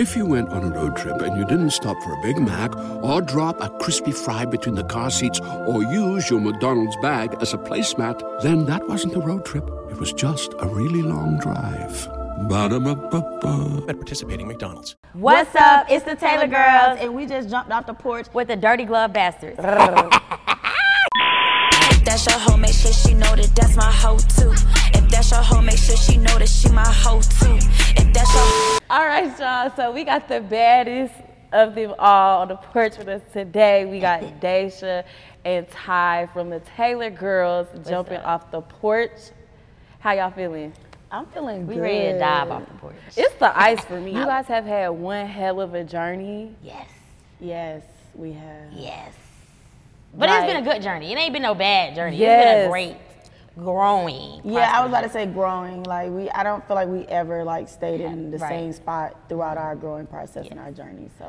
If 0.00 0.16
you 0.16 0.24
went 0.24 0.48
on 0.48 0.64
a 0.64 0.70
road 0.70 0.96
trip 0.96 1.20
and 1.20 1.36
you 1.36 1.44
didn't 1.44 1.72
stop 1.72 1.94
for 2.02 2.14
a 2.14 2.22
Big 2.22 2.38
Mac 2.38 2.74
or 3.04 3.20
drop 3.20 3.60
a 3.60 3.68
crispy 3.80 4.12
fry 4.12 4.46
between 4.46 4.74
the 4.74 4.84
car 4.84 5.10
seats 5.10 5.38
or 5.40 5.82
use 5.82 6.30
your 6.30 6.40
McDonald's 6.40 6.96
bag 7.02 7.36
as 7.42 7.52
a 7.52 7.58
placemat, 7.58 8.40
then 8.40 8.64
that 8.64 8.88
wasn't 8.88 9.14
a 9.14 9.20
road 9.20 9.44
trip. 9.44 9.68
It 9.90 9.98
was 9.98 10.14
just 10.14 10.54
a 10.58 10.66
really 10.66 11.02
long 11.02 11.38
drive. 11.38 12.08
Ba-da-ba-ba-ba. 12.48 13.84
At 13.90 13.96
participating 13.96 14.48
McDonald's. 14.48 14.96
What's 15.12 15.54
up? 15.54 15.84
It's 15.90 16.06
the 16.06 16.16
Taylor 16.16 16.46
Girls 16.46 16.98
and 16.98 17.14
we 17.14 17.26
just 17.26 17.50
jumped 17.50 17.70
off 17.70 17.84
the 17.84 17.92
porch. 17.92 18.26
with 18.32 18.48
the 18.48 18.56
Dirty 18.56 18.86
Glove 18.86 19.12
Bastards. 19.12 19.58
That's 22.06 22.26
your 22.26 22.38
hoe, 22.38 22.56
make 22.56 22.72
sure 22.72 22.90
she 22.90 23.12
know 23.12 23.36
that 23.36 23.52
that's 23.54 23.76
my 23.76 23.92
hoe 23.92 24.16
too. 24.16 24.54
If 25.10 25.16
that's 25.16 25.30
your 25.32 25.42
hoe, 25.42 25.60
make 25.60 25.76
sure 25.76 25.96
she 25.96 26.18
know 26.18 26.38
that 26.38 26.48
she 26.48 26.68
my 26.70 26.84
hoe 26.86 27.20
too. 27.20 27.56
If 27.96 28.12
that's 28.14 28.32
your 28.32 28.78
All 28.88 29.04
right, 29.04 29.36
y'all. 29.40 29.72
So 29.74 29.90
we 29.90 30.04
got 30.04 30.28
the 30.28 30.40
baddest 30.40 31.12
of 31.52 31.74
them 31.74 31.94
all 31.98 32.42
on 32.42 32.48
the 32.48 32.54
porch 32.54 32.96
with 32.96 33.08
us 33.08 33.20
today. 33.32 33.86
We 33.86 33.98
got 33.98 34.22
Daysha 34.40 35.02
and 35.44 35.66
Ti 35.66 36.32
from 36.32 36.48
the 36.48 36.60
Taylor 36.76 37.10
Girls 37.10 37.66
jumping 37.88 38.18
up? 38.18 38.26
off 38.44 38.50
the 38.52 38.60
porch. 38.60 39.10
How 39.98 40.12
y'all 40.12 40.30
feeling? 40.30 40.72
I'm 41.10 41.26
feeling 41.26 41.66
We 41.66 41.74
good. 41.74 41.80
ready 41.82 42.12
to 42.12 42.18
dive 42.20 42.50
off 42.52 42.68
the 42.68 42.74
porch. 42.74 42.94
It's 43.16 43.34
the 43.34 43.58
ice 43.60 43.84
for 43.84 44.00
me. 44.00 44.12
You 44.12 44.24
guys 44.24 44.46
have 44.46 44.64
had 44.64 44.90
one 44.90 45.26
hell 45.26 45.60
of 45.60 45.74
a 45.74 45.82
journey. 45.82 46.54
Yes, 46.62 46.86
Yes, 47.40 47.82
we 48.14 48.32
have. 48.34 48.72
yes. 48.72 49.12
But 50.14 50.28
it's 50.30 50.46
been 50.46 50.62
a 50.64 50.72
good 50.72 50.82
journey. 50.82 51.12
It 51.12 51.18
ain't 51.18 51.32
been 51.32 51.42
no 51.42 51.54
bad 51.56 51.96
journey. 51.96 52.16
It's 52.16 52.44
been 52.44 52.66
a 52.66 52.68
great 52.68 52.96
growing. 53.58 54.40
Yeah, 54.44 54.70
I 54.74 54.80
was 54.82 54.90
about 54.90 55.02
to 55.02 55.10
say 55.10 55.26
growing. 55.26 55.82
Like 55.84 56.10
we, 56.10 56.30
I 56.30 56.42
don't 56.42 56.66
feel 56.66 56.76
like 56.76 56.88
we 56.88 57.04
ever 57.06 57.44
like 57.44 57.68
stayed 57.68 58.00
in 58.00 58.30
the 58.30 58.38
Right. 58.38 58.48
same 58.50 58.72
spot 58.72 59.16
throughout 59.28 59.58
our 59.58 59.74
growing 59.76 60.06
process 60.06 60.46
and 60.50 60.58
our 60.58 60.70
journey. 60.70 61.10
So 61.18 61.26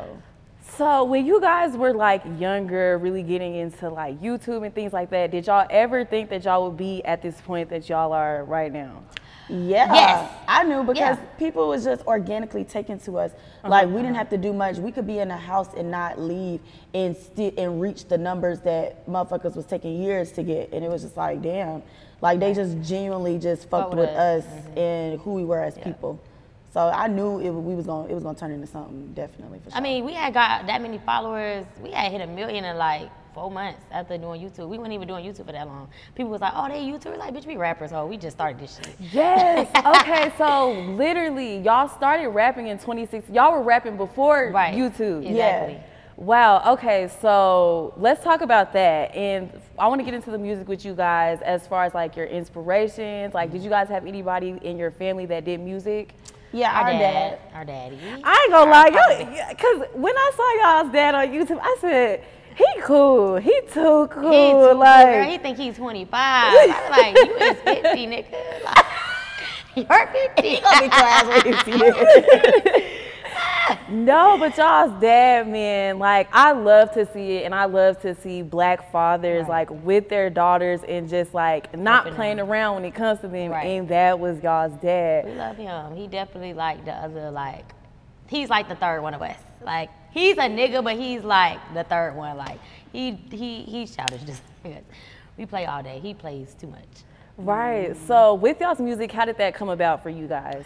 So 0.64 1.04
when 1.04 1.26
you 1.26 1.42
guys 1.42 1.76
were 1.76 1.94
like 1.94 2.22
younger, 2.40 2.98
really 2.98 3.24
getting 3.24 3.56
into 3.56 3.90
like 3.90 4.22
YouTube 4.22 4.66
and 4.66 4.74
things 4.74 4.94
like 4.94 5.10
that, 5.10 5.32
did 5.32 5.48
y'all 5.48 5.68
ever 5.70 6.06
think 6.06 6.30
that 6.30 6.46
y'all 6.46 6.64
would 6.66 6.78
be 6.78 7.04
at 7.06 7.22
this 7.22 7.40
point 7.42 7.70
that 7.70 7.90
y'all 7.90 8.14
are 8.14 8.44
right 8.46 8.72
now? 8.72 9.04
yeah, 9.50 9.94
Yes. 9.94 10.32
I 10.48 10.64
knew 10.64 10.82
because 10.84 11.18
Yeah. 11.18 11.26
people 11.38 11.68
was 11.68 11.84
just 11.84 12.08
organically 12.08 12.64
taken 12.64 13.00
to 13.00 13.18
us. 13.18 13.32
Uh-huh. 13.32 13.70
Like 13.70 13.88
we 13.88 13.96
didn't 13.96 14.12
uh-huh. 14.12 14.20
have 14.20 14.30
to 14.30 14.38
do 14.38 14.54
much. 14.54 14.78
We 14.78 14.94
could 14.94 15.06
be 15.06 15.20
in 15.20 15.30
a 15.30 15.36
house 15.36 15.74
and 15.76 15.92
not 15.92 16.18
leave 16.18 16.62
and 16.94 17.18
still 17.18 17.52
and 17.58 17.82
reach 17.82 18.06
the 18.08 18.18
numbers 18.18 18.62
that 18.62 19.06
motherfuckers 19.10 19.58
was 19.58 19.66
taking 19.66 20.02
years 20.02 20.32
to 20.34 20.44
get. 20.44 20.72
And 20.72 20.86
it 20.86 20.90
was 20.90 21.02
just 21.02 21.18
like, 21.18 21.42
damn, 21.42 21.84
like 22.22 22.40
they 22.40 22.54
just 22.54 22.80
genuinely 22.82 23.38
just 23.38 23.68
fucked 23.70 23.90
with 23.92 24.00
with 24.00 24.10
us. 24.10 24.46
us 24.46 24.78
and 24.78 25.20
who 25.22 25.34
we 25.34 25.44
were 25.44 25.62
as 25.62 25.78
people. 25.78 26.20
So 26.74 26.88
I 26.88 27.08
knew 27.08 27.40
it, 27.40 27.50
we 27.50 27.76
was 27.76 27.86
going 27.86 28.06
to 28.08 28.12
it 28.12 28.16
was 28.16 28.24
gonna 28.24 28.38
turn 28.38 28.52
into 28.52 28.68
something 28.68 29.14
definitely 29.14 29.60
for 29.60 29.72
sure. 29.72 29.78
I 29.78 29.82
mean, 29.82 30.06
we 30.06 30.14
had 30.14 30.34
got 30.34 30.68
that 30.68 30.82
many 30.82 31.00
followers. 31.00 31.66
We 31.82 31.92
had 31.92 32.12
hit 32.12 32.22
a 32.22 32.28
million 32.28 32.64
in 32.64 32.78
like 32.78 33.10
four 33.34 33.52
months 33.52 33.82
after 33.92 34.18
doing 34.18 34.42
YouTube. 34.42 34.70
We 34.70 34.78
weren't 34.78 34.94
even 34.94 35.08
doing 35.08 35.26
YouTube 35.26 35.46
for 35.48 35.52
that 35.52 35.68
long. 35.68 35.90
People 36.16 36.32
was 36.32 36.42
like, 36.42 36.54
"Oh, 36.56 36.68
they 36.70 36.80
YouTubers." 36.80 37.18
Like, 37.18 37.34
bitch, 37.34 37.46
we 37.46 37.58
rappers. 37.58 37.92
Oh, 37.92 38.06
we 38.06 38.16
just 38.18 38.38
started 38.38 38.60
this 38.62 38.78
shit. 38.78 38.96
Yes. 39.12 39.68
Okay. 40.02 40.32
so 40.38 40.72
literally, 40.96 41.58
y'all 41.60 41.90
started 41.90 42.30
rapping 42.30 42.68
in 42.68 42.78
2016. 42.78 43.34
Y'all 43.36 43.52
were 43.52 43.64
rapping 43.64 43.98
before 43.98 44.52
Right. 44.54 44.74
YouTube. 44.74 45.26
Exactly. 45.30 45.80
Wow. 46.22 46.74
Okay. 46.74 47.10
So 47.20 47.94
let's 47.98 48.24
talk 48.24 48.42
about 48.42 48.74
that. 48.74 49.16
And 49.16 49.52
I 49.80 49.88
want 49.88 50.00
to 50.02 50.06
get 50.06 50.14
into 50.14 50.30
the 50.30 50.38
music 50.38 50.68
with 50.68 50.86
you 50.86 50.94
guys 50.94 51.42
as 51.42 51.66
far 51.66 51.84
as 51.84 51.96
like 51.96 52.16
your 52.16 52.28
inspirations. 52.28 53.34
Like, 53.34 53.52
did 53.52 53.64
you 53.64 53.72
guys 53.72 53.88
have 53.90 54.06
anybody 54.06 54.60
in 54.62 54.78
your 54.78 54.92
family 54.92 55.26
that 55.26 55.46
did 55.46 55.60
music? 55.60 56.14
yeah, 56.52 56.72
Our, 56.80 56.84
our, 56.84 56.92
dad, 56.92 57.00
dad. 57.00 57.40
our 57.56 57.66
daddy. 57.66 57.98
I 58.24 58.40
ain't 58.44 58.52
gonna 58.52 58.70
lie, 58.70 58.88
yo, 58.94 59.50
because 59.50 59.88
when 59.94 60.16
I 60.16 60.32
saw 60.36 60.84
y'all's 60.84 60.92
dad 60.94 61.16
on 61.16 61.28
YouTube, 61.30 61.60
I 61.60 61.78
said, 61.82 62.24
he 62.56 62.82
cool. 62.82 63.38
He 63.38 63.60
too 63.72 64.08
cool. 64.12 64.32
He 64.32 64.52
too 64.52 64.78
like, 64.78 65.06
girl. 65.06 65.24
He 65.24 65.38
think 65.40 65.58
he's 65.58 65.76
25. 65.78 66.12
I 66.14 66.68
was 66.68 66.98
like, 66.98 67.16
you 67.16 67.36
is 67.38 67.58
50, 67.86 68.08
nigga. 68.08 68.64
Like, 68.66 68.86
you're 69.76 70.08
50. 70.36 70.48
He 70.50 70.60
gonna 70.62 70.82
beat 70.82 70.94
your 70.94 71.08
ass 71.08 71.26
when 71.26 71.54
you 71.54 71.60
see 71.62 71.86
it. 71.86 72.98
No, 73.92 74.38
but 74.38 74.58
y'all's 74.58 75.00
dad, 75.02 75.48
man, 75.48 76.00
like 76.00 76.30
I 76.32 76.52
love 76.54 76.92
to 76.94 77.06
see 77.12 77.38
it, 77.38 77.46
and 77.46 77.54
I 77.54 77.66
love 77.66 78.02
to 78.02 78.16
see 78.16 78.42
black 78.42 78.92
fathers 78.92 79.42
Right. 79.48 79.70
like 79.70 79.84
with 79.84 80.08
their 80.10 80.30
daughters 80.30 80.82
and 80.84 81.10
just 81.10 81.34
like 81.34 81.78
not 81.78 82.06
playing 82.16 82.40
around 82.40 82.76
when 82.76 82.86
it 82.86 82.96
comes 82.96 83.20
to 83.20 83.28
them. 83.28 83.52
Right. 83.52 83.66
And 83.66 83.90
that 83.90 84.20
was 84.20 84.42
y'all's 84.42 84.74
dad. 84.82 85.26
We 85.26 85.34
love 85.34 85.58
him. 85.58 85.96
He 85.96 86.08
definitely 86.08 86.54
like 86.54 86.86
the 86.86 86.94
other 86.94 87.30
like 87.32 87.66
he's 88.28 88.50
like 88.50 88.70
the 88.70 88.76
third 88.76 89.02
one 89.02 89.14
of 89.14 89.22
us. 89.22 89.38
Like 89.64 89.90
he's 90.12 90.38
a 90.38 90.42
nigga, 90.42 90.84
but 90.84 90.96
he's 90.98 91.24
like 91.24 91.60
the 91.74 91.84
third 91.84 92.16
one. 92.16 92.38
Like 92.38 92.60
he 92.92 93.12
he 93.30 93.64
he's 93.64 93.96
childish 93.96 94.22
just. 94.26 94.42
We 95.38 95.46
play 95.46 95.66
all 95.66 95.82
day. 95.82 96.00
He 96.00 96.14
plays 96.14 96.54
too 96.60 96.68
much. 96.68 96.80
Right. 97.38 97.92
Mm. 97.92 98.08
So 98.08 98.36
with 98.36 98.60
y'all's 98.62 98.80
music, 98.80 99.12
how 99.12 99.26
did 99.26 99.38
that 99.38 99.56
come 99.56 99.70
about 99.70 100.04
for 100.04 100.10
you 100.10 100.28
guys? 100.28 100.64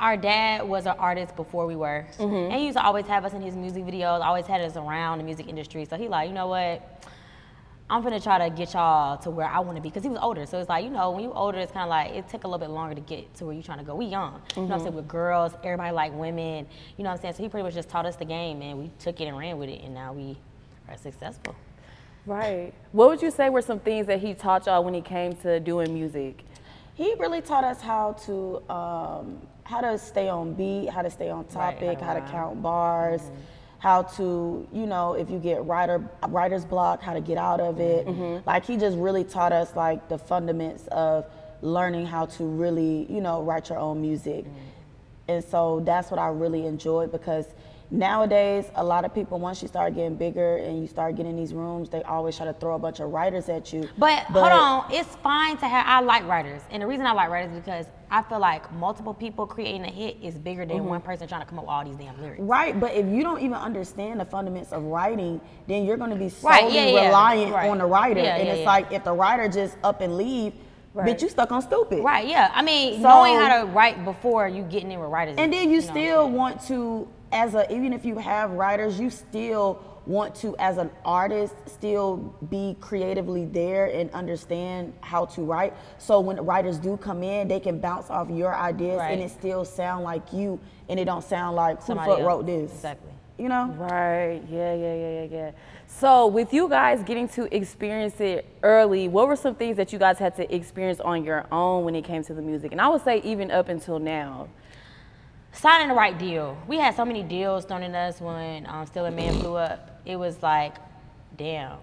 Our 0.00 0.16
dad 0.16 0.68
was 0.68 0.86
an 0.86 0.96
artist 0.98 1.36
before 1.36 1.66
we 1.66 1.76
were, 1.76 2.04
and 2.18 2.52
he 2.52 2.66
used 2.66 2.76
to 2.76 2.84
always 2.84 3.06
have 3.06 3.24
us 3.24 3.32
in 3.32 3.40
his 3.40 3.54
music 3.54 3.84
videos. 3.84 4.20
Always 4.24 4.46
had 4.46 4.60
us 4.60 4.76
around 4.76 5.18
the 5.18 5.24
music 5.24 5.48
industry. 5.48 5.84
So 5.84 5.96
he 5.96 6.08
like, 6.08 6.28
you 6.28 6.34
know 6.34 6.48
what? 6.48 7.04
I'm 7.88 8.02
gonna 8.02 8.18
try 8.18 8.48
to 8.48 8.54
get 8.54 8.72
y'all 8.72 9.18
to 9.18 9.30
where 9.30 9.46
I 9.46 9.60
want 9.60 9.76
to 9.76 9.82
be 9.82 9.90
because 9.90 10.02
he 10.02 10.08
was 10.08 10.18
older. 10.20 10.46
So 10.46 10.58
it's 10.58 10.68
like, 10.68 10.84
you 10.84 10.90
know, 10.90 11.10
when 11.10 11.22
you're 11.22 11.36
older, 11.36 11.58
it's 11.58 11.70
kind 11.70 11.84
of 11.84 11.90
like 11.90 12.12
it 12.12 12.28
took 12.28 12.44
a 12.44 12.48
little 12.48 12.58
bit 12.58 12.70
longer 12.70 12.94
to 12.94 13.00
get 13.02 13.32
to 13.34 13.44
where 13.44 13.54
you're 13.54 13.62
trying 13.62 13.78
to 13.78 13.84
go. 13.84 13.94
We 13.94 14.06
young, 14.06 14.40
you 14.56 14.62
know 14.62 14.68
what 14.68 14.74
I'm 14.74 14.80
saying? 14.80 14.94
With 14.94 15.06
girls, 15.06 15.52
everybody 15.62 15.92
like 15.94 16.12
women, 16.14 16.66
you 16.96 17.04
know 17.04 17.10
what 17.10 17.16
I'm 17.16 17.22
saying? 17.22 17.34
So 17.34 17.42
he 17.42 17.48
pretty 17.48 17.62
much 17.62 17.74
just 17.74 17.90
taught 17.90 18.06
us 18.06 18.16
the 18.16 18.24
game, 18.24 18.62
and 18.62 18.78
we 18.78 18.90
took 18.98 19.20
it 19.20 19.24
and 19.26 19.36
ran 19.36 19.58
with 19.58 19.68
it, 19.68 19.82
and 19.82 19.92
now 19.94 20.12
we 20.14 20.36
are 20.88 20.96
successful. 20.96 21.54
Right. 22.26 22.72
What 22.92 23.10
would 23.10 23.20
you 23.22 23.30
say 23.30 23.50
were 23.50 23.60
some 23.62 23.80
things 23.80 24.06
that 24.06 24.18
he 24.18 24.32
taught 24.32 24.64
y'all 24.64 24.82
when 24.82 24.94
he 24.94 25.02
came 25.02 25.34
to 25.36 25.60
doing 25.60 25.92
music? 25.92 26.42
He 26.94 27.14
really 27.18 27.42
taught 27.42 27.64
us 27.64 27.82
how 27.82 28.12
to 28.24 28.62
um, 28.72 29.42
how 29.64 29.80
to 29.80 29.98
stay 29.98 30.28
on 30.28 30.54
beat, 30.54 30.88
how 30.90 31.02
to 31.02 31.10
stay 31.10 31.30
on 31.30 31.44
Right, 31.44 31.52
how 31.52 31.70
topic, 31.70 31.98
to 31.98 32.04
how 32.04 32.14
to, 32.14 32.20
count 32.20 32.62
bars, 32.62 33.20
mm-hmm. 33.20 33.34
how 33.78 34.02
to 34.02 34.68
you 34.72 34.86
know 34.86 35.14
if 35.14 35.30
you 35.30 35.38
get 35.38 35.64
writer 35.64 36.02
writer's 36.28 36.64
block, 36.64 37.02
how 37.02 37.14
to 37.14 37.20
get 37.20 37.38
out 37.38 37.60
of 37.60 37.80
it. 37.80 38.06
Mm-hmm. 38.06 38.22
Mm-hmm. 38.22 38.48
Like 38.48 38.64
he 38.64 38.76
just 38.76 38.96
really 38.96 39.24
taught 39.24 39.52
us 39.52 39.74
like 39.74 40.08
the 40.08 40.18
fundamentals 40.18 40.86
of 40.88 41.26
learning 41.62 42.06
how 42.06 42.26
to 42.26 42.44
really 42.44 43.06
you 43.10 43.20
know 43.20 43.42
write 43.42 43.70
your 43.70 43.78
own 43.78 44.00
music. 44.00 44.44
And 45.26 45.42
so 45.42 45.80
that's 45.80 46.10
what 46.10 46.20
I 46.20 46.28
really 46.28 46.66
enjoyed 46.66 47.10
because 47.10 47.46
nowadays 47.94 48.66
a 48.74 48.84
lot 48.84 49.04
of 49.04 49.14
people 49.14 49.38
once 49.38 49.62
you 49.62 49.68
start 49.68 49.94
getting 49.94 50.16
bigger 50.16 50.56
and 50.56 50.80
you 50.80 50.86
start 50.86 51.16
getting 51.16 51.36
these 51.36 51.54
rooms, 51.54 51.88
they 51.88 52.02
always 52.02 52.36
try 52.36 52.46
to 52.46 52.52
throw 52.52 52.74
a 52.74 52.78
bunch 52.78 53.00
of 53.00 53.10
writers 53.10 53.48
at 53.48 53.72
you. 53.72 53.88
But, 53.96 54.24
hold 54.24 54.52
on, 54.52 54.92
it's 54.92 55.14
fine 55.16 55.56
to 55.58 55.68
have. 55.68 55.86
I 55.86 56.00
like 56.00 56.26
writers, 56.26 56.62
and 56.70 56.82
the 56.82 56.86
reason 56.86 57.06
I 57.06 57.12
like 57.12 57.30
writers 57.30 57.52
is 57.52 57.60
because 57.60 57.86
I 58.10 58.22
feel 58.22 58.38
like 58.38 58.70
multiple 58.72 59.14
people 59.14 59.46
creating 59.46 59.84
a 59.84 59.90
hit 59.90 60.18
is 60.22 60.34
bigger 60.34 60.66
than 60.66 60.78
mm-hmm. 60.78 60.86
one 60.86 61.00
person 61.00 61.26
trying 61.26 61.42
to 61.42 61.46
come 61.46 61.58
up 61.58 61.64
with 61.64 61.70
all 61.70 61.84
these 61.84 61.96
damn 61.96 62.20
lyrics. 62.20 62.40
Right, 62.40 62.78
but 62.78 62.92
if 62.94 63.06
you 63.06 63.22
don't 63.22 63.40
even 63.40 63.54
understand 63.54 64.20
the 64.20 64.24
fundamentals 64.24 64.72
of 64.72 64.82
writing, 64.84 65.40
then 65.66 65.84
you're 65.84 65.96
going 65.96 66.10
to 66.10 66.16
be 66.16 66.32
Right, 66.42 66.62
solely 66.62 66.74
yeah, 66.74 66.86
yeah, 66.86 67.06
reliant 67.06 67.52
right. 67.52 67.70
on 67.70 67.78
the 67.78 67.86
writer. 67.86 68.20
Yeah, 68.20 68.36
and 68.36 68.48
it's 68.48 68.66
like 68.66 68.92
if 68.92 69.04
the 69.04 69.12
writer 69.12 69.48
just 69.48 69.76
up 69.82 70.00
and 70.00 70.16
leave, 70.16 70.52
Right. 70.94 71.08
bitch, 71.08 71.22
you 71.22 71.28
stuck 71.28 71.50
on 71.50 71.60
stupid. 71.60 72.04
Right? 72.04 72.28
Yeah. 72.28 72.52
I 72.54 72.62
mean, 72.62 73.02
So- 73.02 73.08
knowing 73.08 73.34
how 73.34 73.62
to 73.62 73.66
write 73.66 74.04
before 74.04 74.46
you 74.46 74.62
getting 74.62 74.92
in 74.92 75.00
with 75.00 75.10
writers. 75.10 75.34
And 75.38 75.52
then 75.52 75.68
you 75.68 75.80
know, 75.80 75.86
still 75.86 76.30
want 76.30 76.60
to, 76.68 77.08
as 77.34 77.54
a 77.54 77.70
even 77.70 77.92
if 77.92 78.04
you 78.04 78.16
have 78.18 78.52
writers, 78.52 78.98
you 78.98 79.10
still 79.10 79.82
want 80.06 80.34
to, 80.34 80.54
as 80.58 80.76
an 80.76 80.90
artist, 81.04 81.54
still 81.66 82.16
be 82.50 82.76
creatively 82.80 83.46
there 83.46 83.86
and 83.86 84.10
understand 84.10 84.92
how 85.00 85.24
to 85.24 85.42
write. 85.42 85.72
So 85.98 86.20
when 86.20 86.36
writers 86.44 86.78
do 86.78 86.96
come 86.98 87.22
in, 87.22 87.48
they 87.48 87.58
can 87.58 87.80
bounce 87.80 88.10
off 88.10 88.28
your 88.28 88.54
ideas 88.54 88.98
Right. 88.98 89.12
and 89.12 89.22
it 89.22 89.30
still 89.30 89.64
sound 89.64 90.04
like 90.04 90.32
you, 90.32 90.60
and 90.88 91.00
it 91.00 91.06
don't 91.06 91.24
sound 91.24 91.56
like 91.56 91.76
who 91.76 91.80
the 91.80 91.86
Somebody 91.86 92.10
fuck 92.12 92.20
wrote 92.28 92.46
this. 92.46 92.70
Exactly. 92.72 93.10
You 93.38 93.48
know. 93.48 93.74
Right. 93.78 94.42
Yeah, 94.48 94.74
yeah, 94.74 94.94
yeah, 94.94 95.22
yeah, 95.22 95.26
yeah. 95.30 95.50
So 95.86 96.26
with 96.26 96.52
you 96.52 96.68
guys 96.68 97.02
getting 97.02 97.28
to 97.30 97.52
experience 97.54 98.20
it 98.20 98.44
early, 98.62 99.08
what 99.08 99.26
were 99.26 99.36
some 99.36 99.54
things 99.54 99.76
that 99.78 99.92
you 99.92 99.98
guys 99.98 100.18
had 100.18 100.36
to 100.36 100.54
experience 100.54 101.00
on 101.00 101.24
your 101.24 101.46
own 101.50 101.84
when 101.84 101.94
it 101.96 102.04
came 102.04 102.22
to 102.24 102.34
the 102.34 102.42
music? 102.42 102.72
And 102.72 102.80
I 102.80 102.88
would 102.88 103.02
say 103.02 103.22
even 103.24 103.50
up 103.50 103.68
until 103.68 103.98
now. 103.98 104.48
Signing 105.54 105.88
the 105.88 105.94
right 105.94 106.18
deal. 106.18 106.56
We 106.66 106.76
had 106.78 106.94
so 106.94 107.04
many 107.04 107.22
deals 107.22 107.64
thrown 107.64 107.82
at 107.82 107.94
us 107.94 108.20
when 108.20 108.66
um, 108.66 108.86
Still 108.86 109.06
a 109.06 109.10
Man 109.10 109.38
blew 109.38 109.54
up. 109.56 110.00
It 110.04 110.16
was 110.16 110.42
like, 110.42 110.74
damn, 111.36 111.78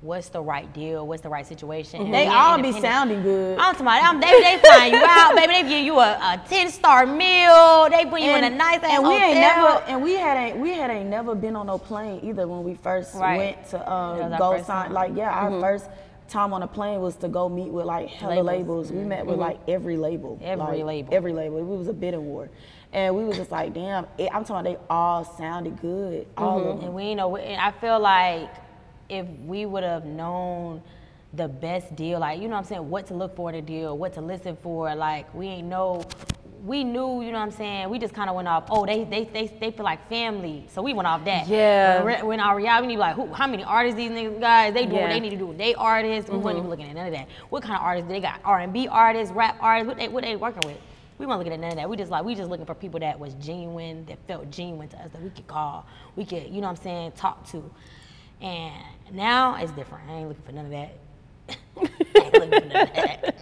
what's 0.00 0.28
the 0.30 0.40
right 0.40 0.72
deal? 0.72 1.06
What's 1.06 1.22
the 1.22 1.28
right 1.28 1.46
situation? 1.46 2.00
And 2.02 2.14
They 2.14 2.24
being 2.24 2.30
all 2.30 2.60
be 2.60 2.72
sounding 2.72 3.22
good. 3.22 3.58
I'm 3.58 3.74
talking 3.74 3.82
about, 3.86 4.02
I'm, 4.02 4.20
they, 4.20 4.40
they 4.42 4.58
flying 4.58 4.94
you 4.94 5.02
out, 5.04 5.36
baby. 5.36 5.52
They 5.52 5.62
give 5.68 5.84
you 5.84 5.98
a, 6.00 6.12
a 6.12 6.42
10 6.48 6.70
star 6.70 7.06
meal. 7.06 7.88
They 7.90 8.06
put 8.06 8.20
you 8.22 8.30
in 8.30 8.44
a 8.44 8.50
nice 8.50 8.82
ass 8.82 8.90
and 8.94 9.02
we 9.06 9.10
hotel. 9.14 9.28
ain't 9.28 9.34
never 9.40 9.68
and 9.88 10.02
we 10.02 10.14
had 10.14 10.36
ain't 10.36 10.56
we 10.58 10.70
had 10.70 10.90
ain't 10.90 11.08
never 11.10 11.34
been 11.34 11.54
on 11.56 11.66
no 11.66 11.78
plane 11.78 12.20
either 12.22 12.48
when 12.48 12.64
we 12.64 12.74
first 12.74 13.14
Right. 13.14 13.36
went 13.36 13.66
to 13.70 13.92
um, 13.92 14.36
go 14.38 14.56
sign 14.62 14.64
time. 14.86 14.92
like 14.92 15.12
yeah 15.16 15.30
our 15.30 15.60
first 15.60 15.86
time 16.28 16.52
on 16.52 16.62
a 16.62 16.66
plane 16.66 17.00
was 17.00 17.16
to 17.16 17.28
go 17.28 17.48
meet 17.48 17.68
with 17.70 17.84
like 17.86 18.08
hella 18.08 18.40
Labels. 18.40 18.46
labels, 18.46 18.92
we 18.92 19.02
met 19.04 19.26
with 19.26 19.38
like 19.38 19.58
every 19.68 19.96
label 19.96 20.38
Every 20.42 20.64
like, 20.64 20.84
label. 20.84 21.14
every 21.14 21.32
label 21.32 21.58
it 21.58 21.64
was 21.64 21.88
a 21.88 21.92
bidding 21.92 22.24
war 22.24 22.48
And 22.92 23.16
we 23.16 23.24
was 23.24 23.36
just 23.36 23.52
like, 23.52 23.72
damn, 23.72 24.06
it, 24.18 24.30
I'm 24.32 24.44
talking 24.44 24.56
about 24.56 24.64
they 24.64 24.78
all 24.90 25.24
sounded 25.24 25.80
good. 25.80 26.26
All 26.36 26.58
of 26.58 26.64
mm-hmm. 26.64 26.76
them. 26.78 26.84
And 26.86 26.94
we, 26.94 27.14
know, 27.14 27.36
and 27.36 27.60
I 27.60 27.70
feel 27.70 28.00
like 28.00 28.50
if 29.08 29.26
we 29.44 29.66
would 29.66 29.84
have 29.84 30.04
known 30.04 30.82
the 31.32 31.46
best 31.46 31.94
deal, 31.94 32.18
like, 32.18 32.40
you 32.40 32.48
know 32.48 32.54
what 32.54 32.62
I'm 32.62 32.64
saying, 32.64 32.90
what 32.90 33.06
to 33.06 33.14
look 33.14 33.36
for 33.36 33.48
in 33.48 33.56
a 33.56 33.62
deal, 33.62 33.96
what 33.96 34.14
to 34.14 34.20
listen 34.20 34.56
for, 34.62 34.92
like, 34.96 35.32
we 35.32 35.46
ain't 35.46 35.68
know, 35.68 36.04
we 36.64 36.82
knew, 36.82 37.22
you 37.22 37.30
know 37.30 37.38
what 37.38 37.44
I'm 37.44 37.50
saying, 37.52 37.88
we 37.88 38.00
just 38.00 38.12
kind 38.12 38.28
of 38.28 38.34
went 38.34 38.48
off, 38.48 38.64
oh, 38.70 38.84
they, 38.84 39.04
they, 39.04 39.24
they, 39.24 39.46
they 39.46 39.70
feel 39.70 39.84
like 39.84 40.08
family, 40.08 40.66
so 40.68 40.82
we 40.82 40.92
went 40.92 41.06
off 41.06 41.24
that. 41.26 41.46
Yeah. 41.46 42.02
When, 42.02 42.26
when 42.26 42.40
our 42.40 42.56
reality, 42.56 42.88
we 42.88 42.92
need 42.94 42.98
like, 42.98 43.14
who, 43.14 43.32
how 43.32 43.46
many 43.46 43.62
artists 43.62 43.96
these 43.96 44.10
niggas 44.10 44.40
guys, 44.40 44.74
they 44.74 44.86
do 44.86 44.94
Yeah. 44.94 45.02
what 45.02 45.10
they 45.10 45.20
need 45.20 45.30
to 45.30 45.36
do 45.36 45.46
with 45.46 45.58
they 45.58 45.74
artists, 45.74 46.28
we 46.28 46.38
wasn't 46.38 46.50
mm-hmm. 46.50 46.58
even 46.58 46.70
looking 46.70 46.88
at 46.88 46.96
none 46.96 47.06
of 47.06 47.12
that. 47.12 47.28
What 47.50 47.62
kind 47.62 47.76
of 47.76 47.82
artists, 47.82 48.08
do 48.08 48.14
they 48.14 48.20
got 48.20 48.40
R&B 48.44 48.88
artists, 48.88 49.32
rap 49.32 49.56
artists, 49.60 49.86
what 49.86 49.98
they, 49.98 50.08
what 50.08 50.24
they 50.24 50.34
working 50.34 50.68
with? 50.68 50.78
We 51.20 51.26
weren't 51.26 51.38
looking 51.38 51.52
at 51.52 51.60
none 51.60 51.72
of 51.72 51.76
that. 51.76 51.90
We 51.90 51.98
just 51.98 52.10
like 52.10 52.24
we 52.24 52.34
just 52.34 52.48
looking 52.48 52.64
for 52.64 52.74
people 52.74 52.98
that 53.00 53.20
was 53.20 53.34
genuine, 53.34 54.06
that 54.06 54.18
felt 54.26 54.50
genuine 54.50 54.88
to 54.88 54.96
us, 54.96 55.10
that 55.12 55.22
we 55.22 55.28
could 55.28 55.46
call, 55.46 55.84
we 56.16 56.24
could, 56.24 56.44
you 56.44 56.62
know 56.62 56.68
what 56.68 56.78
I'm 56.78 56.82
saying, 56.82 57.12
talk 57.12 57.46
to. 57.50 57.70
And 58.40 58.72
now 59.12 59.56
it's 59.56 59.70
different. 59.72 60.08
I 60.08 60.14
ain't 60.14 60.28
looking 60.28 60.42
for 60.44 60.52
none 60.52 60.64
of 60.64 60.70
that. 60.70 60.96
I 61.76 62.20
ain't 62.24 62.32
looking 62.34 62.60
for 62.62 62.66
none 62.68 62.86
of 62.88 62.92
that. 62.94 63.38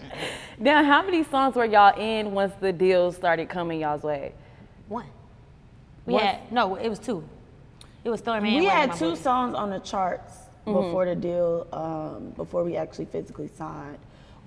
Now, 0.58 0.82
how 0.82 1.02
many 1.04 1.22
songs 1.22 1.54
were 1.54 1.64
y'all 1.66 1.96
in 1.96 2.32
once 2.32 2.52
the 2.60 2.72
deals 2.72 3.14
started 3.14 3.48
coming 3.48 3.78
y'all's 3.80 4.02
way? 4.02 4.32
One. 4.88 5.06
We 6.04 6.14
What? 6.14 6.22
had 6.24 6.50
no, 6.52 6.74
it 6.74 6.88
was 6.88 6.98
two. 6.98 7.22
It 8.02 8.10
was 8.10 8.18
Story 8.18 8.40
Man. 8.40 8.58
we 8.58 8.64
had 8.64 8.92
two 8.96 9.10
Booty. 9.10 9.22
songs 9.22 9.54
on 9.54 9.70
the 9.70 9.78
charts 9.78 10.34
Mm-hmm. 10.66 10.82
before 10.82 11.06
the 11.06 11.14
deal, 11.14 11.66
um, 11.72 12.30
before 12.36 12.62
we 12.62 12.76
actually 12.76 13.06
physically 13.06 13.48
signed. 13.56 13.96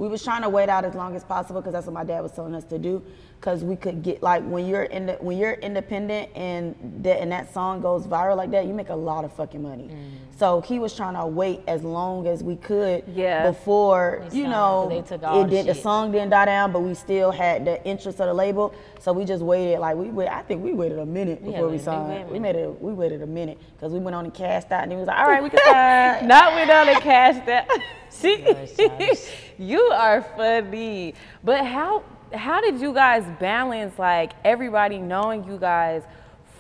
We 0.02 0.08
was 0.08 0.24
trying 0.24 0.42
to 0.42 0.50
wait 0.50 0.68
out 0.68 0.84
as 0.84 0.96
long 0.96 1.16
as 1.16 1.24
possible 1.24 1.62
because 1.62 1.74
that's 1.74 1.86
what 1.86 1.94
my 1.94 2.04
dad 2.04 2.22
was 2.24 2.32
telling 2.32 2.56
us 2.56 2.64
to 2.66 2.80
do. 2.80 3.04
Because 3.40 3.64
we 3.64 3.76
could 3.76 4.02
get 4.02 4.24
like 4.24 4.42
when 4.44 4.66
you're 4.68 4.84
in 4.84 5.06
the, 5.06 5.14
when 5.14 5.38
you're 5.38 5.54
independent 5.54 6.30
and 6.36 6.74
that 7.04 7.20
and 7.22 7.32
that 7.32 7.54
song 7.54 7.82
goes 7.82 8.08
viral 8.08 8.36
like 8.36 8.50
that, 8.50 8.66
you 8.66 8.74
make 8.74 8.90
a 8.90 8.96
lot 8.96 9.26
of 9.26 9.32
fucking 9.34 9.62
money. 9.62 9.90
Mm. 9.92 10.38
So 10.40 10.62
he 10.62 10.80
was 10.80 10.96
trying 10.96 11.14
to 11.16 11.28
wait 11.28 11.62
as 11.68 11.84
long 11.84 12.26
as 12.26 12.44
we 12.44 12.56
could 12.56 13.04
Yeah. 13.14 13.48
before 13.52 14.26
They 14.32 14.38
you 14.40 14.48
know 14.48 14.90
it 14.92 15.50
did 15.52 15.68
the 15.68 15.76
song 15.76 16.12
didn't 16.12 16.32
die 16.32 16.46
down, 16.46 16.72
but 16.72 16.80
we 16.82 16.96
still 16.96 17.30
had 17.30 17.64
the 17.66 17.84
interest 17.86 18.20
of 18.20 18.26
the 18.28 18.34
label. 18.34 18.74
So 19.00 19.14
we 19.14 19.24
just 19.24 19.44
waited 19.44 19.80
like 19.80 19.96
we 19.98 20.10
wait. 20.10 20.30
I 20.30 20.42
think 20.42 20.64
we 20.64 20.74
waited 20.74 20.98
a 20.98 21.06
minute 21.06 21.44
before 21.46 21.62
we 21.62 21.66
we- 21.68 21.72
we 21.74 21.84
signed. 21.84 22.30
We 22.32 22.40
made 22.40 22.56
it. 22.56 22.82
We 22.82 22.92
waited 22.94 23.22
a 23.22 23.28
minute 23.28 23.60
because 23.76 23.92
we 23.94 24.00
went 24.00 24.16
on 24.16 24.26
and 24.26 24.34
cashed 24.34 24.72
out, 24.72 24.82
and 24.84 24.92
he 24.92 24.98
was 24.98 25.08
like, 25.08 25.20
"All 25.20 25.28
right, 25.28 25.44
we 25.44 25.50
can 25.52 25.60
sign." 25.66 26.28
Not 26.28 26.56
without 26.60 26.88
a 26.90 27.00
cash 27.02 27.44
that. 27.46 27.68
she, 28.12 28.38
Gosh, 28.42 28.72
gosh. 28.78 29.32
You 29.62 29.80
are 29.80 30.22
funny. 30.22 31.14
But 31.44 31.66
how 31.66 32.04
how 32.34 32.62
did 32.62 32.80
you 32.80 32.94
guys 32.94 33.24
balance 33.40 34.00
like 34.00 34.34
everybody 34.44 34.98
knowing 34.98 35.44
you 35.44 35.58
guys 35.58 36.04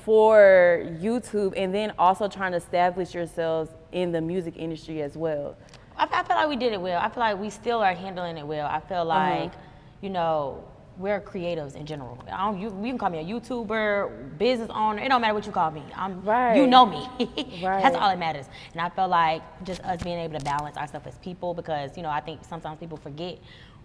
for 0.03 0.83
YouTube 1.00 1.53
and 1.56 1.74
then 1.74 1.94
also 1.98 2.27
trying 2.27 2.51
to 2.51 2.57
establish 2.57 3.13
yourselves 3.13 3.71
in 3.92 4.12
the 4.12 4.21
music 4.21 4.56
industry 4.57 5.01
as 5.01 5.15
well? 5.18 5.56
I, 5.98 6.07
I 6.12 6.24
feel 6.24 6.36
like 6.36 6.50
we 6.50 6.57
did 6.57 6.74
it 6.74 6.81
well. 6.81 7.00
I 7.01 7.09
feel 7.09 7.21
like 7.21 7.39
we 7.39 7.50
still 7.50 7.80
are 7.80 7.94
handling 7.94 8.38
it 8.38 8.45
well. 8.45 8.68
I 8.68 8.80
feel 8.80 9.09
uh-huh. 9.09 9.39
like, 9.42 9.53
you 10.01 10.09
know, 10.09 10.63
we're 10.97 11.21
creatives 11.21 11.75
in 11.75 11.85
general. 11.85 12.23
I 12.31 12.45
don't, 12.45 12.59
you, 12.59 12.67
you 12.67 12.91
can 12.91 12.97
call 12.97 13.09
me 13.09 13.19
a 13.19 13.23
YouTuber, 13.23 14.38
business 14.38 14.69
owner. 14.73 15.01
It 15.01 15.09
don't 15.09 15.21
matter 15.21 15.33
what 15.33 15.45
you 15.45 15.51
call 15.51 15.71
me. 15.71 15.83
I'm, 15.95 16.21
Right. 16.23 16.55
You 16.55 16.67
know 16.67 16.85
me. 16.85 17.07
Right. 17.61 17.81
That's 17.81 17.95
all 17.95 18.09
that 18.09 18.19
matters. 18.19 18.45
And 18.73 18.81
I 18.81 18.89
feel 18.89 19.07
like 19.07 19.41
just 19.63 19.81
us 19.81 20.01
being 20.03 20.19
able 20.19 20.38
to 20.38 20.45
balance 20.45 20.77
ourselves 20.77 21.07
as 21.07 21.17
people 21.19 21.53
because, 21.53 21.95
you 21.97 22.03
know, 22.03 22.09
I 22.09 22.19
think 22.21 22.43
sometimes 22.43 22.79
people 22.79 22.97
forget 22.97 23.39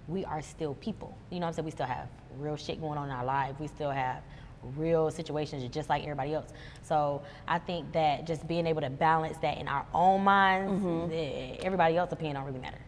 we 0.08 0.24
are 0.24 0.42
still 0.42 0.74
people. 0.74 1.16
You 1.30 1.40
know 1.40 1.46
what 1.46 1.50
I'm 1.50 1.54
saying? 1.54 1.64
We 1.66 1.70
still 1.72 1.86
have 1.86 2.08
real 2.38 2.56
shit 2.56 2.80
going 2.80 2.98
on 2.98 3.08
in 3.08 3.14
our 3.14 3.24
life. 3.24 3.56
We 3.58 3.66
still 3.66 3.90
have 3.90 4.22
real 4.76 5.10
situations 5.10 5.62
just 5.72 5.88
like 5.88 6.02
everybody 6.02 6.34
else. 6.34 6.48
So 6.82 7.22
I 7.46 7.58
think 7.58 7.92
that 7.92 8.26
just 8.26 8.46
being 8.48 8.66
able 8.66 8.80
to 8.82 8.90
balance 8.90 9.36
that 9.38 9.58
in 9.58 9.68
our 9.68 9.86
own 9.94 10.24
minds, 10.24 11.12
eh, 11.12 11.56
everybody 11.62 11.96
else's 11.96 12.14
opinion 12.14 12.36
don't 12.36 12.44
really 12.46 12.58
matter. 12.60 12.78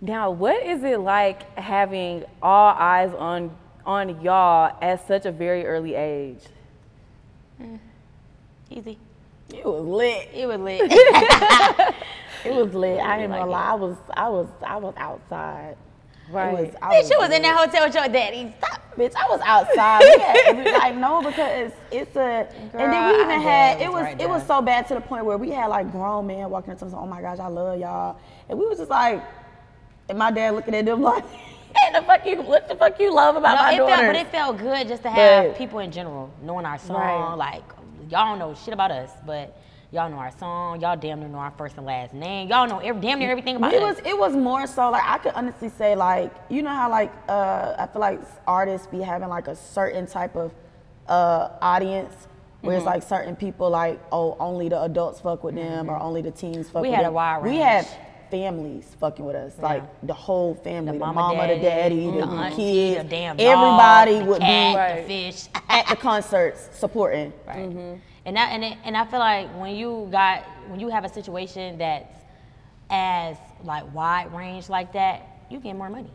Now, 0.00 0.30
what 0.30 0.62
is 0.64 0.84
it 0.84 1.00
like 1.00 1.58
having 1.58 2.24
all 2.42 2.74
eyes 2.78 3.12
on 3.14 3.50
on 3.84 4.20
y'all 4.20 4.76
at 4.80 5.06
such 5.08 5.26
a 5.26 5.32
very 5.32 5.66
early 5.66 5.94
age? 5.94 6.40
Mm. 7.60 7.78
Easy. 8.70 8.98
It 9.50 9.64
was 9.64 9.82
lit. 9.82 10.28
It 10.34 10.46
was 10.46 10.60
lit. 10.60 11.94
It 12.44 12.54
was 12.54 12.72
lit. 12.72 13.00
I 13.00 13.20
ain't 13.20 13.30
like 13.30 13.40
gonna 13.40 13.50
lie. 13.50 13.70
I 13.70 13.74
was, 13.74 13.96
I 14.14 14.28
was, 14.28 14.48
I 14.64 14.76
was 14.76 14.94
outside. 14.96 15.76
Right. 16.30 16.50
It 16.50 16.66
was, 16.66 16.74
I 16.82 16.94
Bitch, 16.94 17.10
you 17.10 17.18
was 17.18 17.30
in 17.30 17.42
that 17.42 17.56
hotel 17.56 17.86
with 17.86 17.94
your 17.94 18.08
daddy. 18.08 18.54
Stop. 18.58 18.96
Bitch, 18.96 19.14
I 19.16 19.28
was 19.28 19.40
outside. 19.44 20.00
We 20.02 20.62
had 20.64 20.78
like 20.78 20.96
no, 20.96 21.22
because 21.22 21.72
it's 21.90 22.16
a. 22.16 22.48
and 22.50 22.72
then 22.72 22.90
we 22.90 23.22
even 23.22 23.30
I 23.30 23.38
had 23.38 23.80
it 23.80 23.84
It 23.84 23.88
was 23.88 23.94
was 23.94 24.02
right 24.02 24.20
it 24.20 24.28
was 24.28 24.46
so 24.46 24.60
bad 24.62 24.86
to 24.88 24.94
the 24.94 25.00
point 25.00 25.24
where 25.24 25.38
we 25.38 25.50
had 25.50 25.66
like 25.66 25.90
grown 25.90 26.26
men 26.26 26.48
walking 26.50 26.72
up 26.72 26.78
to 26.80 26.86
us. 26.86 26.92
Oh 26.94 27.06
my 27.06 27.20
gosh, 27.20 27.38
I 27.38 27.48
love 27.48 27.78
y'all, 27.78 28.18
and 28.48 28.58
we 28.58 28.66
was 28.66 28.78
just 28.78 28.90
like, 28.90 29.22
and 30.08 30.18
my 30.18 30.30
dad 30.30 30.54
looking 30.54 30.74
at 30.74 30.84
them 30.84 31.02
like, 31.02 31.24
hey, 31.76 31.92
the 31.92 32.02
fuck 32.02 32.24
you, 32.26 32.42
what 32.42 32.68
the 32.68 32.74
fuck 32.74 32.98
you 33.00 33.12
love 33.14 33.36
about 33.36 33.56
No, 33.56 33.62
my 33.62 33.72
it 33.72 33.76
felt, 33.76 33.88
daughter? 33.90 34.06
but 34.06 34.16
it 34.16 34.26
felt 34.28 34.58
good 34.58 34.88
just 34.88 35.02
to 35.02 35.10
have 35.10 35.46
But- 35.48 35.58
people 35.58 35.78
in 35.80 35.90
general 35.90 36.30
knowing 36.42 36.64
our 36.66 36.78
song. 36.78 36.96
Right. 36.96 37.34
Like, 37.34 37.62
y'all 38.10 38.26
don't 38.26 38.38
know 38.38 38.54
shit 38.54 38.72
about 38.74 38.90
us, 38.90 39.10
but 39.26 39.56
y'all 39.90 40.08
know 40.10 40.16
our 40.16 40.32
song. 40.38 40.80
Y'all 40.80 40.96
damn 40.96 41.20
near 41.20 41.28
know 41.28 41.38
our 41.38 41.52
first 41.58 41.76
and 41.76 41.86
last 41.86 42.14
name. 42.14 42.48
Y'all 42.48 42.66
know 42.66 42.78
every, 42.78 43.00
damn 43.00 43.18
near 43.18 43.30
everything 43.30 43.56
about 43.56 43.72
It 43.72 43.82
us. 43.82 43.96
was 43.96 44.06
it 44.06 44.18
was 44.18 44.34
more 44.36 44.66
so 44.66 44.90
like 44.90 45.04
I 45.04 45.18
could 45.18 45.32
honestly 45.34 45.68
say 45.70 45.94
like 45.96 46.32
you 46.50 46.62
know 46.62 46.70
how 46.70 46.90
like 46.90 47.12
uh, 47.28 47.74
I 47.78 47.86
feel 47.86 48.00
like 48.00 48.20
artists 48.46 48.86
be 48.86 49.00
having 49.00 49.28
like 49.28 49.46
a 49.48 49.56
certain 49.56 50.06
type 50.06 50.36
of 50.36 50.52
uh, 51.08 51.50
audience 51.62 52.12
where 52.60 52.76
Mm-hmm. 52.76 52.76
it's 52.78 52.86
like 52.86 53.02
certain 53.04 53.36
people 53.36 53.70
like 53.70 54.00
oh 54.10 54.36
only 54.40 54.68
the 54.68 54.82
adults 54.82 55.20
fuck 55.20 55.44
with 55.44 55.54
them 55.54 55.88
or 55.88 55.96
only 56.00 56.22
the 56.22 56.32
teens 56.32 56.68
fuck 56.68 56.82
We 56.82 56.88
with 56.90 56.98
them. 56.98 56.98
We 56.98 57.04
had 57.04 57.06
a 57.06 57.12
wide 57.12 57.42
We 57.44 57.50
range. 57.50 57.62
had 57.62 57.86
families 58.30 58.96
fucking 59.00 59.24
with 59.24 59.36
us 59.36 59.54
like 59.60 59.82
the 60.06 60.14
whole 60.14 60.54
family 60.54 60.92
the, 60.92 60.98
mama, 60.98 61.46
the 61.48 61.60
daddy 61.60 62.10
the, 62.10 62.22
auntie, 62.22 62.56
kids 62.56 63.02
the 63.04 63.08
damn 63.08 63.36
everybody 63.38 64.12
dog, 64.14 64.24
the 64.24 64.30
would 64.30 64.40
cat, 64.40 64.72
be 64.72 64.76
Right. 64.78 65.06
the 65.06 65.30
fish. 65.32 65.48
at 65.68 65.88
the 65.88 65.96
concerts 65.96 66.68
supporting 66.72 67.32
Right. 67.46 67.56
Mm-hmm. 67.56 67.78
Mm-hmm. 67.78 67.98
And 68.26 68.36
that 68.36 68.52
and 68.52 68.62
it, 68.64 68.76
and 68.84 68.94
I 68.96 69.06
feel 69.06 69.20
like 69.20 69.48
when 69.58 69.74
you 69.74 70.06
got 70.10 70.44
when 70.68 70.80
you 70.80 70.88
have 70.88 71.04
a 71.04 71.08
situation 71.08 71.78
that's 71.78 72.12
as 72.90 73.36
like 73.64 73.92
wide 73.94 74.32
range 74.34 74.68
like 74.68 74.92
that, 74.92 75.22
you 75.50 75.58
get 75.60 75.74
more 75.76 75.88
money. 75.90 76.10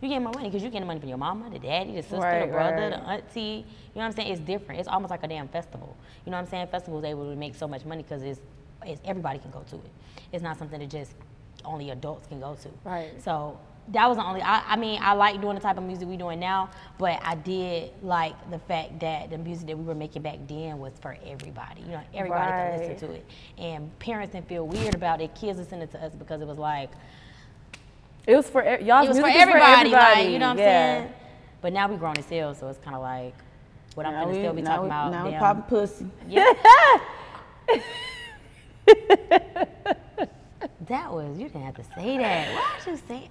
You 0.00 0.08
get 0.08 0.20
more 0.20 0.32
money 0.32 0.48
because 0.48 0.62
you 0.64 0.70
getting 0.70 0.88
money 0.88 0.98
from 0.98 1.08
your 1.08 1.18
mama, 1.18 1.48
the 1.50 1.60
daddy, 1.60 1.92
the 1.94 2.02
sister, 2.02 2.18
Right, 2.18 2.46
the 2.46 2.52
brother, 2.52 2.90
right. 2.90 2.90
the 2.90 2.98
auntie. 2.98 3.40
You 3.40 3.54
know 3.54 3.64
what 3.94 4.04
I'm 4.06 4.12
saying? 4.12 4.32
It's 4.32 4.40
different. 4.40 4.80
It's 4.80 4.88
almost 4.88 5.10
like 5.12 5.22
a 5.22 5.28
damn 5.28 5.46
festival. 5.46 5.96
You 6.24 6.32
know 6.32 6.38
what 6.38 6.44
I'm 6.44 6.50
saying? 6.50 6.66
Festivals 6.66 7.04
able 7.04 7.30
to 7.30 7.36
make 7.36 7.54
so 7.54 7.68
much 7.68 7.84
money 7.84 8.02
because 8.02 8.22
it's, 8.24 8.40
it's 8.84 9.00
everybody 9.04 9.38
can 9.38 9.52
go 9.52 9.60
to 9.70 9.76
it. 9.76 9.90
It's 10.32 10.42
not 10.42 10.58
something 10.58 10.80
that 10.80 10.90
just 10.90 11.12
only 11.64 11.90
adults 11.90 12.26
can 12.26 12.40
go 12.40 12.54
to. 12.54 12.68
Right. 12.84 13.10
So 13.22 13.58
that 13.88 14.08
was 14.08 14.16
the 14.16 14.24
only. 14.24 14.42
I, 14.42 14.62
I 14.72 14.76
mean, 14.76 15.00
I 15.02 15.12
like 15.14 15.40
doing 15.40 15.54
the 15.56 15.60
type 15.60 15.76
of 15.76 15.82
music 15.84 16.06
we're 16.06 16.16
doing 16.16 16.38
now, 16.38 16.70
but 16.98 17.20
I 17.22 17.34
did 17.34 17.90
like 18.02 18.34
the 18.50 18.58
fact 18.60 19.00
that 19.00 19.30
the 19.30 19.38
music 19.38 19.66
that 19.68 19.78
we 19.78 19.84
were 19.84 19.94
making 19.94 20.22
back 20.22 20.38
then 20.46 20.78
was 20.78 20.92
for 21.00 21.16
everybody. 21.26 21.82
You 21.82 21.88
know, 21.88 22.02
everybody 22.14 22.52
could 22.52 22.88
listen 22.88 23.08
to 23.08 23.14
it, 23.14 23.26
and 23.58 23.98
parents 23.98 24.32
didn't 24.32 24.48
feel 24.48 24.66
weird 24.66 24.94
about 24.94 25.20
it. 25.20 25.34
kids 25.34 25.58
listening 25.58 25.88
to 25.88 26.02
us 26.02 26.14
because 26.14 26.40
it 26.40 26.46
was 26.46 26.58
like 26.58 26.90
It 28.26 28.36
was 28.36 28.48
for 28.48 28.62
y'all's 28.62 29.06
it 29.06 29.08
was 29.08 29.18
for 29.18 29.26
music 29.26 29.36
is 29.36 29.42
everybody, 29.42 29.90
like 29.90 30.28
you 30.28 30.38
know 30.38 30.48
what 30.48 30.52
I'm 30.52 30.58
saying. 30.58 31.12
But 31.60 31.72
now 31.72 31.88
we 31.88 31.96
grown 31.96 32.16
as 32.16 32.28
hell, 32.28 32.54
so 32.54 32.68
it's 32.68 32.78
kind 32.78 32.96
of 32.96 33.02
like 33.02 33.34
what 33.94 34.06
I'm 34.06 34.14
gonna 34.14 34.34
still 34.34 34.54
be 34.54 34.62
talking 34.62 34.82
we, 34.82 34.88
about. 34.88 35.10
now 35.10 35.26
we 35.26 35.32
popping 35.32 35.62
pussy 35.64 36.06
Yeah. 36.28 36.52
that 40.88 41.12
was 41.12 41.38
you 41.38 41.48
didn't 41.48 41.62
have 41.62 41.74
to 41.76 41.84
say 41.96 42.18
that. 42.18 42.48
Why'd 42.54 42.86
you 42.86 43.00
say? 43.08 43.28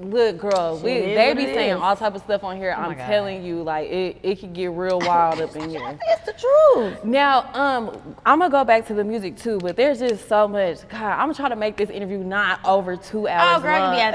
Look, 0.00 0.38
girl, 0.38 0.80
we, 0.82 0.90
Shit 0.90 1.14
they 1.16 1.28
what 1.28 1.36
be 1.36 1.42
it 1.44 1.54
saying 1.54 1.74
is. 1.76 1.80
all 1.80 1.96
type 1.96 2.14
of 2.14 2.22
stuff 2.22 2.44
on 2.44 2.56
here. 2.56 2.72
I'm 2.72 2.92
Oh 2.92 2.94
God. 2.94 3.06
telling 3.06 3.44
you, 3.44 3.62
like 3.62 3.88
it, 3.90 4.18
it 4.22 4.40
could 4.40 4.52
get 4.52 4.70
real 4.72 4.98
wild 5.00 5.40
up 5.40 5.54
in 5.56 5.70
here. 5.70 5.98
it's 6.08 6.26
the 6.26 6.32
truth 6.32 7.04
Now, 7.04 7.50
um, 7.54 8.16
I'm 8.24 8.38
gonna 8.38 8.50
go 8.50 8.64
back 8.64 8.86
to 8.88 8.94
the 8.94 9.04
music 9.04 9.36
too, 9.36 9.58
but 9.58 9.76
there's 9.76 9.98
just 10.00 10.28
so 10.28 10.46
much. 10.48 10.88
God, 10.88 11.02
I'm 11.02 11.32
trying 11.34 11.50
to 11.50 11.56
make 11.56 11.76
this 11.76 11.90
interview 11.90 12.18
not 12.18 12.60
over 12.64 12.96
two 12.96 13.28
hours. 13.28 13.58
Oh, 13.58 13.62
girl, 13.62 13.80
long. 13.80 13.92
you 13.94 13.98
be 13.98 14.02
at, 14.02 14.14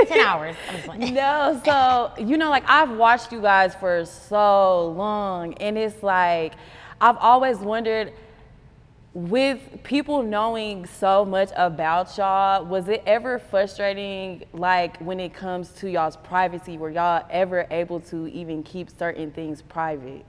at 0.00 0.08
ten 0.08 0.20
hours. 0.26 0.56
I'm 0.68 0.76
just 0.76 0.88
like, 0.88 0.98
No, 1.00 1.60
so 1.64 2.12
you 2.22 2.36
know, 2.36 2.50
like 2.50 2.64
I've 2.68 2.90
watched 2.96 3.32
you 3.32 3.40
guys 3.40 3.74
for 3.74 4.04
so 4.04 4.88
long, 4.96 5.54
and 5.54 5.76
it's 5.78 6.02
like 6.02 6.54
I've 7.00 7.16
always 7.18 7.58
wondered 7.58 8.12
with 9.14 9.60
people 9.82 10.22
knowing 10.22 10.86
so 10.86 11.24
much 11.24 11.50
about 11.56 12.16
y'all, 12.16 12.64
was 12.64 12.88
it 12.88 13.02
ever 13.06 13.38
frustrating, 13.38 14.44
like 14.52 14.96
when 14.98 15.20
it 15.20 15.34
comes 15.34 15.68
to 15.70 15.90
y'all's 15.90 16.16
privacy, 16.16 16.78
were 16.78 16.90
y'all 16.90 17.24
ever 17.30 17.66
able 17.70 18.00
to 18.00 18.26
even 18.28 18.62
keep 18.62 18.88
certain 18.90 19.30
things 19.30 19.60
private? 19.62 20.24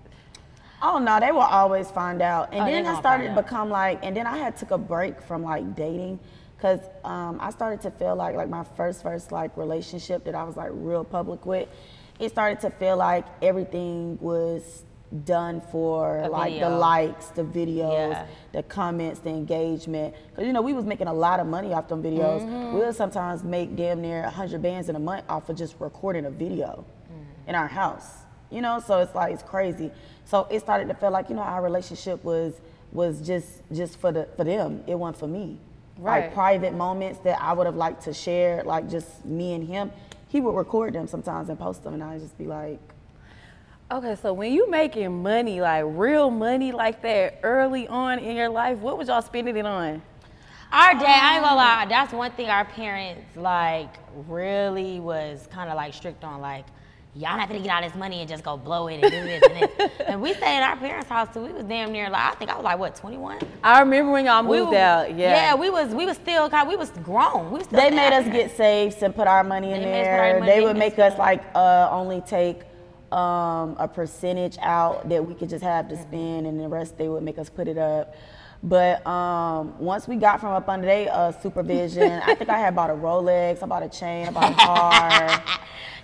Oh 0.81 0.99
no, 0.99 1.17
they 1.19 1.31
will 1.31 1.39
always 1.39 1.89
find 1.89 2.21
out. 2.21 2.49
And 2.51 2.63
Oh, 2.63 2.65
then 2.65 2.85
I 2.85 2.99
started 2.99 3.33
to 3.33 3.41
become 3.41 3.69
like, 3.69 3.99
and 4.03 4.15
then 4.17 4.27
I 4.27 4.37
had 4.37 4.57
took 4.57 4.71
a 4.71 4.77
break 4.77 5.21
from 5.21 5.43
like 5.43 5.75
dating, 5.77 6.19
cause 6.59 6.81
um, 7.05 7.37
I 7.39 7.51
started 7.51 7.79
to 7.83 7.91
feel 7.91 8.17
like 8.17 8.35
like 8.35 8.49
my 8.49 8.65
first 8.75 9.01
first 9.01 9.31
like 9.31 9.55
relationship 9.55 10.25
that 10.25 10.35
I 10.35 10.43
was 10.43 10.57
like 10.57 10.71
real 10.73 11.05
public 11.05 11.45
with, 11.45 11.69
it 12.19 12.29
started 12.29 12.59
to 12.61 12.69
feel 12.69 12.97
like 12.97 13.25
everything 13.41 14.17
was 14.19 14.83
done 15.25 15.61
for 15.71 16.17
A 16.19 16.27
like 16.29 16.53
video. 16.53 16.69
the 16.69 16.75
likes, 16.77 17.27
the 17.27 17.43
videos, 17.43 18.11
Yeah. 18.11 18.25
the 18.51 18.63
comments, 18.63 19.19
the 19.19 19.29
engagement. 19.29 20.15
Cause 20.35 20.45
you 20.45 20.53
know 20.53 20.61
we 20.61 20.73
was 20.73 20.85
making 20.85 21.07
a 21.07 21.13
lot 21.13 21.39
of 21.39 21.47
money 21.47 21.73
off 21.73 21.87
them 21.87 22.01
videos. 22.01 22.41
Mm-hmm. 22.41 22.73
We 22.73 22.79
would 22.81 22.95
sometimes 22.95 23.43
make 23.43 23.75
damn 23.75 24.01
near 24.01 24.23
hundred 24.29 24.61
bands 24.61 24.89
in 24.89 24.95
a 24.95 24.99
month 24.99 25.25
off 25.29 25.49
of 25.49 25.55
just 25.55 25.75
recording 25.79 26.25
a 26.25 26.31
video 26.31 26.85
Mm. 27.11 27.49
in 27.49 27.55
our 27.55 27.67
house. 27.67 28.09
You 28.49 28.61
know, 28.61 28.79
so 28.79 28.99
it's 28.99 29.13
like 29.15 29.33
it's 29.33 29.43
crazy. 29.43 29.91
So 30.25 30.47
it 30.49 30.59
started 30.61 30.87
to 30.87 30.93
feel 30.95 31.11
like 31.11 31.29
you 31.29 31.35
know 31.35 31.41
our 31.43 31.61
relationship 31.61 32.23
was 32.23 32.53
was 32.91 33.21
just 33.25 33.61
just 33.71 33.99
for 33.99 34.11
the 34.11 34.27
for 34.35 34.43
them. 34.43 34.83
It 34.87 34.95
wasn't 34.95 35.17
for 35.17 35.27
me. 35.27 35.59
Right. 35.97 36.23
Like 36.25 36.33
private 36.33 36.73
moments 36.73 37.19
that 37.19 37.39
I 37.41 37.53
would 37.53 37.67
have 37.67 37.75
liked 37.75 38.03
to 38.05 38.13
share, 38.13 38.63
like 38.63 38.89
just 38.89 39.23
me 39.25 39.53
and 39.53 39.63
him. 39.67 39.91
He 40.27 40.41
would 40.41 40.55
record 40.55 40.93
them 40.93 41.05
sometimes 41.07 41.49
and 41.49 41.59
post 41.59 41.83
them, 41.83 41.93
and 41.93 42.03
I'd 42.03 42.19
just 42.21 42.35
be 42.37 42.45
like, 42.47 42.79
Okay, 43.93 44.15
so 44.19 44.33
when 44.33 44.51
you 44.51 44.67
making 44.71 45.21
money, 45.21 45.61
like 45.61 45.83
real 45.85 46.31
money 46.31 46.71
like 46.71 47.03
that 47.03 47.39
early 47.43 47.87
on 47.87 48.17
in 48.17 48.35
your 48.35 48.49
life, 48.49 48.79
what 48.79 48.97
was 48.97 49.07
y'all 49.07 49.21
spending 49.21 49.55
it 49.55 49.67
on? 49.67 50.01
Our 50.71 50.93
dad, 50.93 51.03
I 51.03 51.35
ain't 51.35 51.43
gonna 51.43 51.55
lie, 51.55 51.85
that's 51.87 52.11
one 52.11 52.31
thing 52.31 52.49
our 52.49 52.65
parents 52.65 53.21
like 53.37 53.93
really 54.27 54.99
was 54.99 55.47
kind 55.51 55.69
of 55.69 55.75
like 55.75 55.93
strict 55.93 56.23
on. 56.23 56.41
Like, 56.41 56.65
y'all 57.13 57.37
not 57.37 57.47
gonna 57.47 57.61
get 57.61 57.69
all 57.69 57.83
this 57.83 57.93
money 57.93 58.21
and 58.21 58.27
just 58.27 58.43
go 58.43 58.57
blow 58.57 58.87
it 58.87 58.95
and 58.95 59.03
do 59.03 59.09
this 59.09 59.43
and 59.47 59.69
this. 59.77 59.91
and 60.07 60.19
we 60.19 60.33
stayed 60.33 60.57
at 60.57 60.71
our 60.71 60.77
parents' 60.77 61.07
house 61.07 61.31
too. 61.31 61.41
We 61.41 61.53
was 61.53 61.65
damn 61.65 61.91
near 61.91 62.09
like 62.09 62.33
I 62.33 62.35
think 62.35 62.49
I 62.49 62.55
was 62.55 62.63
like 62.63 62.79
what 62.79 62.95
21. 62.95 63.41
I 63.63 63.79
remember 63.81 64.11
when 64.11 64.25
y'all 64.25 64.41
moved 64.41 64.71
we 64.71 64.77
out. 64.77 65.15
Yeah. 65.15 65.35
Yeah, 65.35 65.53
we 65.53 65.69
was 65.69 65.93
we 65.93 66.07
was 66.07 66.17
still 66.17 66.49
kind. 66.49 66.67
We 66.67 66.77
was 66.77 66.89
grown. 67.03 67.51
We 67.51 67.59
was 67.59 67.67
still 67.67 67.79
they 67.79 67.91
made 67.91 68.11
us 68.11 68.25
get 68.25 68.57
safes 68.57 69.03
and 69.03 69.15
put 69.15 69.27
our 69.27 69.43
money 69.43 69.71
in 69.71 69.81
They 69.81 69.85
made 69.85 70.01
us 70.01 70.07
put 70.07 70.13
our 70.13 70.17
there. 70.17 70.39
money 70.39 70.51
They 70.51 70.57
in 70.57 70.63
would 70.63 70.77
make 70.77 70.97
us 70.97 71.15
like 71.19 71.43
uh, 71.53 71.89
only 71.91 72.21
take 72.21 72.63
um, 73.13 73.75
a 73.79 73.87
percentage 73.87 74.57
out 74.61 75.07
that 75.09 75.25
we 75.25 75.33
could 75.35 75.49
just 75.49 75.63
have 75.63 75.87
to 75.89 75.97
spend, 76.01 76.47
and 76.47 76.59
the 76.59 76.67
rest 76.67 76.97
they 76.97 77.07
would 77.07 77.23
make 77.23 77.37
us 77.37 77.49
put 77.49 77.67
it 77.67 77.77
up. 77.77 78.15
But 78.65 79.05
um, 79.05 79.77
once 79.77 80.07
we 80.07 80.15
got 80.15 80.39
from 80.39 80.51
up 80.51 80.69
under 80.69 80.87
their 80.87 81.13
uh, 81.13 81.31
supervision, 81.33 82.21
I 82.23 82.33
think 82.33 82.49
I 82.49 82.57
had 82.59 82.75
bought 82.75 82.89
a 82.89 82.93
Rolex, 82.93 83.61
I 83.61 83.65
bought 83.65 83.83
a 83.83 83.89
chain, 83.89 84.27
I 84.27 84.31
bought 84.31 84.51
a 84.51 84.55
car. 84.55 85.43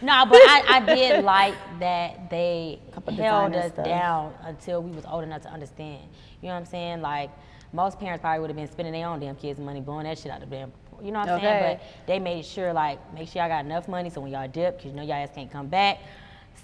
No, 0.01 0.25
but 0.29 0.37
I, 0.45 0.63
I 0.65 0.79
did 0.95 1.25
like 1.25 1.55
that 1.81 2.29
they 2.29 2.79
Couple 2.93 3.13
held 3.13 3.53
us 3.53 3.73
stuff. 3.73 3.83
down 3.85 4.33
until 4.45 4.81
we 4.81 4.91
was 4.91 5.03
old 5.05 5.25
enough 5.25 5.41
to 5.41 5.49
understand. 5.49 6.03
You 6.41 6.47
know 6.47 6.53
what 6.53 6.61
I'm 6.61 6.65
saying? 6.65 7.01
Like 7.01 7.29
most 7.73 7.99
parents 7.99 8.21
probably 8.21 8.39
would 8.39 8.49
have 8.49 8.55
been 8.55 8.71
spending 8.71 8.93
their 8.93 9.07
own 9.09 9.19
damn 9.19 9.35
kids' 9.35 9.59
money, 9.59 9.81
blowing 9.81 10.05
that 10.05 10.17
shit 10.17 10.31
out 10.31 10.41
of 10.41 10.49
them. 10.49 10.71
You 11.03 11.11
know 11.11 11.19
what 11.19 11.27
I'm 11.27 11.35
Okay. 11.35 11.43
saying? 11.59 11.77
But 11.79 12.07
they 12.07 12.17
made 12.17 12.45
sure 12.45 12.71
like 12.71 12.97
make 13.13 13.27
sure 13.27 13.41
y'all 13.41 13.49
got 13.49 13.65
enough 13.65 13.89
money 13.89 14.09
so 14.09 14.21
when 14.21 14.31
y'all 14.31 14.47
dip, 14.47 14.77
cause 14.77 14.85
you 14.85 14.93
know 14.93 15.01
y'all 15.03 15.15
ass 15.15 15.31
can't 15.35 15.51
come 15.51 15.67
back. 15.67 15.99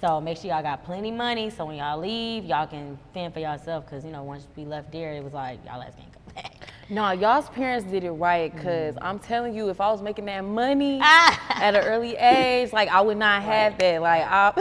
So 0.00 0.20
make 0.20 0.36
sure 0.36 0.50
y'all 0.50 0.62
got 0.62 0.84
plenty 0.84 1.10
money 1.10 1.48
so 1.50 1.64
when 1.66 1.76
y'all 1.76 1.98
leave, 1.98 2.44
y'all 2.44 2.66
can 2.66 2.98
fend 3.14 3.32
for 3.32 3.40
yourself. 3.40 3.88
Cause 3.88 4.04
you 4.04 4.10
know 4.10 4.22
once 4.22 4.46
we 4.56 4.64
left 4.64 4.92
there, 4.92 5.12
it 5.14 5.24
was 5.24 5.32
like 5.32 5.58
y'all 5.64 5.82
ass 5.82 5.92
can't 5.96 6.12
come 6.12 6.34
back. 6.34 6.52
No, 6.88 7.10
y'all's 7.10 7.48
parents 7.48 7.84
did 7.90 8.04
it 8.04 8.12
right 8.12 8.54
because 8.54 8.94
I'm 9.02 9.18
telling 9.18 9.54
you, 9.56 9.70
if 9.70 9.80
I 9.80 9.90
was 9.90 10.02
making 10.02 10.26
that 10.26 10.42
money 10.44 11.00
at 11.02 11.74
an 11.74 11.84
early 11.84 12.14
age, 12.16 12.72
like 12.72 12.88
I 12.90 13.00
would 13.00 13.16
not 13.16 13.42
have 13.42 13.76
that. 13.78 14.00
Like 14.00 14.22
I'll, 14.22 14.54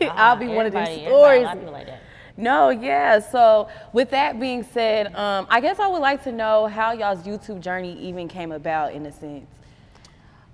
I'll 0.12 0.36
be 0.36 0.46
one 0.48 0.64
of 0.64 0.74
Everybody- 0.74 0.94
these 0.96 1.04
everybody- 1.04 1.04
a 1.04 1.08
stories. 1.10 1.42
lot 1.44 1.52
of 1.56 1.58
people 1.60 1.72
like 1.74 1.86
that. 1.88 2.00
No, 2.38 2.70
yeah. 2.70 3.18
So 3.18 3.68
with 3.92 4.08
that 4.10 4.40
being 4.40 4.62
said, 4.62 5.14
um, 5.14 5.46
I 5.50 5.60
guess 5.60 5.78
I 5.78 5.86
would 5.86 6.00
like 6.00 6.24
to 6.24 6.32
know 6.32 6.66
how 6.66 6.92
y'all's 6.92 7.22
YouTube 7.24 7.60
journey 7.60 7.92
even 8.00 8.26
came 8.26 8.50
about 8.50 8.94
in 8.94 9.04
a 9.04 9.12
sense. 9.12 9.46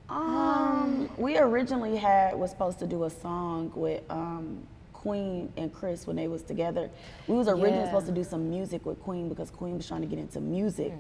Um, 0.09 0.27
we 1.21 1.39
originally 1.39 1.97
had 1.97 2.35
was 2.39 2.51
supposed 2.51 2.79
to 2.81 2.87
do 2.87 3.05
a 3.05 3.11
song 3.11 3.71
with 3.75 4.03
um, 4.11 4.67
Queen 4.93 5.53
and 5.57 5.73
Chris 5.73 6.07
when 6.07 6.17
they 6.17 6.29
was 6.29 6.43
together. 6.43 6.91
We 7.27 7.37
was 7.37 7.49
originally 7.49 7.79
Yeah. 7.81 7.85
supposed 7.87 8.07
to 8.07 8.13
do 8.13 8.25
some 8.25 8.51
music 8.51 8.85
with 8.85 9.01
Queen 9.03 9.29
because 9.29 9.51
Queen 9.51 9.77
was 9.77 9.87
trying 9.87 10.03
to 10.03 10.07
get 10.07 10.19
into 10.19 10.41
music. 10.41 10.93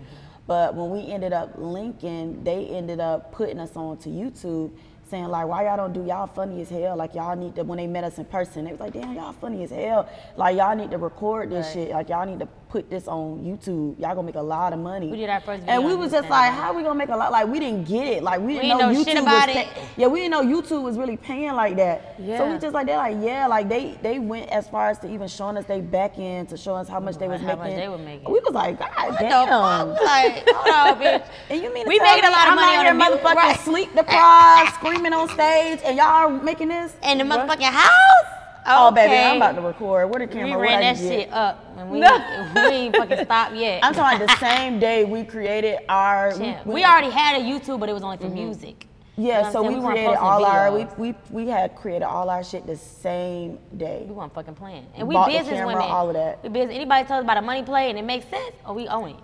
But 0.47 0.75
when 0.75 0.91
we 0.91 1.11
ended 1.12 1.33
up 1.33 1.53
linking, 1.57 2.43
they 2.45 2.67
ended 2.67 2.99
up 3.00 3.31
putting 3.33 3.59
us 3.61 3.77
on 3.77 3.99
to 3.99 4.09
YouTube, 4.09 4.71
saying 5.09 5.29
like, 5.29 5.47
"Why 5.47 5.65
y'all 5.65 5.77
don't 5.77 5.93
do 5.93 6.05
y'all 6.05 6.27
funny 6.27 6.61
as 6.62 6.71
hell? 6.71 6.97
Like 6.97 7.15
y'all 7.15 7.37
need 7.37 7.55
to." 7.57 7.62
When 7.65 7.77
they 7.79 7.87
met 7.87 8.05
us 8.05 8.19
in 8.19 8.25
person, 8.25 8.65
they 8.65 8.71
was 8.73 8.81
like, 8.81 8.93
"Damn, 8.95 9.15
y'all 9.15 9.33
funny 9.33 9.62
as 9.65 9.71
hell. 9.71 10.09
Like 10.37 10.57
y'all 10.57 10.75
need 10.75 10.91
to 10.93 10.99
record 10.99 11.50
this 11.50 11.67
Right. 11.67 11.73
shit. 11.75 11.91
Like 11.93 12.09
y'all 12.09 12.27
need 12.27 12.41
to 12.41 12.49
put 12.71 12.89
this 12.89 13.07
on 13.09 13.41
YouTube. 13.45 13.99
Y'all 13.99 14.15
gonna 14.15 14.23
make 14.23 14.37
a 14.37 14.41
lot 14.43 14.73
of 14.73 14.79
money." 14.79 15.11
We 15.11 15.17
did 15.19 15.29
our 15.29 15.41
first 15.41 15.61
video. 15.61 15.75
and 15.75 15.85
we 15.85 15.95
was 15.95 16.11
YouTube 16.11 16.12
just 16.12 16.31
like. 16.31 16.53
"How 16.53 16.73
we 16.73 16.83
gonna 16.83 16.95
make 16.95 17.09
a 17.11 17.17
lot?" 17.17 17.33
Like 17.33 17.49
we 17.49 17.59
didn't 17.61 17.85
get 17.87 18.07
it. 18.07 18.23
Like 18.23 18.41
we 18.41 18.55
didn't, 18.55 18.62
didn't 18.69 18.79
know, 18.79 18.91
know 18.93 19.00
YouTube 19.00 19.05
shit 19.05 19.19
about 19.19 19.49
was 19.49 19.57
it. 19.57 19.69
yeah, 19.97 20.07
we 20.07 20.21
didn't 20.21 20.31
know 20.33 20.43
YouTube 20.43 20.83
was 20.83 20.97
really 20.97 21.17
paying 21.17 21.53
like 21.53 21.77
that. 21.77 22.15
Yeah. 22.19 22.39
So 22.39 22.53
we 22.53 22.59
just 22.59 22.73
like 22.75 22.87
they're 22.87 22.97
like, 22.97 23.17
yeah, 23.21 23.47
like 23.47 23.69
they 23.69 23.99
they 24.03 24.19
went 24.19 24.49
as 24.50 24.69
far 24.69 24.89
as 24.91 24.99
to 25.00 25.11
even 25.12 25.29
showing 25.29 25.57
us 25.57 25.65
they 25.67 25.81
back 25.81 26.19
end 26.19 26.49
to 26.50 26.57
show 26.57 26.75
us 26.75 26.89
how 26.89 27.00
much 27.00 27.17
they 27.19 27.29
was 27.29 27.41
How 27.41 27.57
much 27.57 27.65
making. 27.65 27.79
they 27.81 27.89
were 27.89 27.99
making. 27.99 28.33
We 28.33 28.41
was 28.41 28.55
like, 28.55 28.79
God 28.79 28.91
What 28.97 29.19
the 29.19 29.25
damn. 29.25 29.49
fuck? 29.49 30.00
Like, 30.03 30.49
hold 30.55 30.97
on, 30.97 31.03
bitch. 31.03 31.27
And 31.50 31.62
you 31.62 31.75
mean 31.75 31.87
we 31.89 31.99
making 31.99 32.25
a 32.25 32.31
lot 32.31 32.47
of 32.47 32.53
I'm 32.53 32.57
money 32.57 32.77
on 32.77 32.85
here 32.85 32.95
motherfucking 33.19 33.35
right? 33.35 33.61
sleep 33.61 33.95
deprived, 33.95 34.75
screaming 34.75 35.12
on 35.12 35.29
stage, 35.31 35.81
and 35.85 35.97
y'all 35.97 36.31
making 36.31 36.69
this? 36.69 36.95
in 37.03 37.19
the 37.19 37.25
motherfucking 37.25 37.62
house? 37.62 38.40
Oh, 38.67 38.90
baby, 38.90 39.14
I'm 39.14 39.37
about 39.37 39.55
to 39.57 39.61
record. 39.62 40.11
Where 40.11 40.21
the 40.26 40.26
camera? 40.33 40.47
We 40.47 40.57
What 40.57 40.61
ran 40.62 40.79
I 40.79 40.93
that 40.95 40.97
get? 41.00 41.09
shit 41.09 41.33
up, 41.33 41.64
and 41.76 41.90
we, 41.90 42.00
No. 42.00 42.49
we 42.55 42.61
ain't 42.61 42.97
fucking 42.97 43.25
stopped 43.25 43.55
yet. 43.55 43.81
I'm 43.85 43.95
talking 43.95 44.26
the 44.26 44.37
same 44.40 44.79
day 44.79 45.05
we 45.05 45.25
created 45.25 45.79
our. 45.88 46.33
Yeah. 46.38 46.61
we, 46.64 46.85
already 46.85 47.11
had 47.11 47.40
a 47.40 47.45
YouTube, 47.45 47.81
but 47.81 47.88
it 47.88 47.93
was 47.93 48.02
only 48.02 48.17
for 48.19 48.25
mm-hmm. 48.25 48.35
music. 48.35 48.87
You 49.17 49.25
know 49.25 49.29
Yeah, 49.31 49.38
what 49.40 49.47
I'm 49.47 49.52
so 49.52 49.62
saying? 49.62 49.75
we, 49.75 49.81
weren't 49.81 49.95
created 49.95 50.09
posting 50.17 50.26
all 50.26 50.45
our 50.45 50.73
we, 50.73 50.85
we 50.97 51.14
we 51.31 51.49
had 51.49 51.75
created 51.76 52.05
all 52.05 52.31
our 52.31 52.43
shit 52.45 52.67
the 52.67 52.76
same 52.76 53.59
day. 53.76 54.05
We 54.07 54.14
weren't 54.14 54.33
fucking 54.35 54.55
playing. 54.55 54.87
And 54.95 55.07
we 55.09 55.14
Bought 55.14 55.26
the 55.31 55.38
business 55.38 55.59
camera, 55.59 55.75
women. 55.75 55.83
all 55.90 56.09
of 56.09 56.14
that. 56.14 56.43
We 56.43 56.49
business. 56.49 56.75
Anybody 56.76 57.07
tells 57.07 57.21
us 57.21 57.25
about 57.25 57.37
a 57.38 57.43
money 57.43 57.62
play 57.62 57.90
and 57.90 57.99
it 57.99 58.05
makes 58.05 58.26
sense, 58.29 58.55
or 58.67 58.75
we 58.75 58.88
own 58.88 59.11
it. 59.11 59.17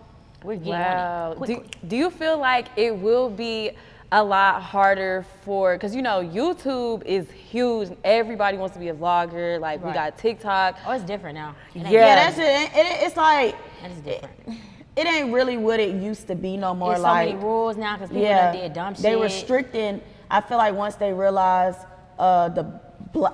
We're 0.45 0.57
getting 0.57 0.73
Wow. 0.73 1.35
on 1.39 1.43
it. 1.45 1.47
Do, 1.47 1.89
do 1.89 1.97
you 1.97 2.11
feel 2.11 2.39
like 2.39 2.67
it 2.77 2.95
will 2.97 3.31
be 3.31 3.71
a 4.13 4.23
lot 4.23 4.63
harder 4.63 5.27
for, 5.45 5.75
because 5.75 5.95
you 5.95 6.03
know, 6.03 6.23
YouTube 6.23 7.05
is 7.05 7.31
huge. 7.31 7.91
Everybody 8.05 8.57
wants 8.57 8.75
to 8.75 8.81
be 8.81 8.89
a 8.89 8.95
vlogger. 8.95 9.61
Like, 9.61 9.85
we 9.85 9.93
got 9.93 10.17
TikTok. 10.19 10.79
Oh, 10.87 10.93
it's 10.93 11.05
different 11.05 11.35
now. 11.35 11.55
It 11.75 11.83
Yeah. 11.83 11.91
Yeah, 11.91 12.15
that 12.15 12.35
shit. 12.35 12.45
It, 12.47 12.87
it, 12.87 13.07
it's 13.07 13.17
like 13.17 13.57
That 13.83 13.91
is 13.91 13.99
different. 13.99 14.61
it 14.97 15.07
ain't 15.07 15.33
really 15.33 15.57
what 15.57 15.81
it 15.81 15.95
used 15.95 16.27
to 16.29 16.35
be 16.35 16.57
no 16.57 16.75
more. 16.75 16.91
There's 16.91 17.01
so 17.01 17.09
like 17.09 17.29
many 17.29 17.45
rules 17.45 17.77
now 17.77 17.97
because 17.97 18.11
people 18.11 18.25
yeah, 18.25 18.53
done 18.53 18.63
did 18.63 18.73
dumb 18.73 18.95
shit. 18.95 19.03
they 19.03 19.17
restricting. 19.17 20.01
I 20.31 20.41
feel 20.41 20.59
like 20.59 20.75
once 20.75 20.95
they 20.97 21.13
realized 21.13 21.81
uh, 22.19 22.49
the 22.49 22.81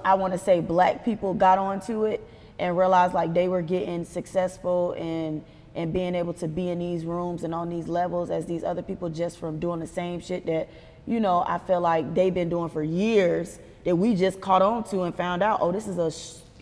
I 0.05 0.14
want 0.14 0.33
to 0.33 0.38
say 0.38 0.61
black 0.61 1.05
people 1.05 1.35
got 1.35 1.59
onto 1.59 2.05
it 2.05 2.26
and 2.59 2.79
realized 2.79 3.14
like 3.14 3.35
they 3.35 3.49
were 3.49 3.62
getting 3.62 4.05
successful 4.05 4.93
and 4.93 5.43
and 5.75 5.93
being 5.93 6.14
able 6.14 6.35
to 6.35 6.49
be 6.49 6.69
in 6.69 6.79
these 6.79 7.05
rooms 7.05 7.45
and 7.45 7.55
on 7.55 7.69
these 7.69 7.88
levels 7.88 8.31
as 8.31 8.47
these 8.47 8.64
other 8.64 8.83
people 8.83 9.09
just 9.09 9.38
from 9.38 9.59
doing 9.59 9.81
the 9.81 9.87
same 9.87 10.21
shit 10.21 10.47
that 10.47 10.69
you 11.07 11.21
know 11.21 11.45
I 11.47 11.59
feel 11.59 11.81
like 11.81 12.14
they've 12.14 12.35
been 12.35 12.49
doing 12.49 12.69
for 12.69 12.83
years 12.83 13.59
that 13.85 13.97
we 13.97 14.14
just 14.14 14.41
caught 14.41 14.62
on 14.62 14.85
to 14.85 15.02
and 15.02 15.14
found 15.14 15.43
out 15.43 15.59
oh 15.61 15.73
this 15.73 15.88
is 15.88 15.99
a 15.99 16.11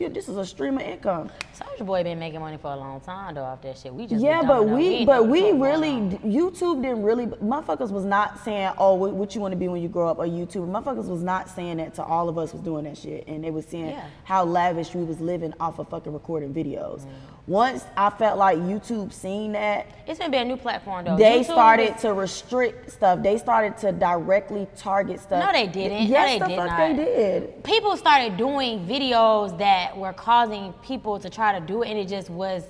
yeah, 0.00 0.08
this 0.08 0.30
is 0.30 0.36
a 0.38 0.46
stream 0.46 0.76
of 0.76 0.82
income. 0.82 1.30
Soulja 1.54 1.84
Boy 1.84 2.02
been 2.02 2.18
making 2.18 2.40
money 2.40 2.56
for 2.56 2.72
a 2.72 2.76
long 2.76 3.00
time 3.02 3.34
though 3.34 3.44
off 3.44 3.60
that 3.60 3.76
shit. 3.76 3.92
We 3.94 4.06
just 4.06 4.24
Yeah, 4.24 4.40
but 4.42 4.66
we, 4.66 5.04
but 5.04 5.28
we 5.28 5.52
what 5.52 5.52
the 5.52 5.58
fuck 5.58 5.62
really. 5.82 5.90
YouTube 6.24 6.80
didn't 6.82 7.02
really, 7.02 7.26
motherfuckers 7.26 7.90
was 7.90 8.06
not 8.06 8.42
saying, 8.42 8.72
oh, 8.78 8.94
what, 8.94 9.12
what 9.12 9.34
you 9.34 9.42
want 9.42 9.52
to 9.52 9.56
be 9.58 9.68
when 9.68 9.82
you 9.82 9.88
grow 9.88 10.08
up, 10.08 10.18
or 10.18 10.24
YouTube. 10.24 10.66
Motherfuckers 10.70 11.06
was 11.06 11.22
not 11.22 11.50
saying 11.50 11.76
that 11.76 11.94
to 11.96 12.02
all 12.02 12.30
of 12.30 12.38
us 12.38 12.54
was 12.54 12.62
doing 12.62 12.84
that 12.84 12.96
shit, 12.96 13.28
and 13.28 13.44
they 13.44 13.50
was 13.50 13.66
saying 13.66 13.90
Yeah. 13.90 14.04
how 14.24 14.42
lavish 14.44 14.94
we 14.94 15.04
was 15.04 15.20
living 15.20 15.52
off 15.60 15.78
of 15.78 15.88
fucking 15.88 16.14
recording 16.14 16.54
videos. 16.54 17.00
Mm. 17.02 17.08
Once 17.46 17.84
I 17.96 18.10
felt 18.10 18.38
like 18.38 18.58
YouTube 18.58 19.12
seen 19.12 19.52
that, 19.52 19.86
It's 20.06 20.18
gonna 20.18 20.30
be 20.30 20.36
a 20.38 20.44
new 20.44 20.56
platform 20.56 21.04
though. 21.04 21.16
they 21.16 21.40
YouTube 21.40 21.44
started 21.44 21.94
is- 21.96 22.02
to 22.02 22.12
restrict 22.14 22.90
stuff. 22.92 23.22
They 23.22 23.36
started 23.38 23.76
to 23.78 23.92
directly 23.92 24.66
target 24.76 25.20
stuff. 25.20 25.44
No, 25.44 25.50
they 25.52 25.66
didn't. 25.66 26.04
No, 26.04 26.08
Yes, 26.10 26.30
they 26.30 26.38
the 26.38 26.46
did 26.46 26.56
fuck 26.56 26.66
not. 26.68 26.78
they 26.78 26.94
did. 27.04 27.64
people 27.64 27.96
started 27.96 28.36
doing 28.36 28.86
videos 28.86 29.58
that 29.58 29.89
were 29.96 30.12
causing 30.12 30.72
people 30.82 31.18
to 31.18 31.28
try 31.30 31.58
to 31.58 31.64
do 31.64 31.82
it, 31.82 31.88
and 31.88 31.98
it 31.98 32.08
just 32.08 32.30
was 32.30 32.64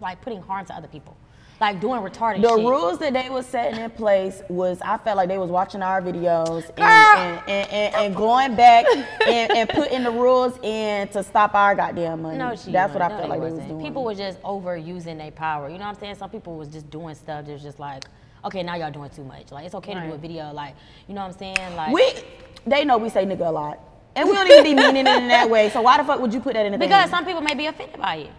like 0.00 0.20
putting 0.22 0.40
harm 0.42 0.66
to 0.66 0.74
other 0.74 0.88
people, 0.88 1.16
like 1.60 1.80
doing 1.80 2.00
retarded 2.00 2.42
The 2.42 2.48
shit. 2.48 2.58
rules 2.66 2.98
that 2.98 3.12
they 3.12 3.30
was 3.30 3.46
setting 3.46 3.80
in 3.80 3.90
place 3.90 4.42
was 4.48 4.80
I 4.82 4.98
felt 4.98 5.16
like 5.16 5.28
they 5.28 5.38
was 5.38 5.50
watching 5.50 5.82
our 5.82 6.02
videos 6.02 6.68
and, 6.76 6.80
and, 6.80 7.48
and, 7.48 7.70
and, 7.72 7.94
and 7.94 8.16
going 8.16 8.56
back 8.56 8.84
and, 9.26 9.52
and 9.52 9.68
putting 9.68 10.02
the 10.02 10.10
rules 10.10 10.58
in 10.62 11.08
to 11.08 11.22
stop 11.22 11.54
our 11.54 11.74
goddamn 11.74 12.22
money. 12.22 12.38
No, 12.38 12.56
she 12.56 12.72
That's 12.72 12.92
what 12.92 13.02
I 13.02 13.08
wasn't. 13.08 13.20
felt 13.20 13.22
No, 13.22 13.28
like 13.28 13.38
they 13.40 13.44
was 13.44 13.52
wasn't. 13.54 13.68
doing. 13.70 13.84
People 13.86 14.04
were 14.04 14.14
just 14.14 14.42
overusing 14.42 15.18
their 15.18 15.30
power. 15.30 15.68
You 15.68 15.78
know 15.78 15.84
what 15.84 15.94
I'm 15.94 16.00
saying? 16.00 16.16
Some 16.16 16.30
people 16.30 16.56
was 16.56 16.68
just 16.68 16.90
doing 16.90 17.14
stuff 17.14 17.46
that 17.46 17.52
was 17.52 17.62
just 17.62 17.78
like, 17.78 18.04
okay, 18.44 18.62
now 18.62 18.74
y'all 18.74 18.90
doing 18.90 19.10
too 19.10 19.24
much. 19.24 19.52
Like 19.52 19.64
it's 19.64 19.74
okay 19.76 19.94
to 19.94 20.00
do 20.00 20.12
a 20.12 20.18
video, 20.18 20.52
like 20.52 20.74
you 21.08 21.14
know 21.14 21.22
what 21.26 21.32
I'm 21.32 21.38
saying? 21.54 21.76
Like 21.76 21.92
we 21.94 22.12
they 22.66 22.84
know 22.84 22.98
we 22.98 23.08
say 23.10 23.24
nigga 23.24 23.46
a 23.46 23.50
lot. 23.52 23.78
And 24.16 24.28
we 24.28 24.34
don't 24.34 24.50
even 24.50 24.64
be 24.64 24.74
meaning 24.74 25.06
it 25.06 25.22
in 25.22 25.28
that 25.28 25.48
way. 25.50 25.70
So 25.70 25.82
why 25.82 25.96
the 25.96 26.04
fuck 26.04 26.20
would 26.20 26.32
you 26.32 26.40
put 26.40 26.54
that 26.54 26.66
in 26.66 26.72
the 26.72 26.78
because 26.78 27.04
thing? 27.04 27.10
some 27.10 27.24
people 27.24 27.40
may 27.40 27.54
be 27.54 27.66
offended 27.66 27.98
by 27.98 28.16
it. 28.16 28.30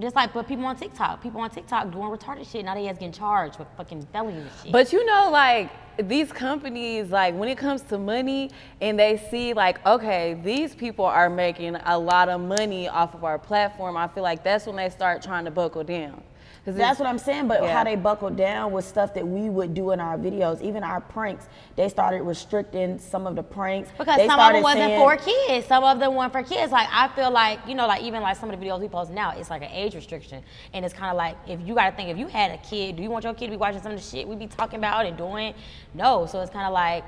Just 0.00 0.16
like, 0.16 0.32
but 0.32 0.48
people 0.48 0.64
on 0.64 0.74
TikTok, 0.76 1.22
people 1.22 1.42
on 1.42 1.50
TikTok 1.50 1.92
doing 1.92 2.08
retarded 2.08 2.50
shit. 2.50 2.64
Now 2.64 2.74
they 2.74 2.88
ass 2.88 2.96
getting 2.96 3.12
charged 3.12 3.58
with 3.58 3.68
fucking 3.76 4.06
felony 4.10 4.38
and 4.38 4.50
shit. 4.62 4.72
But 4.72 4.90
you 4.90 5.04
know, 5.04 5.28
like 5.30 5.70
these 5.98 6.32
companies, 6.32 7.10
like 7.10 7.34
when 7.34 7.50
it 7.50 7.58
comes 7.58 7.82
to 7.82 7.98
money, 7.98 8.50
and 8.80 8.98
they 8.98 9.18
see 9.30 9.52
like, 9.52 9.84
okay, 9.86 10.40
these 10.42 10.74
people 10.74 11.04
are 11.04 11.28
making 11.28 11.76
a 11.76 11.98
lot 11.98 12.30
of 12.30 12.40
money 12.40 12.88
off 12.88 13.14
of 13.14 13.22
our 13.22 13.38
platform. 13.38 13.98
I 13.98 14.08
feel 14.08 14.22
like 14.22 14.42
that's 14.42 14.66
when 14.66 14.76
they 14.76 14.88
start 14.88 15.20
trying 15.22 15.44
to 15.44 15.50
buckle 15.50 15.84
down. 15.84 16.22
That's 16.64 17.00
what 17.00 17.08
I'm 17.08 17.18
saying, 17.18 17.48
but 17.48 17.60
Yeah. 17.60 17.72
how 17.76 17.82
they 17.82 17.96
buckled 17.96 18.36
down 18.36 18.70
with 18.70 18.84
stuff 18.84 19.14
that 19.14 19.26
we 19.26 19.50
would 19.50 19.74
do 19.74 19.90
in 19.90 19.98
our 19.98 20.16
videos, 20.16 20.60
even 20.62 20.84
our 20.84 21.00
pranks. 21.00 21.48
They 21.74 21.88
started 21.88 22.22
restricting 22.22 23.00
some 23.00 23.26
of 23.26 23.34
the 23.34 23.42
pranks 23.42 23.90
Because 23.98 24.16
They 24.18 24.28
some 24.28 24.38
of 24.38 24.52
them 24.52 24.62
wasn't 24.62 24.82
saying- 24.84 25.00
for 25.00 25.16
kids. 25.16 25.66
Some 25.66 25.82
of 25.82 25.98
them 25.98 26.14
weren't 26.14 26.30
for 26.32 26.44
kids. 26.44 26.70
Like 26.70 26.86
I 26.92 27.08
feel 27.08 27.32
like, 27.32 27.58
you 27.66 27.74
know, 27.74 27.88
like 27.88 28.02
even 28.02 28.22
like 28.22 28.36
some 28.36 28.48
of 28.48 28.60
the 28.60 28.64
videos 28.64 28.78
we 28.78 28.88
post 28.88 29.10
now, 29.10 29.32
it's 29.36 29.50
like 29.50 29.62
an 29.62 29.70
age 29.72 29.96
restriction. 29.96 30.44
And 30.72 30.84
it's 30.84 30.94
kinda 30.94 31.14
like 31.14 31.36
if 31.48 31.60
you 31.66 31.74
gotta 31.74 31.96
think 31.96 32.10
if 32.10 32.16
you 32.16 32.28
had 32.28 32.52
a 32.52 32.58
kid, 32.58 32.94
do 32.94 33.02
you 33.02 33.10
want 33.10 33.24
your 33.24 33.34
kid 33.34 33.46
to 33.46 33.50
be 33.50 33.56
watching 33.56 33.82
some 33.82 33.90
of 33.92 33.98
the 33.98 34.04
shit 34.04 34.28
we 34.28 34.36
be 34.36 34.46
talking 34.46 34.78
about 34.78 35.04
and 35.04 35.16
doing? 35.16 35.54
No. 35.94 36.26
So 36.26 36.40
it's 36.42 36.50
kinda 36.52 36.70
like 36.70 37.02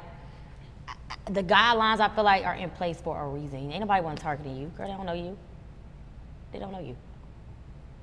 the 1.26 1.44
guidelines 1.44 2.00
I 2.00 2.08
feel 2.08 2.24
like 2.24 2.44
are 2.44 2.54
in 2.54 2.70
place 2.70 3.00
for 3.00 3.20
a 3.22 3.28
reason. 3.28 3.70
Ain't 3.70 3.80
nobody 3.80 4.02
want 4.02 4.18
targeting 4.18 4.56
you. 4.56 4.66
Girl, 4.76 4.88
they 4.88 4.94
don't 4.94 5.06
know 5.06 5.12
you. 5.12 5.36
They 6.52 6.58
don't 6.58 6.72
know 6.72 6.80
you. 6.80 6.96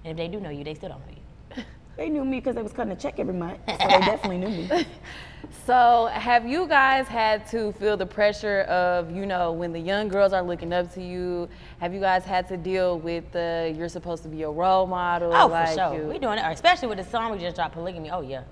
And 0.06 0.12
if 0.12 0.18
they 0.18 0.30
do 0.30 0.40
know 0.40 0.50
you, 0.50 0.64
they 0.64 0.76
still 0.76 0.90
don't 0.90 1.00
know 1.06 1.12
you. 1.14 1.21
They 2.02 2.10
knew 2.10 2.26
me 2.26 2.40
because 2.40 2.56
they 2.56 2.64
was 2.64 2.74
cutting 2.74 2.92
a 2.94 2.96
check 2.96 3.20
every 3.20 3.36
month, 3.36 3.60
so 3.68 3.74
they 3.78 4.00
definitely 4.00 4.40
knew 4.40 4.50
me. 4.50 4.88
So, 5.68 6.08
have 6.12 6.48
you 6.48 6.68
guys 6.68 7.08
had 7.08 7.46
to 7.50 7.72
feel 7.74 7.96
the 7.96 8.06
pressure 8.06 8.62
of, 8.62 9.12
you 9.12 9.26
know, 9.28 9.52
when 9.52 9.72
the 9.72 9.80
young 9.80 10.08
girls 10.08 10.34
are 10.34 10.42
looking 10.42 10.74
up 10.74 10.92
to 10.96 11.04
you? 11.04 11.48
Have 11.80 11.94
you 11.94 12.00
guys 12.00 12.24
had 12.24 12.48
to 12.48 12.58
deal 12.58 12.98
with 13.00 13.32
the 13.32 13.74
you're 13.78 13.90
supposed 13.90 14.24
to 14.24 14.30
be 14.30 14.42
a 14.44 14.50
role 14.50 14.88
model? 14.88 15.32
Oh, 15.34 15.48
like 15.48 15.70
for 15.70 15.74
sure. 15.76 15.94
you- 15.96 16.08
We 16.08 16.18
doing 16.20 16.40
it, 16.40 16.46
especially 16.46 16.88
with 16.88 16.98
the 16.98 17.04
song 17.04 17.32
we 17.32 17.38
just 17.38 17.56
dropped, 17.56 17.74
Polygamy. 17.76 18.10
Oh, 18.10 18.22
yeah. 18.22 18.44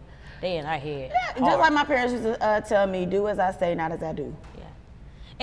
They 0.41 0.57
in 0.57 0.65
our 0.65 0.77
head. 0.77 1.11
Just 1.29 1.39
hard. 1.39 1.59
like 1.59 1.73
my 1.73 1.83
parents 1.83 2.13
used 2.13 2.25
to 2.25 2.43
uh, 2.43 2.61
tell 2.61 2.85
me, 2.85 3.05
do 3.07 3.27
as 3.27 3.39
I 3.39 3.51
say, 3.53 3.73
not 3.73 3.91
as 3.91 4.03
I 4.03 4.13
do. 4.13 4.35
Yeah. 4.57 4.63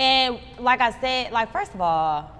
And 0.03 0.39
like 0.59 0.79
I 0.79 0.91
said, 1.01 1.31
like 1.33 1.51
first 1.51 1.73
of 1.73 1.81
all, 1.81 2.31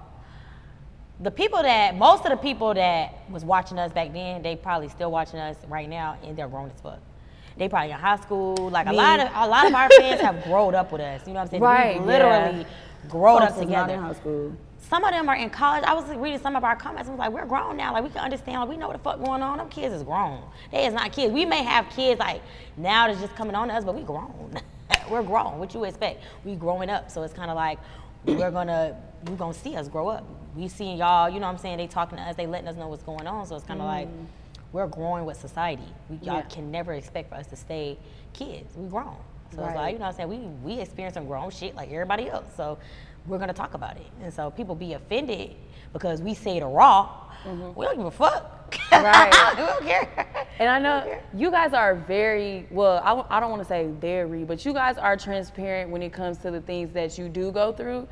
the 1.20 1.30
people 1.30 1.62
that 1.62 1.96
most 1.96 2.24
of 2.24 2.30
the 2.30 2.36
people 2.36 2.74
that 2.74 3.28
was 3.30 3.44
watching 3.44 3.78
us 3.78 3.92
back 3.92 4.12
then, 4.12 4.42
they 4.42 4.56
probably 4.56 4.88
still 4.88 5.10
watching 5.10 5.40
us 5.40 5.56
right 5.68 5.88
now, 5.88 6.16
and 6.22 6.36
they're 6.36 6.48
grown 6.48 6.70
as 6.70 6.80
fuck. 6.80 7.00
They 7.56 7.68
probably 7.68 7.90
in 7.90 7.98
high 7.98 8.16
school. 8.16 8.54
Like 8.70 8.86
a 8.86 8.92
lot 8.92 9.18
of 9.18 9.28
a 9.34 9.48
lot 9.48 9.66
of 9.66 9.74
our 9.74 9.88
fans 9.98 10.20
have 10.20 10.44
grown 10.44 10.76
up 10.76 10.92
with 10.92 11.00
us. 11.00 11.26
You 11.26 11.32
know 11.32 11.40
what 11.40 11.46
I'm 11.46 11.50
saying? 11.50 11.62
Right, 11.62 12.00
We 12.00 12.06
literally 12.06 12.66
grown 13.08 13.42
up 13.42 13.48
Folks 13.50 13.60
was 13.60 13.68
not 13.68 13.86
together. 13.86 13.94
in 13.94 14.00
high 14.00 14.14
school. 14.14 14.56
Some 14.78 15.04
of 15.04 15.10
them 15.10 15.28
are 15.28 15.34
in 15.34 15.50
college. 15.50 15.82
I 15.84 15.92
was 15.92 16.04
reading 16.16 16.38
some 16.38 16.54
of 16.54 16.62
our 16.62 16.76
comments. 16.76 17.08
I 17.08 17.12
was 17.12 17.18
like, 17.18 17.32
we're 17.32 17.46
grown 17.46 17.76
now. 17.76 17.92
Like 17.92 18.04
we 18.04 18.10
can 18.10 18.22
understand. 18.22 18.60
Like 18.60 18.68
we 18.68 18.76
know 18.76 18.86
what 18.86 18.96
the 18.96 19.02
fuck 19.02 19.22
going 19.22 19.42
on. 19.42 19.58
Them 19.58 19.68
kids 19.68 19.92
is 19.92 20.04
grown. 20.04 20.40
They 20.70 20.86
is 20.86 20.94
not 20.94 21.10
kids. 21.10 21.32
We 21.32 21.44
may 21.44 21.64
have 21.64 21.90
kids 21.90 22.20
like 22.20 22.42
now 22.76 23.08
that's 23.08 23.20
just 23.20 23.34
coming 23.34 23.56
on 23.56 23.68
to 23.68 23.74
us, 23.74 23.84
but 23.84 23.96
we 23.96 24.02
grown. 24.02 24.56
we're 25.10 25.24
grown. 25.24 25.58
What 25.58 25.74
you 25.74 25.84
expect? 25.84 26.22
We 26.44 26.54
growing 26.54 26.90
up. 26.90 27.10
So 27.10 27.22
it's 27.22 27.34
kind 27.34 27.50
of 27.50 27.56
like 27.56 27.78
we're 28.24 28.50
gonna 28.50 28.96
you 29.28 29.34
gonna 29.36 29.54
see 29.54 29.76
us 29.76 29.88
grow 29.88 30.08
up. 30.08 30.24
We 30.54 30.68
seeing 30.68 30.98
y'all. 30.98 31.28
You 31.28 31.40
know 31.40 31.46
what 31.46 31.52
I'm 31.52 31.58
saying? 31.58 31.78
They 31.78 31.86
talking 31.86 32.18
to 32.18 32.24
us. 32.24 32.36
They 32.36 32.46
letting 32.46 32.68
us 32.68 32.76
know 32.76 32.88
what's 32.88 33.02
going 33.02 33.26
on. 33.26 33.46
So 33.46 33.56
it's 33.56 33.64
kind 33.64 33.80
of 33.80 33.86
like 33.86 34.08
mm. 34.08 34.26
we're 34.72 34.86
growing 34.86 35.24
with 35.24 35.38
society. 35.40 35.82
We 36.08 36.16
y'all 36.18 36.36
Yeah. 36.36 36.42
can 36.42 36.70
never 36.70 36.92
expect 36.94 37.30
for 37.30 37.36
us 37.36 37.46
to 37.48 37.56
stay 37.56 37.98
kids. 38.32 38.76
We 38.76 38.88
grown. 38.88 39.16
So 39.54 39.64
it's 39.64 39.74
like 39.74 39.92
you 39.94 39.98
know 39.98 40.06
what 40.06 40.20
I'm 40.20 40.28
saying? 40.28 40.28
We 40.64 40.74
we 40.74 40.80
experience 40.80 41.14
some 41.14 41.26
grown 41.26 41.50
shit 41.50 41.74
like 41.74 41.90
everybody 41.90 42.28
else. 42.28 42.46
So 42.56 42.78
we're 43.26 43.38
gonna 43.38 43.52
talk 43.52 43.74
about 43.74 43.96
it. 43.96 44.06
And 44.22 44.32
so 44.32 44.50
people 44.50 44.74
be 44.74 44.94
offended 44.94 45.54
because 45.92 46.20
we 46.22 46.34
say 46.34 46.60
the 46.60 46.66
raw. 46.66 47.08
We 47.44 47.84
don't 47.84 47.96
give 47.96 48.06
a 48.06 48.10
fuck. 48.10 48.76
Right. 48.90 49.54
we 49.56 49.62
don't 49.64 49.82
care. 49.84 50.46
And 50.58 50.68
I 50.68 50.78
know 50.78 51.18
you 51.34 51.50
guys 51.50 51.72
are 51.72 51.94
very, 51.94 52.66
well, 52.70 53.00
I, 53.04 53.36
I 53.36 53.40
don't 53.40 53.50
want 53.50 53.62
to 53.62 53.68
say 53.68 53.86
very, 53.86 54.44
but 54.44 54.64
you 54.64 54.72
guys 54.72 54.98
are 54.98 55.16
transparent 55.16 55.90
when 55.90 56.02
it 56.02 56.12
comes 56.12 56.38
to 56.38 56.50
the 56.50 56.60
things 56.60 56.92
that 56.92 57.16
you 57.16 57.28
do 57.28 57.52
go 57.52 57.72
through. 57.72 58.08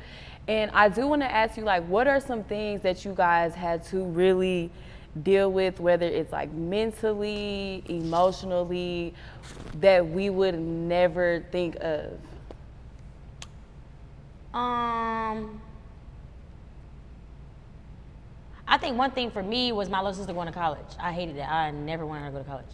And 0.47 0.71
I 0.71 0.87
do 0.87 1.07
want 1.07 1.21
to 1.23 1.31
ask 1.31 1.57
you, 1.57 1.63
like, 1.63 1.85
what 1.87 2.07
are 2.07 2.21
some 2.21 2.43
things 2.43 2.81
that 2.81 3.03
you 3.03 3.13
guys 3.13 3.53
had 3.53 3.83
to 3.87 4.03
really 4.05 4.71
deal 5.23 5.51
with, 5.51 5.79
whether 5.79 6.05
it's 6.05 6.31
like 6.31 6.51
mentally, 6.53 7.83
emotionally, 7.89 9.13
that 9.75 10.07
we 10.07 10.29
would 10.29 10.57
never 10.57 11.45
think 11.51 11.75
of? 11.81 12.17
Um, 14.53 15.61
I 18.67 18.77
think 18.77 18.97
one 18.97 19.11
thing 19.11 19.31
for 19.31 19.41
me 19.41 19.71
was 19.71 19.89
my 19.89 19.99
little 19.99 20.13
sister 20.13 20.33
going 20.33 20.47
to 20.47 20.53
college. 20.53 20.85
I 20.99 21.13
hated 21.13 21.37
that. 21.37 21.49
I 21.49 21.71
never 21.71 22.05
wanted 22.05 22.21
her 22.21 22.27
to 22.27 22.31
go 22.33 22.39
to 22.39 22.49
college. 22.49 22.65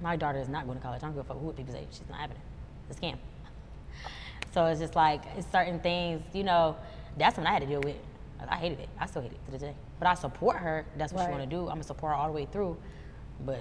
My 0.00 0.14
daughter 0.14 0.38
is 0.38 0.48
not 0.48 0.66
going 0.66 0.78
to 0.78 0.84
college. 0.84 1.02
I 1.02 1.06
don't 1.06 1.14
give 1.14 1.24
a 1.24 1.24
fuck 1.24 1.40
what 1.40 1.56
people 1.56 1.74
say. 1.74 1.86
She's 1.90 2.08
not 2.08 2.20
having 2.20 2.36
it. 2.36 2.42
It's 2.90 2.98
a 2.98 3.02
scam. 3.02 3.16
So 4.54 4.64
it's 4.64 4.80
just 4.80 4.96
like 4.96 5.20
it's 5.36 5.46
certain 5.52 5.80
things, 5.80 6.22
you 6.32 6.42
know. 6.42 6.76
That's 7.18 7.36
when 7.36 7.46
I 7.46 7.52
had 7.52 7.60
to 7.60 7.68
deal 7.68 7.82
with. 7.82 7.96
I 8.48 8.56
hated 8.56 8.80
it. 8.80 8.88
I 8.98 9.04
still 9.04 9.20
hate 9.20 9.32
it 9.32 9.44
to 9.44 9.50
this 9.50 9.60
day. 9.60 9.74
But 9.98 10.08
I 10.08 10.14
support 10.14 10.56
her. 10.56 10.86
That's 10.96 11.12
what 11.12 11.26
she 11.26 11.30
want 11.30 11.42
to 11.42 11.46
do. 11.46 11.62
I'm 11.62 11.74
gonna 11.74 11.82
support 11.82 12.12
her 12.12 12.16
all 12.16 12.28
the 12.28 12.32
way 12.32 12.46
through. 12.50 12.78
But 13.44 13.60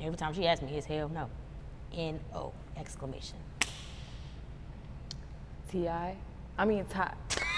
every 0.00 0.16
time 0.16 0.34
she 0.34 0.46
asks 0.46 0.62
me, 0.62 0.76
it's 0.76 0.86
hell 0.86 1.08
no. 1.08 1.28
N 1.92 2.20
O 2.32 2.52
exclamation. 2.76 3.38
T.I.? 5.72 6.16
I 6.56 6.64
mean, 6.64 6.84
Ti. 6.84 7.00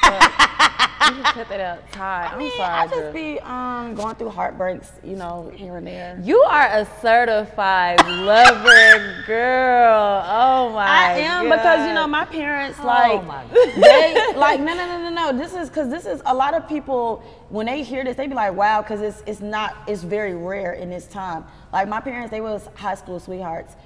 You 1.00 1.14
can 1.14 1.22
cut 1.22 1.48
that 1.48 1.60
out. 1.60 1.82
I'm 1.96 2.34
I 2.34 2.38
mean, 2.38 2.50
sorry. 2.56 2.74
I 2.74 2.86
just 2.86 3.00
girl. 3.00 3.12
be 3.12 3.40
um, 3.40 3.94
going 3.94 4.14
through 4.16 4.30
heartbreaks, 4.30 4.90
you 5.04 5.16
know, 5.16 5.50
here 5.54 5.76
and 5.76 5.86
there. 5.86 6.18
You 6.22 6.38
are 6.40 6.66
a 6.66 6.86
certified 7.00 8.04
lover 8.06 9.22
girl. 9.26 10.24
Oh 10.26 10.70
my 10.72 10.86
I 10.86 11.18
am 11.18 11.44
because 11.44 11.86
you 11.86 11.94
know 11.94 12.06
my 12.06 12.24
parents 12.24 12.78
Oh 12.80 12.86
like 12.86 13.26
my 13.26 13.44
they 13.76 14.34
like 14.36 14.60
no 14.60 14.74
no 14.74 14.86
no 14.86 15.08
no 15.08 15.10
no. 15.10 15.38
This 15.38 15.54
is 15.54 15.68
because 15.68 15.88
this 15.88 16.04
is 16.06 16.20
a 16.26 16.34
lot 16.34 16.54
of 16.54 16.68
people 16.68 17.22
when 17.48 17.66
they 17.66 17.82
hear 17.82 18.04
this 18.04 18.16
they 18.16 18.26
be 18.26 18.34
like 18.34 18.54
wow 18.54 18.82
because 18.82 19.00
it's 19.00 19.22
it's 19.26 19.40
not 19.40 19.76
it's 19.86 20.02
very 20.02 20.34
rare 20.34 20.72
in 20.72 20.90
this 20.90 21.06
time. 21.06 21.44
Like 21.72 21.88
my 21.88 22.00
parents 22.00 22.30
they 22.30 22.40
was 22.40 22.68
high 22.74 22.94
school 22.96 23.20
sweethearts. 23.20 23.76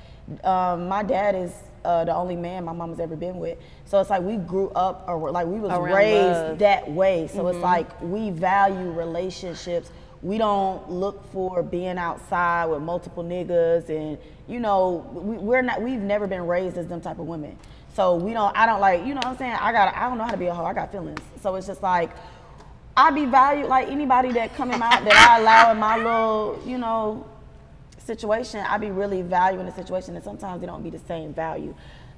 Um, 0.44 0.88
my 0.88 1.02
dad 1.02 1.34
is 1.34 1.52
uh, 1.84 2.04
the 2.04 2.14
only 2.14 2.36
man 2.36 2.64
my 2.64 2.72
mom 2.72 2.90
has 2.90 3.00
ever 3.00 3.16
been 3.16 3.38
with. 3.38 3.58
So 3.84 4.00
it's 4.00 4.10
like 4.10 4.22
we 4.22 4.36
grew 4.36 4.70
up 4.70 5.04
or 5.08 5.30
like 5.30 5.46
we 5.46 5.60
was 5.60 5.70
Around 5.72 5.94
raised 5.94 6.20
love. 6.22 6.58
that 6.60 6.90
way. 6.90 7.28
So 7.32 7.46
it's 7.48 7.58
like 7.58 7.88
we 8.02 8.30
value 8.30 8.90
relationships. 8.92 9.90
We 10.22 10.38
don't 10.38 10.88
look 10.88 11.24
for 11.32 11.62
being 11.62 11.98
outside 11.98 12.66
with 12.66 12.80
multiple 12.80 13.24
niggas, 13.24 13.88
and 13.88 14.16
you 14.46 14.60
know, 14.60 15.04
we, 15.12 15.36
we're 15.36 15.62
not. 15.62 15.82
We've 15.82 15.98
never 16.00 16.26
been 16.28 16.46
raised 16.46 16.78
as 16.78 16.86
them 16.86 17.00
type 17.00 17.18
of 17.18 17.26
women. 17.26 17.56
So 17.94 18.14
we 18.14 18.32
don't. 18.32 18.56
I 18.56 18.64
don't 18.66 18.80
like. 18.80 19.00
You 19.00 19.08
know 19.14 19.16
what 19.16 19.26
I'm 19.26 19.36
saying? 19.36 19.56
I 19.60 19.72
got. 19.72 19.94
I 19.96 20.08
don't 20.08 20.18
know 20.18 20.24
how 20.24 20.30
to 20.30 20.36
be 20.36 20.46
a 20.46 20.54
hoe. 20.54 20.64
I 20.64 20.74
got 20.74 20.92
feelings. 20.92 21.20
So 21.42 21.54
it's 21.56 21.66
just 21.66 21.82
like. 21.82 22.10
I 22.94 23.10
be 23.10 23.24
valued 23.24 23.68
like 23.68 23.88
anybody 23.88 24.32
that 24.32 24.54
come 24.54 24.70
in 24.70 24.78
my 24.78 24.90
that 24.90 25.14
I 25.30 25.40
allow 25.40 25.72
in 25.72 25.78
my 25.78 25.96
little, 25.96 26.62
you 26.66 26.76
know, 26.76 27.26
situation. 28.02 28.60
I 28.60 28.78
be 28.78 28.90
really 28.90 29.22
valuing 29.22 29.66
the 29.66 29.72
situation, 29.72 30.14
and 30.16 30.24
sometimes 30.24 30.60
they 30.60 30.66
don't 30.66 30.82
be 30.82 30.90
the 30.90 30.98
same 30.98 31.32
value. 31.32 31.74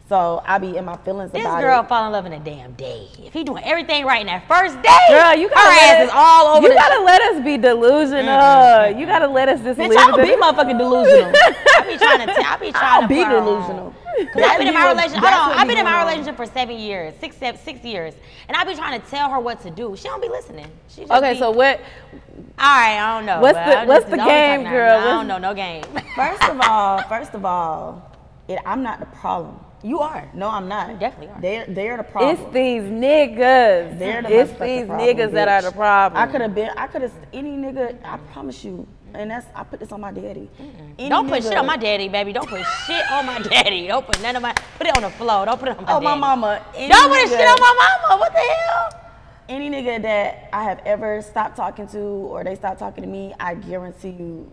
So 0.07 0.43
I 0.45 0.59
be 0.59 0.77
in 0.77 0.85
my 0.85 0.99
feelings 0.99 1.31
about 1.31 1.39
it. 1.41 1.43
This 1.45 1.47
about 1.47 1.61
girl 1.63 1.81
it. 1.81 1.89
fall 1.89 2.07
in 2.07 2.13
love 2.13 2.27
in 2.27 2.35
a 2.35 2.39
damn 2.41 2.73
day. 2.75 3.09
If 3.25 3.33
he 3.33 3.43
doing 3.43 3.65
everything 3.65 4.05
right 4.05 4.21
in 4.21 4.27
that 4.27 4.47
first 4.47 4.75
day, 4.83 4.91
Girl, 5.09 5.35
you 5.35 5.49
gotta 5.49 5.71
her 5.71 5.77
let 5.77 6.01
us, 6.01 6.09
is 6.09 6.13
all 6.15 6.57
over 6.57 6.63
You 6.67 6.69
the 6.69 6.75
gotta 6.79 7.03
let 7.05 7.23
us 7.23 7.43
be 7.43 7.57
delusional. 7.57 8.91
You 9.01 9.07
gotta 9.07 9.27
let 9.29 9.49
us 9.49 9.61
just 9.63 9.81
Bitch, 9.81 9.97
I'll 9.97 10.17
be 10.19 10.37
motherfucking 10.37 10.77
delusional. 10.79 11.33
I 11.35 11.85
be 11.89 11.97
trying 11.97 12.19
to, 12.29 12.35
t- 12.35 12.43
I 12.45 12.57
be 12.59 12.71
trying 12.73 12.85
I'll 12.85 13.03
to 13.03 13.09
be 13.09 13.15
put 13.17 13.27
her 13.29 13.41
delusional. 13.41 13.95
Cause 14.35 14.43
I've 14.45 14.59
been 14.59 14.69
in 14.69 14.75
my 14.75 14.91
relationship. 14.91 15.21
Hold 15.21 15.33
That's 15.33 15.41
on, 15.55 15.59
I've 15.59 15.69
been 15.69 15.79
in 15.79 15.85
my 15.85 15.93
going 15.93 16.05
relationship 16.07 16.37
for 16.37 16.47
seven 16.47 16.79
years, 16.79 17.15
six, 17.19 17.37
seven, 17.39 17.59
six 17.63 17.83
years, 17.83 18.15
and 18.49 18.57
I 18.59 18.65
be 18.65 18.75
trying 18.75 19.01
to 19.01 19.07
tell 19.09 19.31
her 19.31 19.41
what 19.41 19.63
to 19.63 19.71
do. 19.71 19.97
She 19.97 20.05
don't 20.05 20.21
be 20.21 20.29
listening. 20.29 20.69
She 20.89 21.01
just 21.01 21.13
Okay, 21.13 21.33
be, 21.33 21.39
so 21.39 21.51
what? 21.51 21.81
all 21.81 22.77
right, 22.77 22.99
I 23.01 23.17
don't 23.17 23.25
know. 23.27 23.41
What's 23.41 23.55
the- 23.57 23.79
I'm 23.79 23.89
what's 23.89 24.05
the 24.05 24.17
game, 24.19 24.65
talking 24.65 24.65
to 24.65 24.69
her. 24.71 24.77
girl? 24.77 24.99
I 25.01 25.05
don't 25.15 25.27
know, 25.29 25.39
no 25.39 25.55
game. 25.55 25.83
First 26.15 26.43
of 26.45 26.61
all, 26.61 27.01
first 27.05 27.35
of 27.35 27.45
all, 27.47 28.13
it, 28.49 28.59
I'm 28.67 28.83
not 28.83 29.01
the 29.01 29.07
problem. 29.07 29.59
You 29.85 30.01
are. 30.01 30.29
No, 30.35 30.49
I'm 30.49 30.67
not. 30.67 30.91
You 30.91 30.97
definitely 30.99 31.29
are. 31.35 31.41
They're 31.41 31.67
they're 31.67 31.97
the 31.99 32.03
problem. 32.03 32.37
It's 32.37 32.55
these 32.55 32.83
niggas. 32.83 33.99
They're 33.99 34.23
the 34.23 34.33
it's 34.41 34.51
these 34.59 34.87
problem, 34.87 34.99
niggas 35.09 35.31
that 35.33 35.47
are 35.49 35.63
the 35.63 35.73
problem. 35.73 36.21
I 36.21 36.27
could 36.27 36.41
have 36.41 36.55
been. 36.55 36.71
I 36.77 36.87
could 36.87 37.03
have 37.03 37.13
any 37.33 37.51
nigga. 37.57 37.97
I 38.05 38.17
promise 38.33 38.65
you. 38.65 38.87
And 39.13 39.31
that's 39.31 39.47
I 39.55 39.63
put 39.63 39.79
this 39.79 39.93
on 39.93 40.01
my 40.01 40.11
daddy. 40.11 40.51
Any 40.99 41.09
Don't 41.09 41.29
put 41.29 41.41
nigga- 41.43 41.49
shit 41.51 41.57
on 41.59 41.67
my 41.67 41.77
daddy, 41.77 42.09
baby. 42.09 42.33
Don't 42.33 42.49
put 42.49 42.65
shit 42.87 43.05
on 43.13 43.27
my 43.27 43.39
daddy. 43.39 43.87
Don't 43.87 44.05
put 44.05 44.21
none 44.23 44.35
of 44.35 44.43
my. 44.43 44.53
Put 44.79 44.89
it 44.89 44.97
on 44.97 45.03
the 45.03 45.11
floor. 45.11 45.45
Don't 45.47 45.61
put 45.61 45.69
it 45.69 45.79
on 45.79 45.85
my 45.85 45.93
Oh 45.93 46.01
my 46.01 46.11
daddy. 46.11 46.21
mama. 46.21 46.67
Any 46.75 46.89
Don't 46.89 47.09
put 47.11 47.19
nigga- 47.19 47.29
shit 47.39 47.49
on 47.49 47.61
my 47.61 47.99
mama. 48.09 48.21
What 48.21 48.33
the 48.33 48.39
hell? 48.41 49.01
Any 49.49 49.71
nigga 49.71 50.01
that 50.03 50.49
I 50.53 50.65
have 50.65 50.81
ever 50.87 51.21
stopped 51.23 51.57
talking 51.57 51.87
to 51.89 51.99
or 51.99 52.43
they 52.43 52.55
stop 52.57 52.79
talking 52.79 53.05
to 53.05 53.09
me, 53.09 53.35
I 53.39 53.55
guarantee 53.55 54.09
you 54.09 54.51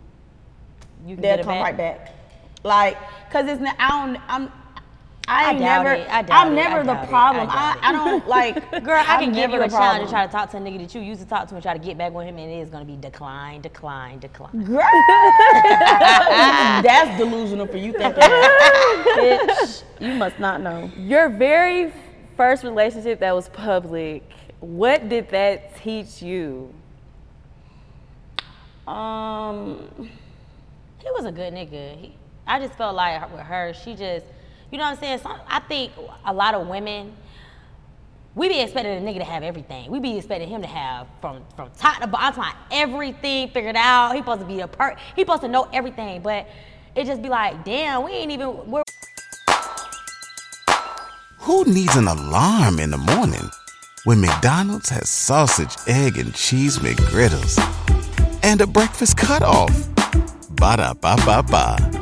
You 1.07 1.15
can 1.15 1.21
they'll 1.21 1.37
get 1.37 1.39
it 1.39 1.43
come 1.45 1.53
back. 1.55 1.63
right 1.63 1.77
back. 1.77 2.11
Like, 2.63 2.97
cause 3.31 3.47
it's 3.47 3.61
not, 3.61 3.75
I 3.79 3.87
don't, 4.05 4.21
I'm, 4.27 4.51
I, 5.31 5.45
I 5.45 5.49
ain't 5.51 5.59
doubt 5.59 5.83
never. 5.83 5.93
it. 5.95 6.07
I 6.09 6.21
doubt 6.23 6.45
I'm 6.47 6.51
it. 6.51 6.55
never 6.55 6.79
I 6.79 6.83
the 6.83 7.01
it. 7.03 7.09
problem. 7.09 7.47
I 7.49 7.77
I, 7.81 7.89
I, 7.89 7.91
don't 7.93 8.27
like. 8.37 8.83
Girl, 8.83 8.97
I 8.97 9.15
I'm 9.15 9.19
can 9.21 9.31
give 9.33 9.51
you 9.51 9.61
a 9.61 9.67
the 9.67 9.69
challenge 9.69 10.05
to 10.05 10.09
try 10.11 10.25
to 10.25 10.31
talk 10.31 10.51
to 10.51 10.57
a 10.57 10.59
nigga 10.59 10.79
that 10.79 10.93
you 10.93 11.01
used 11.01 11.21
to 11.21 11.27
talk 11.27 11.47
to 11.47 11.55
and 11.55 11.63
try 11.63 11.73
to 11.73 11.79
get 11.79 11.97
back 11.97 12.11
with 12.13 12.25
him, 12.27 12.37
and 12.37 12.51
it 12.51 12.55
is 12.59 12.69
gonna 12.69 12.85
be 12.85 12.97
decline, 12.97 13.61
decline, 13.61 14.19
decline. 14.19 14.63
Girl, 14.63 14.77
that's 16.83 17.17
delusional 17.17 17.65
for 17.67 17.77
you 17.77 17.93
thinking 17.93 18.15
that. 18.19 19.15
Bitch, 19.17 19.83
you 19.99 20.13
must 20.15 20.37
not 20.39 20.61
know. 20.61 20.91
Your 20.97 21.29
very 21.29 21.93
first 22.35 22.63
relationship 22.63 23.19
that 23.19 23.33
was 23.33 23.49
public, 23.49 24.23
what 24.59 25.07
did 25.09 25.29
that 25.29 25.75
teach 25.77 26.21
you? 26.21 26.73
Um, 28.87 29.87
He 30.99 31.09
was 31.11 31.25
a 31.25 31.31
good 31.31 31.53
nigga. 31.53 31.95
He, 31.97 32.13
I 32.47 32.59
just 32.59 32.73
felt 32.73 32.95
like 32.95 33.31
with 33.31 33.41
her, 33.41 33.73
she 33.73 33.95
just, 33.95 34.25
you 34.71 34.77
know 34.77 34.85
what 34.85 35.03
I'm 35.03 35.19
saying? 35.19 35.37
I 35.47 35.59
think 35.59 35.91
a 36.25 36.33
lot 36.33 36.55
of 36.55 36.65
women, 36.67 37.13
we 38.35 38.47
be 38.47 38.61
expecting 38.61 38.97
a 38.97 39.01
nigga 39.01 39.17
to 39.17 39.25
have 39.25 39.43
everything. 39.43 39.91
We 39.91 39.99
be 39.99 40.17
expecting 40.17 40.47
him 40.47 40.61
to 40.61 40.67
have 40.67 41.07
from 41.19 41.43
from 41.57 41.69
top 41.77 41.99
to 42.01 42.07
bottom, 42.07 42.41
I'm 42.41 42.55
everything 42.71 43.49
figured 43.49 43.75
out. 43.75 44.13
He 44.13 44.19
supposed 44.19 44.39
to 44.39 44.47
be 44.47 44.61
a 44.61 44.67
per, 44.67 44.95
he 45.15 45.23
supposed 45.23 45.41
to 45.41 45.49
know 45.49 45.67
everything, 45.73 46.21
but 46.21 46.47
it 46.95 47.05
just 47.05 47.21
be 47.21 47.27
like, 47.27 47.65
damn, 47.65 48.03
we 48.03 48.11
ain't 48.11 48.31
even. 48.31 48.71
We're, 48.71 48.83
Who 51.39 51.65
needs 51.65 51.97
an 51.97 52.07
alarm 52.07 52.79
in 52.79 52.91
the 52.91 52.97
morning 52.97 53.49
when 54.05 54.21
McDonald's 54.21 54.89
has 54.89 55.09
sausage, 55.09 55.75
egg, 55.87 56.17
and 56.17 56.33
cheese 56.33 56.79
McGriddles 56.79 57.59
and 58.41 58.61
a 58.61 58.67
breakfast 58.67 59.17
cutoff? 59.17 59.89
Ba 60.51 60.77
da 60.77 60.93
ba 60.93 61.17
ba 61.25 61.43
ba. 61.43 62.00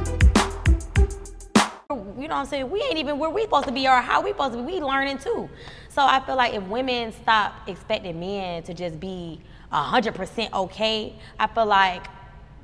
You 2.30 2.36
know 2.36 2.42
what 2.42 2.46
I'm 2.46 2.50
saying? 2.52 2.70
We 2.70 2.80
ain't 2.84 3.00
even 3.00 3.18
where 3.18 3.32
we 3.32 3.42
supposed 3.42 3.66
to 3.66 3.72
be 3.72 3.88
or 3.88 4.02
how 4.02 4.22
we 4.22 4.30
supposed 4.30 4.54
to 4.54 4.60
be. 4.62 4.74
We 4.74 4.82
learning 4.82 5.18
too. 5.18 5.50
So 5.88 6.04
I 6.06 6.20
feel 6.20 6.36
like 6.36 6.54
if 6.54 6.62
women 6.66 7.12
stop 7.12 7.68
expecting 7.68 8.20
men 8.20 8.62
to 8.64 8.74
just 8.76 9.00
be 9.00 9.42
hundred 9.72 10.14
percent 10.14 10.54
okay, 10.54 11.16
I 11.40 11.48
feel 11.48 11.66
like 11.66 12.06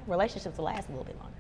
relationships 0.06 0.60
will 0.60 0.66
last 0.66 0.88
a 0.88 0.92
little 0.92 1.04
bit 1.04 1.18
longer 1.18 1.34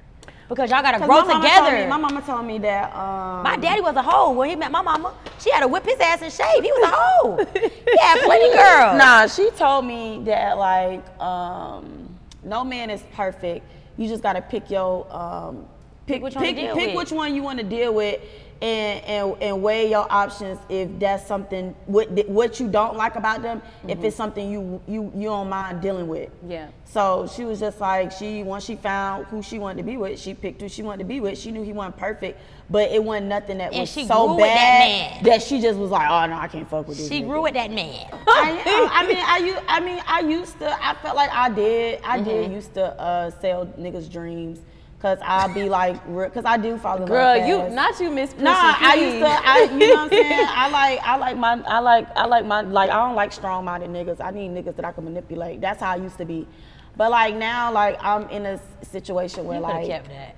because 0.49 0.71
y'all 0.71 0.81
gotta 0.81 1.05
grow 1.05 1.23
my 1.23 1.39
together. 1.39 1.77
Me, 1.77 1.85
my 1.85 1.97
mama 1.97 2.23
told 2.23 2.47
me 2.47 2.57
that. 2.57 2.95
Um, 2.95 3.43
My 3.43 3.57
daddy 3.57 3.81
was 3.81 3.95
a 3.95 4.01
hoe 4.01 4.31
when 4.31 4.49
he 4.49 4.55
met 4.55 4.71
my 4.71 4.81
mama. 4.81 5.13
She 5.39 5.51
had 5.51 5.59
to 5.59 5.67
whip 5.67 5.85
his 5.85 5.99
ass 5.99 6.23
and 6.23 6.33
shave. 6.33 6.63
He 6.63 6.71
was 6.71 6.89
a 6.89 6.95
hoe. 6.95 7.37
he 7.53 7.97
had 7.99 8.21
plenty 8.25 8.49
girls. 8.57 8.97
Nah, 8.97 9.27
she 9.27 9.51
told 9.51 9.85
me 9.85 10.23
that 10.25 10.57
like 10.57 11.07
um, 11.21 12.09
no 12.43 12.63
man 12.63 12.89
is 12.89 13.03
perfect. 13.13 13.67
You 13.97 14.07
just 14.07 14.23
gotta 14.23 14.41
pick 14.41 14.71
your 14.71 15.05
um, 15.15 15.67
pick 16.07 16.21
which 16.21 16.35
one 16.35 16.43
pick, 16.43 16.55
pick 16.73 16.95
which 16.95 17.11
one 17.11 17.33
you 17.35 17.43
want 17.43 17.59
to 17.59 17.65
deal 17.65 17.93
with, 17.93 18.19
and, 18.61 19.03
and 19.05 19.41
and 19.41 19.61
weigh 19.61 19.89
your 19.89 20.07
options 20.09 20.57
if 20.69 20.87
that's 20.97 21.27
something 21.27 21.75
what 21.87 22.09
what 22.27 22.59
you 22.59 22.69
don't 22.69 22.95
like 22.95 23.15
about 23.15 23.41
them. 23.41 23.61
If 23.87 24.03
it's 24.03 24.15
something 24.15 24.49
you 24.49 24.81
you 24.87 25.11
you 25.15 25.23
don't 25.27 25.49
mind 25.49 25.81
dealing 25.81 26.07
with. 26.07 26.29
Yeah. 26.47 26.67
So 26.85 27.27
she 27.35 27.43
was 27.43 27.59
just 27.59 27.81
like 27.81 28.11
she 28.13 28.43
once 28.43 28.63
she 28.63 28.75
found 28.77 29.25
who 29.27 29.41
she 29.43 29.59
wanted 29.59 29.77
to 29.79 29.83
be 29.83 29.97
with, 29.97 30.17
she 30.19 30.33
picked 30.33 30.61
who 30.61 30.69
she 30.69 30.83
wanted 30.83 30.99
to 30.99 31.03
be 31.05 31.19
with. 31.19 31.37
She 31.37 31.51
knew 31.51 31.63
he 31.63 31.73
wasn't 31.73 31.97
perfect, 31.97 32.39
but 32.69 32.89
it 32.91 33.03
wasn't 33.03 33.27
nothing 33.27 33.57
that 33.57 33.73
And 33.73 33.81
was 33.81 33.89
she 33.91 34.07
so 34.07 34.27
grew 34.27 34.35
with 34.37 34.45
that 34.45 34.55
bad 34.55 35.11
man. 35.15 35.23
that 35.25 35.41
she 35.43 35.59
just 35.59 35.77
was 35.77 35.91
like, 35.91 36.09
oh 36.09 36.25
no, 36.27 36.37
I 36.37 36.47
can't 36.47 36.69
fuck 36.69 36.87
with 36.87 36.97
this. 36.97 37.09
She 37.09 37.21
nigga." 37.23 37.27
grew 37.27 37.41
with 37.41 37.55
that 37.55 37.71
man. 37.71 38.07
I. 38.27 38.89
I 38.93 39.05
mean, 39.07 39.17
I 39.19 39.37
used, 39.39 39.61
I 39.67 39.79
mean, 39.81 40.01
I 40.07 40.19
used 40.21 40.57
to. 40.59 40.77
I 40.81 40.93
felt 40.95 41.17
like 41.17 41.31
I 41.31 41.49
did. 41.49 41.99
I 42.05 42.19
Mm-hmm. 42.19 42.29
did 42.29 42.51
used 42.53 42.73
to 42.75 42.85
uh, 43.01 43.29
sell 43.41 43.65
niggas' 43.77 44.09
dreams, 44.09 44.59
cause 45.05 45.19
I'll 45.21 45.53
be 45.53 45.69
like, 45.69 46.03
cause 46.33 46.45
I 46.45 46.57
do 46.57 46.79
fall 46.79 46.97
in 46.97 47.05
Girl, 47.05 47.37
love. 47.37 47.47
you 47.47 47.57
fast. 47.57 47.75
not 47.75 47.99
you 47.99 48.09
miss 48.09 48.35
Nah, 48.37 48.53
I 48.55 48.95
used 48.95 49.17
to. 49.17 49.27
I, 49.27 49.63
you 49.71 49.77
know 49.77 49.93
what 49.93 49.99
I'm 49.99 50.09
saying? 50.09 50.47
I 50.49 50.69
like, 50.79 50.99
I 51.03 51.17
like 51.17 51.37
my, 51.37 51.61
I 51.67 51.79
like, 51.79 52.17
I 52.17 52.25
like 52.25 52.45
my, 52.47 52.61
like 52.61 52.89
I 52.89 53.05
don't 53.05 53.15
like 53.15 53.31
strong-minded 53.31 53.91
niggas. 53.91 54.19
I 54.19 54.31
need 54.31 54.49
niggas 54.49 54.75
that 54.77 54.83
I 54.83 54.91
can 54.91 55.03
manipulate. 55.03 55.61
That's 55.61 55.79
how 55.79 55.91
I 55.91 55.97
used 55.97 56.17
to 56.17 56.25
be. 56.25 56.47
But 56.97 57.11
like 57.11 57.35
now, 57.35 57.71
like 57.71 58.03
I'm 58.03 58.27
in 58.29 58.47
a 58.47 58.59
situation 58.81 59.45
where 59.45 59.59
like 59.59 59.73
You 59.73 59.79
like 59.79 59.89
kept 59.89 60.09
that. 60.09 60.35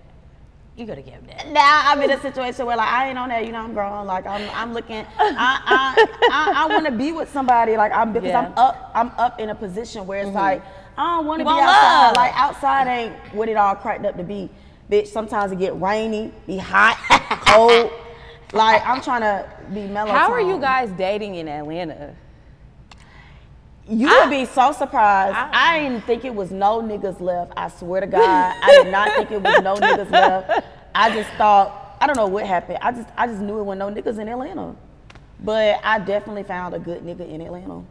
You 0.75 0.85
could 0.85 0.97
have 0.97 1.07
kept 1.07 1.27
that. 1.27 1.47
now 1.47 1.83
I'm 1.85 2.01
in 2.01 2.11
a 2.11 2.19
situation 2.19 2.65
where 2.65 2.75
like 2.75 2.89
I 2.89 3.07
ain't 3.07 3.17
on 3.17 3.29
that, 3.29 3.45
you 3.45 3.53
know, 3.53 3.59
I'm 3.59 3.73
grown. 3.73 4.05
Like 4.05 4.27
I'm 4.27 4.49
I'm 4.53 4.73
looking 4.73 5.05
I 5.17 5.61
I 5.65 6.05
I, 6.29 6.53
I 6.63 6.65
wanna 6.67 6.91
be 6.91 7.13
with 7.13 7.31
somebody. 7.31 7.77
Like 7.77 7.93
I'm 7.93 8.11
because 8.11 8.35
I'm 8.35 8.51
up 8.57 8.91
I'm 8.93 9.11
up 9.17 9.39
in 9.39 9.49
a 9.49 9.55
position 9.55 10.05
where 10.05 10.19
it's 10.19 10.27
mm-hmm. 10.27 10.37
like 10.37 10.63
I 10.97 11.17
don't 11.17 11.25
wanna 11.25 11.43
be 11.43 11.49
outside. 11.49 12.07
love. 12.07 12.15
Like 12.15 12.33
outside 12.35 12.87
ain't 12.87 13.15
what 13.33 13.49
it 13.49 13.57
all 13.57 13.75
cracked 13.75 14.05
up 14.05 14.17
to 14.17 14.23
be. 14.23 14.49
Bitch, 14.89 15.07
sometimes 15.07 15.51
it 15.51 15.59
get 15.59 15.79
rainy, 15.79 16.31
be 16.47 16.57
hot, 16.57 16.97
cold. 17.47 17.91
Like 18.53 18.85
I'm 18.85 19.01
trying 19.01 19.21
to 19.21 19.49
be 19.73 19.87
mellow. 19.87 20.11
How 20.11 20.31
are 20.31 20.41
you 20.41 20.59
guys 20.59 20.89
dating 20.91 21.35
in 21.35 21.47
Atlanta? 21.47 22.15
You 23.89 24.07
would 24.07 24.29
be 24.29 24.45
so 24.45 24.73
surprised. 24.73 25.35
I, 25.37 25.79
didn't 25.79 26.01
think 26.05 26.25
it 26.25 26.35
was 26.35 26.51
no 26.51 26.81
niggas 26.81 27.21
left. 27.21 27.53
I 27.55 27.69
swear 27.69 28.01
to 28.01 28.07
God, 28.07 28.53
I 28.61 28.83
did 28.83 28.91
not 28.91 29.15
think 29.15 29.31
it 29.31 29.41
was 29.41 29.61
no 29.61 29.75
niggas 29.75 30.11
left. 30.11 30.65
I 30.93 31.09
just 31.13 31.29
thought 31.37 31.97
I 32.01 32.07
don't 32.07 32.17
know 32.17 32.27
what 32.27 32.45
happened. 32.45 32.79
I 32.81 32.91
just 32.91 33.09
I 33.17 33.27
just 33.27 33.39
knew 33.41 33.59
it 33.59 33.63
was 33.63 33.77
no 33.77 33.89
niggas 33.89 34.19
in 34.19 34.27
Atlanta. 34.27 34.75
But 35.39 35.79
I 35.83 35.99
definitely 35.99 36.43
found 36.43 36.73
a 36.75 36.79
good 36.79 37.03
nigga 37.03 37.29
in 37.29 37.41
Atlanta. 37.41 37.83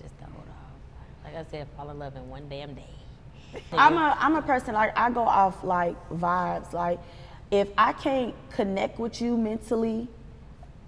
Just 0.00 0.18
don't 0.20 0.30
hold 0.32 0.46
off. 0.48 1.24
Like 1.24 1.25
I 1.36 1.44
said, 1.50 1.68
fall 1.76 1.90
in 1.90 1.98
love 1.98 2.16
in 2.16 2.28
one 2.28 2.48
damn 2.48 2.74
day. 2.74 2.88
I'm 3.72 3.96
a 3.96 4.16
I'm 4.18 4.36
a 4.36 4.42
person 4.42 4.74
like 4.74 4.96
I 4.96 5.10
go 5.10 5.22
off 5.22 5.62
like 5.62 5.96
vibes. 6.10 6.72
Like 6.72 6.98
if 7.50 7.68
I 7.76 7.92
can't 7.92 8.34
connect 8.50 8.98
with 8.98 9.20
you 9.20 9.36
mentally, 9.36 10.08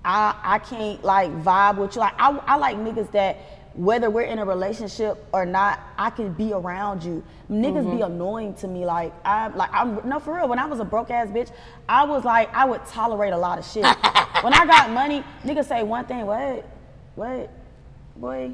I 0.04 0.34
I 0.42 0.58
can't 0.58 1.02
like 1.04 1.30
vibe 1.42 1.78
with 1.78 1.94
you. 1.94 2.00
Like 2.00 2.14
I 2.18 2.30
I 2.46 2.56
like 2.56 2.76
niggas 2.76 3.12
that 3.12 3.38
whether 3.74 4.10
we're 4.10 4.22
in 4.22 4.40
a 4.40 4.44
relationship 4.44 5.24
or 5.32 5.46
not, 5.46 5.78
I 5.96 6.10
can 6.10 6.32
be 6.32 6.52
around 6.52 7.04
you. 7.04 7.22
Niggas 7.48 7.84
be 7.84 7.98
mm-hmm. 7.98 8.12
annoying 8.12 8.54
to 8.54 8.66
me. 8.66 8.84
Like 8.84 9.12
I'm 9.24 9.56
like 9.56 9.70
I'm 9.72 10.06
no 10.08 10.18
for 10.18 10.34
real. 10.34 10.48
When 10.48 10.58
I 10.58 10.66
was 10.66 10.80
a 10.80 10.84
broke 10.84 11.10
ass 11.10 11.28
bitch, 11.28 11.50
I 11.88 12.04
was 12.04 12.24
like 12.24 12.52
I 12.54 12.64
would 12.64 12.84
tolerate 12.86 13.32
a 13.32 13.38
lot 13.38 13.58
of 13.58 13.66
shit. 13.66 13.84
when 14.42 14.52
I 14.52 14.66
got 14.66 14.90
money, 14.90 15.22
niggas 15.44 15.66
say 15.66 15.82
one 15.82 16.06
thing. 16.06 16.26
What? 16.26 16.68
What? 17.14 17.50
Boy, 18.16 18.52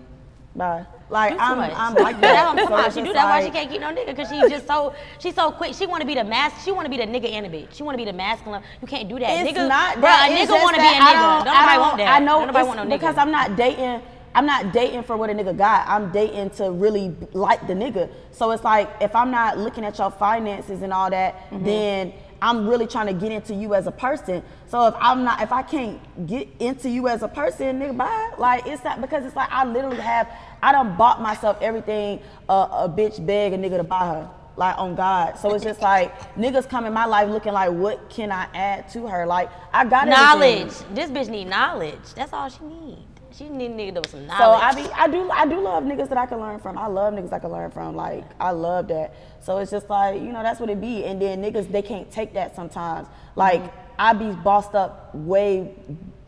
bye. 0.55 0.87
Like 1.11 1.37
I'm. 1.38 1.59
I'm 1.61 1.95
like 1.95 2.21
that. 2.23 2.57
that's 2.57 2.71
what 2.71 2.81
I'm 2.81 2.90
So 2.90 3.01
talking 3.03 3.03
She 3.05 3.09
do 3.09 3.12
that 3.12 3.25
why 3.27 3.45
she 3.45 3.51
can't 3.51 3.71
keep 3.71 3.81
no 3.81 3.88
nigga 3.93 4.07
because 4.07 4.29
she's 4.29 4.49
just 4.51 4.67
so 4.67 4.95
she's 5.19 5.35
so 5.35 5.51
quick. 5.53 5.75
She 5.75 5.87
want 5.87 6.01
to 6.01 6.07
be 6.07 6.14
the 6.14 6.25
mask. 6.25 6.64
She 6.64 6.73
want 6.73 6.87
to 6.87 6.90
be 6.90 6.97
the 6.97 7.05
nigga 7.07 7.31
and 7.31 7.47
a 7.47 7.51
bitch. 7.51 7.75
She 7.75 7.83
want 7.83 7.95
to 7.95 7.99
be 8.05 8.11
the 8.11 8.17
masculine. 8.17 8.62
You 8.81 8.88
can't 8.88 9.09
do 9.09 9.19
that. 9.19 9.45
It's 9.47 9.57
nigga, 9.59 9.69
not 9.69 10.01
that. 10.01 10.31
a 10.31 10.35
nigga 10.35 10.62
want 10.62 10.77
to 10.77 10.81
be 10.83 10.88
a 10.88 10.90
nigga. 10.93 11.45
Don't, 11.45 11.49
I 11.49 11.61
nobody 11.61 11.73
don't- 11.77 11.81
want 11.81 11.97
that. 11.99 12.09
I 12.09 12.19
know 12.21 12.38
Don't 12.38 12.47
nobody 12.49 12.67
want 12.67 12.77
no 12.79 12.85
nigga. 12.85 13.01
because 13.01 13.19
I'm 13.19 13.31
not 13.31 13.57
dating. 13.57 14.03
I'm 14.37 14.47
not 14.47 14.73
dating 14.73 15.05
for 15.05 15.17
what 15.17 15.31
a 15.31 15.33
nigga 15.33 15.57
got. 15.57 15.87
I'm 15.87 16.11
dating 16.11 16.51
to 16.57 16.73
really 16.73 17.14
like 17.35 17.64
the 17.69 17.75
nigga. 17.75 18.11
So 18.33 18.51
it's 18.51 18.64
like 18.64 18.90
if 19.01 19.14
I'm 19.14 19.31
not 19.31 19.59
looking 19.59 19.85
at 19.85 19.97
your 19.99 20.11
finances 20.11 20.83
and 20.83 20.93
all 20.93 21.11
that, 21.11 21.35
Mm-hmm. 21.51 21.64
then 21.64 22.12
I'm 22.45 22.69
really 22.69 22.87
trying 22.87 23.07
to 23.07 23.15
get 23.15 23.33
into 23.33 23.55
you 23.55 23.73
as 23.75 23.87
a 23.87 23.91
person. 23.91 24.43
So 24.69 24.87
if 24.87 24.95
I'm 25.01 25.25
not, 25.25 25.41
if 25.41 25.51
I 25.51 25.63
can't 25.63 25.99
get 26.27 26.47
into 26.59 26.91
you 26.91 27.09
as 27.09 27.23
a 27.23 27.29
person, 27.29 27.81
nigga, 27.81 27.97
bye. 27.97 28.33
Like 28.37 28.67
it's 28.67 28.85
not 28.85 29.01
because 29.01 29.25
it's 29.25 29.35
like 29.35 29.51
I 29.51 29.65
literally 29.65 29.97
have. 29.97 30.29
I 30.63 30.73
done 30.73 30.95
bought 30.97 31.23
myself 31.23 31.57
everything 31.63 32.21
a 32.51 32.87
bitch 32.89 33.25
beg 33.25 33.55
a 33.55 33.59
nigga 33.59 33.79
to 33.79 33.85
buy 33.85 34.07
her. 34.07 34.31
Like 34.57 34.79
on 34.79 34.95
God, 34.95 35.37
so 35.39 35.53
it's 35.55 35.65
just 35.65 35.81
like 35.81 36.17
niggas 36.37 36.69
come 36.69 36.85
in 36.85 36.93
my 36.93 37.07
life 37.07 37.29
looking 37.29 37.53
like, 37.55 37.73
what 37.73 38.09
can 38.09 38.31
I 38.31 38.47
add 38.55 38.89
to 38.91 39.07
her? 39.09 39.27
Like 39.27 39.51
I 39.73 39.85
got 39.85 40.07
everything. 40.07 40.69
knowledge. 40.69 40.75
This 40.95 41.11
bitch 41.11 41.29
need 41.29 41.47
knowledge. 41.47 42.15
That's 42.15 42.33
all 42.33 42.49
she 42.49 42.63
need. 42.63 43.13
She 43.37 43.49
need 43.49 43.73
a 43.73 43.75
nigga 43.75 43.97
with 43.97 44.11
some 44.11 44.27
knowledge. 44.27 44.38
So 44.38 44.51
I 44.53 44.75
be 44.75 44.92
I 44.92 45.09
do 45.09 45.31
I 45.31 45.47
do 45.47 45.61
love 45.61 45.83
niggas 45.85 46.09
that 46.09 46.18
I 46.18 46.27
can 46.27 46.38
learn 46.38 46.61
from. 46.61 46.79
I 46.79 46.87
love 46.87 47.14
niggas 47.14 47.33
I 47.33 47.40
can 47.40 47.51
learn 47.51 47.70
from. 47.70 47.97
Like 47.97 48.25
I 48.38 48.51
love 48.53 48.88
that. 48.88 49.14
So 49.40 49.59
it's 49.59 49.70
just 49.73 49.90
like 49.90 50.20
you 50.20 50.33
know 50.33 50.42
that's 50.42 50.61
what 50.61 50.70
it 50.70 50.81
be. 50.81 51.05
And 51.05 51.20
then 51.20 51.42
niggas 51.42 51.70
they 51.70 51.83
can't 51.83 52.11
take 52.11 52.35
that 52.35 52.55
sometimes. 52.55 53.09
Like 53.35 53.62
I 53.99 54.12
be 54.12 54.31
bossed 54.31 54.75
up 54.75 55.12
way 55.14 55.75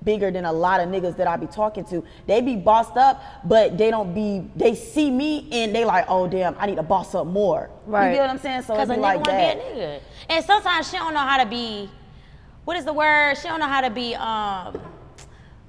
bigger 0.03 0.31
than 0.31 0.45
a 0.47 0.53
lot 0.53 0.81
of 0.81 0.89
niggas 0.89 1.17
that 1.17 1.27
I 1.29 1.37
be 1.37 1.47
talking 1.47 1.85
to. 1.87 2.05
They 2.27 2.41
be 2.41 2.57
bossed 2.57 2.97
up, 2.97 3.23
but 3.45 3.79
they 3.79 3.91
don't 3.91 4.13
be. 4.13 4.49
They 4.57 4.75
see 4.75 5.11
me 5.11 5.49
and 5.53 5.75
they 5.75 5.85
like, 5.85 6.07
oh 6.09 6.27
damn, 6.27 6.57
I 6.59 6.67
need 6.67 6.77
to 6.77 6.83
boss 6.83 7.15
up 7.15 7.27
more. 7.27 7.71
Right. 7.87 8.11
You 8.11 8.15
get 8.17 8.23
what 8.23 8.31
I'm 8.31 8.39
saying? 8.39 8.63
So 8.63 8.75
Because 8.75 8.89
it's 8.91 8.97
a 8.97 9.01
nigga 9.01 9.03
like 9.03 9.17
want 9.17 9.27
to 9.27 9.33
that. 9.33 9.59
be 9.59 9.81
a 9.81 9.87
nigga. 9.99 10.01
And 10.31 10.45
sometimes 10.45 10.91
she 10.91 10.97
don't 10.97 11.15
know 11.15 11.21
how 11.21 11.43
to 11.43 11.49
be, 11.49 11.89
what 12.65 12.77
is 12.77 12.85
the 12.85 12.93
word? 12.93 13.37
She 13.37 13.47
don't 13.49 13.61
know 13.61 13.67
how 13.69 13.81
to 13.81 13.91
be 13.91 14.15
um 14.17 14.81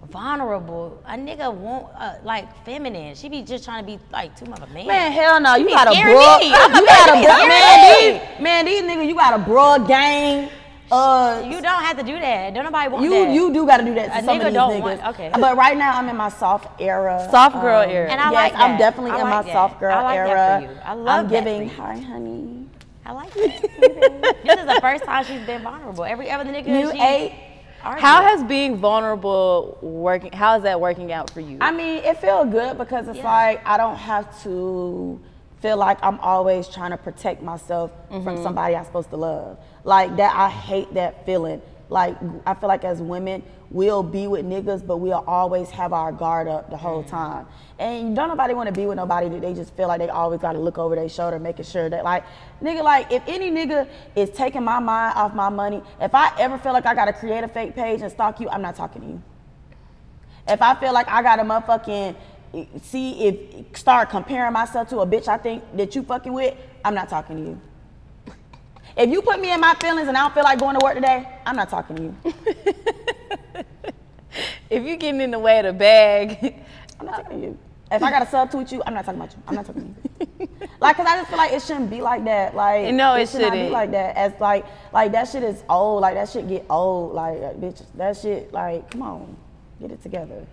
vulnerable. 0.10 1.02
A 1.06 1.12
nigga 1.16 1.54
won't, 1.54 1.88
uh, 1.98 2.16
like, 2.24 2.46
feminine. 2.66 3.16
She 3.16 3.30
be 3.30 3.42
just 3.42 3.64
trying 3.64 3.86
to 3.86 3.92
be, 3.92 4.00
like, 4.12 4.36
too 4.38 4.46
much 4.46 4.60
of 4.62 4.70
a 4.70 4.74
man. 4.74 4.88
Man, 4.88 5.12
hell 5.12 5.40
no. 5.40 5.56
You 5.56 5.66
be 5.66 5.72
got 5.74 5.88
a 5.88 5.92
scaring 5.92 6.14
broad. 6.16 6.42
You 6.44 6.52
got 6.52 6.72
a 6.72 6.74
bitch, 7.14 7.24
broad. 7.24 7.48
Man, 7.48 8.00
these, 8.00 8.42
man, 8.44 8.66
these 8.66 8.82
niggas, 8.84 9.08
you 9.08 9.16
got 9.16 9.40
a 9.40 9.44
broad 9.44 9.88
gang. 9.88 10.50
Uh, 10.90 11.44
You 11.46 11.62
don't 11.62 11.84
have 11.84 11.98
to 11.98 12.04
do 12.04 12.14
that. 12.18 12.54
Don't 12.54 12.64
nobody 12.64 12.90
want 12.90 13.04
You 13.04 13.10
that. 13.12 13.34
you 13.34 13.52
do 13.54 13.66
got 13.66 13.78
to 13.78 13.84
do 13.84 13.94
that 13.96 14.08
to 14.14 14.20
A 14.20 14.24
some 14.24 14.38
nigga 14.38 14.40
of 14.40 14.44
these 14.46 14.54
don't 14.54 14.72
niggas. 14.72 14.82
want- 14.82 15.06
okay. 15.08 15.32
But 15.34 15.58
right 15.58 15.76
now 15.78 15.98
I'm 15.98 16.08
in 16.08 16.16
my 16.16 16.30
soft 16.30 16.80
era. 16.82 17.28
Soft 17.30 17.56
girl 17.60 17.82
era. 17.82 18.10
And 18.10 18.22
I 18.22 18.32
yes, 18.32 18.54
like 18.54 18.56
I'm 18.62 18.78
definitely 18.78 19.12
I 19.12 19.16
in 19.18 19.22
like 19.24 19.34
my 19.34 19.42
that. 19.44 19.52
soft 19.54 19.80
girl 19.82 19.94
I 19.94 20.02
like 20.02 20.16
that 20.16 20.30
era. 20.30 20.66
for 20.68 20.74
you. 20.74 20.80
I 20.86 20.94
love 20.94 21.26
I'm 21.26 21.28
that 21.30 21.44
for 21.44 21.50
giving 21.50 21.68
you. 21.70 21.76
hi 21.76 22.00
honey. 22.00 22.66
I 23.06 23.12
like 23.12 23.32
it. 23.36 23.62
this 24.46 24.60
is 24.62 24.66
the 24.66 24.80
first 24.80 25.04
time 25.04 25.26
she's 25.26 25.42
been 25.46 25.62
vulnerable. 25.62 26.06
Every 26.06 26.32
other 26.32 26.46
nigga 26.46 26.68
You 26.68 26.92
she 26.94 27.02
ate. 27.02 27.34
Argued. 27.88 28.04
How 28.04 28.22
has 28.24 28.44
being 28.44 28.78
vulnerable 28.78 29.78
working? 29.82 30.32
How 30.32 30.58
is 30.58 30.64
that 30.64 30.80
working 30.80 31.12
out 31.12 31.30
for 31.30 31.40
you? 31.42 31.58
I 31.62 31.72
mean, 31.72 32.04
it 32.04 32.18
feels 32.20 32.50
good 32.52 32.78
because 32.78 33.08
it's 33.08 33.18
Yeah. 33.18 33.24
like 33.26 33.66
I 33.68 33.78
don't 33.78 33.96
have 33.98 34.42
to 34.44 35.20
feel 35.62 35.78
like 35.78 35.98
I'm 36.04 36.20
always 36.20 36.68
trying 36.68 36.92
to 36.92 36.98
protect 36.98 37.42
myself 37.42 37.92
Mm-hmm. 38.12 38.24
from 38.24 38.44
somebody 38.44 38.76
I'm 38.76 38.86
supposed 38.86 39.10
to 39.12 39.18
love. 39.18 39.58
Like 39.84 40.16
that, 40.18 40.36
I 40.36 40.50
hate 40.50 40.94
that 40.94 41.26
feeling. 41.26 41.62
Like 41.90 42.16
I 42.46 42.54
feel 42.54 42.68
like 42.70 42.84
as 42.84 43.02
women, 43.02 43.42
we'll 43.70 44.04
be 44.04 44.28
with 44.28 44.46
niggas, 44.46 44.86
but 44.86 44.98
we'll 44.98 45.24
always 45.28 45.70
have 45.72 45.92
our 45.94 46.12
guard 46.12 46.48
up 46.48 46.70
the 46.70 46.78
whole 46.78 47.04
Mm. 47.04 47.08
time. 47.10 47.46
And 47.80 48.16
don't 48.16 48.30
nobody 48.30 48.54
want 48.54 48.68
to 48.68 48.74
be 48.74 48.86
with 48.86 48.96
nobody 48.98 49.30
that 49.30 49.42
they 49.42 49.54
just 49.54 49.74
feel 49.76 49.88
like 49.88 50.00
they 50.00 50.10
always 50.10 50.40
got 50.40 50.54
to 50.54 50.60
look 50.60 50.78
over 50.78 50.96
their 50.96 51.10
shoulder, 51.10 51.38
making 51.38 51.66
sure 51.66 51.90
that 51.90 52.04
like, 52.04 52.24
nigga, 52.64 52.84
like 52.84 53.12
if 53.12 53.22
any 53.28 53.52
nigga 53.52 53.88
is 54.16 54.30
taking 54.32 54.64
my 54.64 54.80
mind 54.80 55.14
off 55.16 55.34
my 55.34 55.50
money, 55.50 55.82
if 56.02 56.16
I 56.16 56.32
ever 56.40 56.58
feel 56.58 56.74
like 56.74 56.86
I 56.86 56.96
got 56.96 57.06
to 57.06 57.14
create 57.14 57.44
a 57.44 57.48
fake 57.48 57.76
page 57.76 58.02
and 58.02 58.12
stalk 58.12 58.40
you, 58.40 58.50
I'm 58.50 58.62
not 58.62 58.76
talking 58.76 59.02
to 59.02 59.08
you. 59.08 59.22
If 60.48 60.62
I 60.62 60.76
feel 60.76 60.94
like 60.94 61.08
I 61.10 61.22
got 61.22 61.40
a 61.40 61.44
motherfucking 61.44 62.16
see 62.82 63.28
if 63.28 63.78
start 63.78 64.10
comparing 64.10 64.54
myself 64.54 64.88
to 64.90 65.00
a 65.00 65.06
bitch 65.06 65.28
I 65.28 65.38
think 65.38 65.62
that 65.76 65.94
you 65.94 66.02
fucking 66.04 66.32
with, 66.34 66.56
I'm 66.86 66.96
not 66.96 67.10
talking 67.10 67.36
to 67.36 67.42
you. 67.44 67.62
If 68.98 69.12
you 69.12 69.22
put 69.22 69.40
me 69.40 69.52
in 69.54 69.60
my 69.60 69.76
feelings 69.76 70.08
and 70.08 70.18
I 70.18 70.22
don't 70.22 70.34
feel 70.34 70.44
like 70.44 70.58
going 70.58 70.76
to 70.80 70.84
work 70.84 70.96
today, 70.96 71.28
I'm 71.46 71.56
not 71.56 71.70
talking 71.70 71.96
to 71.98 72.02
you. 72.02 72.16
if 74.70 74.84
you're 74.84 74.98
getting 74.98 75.22
in 75.22 75.32
the 75.32 75.40
way 75.40 75.60
of 75.60 75.66
the 75.66 75.74
bag, 75.74 76.64
I'm 77.00 77.06
not 77.06 77.24
talking 77.24 77.42
to 77.42 77.48
you. 77.48 77.58
If 77.90 78.04
I 78.04 78.12
got 78.12 78.20
to 78.20 78.26
subtweet 78.26 78.72
you, 78.72 78.84
I'm 78.86 78.94
not 78.94 79.06
talking 79.06 79.22
about 79.22 79.34
you. 79.34 79.42
I'm 79.48 79.56
not 79.56 79.66
talking 79.66 79.96
to 79.96 80.28
you. 80.40 80.50
like, 80.82 80.98
cause 80.98 81.06
I 81.08 81.18
just 81.18 81.30
feel 81.30 81.38
like 81.38 81.54
it 81.54 81.62
shouldn't 81.62 81.90
be 81.90 82.02
like 82.02 82.26
that. 82.26 82.54
Like, 82.54 82.94
No, 82.94 83.16
it 83.16 83.30
should 83.30 83.42
not 83.42 83.54
be 83.54 83.60
shouldn't. 83.60 83.72
like 83.74 83.92
that. 83.92 84.18
As 84.18 84.34
like, 84.42 84.66
like 84.92 85.14
that 85.14 85.30
shit 85.30 85.44
is 85.44 85.64
old. 85.70 86.02
Like 86.02 86.16
that 86.16 86.28
shit 86.30 86.50
get 86.50 86.66
old. 86.70 87.14
Like, 87.14 87.38
uh, 87.38 87.54
bitch, 87.54 87.82
that 87.96 88.18
shit. 88.18 88.52
Like, 88.52 88.92
come 88.92 89.04
on, 89.04 89.38
get 89.80 89.92
it 89.92 90.02
together. 90.04 90.46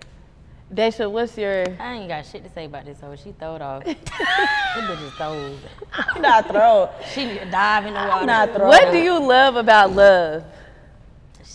Daysha, 0.73 1.11
what's 1.11 1.37
your? 1.37 1.67
I 1.79 1.95
ain't 1.95 2.09
got 2.09 2.25
shit 2.25 2.43
to 2.45 2.51
say 2.51 2.65
about 2.67 2.85
this, 2.85 2.99
so 3.01 3.15
she 3.17 3.33
throwed 3.33 3.63
off. 3.63 3.85
this 3.85 3.97
bitch 3.97 5.07
is 5.07 5.13
throwed. 5.15 5.59
I'm 5.93 6.23
not 6.23 6.49
throw. 6.49 6.91
She 7.13 7.27
need 7.27 7.41
to 7.41 7.51
dive 7.51 7.87
in 7.87 7.95
the 7.95 8.01
water. 8.01 8.13
I'm 8.13 8.27
not 8.27 8.53
throw. 8.53 8.69
What 8.69 8.93
do 8.93 8.99
you 8.99 9.19
love 9.19 9.57
about 9.57 9.93
love? 9.93 10.45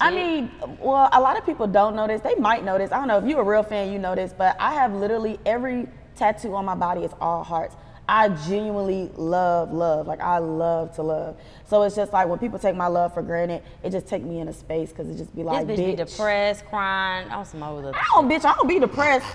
I 0.01 0.11
mean, 0.11 0.51
well, 0.79 1.09
a 1.11 1.19
lot 1.19 1.37
of 1.37 1.45
people 1.45 1.67
don't 1.67 1.95
know 1.95 2.07
this. 2.07 2.21
They 2.21 2.35
might 2.35 2.63
know 2.63 2.77
this. 2.77 2.91
I 2.91 2.97
don't 2.99 3.07
know 3.07 3.17
if 3.17 3.25
you're 3.25 3.41
a 3.41 3.43
real 3.43 3.63
fan, 3.63 3.91
you 3.91 3.99
know 3.99 4.15
this, 4.15 4.33
but 4.33 4.55
I 4.59 4.73
have 4.73 4.93
literally 4.93 5.39
every 5.45 5.87
tattoo 6.15 6.55
on 6.55 6.65
my 6.65 6.75
body 6.75 7.03
is 7.03 7.11
all 7.19 7.43
hearts. 7.43 7.75
I 8.07 8.29
genuinely 8.29 9.11
love 9.15 9.71
love. 9.71 10.07
Like 10.07 10.19
I 10.19 10.39
love 10.39 10.95
to 10.95 11.03
love. 11.03 11.37
So 11.67 11.83
it's 11.83 11.95
just 11.95 12.11
like 12.11 12.27
when 12.27 12.39
people 12.39 12.57
take 12.57 12.75
my 12.75 12.87
love 12.87 13.13
for 13.13 13.21
granted, 13.21 13.61
it 13.83 13.91
just 13.91 14.07
take 14.07 14.23
me 14.23 14.39
in 14.39 14.47
a 14.47 14.53
space 14.53 14.89
because 14.89 15.07
it 15.09 15.17
just 15.17 15.35
be 15.35 15.43
This 15.43 15.47
like, 15.51 15.67
bitch 15.67 15.77
be 15.77 15.95
depressed, 15.95 16.65
crying, 16.65 17.29
on 17.29 17.45
some 17.45 17.61
other. 17.61 17.91
I 17.93 18.03
don't, 18.13 18.27
bitch. 18.27 18.45
I 18.45 18.55
don't 18.55 18.67
be 18.67 18.79
depressed. 18.79 19.27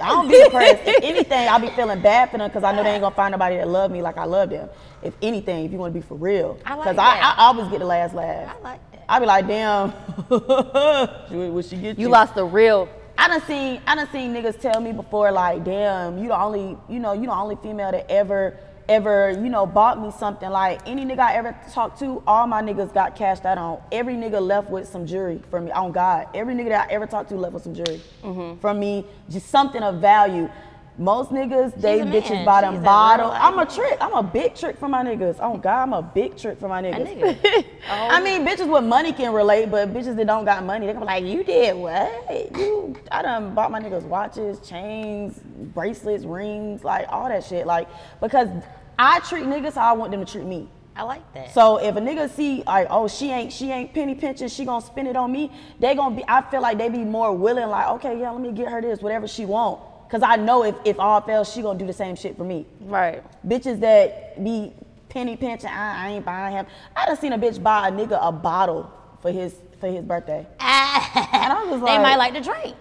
I 0.00 0.08
don't 0.08 0.28
be 0.28 0.40
depressed. 0.44 0.82
if 0.86 1.02
anything, 1.02 1.48
I'll 1.48 1.58
be 1.58 1.70
feeling 1.70 2.00
bad 2.00 2.30
for 2.30 2.38
them 2.38 2.48
because 2.48 2.62
I 2.62 2.70
know 2.70 2.84
they 2.84 2.90
ain't 2.92 3.02
gonna 3.02 3.14
find 3.14 3.32
nobody 3.32 3.56
that 3.56 3.66
love 3.66 3.90
me 3.90 4.02
like 4.02 4.18
I 4.18 4.24
love 4.24 4.50
them. 4.50 4.68
If 5.02 5.14
anything, 5.20 5.64
if 5.64 5.72
you 5.72 5.78
want 5.78 5.92
to 5.92 6.00
be 6.00 6.06
for 6.06 6.14
real, 6.14 6.58
I 6.64 6.74
like 6.74 6.90
because. 6.90 6.98
I, 6.98 7.18
I 7.18 7.34
always 7.38 7.68
get 7.70 7.80
the 7.80 7.86
last 7.86 8.14
laugh. 8.14 8.54
I 8.56 8.60
like 8.62 8.92
that. 8.92 8.93
I 9.08 9.18
be 9.20 9.26
like, 9.26 9.46
damn, 9.46 9.92
would 10.28 11.64
she 11.64 11.76
get 11.76 11.98
you? 11.98 12.06
You 12.06 12.08
lost 12.08 12.34
the 12.34 12.44
real. 12.44 12.88
I 13.16 13.28
done 13.28 13.42
seen 13.42 13.80
I 13.86 13.94
done 13.94 14.08
seen 14.10 14.34
niggas 14.34 14.60
tell 14.60 14.80
me 14.80 14.92
before 14.92 15.30
like, 15.32 15.64
damn, 15.64 16.18
you 16.18 16.28
the 16.28 16.40
only 16.40 16.76
you 16.88 16.98
know 16.98 17.12
you 17.12 17.26
the 17.26 17.32
only 17.32 17.56
female 17.56 17.92
that 17.92 18.10
ever 18.10 18.56
ever 18.88 19.30
you 19.30 19.48
know 19.48 19.64
bought 19.66 20.00
me 20.00 20.10
something. 20.18 20.50
Like 20.50 20.80
any 20.86 21.04
nigga 21.04 21.20
I 21.20 21.34
ever 21.34 21.56
talked 21.72 21.98
to, 22.00 22.22
all 22.26 22.46
my 22.46 22.60
niggas 22.60 22.92
got 22.92 23.14
cashed 23.16 23.44
out 23.44 23.56
on. 23.56 23.80
Every 23.92 24.14
nigga 24.14 24.40
left 24.44 24.68
with 24.68 24.88
some 24.88 25.06
jewelry 25.06 25.40
from 25.50 25.66
me. 25.66 25.70
On 25.70 25.92
God, 25.92 26.26
every 26.34 26.54
nigga 26.54 26.70
that 26.70 26.88
I 26.90 26.92
ever 26.92 27.06
talked 27.06 27.28
to 27.30 27.36
left 27.36 27.54
with 27.54 27.62
some 27.62 27.74
jewelry 27.74 28.02
Mm-hmm. 28.22 28.60
from 28.60 28.80
me. 28.80 29.06
Just 29.30 29.46
something 29.48 29.82
of 29.82 30.00
value. 30.00 30.50
Most 30.96 31.30
niggas, 31.32 31.74
they 31.74 32.00
bitches 32.00 32.30
man. 32.30 32.44
buy 32.44 32.60
them 32.60 32.80
bottle. 32.80 33.32
I'm 33.32 33.58
a 33.58 33.66
trick. 33.66 33.98
I'm 34.00 34.14
a 34.14 34.22
big 34.22 34.54
trick 34.54 34.78
for 34.78 34.88
my 34.88 35.02
niggas. 35.02 35.38
Oh 35.40 35.56
God, 35.56 35.82
I'm 35.82 35.92
a 35.92 36.02
big 36.02 36.36
trick 36.36 36.60
for 36.60 36.68
my 36.68 36.80
niggas. 36.82 37.18
nigga. 37.18 37.66
I 37.90 38.22
mean, 38.22 38.46
bitches 38.46 38.72
with 38.72 38.84
money 38.84 39.12
can 39.12 39.32
relate, 39.32 39.72
but 39.72 39.92
bitches 39.92 40.14
that 40.14 40.26
don't 40.28 40.44
got 40.44 40.64
money, 40.64 40.86
they 40.86 40.92
can 40.92 41.00
be 41.00 41.06
like, 41.06 41.24
you 41.24 41.42
did 41.42 41.74
what? 41.76 42.56
You, 42.56 42.94
I 43.10 43.22
done 43.22 43.56
bought 43.56 43.72
my 43.72 43.80
niggas 43.80 44.04
watches, 44.04 44.60
chains, 44.60 45.40
bracelets, 45.74 46.24
rings, 46.24 46.84
like 46.84 47.06
all 47.08 47.28
that 47.28 47.42
shit. 47.42 47.66
Like, 47.66 47.88
because 48.20 48.48
I 48.96 49.18
treat 49.20 49.46
niggas 49.46 49.74
how 49.74 49.90
I 49.90 49.96
want 49.96 50.12
them 50.12 50.24
to 50.24 50.30
treat 50.30 50.46
me. 50.46 50.68
I 50.94 51.02
like 51.02 51.32
that. 51.34 51.52
So 51.52 51.78
if 51.78 51.96
a 51.96 52.00
nigga 52.00 52.30
see 52.30 52.62
like, 52.64 52.86
oh, 52.88 53.08
she 53.08 53.30
ain't 53.30 53.52
she 53.52 53.72
ain't 53.72 53.92
penny 53.92 54.14
pinching, 54.14 54.46
she 54.46 54.64
gonna 54.64 54.84
spend 54.84 55.08
it 55.08 55.16
on 55.16 55.32
me, 55.32 55.50
they 55.80 55.96
gonna 55.96 56.14
be 56.14 56.22
I 56.28 56.42
feel 56.42 56.62
like 56.62 56.78
they 56.78 56.88
be 56.88 56.98
more 56.98 57.32
willing, 57.36 57.68
like, 57.68 57.88
okay, 57.94 58.20
yeah, 58.20 58.30
let 58.30 58.40
me 58.40 58.52
get 58.52 58.68
her 58.68 58.80
this, 58.80 59.00
whatever 59.00 59.26
she 59.26 59.44
want. 59.44 59.80
Cause 60.14 60.22
I 60.22 60.36
know 60.36 60.62
if, 60.62 60.76
if 60.84 61.00
all 61.00 61.20
fails, 61.20 61.52
she 61.52 61.60
gonna 61.60 61.76
do 61.76 61.88
the 61.88 61.92
same 61.92 62.14
shit 62.14 62.36
for 62.36 62.44
me 62.44 62.66
Right. 62.82 63.20
bitches 63.44 63.80
that 63.80 64.44
be 64.44 64.72
penny 65.08 65.36
pinching, 65.36 65.68
I, 65.68 66.06
I 66.06 66.10
ain't 66.12 66.24
buying 66.24 66.54
him. 66.54 66.66
I 66.94 67.04
done 67.06 67.16
seen 67.16 67.32
a 67.32 67.38
bitch 67.38 67.60
buy 67.60 67.88
a 67.88 67.90
nigga 67.90 68.16
a 68.22 68.30
bottle 68.30 68.92
for 69.20 69.32
his 69.32 69.56
for 69.80 69.88
his 69.88 70.04
birthday. 70.04 70.46
And 70.60 71.52
I 71.52 71.64
was 71.68 71.80
like, 71.80 71.98
they 71.98 72.00
might 72.00 72.14
like 72.14 72.32
to 72.34 72.40
drink. 72.40 72.76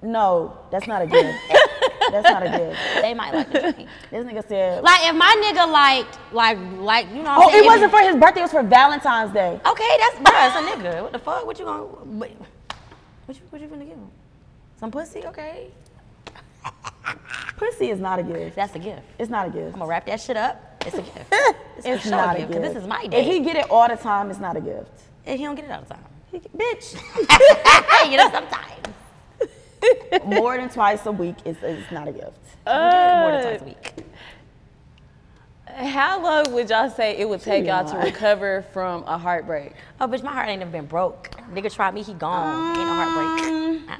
no, 0.00 0.56
that's 0.70 0.86
not 0.86 1.02
a 1.02 1.08
gift. 1.08 1.36
that's 2.12 2.30
not 2.30 2.44
a 2.44 2.48
gift. 2.48 2.78
They 3.02 3.14
might 3.14 3.34
like 3.34 3.50
to 3.50 3.72
drink. 3.72 3.88
This 4.12 4.24
nigga 4.24 4.46
said, 4.46 4.84
Like 4.84 5.00
if 5.08 5.16
my 5.16 5.34
nigga 5.42 5.68
liked, 5.68 6.20
like, 6.32 6.56
like 6.78 7.08
you 7.08 7.24
know. 7.24 7.36
What 7.36 7.48
oh, 7.48 7.50
saying? 7.50 7.64
it 7.64 7.66
wasn't 7.66 7.90
for 7.90 8.00
his 8.00 8.14
birthday. 8.14 8.42
It 8.42 8.44
was 8.44 8.52
for 8.52 8.62
Valentine's 8.62 9.32
Day. 9.32 9.60
Okay, 9.66 9.96
that's 9.98 10.16
bruh, 10.18 10.46
it's 10.46 10.56
a 10.56 10.70
nigga. 10.70 11.02
What 11.02 11.10
the 11.10 11.18
fuck? 11.18 11.44
What 11.44 11.58
you 11.58 11.64
gonna? 11.64 11.82
What 11.82 12.30
you 12.30 13.42
what 13.50 13.60
you 13.60 13.66
gonna 13.66 13.84
give 13.84 13.94
him? 13.94 14.10
Some 14.78 14.92
pussy? 14.92 15.26
Okay, 15.26 15.72
Pussy 17.60 17.90
is 17.90 18.00
not 18.00 18.18
a 18.18 18.22
gift. 18.22 18.56
that's 18.56 18.74
a 18.74 18.78
gift. 18.78 19.02
It's 19.18 19.28
not 19.30 19.46
a 19.48 19.50
gift. 19.50 19.66
I'm 19.74 19.80
gonna 19.80 19.86
wrap 19.86 20.06
that 20.06 20.18
shit 20.20 20.36
up. 20.36 20.82
It's 20.86 20.96
a 20.96 21.02
gift. 21.02 21.32
It's, 21.76 21.86
It's 21.86 22.02
sure 22.02 22.10
not 22.12 22.36
a 22.36 22.38
gift. 22.40 22.52
gift. 22.52 22.62
'cause 22.64 22.74
this 22.74 22.82
is 22.82 22.88
my 22.88 23.06
day. 23.06 23.20
If 23.20 23.26
he 23.26 23.40
get 23.40 23.56
it 23.56 23.70
all 23.70 23.86
the 23.88 23.96
time, 23.96 24.30
it's 24.30 24.38
not 24.40 24.56
a 24.56 24.60
gift. 24.60 24.90
if 25.26 25.38
he 25.38 25.44
don't 25.44 25.54
get 25.54 25.64
it 25.66 25.70
all 25.70 25.80
the 25.80 25.94
time, 25.94 26.04
He, 26.30 26.38
bitch, 26.40 26.94
you 28.10 28.16
know 28.18 28.30
sometimes. 28.30 30.24
more 30.26 30.56
than 30.58 30.68
twice 30.68 31.04
a 31.06 31.12
week 31.12 31.36
is 31.46 31.56
is 31.62 31.84
not 31.90 32.08
a 32.08 32.12
gift. 32.12 32.32
He 32.66 32.70
get 32.70 33.10
it 33.12 33.16
more 33.20 33.30
than 33.30 33.40
uh, 33.40 33.48
twice 33.58 33.60
a 33.62 33.64
week. 33.64 34.04
How 35.90 36.22
long 36.22 36.52
would 36.52 36.68
y'all 36.68 36.90
say 36.90 37.16
it 37.16 37.26
would 37.28 37.40
take 37.40 37.64
y'all 37.66 37.84
to 37.90 37.96
recover 37.98 38.64
from 38.72 39.04
a 39.06 39.16
heartbreak? 39.16 39.72
Oh, 40.00 40.06
bitch, 40.08 40.22
my 40.22 40.32
heart 40.32 40.48
ain't 40.48 40.58
never 40.58 40.70
been 40.72 40.86
broke. 40.86 41.30
Nigga 41.54 41.72
tried 41.72 41.94
me, 41.94 42.02
he 42.02 42.12
gone. 42.12 42.76
Ain't 42.76 42.86
no 42.86 42.94
heartbreak. 42.94 43.48
Um, 43.48 43.88
uh-uh. 43.88 43.96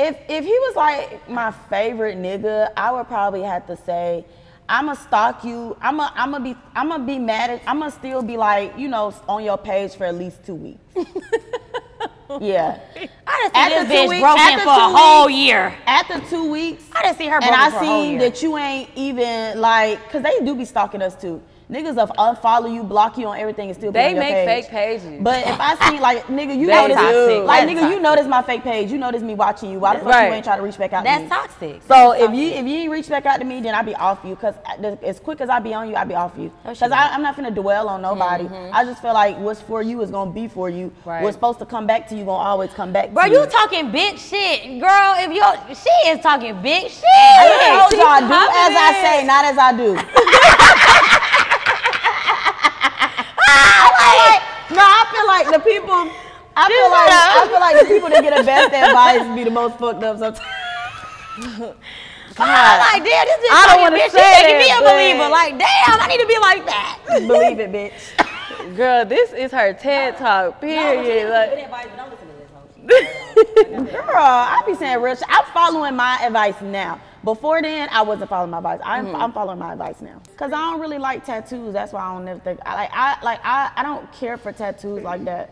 If 0.00 0.16
if 0.28 0.44
he 0.44 0.50
was 0.50 0.76
like 0.76 1.28
my 1.28 1.50
favorite 1.68 2.16
nigga, 2.18 2.70
I 2.76 2.92
would 2.92 3.08
probably 3.08 3.42
have 3.42 3.66
to 3.66 3.76
say, 3.76 4.24
I'ma 4.68 4.94
stalk 4.94 5.42
you. 5.44 5.76
I'ma 5.80 6.10
I'ma 6.14 6.38
be 6.38 6.54
I'ma 6.76 6.98
be 6.98 7.18
mad 7.18 7.50
at 7.50 7.62
I'ma 7.66 7.88
still 7.90 8.22
be 8.22 8.36
like, 8.36 8.78
you 8.78 8.86
know, 8.86 9.12
on 9.28 9.42
your 9.42 9.58
page 9.58 9.94
for 9.96 10.04
at 10.04 10.14
least 10.14 10.44
two 10.46 10.54
weeks. 10.54 10.80
yeah. 12.40 12.78
I 13.26 13.50
seen 13.52 13.78
two 13.80 13.88
this 13.88 13.98
bitch 14.04 14.08
weeks- 14.08 14.20
broken 14.22 14.58
for 14.60 14.68
a 14.68 14.96
whole 14.96 15.26
weeks- 15.26 15.38
year. 15.38 15.74
After 15.86 16.20
two 16.30 16.48
weeks, 16.50 16.84
I 16.94 17.02
done 17.02 17.16
seen 17.16 17.30
her 17.30 17.36
and 17.36 17.44
broken 17.46 17.60
I 17.60 17.70
for 17.70 17.76
a 17.76 17.78
whole 17.80 18.02
seen 18.04 18.18
that 18.18 18.40
you 18.42 18.56
ain't 18.56 18.90
even 18.94 19.60
like, 19.60 20.10
cause 20.10 20.22
they 20.22 20.38
do 20.44 20.54
be 20.54 20.64
stalking 20.64 21.02
us 21.02 21.16
too. 21.20 21.42
Niggas 21.70 21.98
of 21.98 22.10
unfollow 22.16 22.72
you, 22.72 22.82
block 22.82 23.18
you 23.18 23.26
on 23.26 23.38
everything, 23.38 23.68
and 23.68 23.76
still 23.76 23.92
be 23.92 23.98
They 23.98 24.08
on 24.08 24.14
your 24.14 24.24
make 24.24 24.34
page. 24.46 24.64
fake 24.64 24.70
pages. 24.70 25.20
But 25.22 25.46
if 25.46 25.60
I 25.60 25.90
see 25.90 26.00
like 26.00 26.24
nigga, 26.28 26.58
you 26.58 26.66
That's 26.66 26.88
know 26.88 26.94
this, 26.94 26.96
toxic. 26.96 27.44
like 27.44 27.60
That's 27.66 27.70
nigga, 27.70 27.74
you 27.74 27.80
toxic. 27.82 28.02
know 28.02 28.16
this 28.16 28.26
my 28.26 28.42
fake 28.42 28.62
page. 28.62 28.90
You 28.90 28.96
know 28.96 29.12
this 29.12 29.20
me 29.22 29.34
watching 29.34 29.70
you. 29.72 29.78
Why 29.78 29.92
the 29.94 30.00
fuck 30.00 30.08
Right. 30.08 30.28
you 30.28 30.32
ain't 30.32 30.44
try 30.44 30.56
to 30.56 30.62
reach 30.62 30.78
back 30.78 30.94
out 30.94 31.04
to 31.04 31.10
me? 31.10 31.26
That's 31.28 31.28
toxic. 31.52 31.82
So 31.86 32.12
if 32.12 32.32
you 32.32 32.48
if 32.48 32.64
you 32.66 32.74
ain't 32.74 32.90
reach 32.90 33.08
back 33.10 33.26
out 33.26 33.38
to 33.40 33.44
me, 33.44 33.60
then 33.60 33.74
I 33.74 33.82
be 33.82 33.94
off 33.96 34.20
you. 34.24 34.34
Cause 34.36 34.54
as 35.02 35.20
quick 35.20 35.42
as 35.42 35.50
I 35.50 35.58
be 35.58 35.74
on 35.74 35.90
you, 35.90 35.94
I 35.96 36.04
be 36.04 36.14
off 36.14 36.32
you. 36.38 36.50
Cause. 36.64 36.80
I, 36.90 37.10
I'm 37.10 37.20
not 37.22 37.36
finna 37.36 37.54
dwell 37.54 37.86
on 37.90 38.00
nobody. 38.00 38.44
Mm-hmm. 38.44 38.74
I 38.74 38.84
just 38.84 39.02
feel 39.02 39.12
like 39.12 39.36
what's 39.38 39.60
for 39.60 39.82
you 39.82 40.00
is 40.00 40.10
gonna 40.10 40.30
be 40.30 40.48
for 40.48 40.70
you. 40.70 40.90
Right. 41.04 41.22
What's 41.22 41.36
supposed 41.36 41.58
to 41.58 41.66
come 41.66 41.86
back 41.86 42.08
to 42.08 42.14
you 42.16 42.24
gonna 42.24 42.42
always 42.42 42.70
come 42.72 42.92
back. 42.92 43.12
Bro, 43.12 43.24
to 43.24 43.30
you 43.30 43.46
talking 43.46 43.90
big 43.92 44.16
shit, 44.16 44.80
girl. 44.80 45.16
If 45.18 45.30
you 45.34 45.42
she 45.76 46.08
is 46.08 46.20
talking 46.20 46.62
big 46.62 46.84
shit. 46.90 47.04
I 47.04 47.86
told 47.90 47.92
y'all, 48.00 48.20
do 48.26 48.34
as 48.34 48.74
I 48.74 49.02
say, 49.04 49.26
not 49.26 49.44
as 49.44 49.58
I 49.58 49.76
do. 49.76 49.98
I 53.50 54.40
like, 54.40 54.57
no, 54.70 54.82
I 54.82 55.02
feel 55.12 55.26
like 55.26 55.46
the 55.52 55.60
people. 55.60 56.10
I 56.58 56.66
feel 56.66 56.90
like 56.90 57.10
I 57.12 57.46
feel 57.48 57.60
like 57.60 57.78
the 57.78 57.86
people 57.86 58.08
that 58.10 58.22
get 58.22 58.36
the 58.36 58.42
best 58.42 58.74
advice 58.74 59.22
be 59.36 59.44
the 59.44 59.50
most 59.50 59.78
fucked 59.78 60.02
up 60.02 60.18
sometimes. 60.18 60.40
I'm 62.40 62.78
like, 62.78 63.04
damn, 63.04 63.26
this 63.26 63.38
bitch 63.38 63.50
I 63.50 63.66
don't 63.66 63.78
talking 63.78 63.82
wanna 63.82 63.96
big 63.96 64.10
say 64.10 64.42
making 64.42 64.58
me 64.58 64.70
a 64.70 64.80
believer. 64.82 65.28
Like, 65.28 65.58
damn, 65.58 66.00
I 66.00 66.06
need 66.08 66.20
to 66.20 66.26
be 66.26 66.38
like 66.38 66.66
that. 66.66 66.98
Believe 67.26 67.58
it, 67.60 67.72
bitch. 67.72 68.74
Girl, 68.76 69.04
this 69.04 69.32
is 69.32 69.50
her 69.52 69.72
TED 69.72 70.16
talk. 70.18 70.60
Period. 70.60 71.30
Like, 71.30 71.70
Girl, 73.92 74.16
I 74.16 74.62
be 74.66 74.74
saying 74.74 75.00
real 75.00 75.14
shit. 75.14 75.26
I'm 75.28 75.44
following 75.52 75.94
my 75.96 76.18
advice 76.24 76.60
now. 76.60 77.00
Before 77.34 77.60
then, 77.60 77.88
I 77.92 78.00
wasn't 78.02 78.30
following 78.30 78.50
my 78.50 78.58
advice. 78.58 78.80
I'm, 78.82 79.06
Mm-hmm. 79.06 79.16
I'm 79.22 79.32
following 79.32 79.58
my 79.58 79.72
advice 79.72 80.00
now. 80.00 80.20
Cause 80.38 80.50
I 80.52 80.60
don't 80.70 80.80
really 80.80 80.96
like 80.98 81.26
tattoos. 81.26 81.74
That's 81.74 81.92
why 81.92 82.00
I 82.00 82.14
don't 82.14 82.24
never 82.24 82.40
think. 82.40 82.58
I 82.64 82.74
like 82.74 82.90
I 82.92 83.22
like 83.22 83.40
I, 83.44 83.70
I 83.76 83.82
don't 83.82 84.10
care 84.12 84.36
for 84.38 84.50
tattoos 84.52 85.02
like 85.02 85.24
that. 85.26 85.46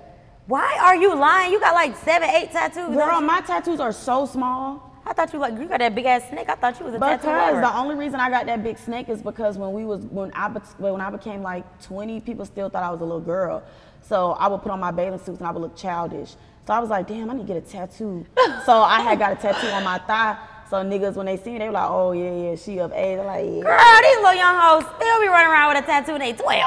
Why 0.46 0.78
are 0.82 0.96
you 0.96 1.14
lying? 1.14 1.52
You 1.52 1.60
got 1.60 1.74
like 1.74 1.94
seven, 1.96 2.30
eight 2.30 2.50
tattoos. 2.52 2.94
Girl, 2.94 3.20
my 3.20 3.40
tattoos 3.42 3.80
are 3.80 3.92
so 3.92 4.24
small. 4.26 4.82
I 5.04 5.12
thought 5.12 5.32
you 5.34 5.38
like 5.38 5.52
you 5.58 5.66
got 5.66 5.80
that 5.80 5.94
big 5.94 6.06
ass 6.06 6.28
snake. 6.30 6.48
I 6.48 6.54
thought 6.54 6.78
you 6.80 6.86
was 6.86 6.94
a 6.94 6.98
tattoo 6.98 7.22
Because 7.26 7.54
lover. 7.54 7.60
the 7.60 7.76
only 7.76 7.94
reason 7.94 8.20
I 8.20 8.30
got 8.30 8.46
that 8.46 8.62
big 8.64 8.78
snake 8.78 9.08
is 9.10 9.20
because 9.20 9.58
when 9.58 9.72
we 9.72 9.84
was 9.84 10.00
when 10.06 10.32
I 10.34 10.48
when 10.78 11.00
I 11.02 11.10
became 11.10 11.42
like 11.42 11.64
20, 11.82 12.20
people 12.20 12.46
still 12.46 12.70
thought 12.70 12.84
I 12.84 12.90
was 12.90 13.00
a 13.02 13.04
little 13.04 13.20
girl. 13.20 13.62
So 14.00 14.32
I 14.32 14.46
would 14.48 14.62
put 14.62 14.72
on 14.72 14.80
my 14.80 14.92
bathing 14.92 15.18
suits 15.18 15.38
and 15.40 15.46
I 15.46 15.50
would 15.50 15.60
look 15.62 15.76
childish. 15.76 16.36
So 16.66 16.72
I 16.72 16.78
was 16.78 16.90
like, 16.90 17.06
damn, 17.06 17.28
I 17.30 17.34
need 17.34 17.46
to 17.46 17.52
get 17.52 17.58
a 17.58 17.60
tattoo. 17.68 18.24
so 18.64 18.72
I 18.82 19.00
had 19.00 19.18
got 19.18 19.32
a 19.32 19.36
tattoo 19.36 19.68
on 19.68 19.84
my 19.84 19.98
thigh. 19.98 20.36
So 20.68 20.76
niggas 20.78 21.14
when 21.14 21.26
they 21.26 21.36
see 21.36 21.50
me, 21.52 21.58
they 21.58 21.66
were 21.66 21.72
like, 21.72 21.88
oh 21.90 22.12
yeah, 22.12 22.50
yeah, 22.50 22.56
she 22.56 22.78
of 22.80 22.92
age. 22.92 23.18
I'm 23.18 23.26
like, 23.26 23.44
yeah. 23.44 23.62
Girl, 23.62 24.02
these 24.02 24.16
little 24.16 24.34
young 24.34 24.56
hoes 24.58 24.84
still 24.96 25.20
be 25.20 25.28
running 25.28 25.50
around 25.52 25.74
with 25.74 25.84
a 25.84 25.86
tattoo 25.86 26.12
and 26.12 26.22
they 26.22 26.32
12. 26.32 26.60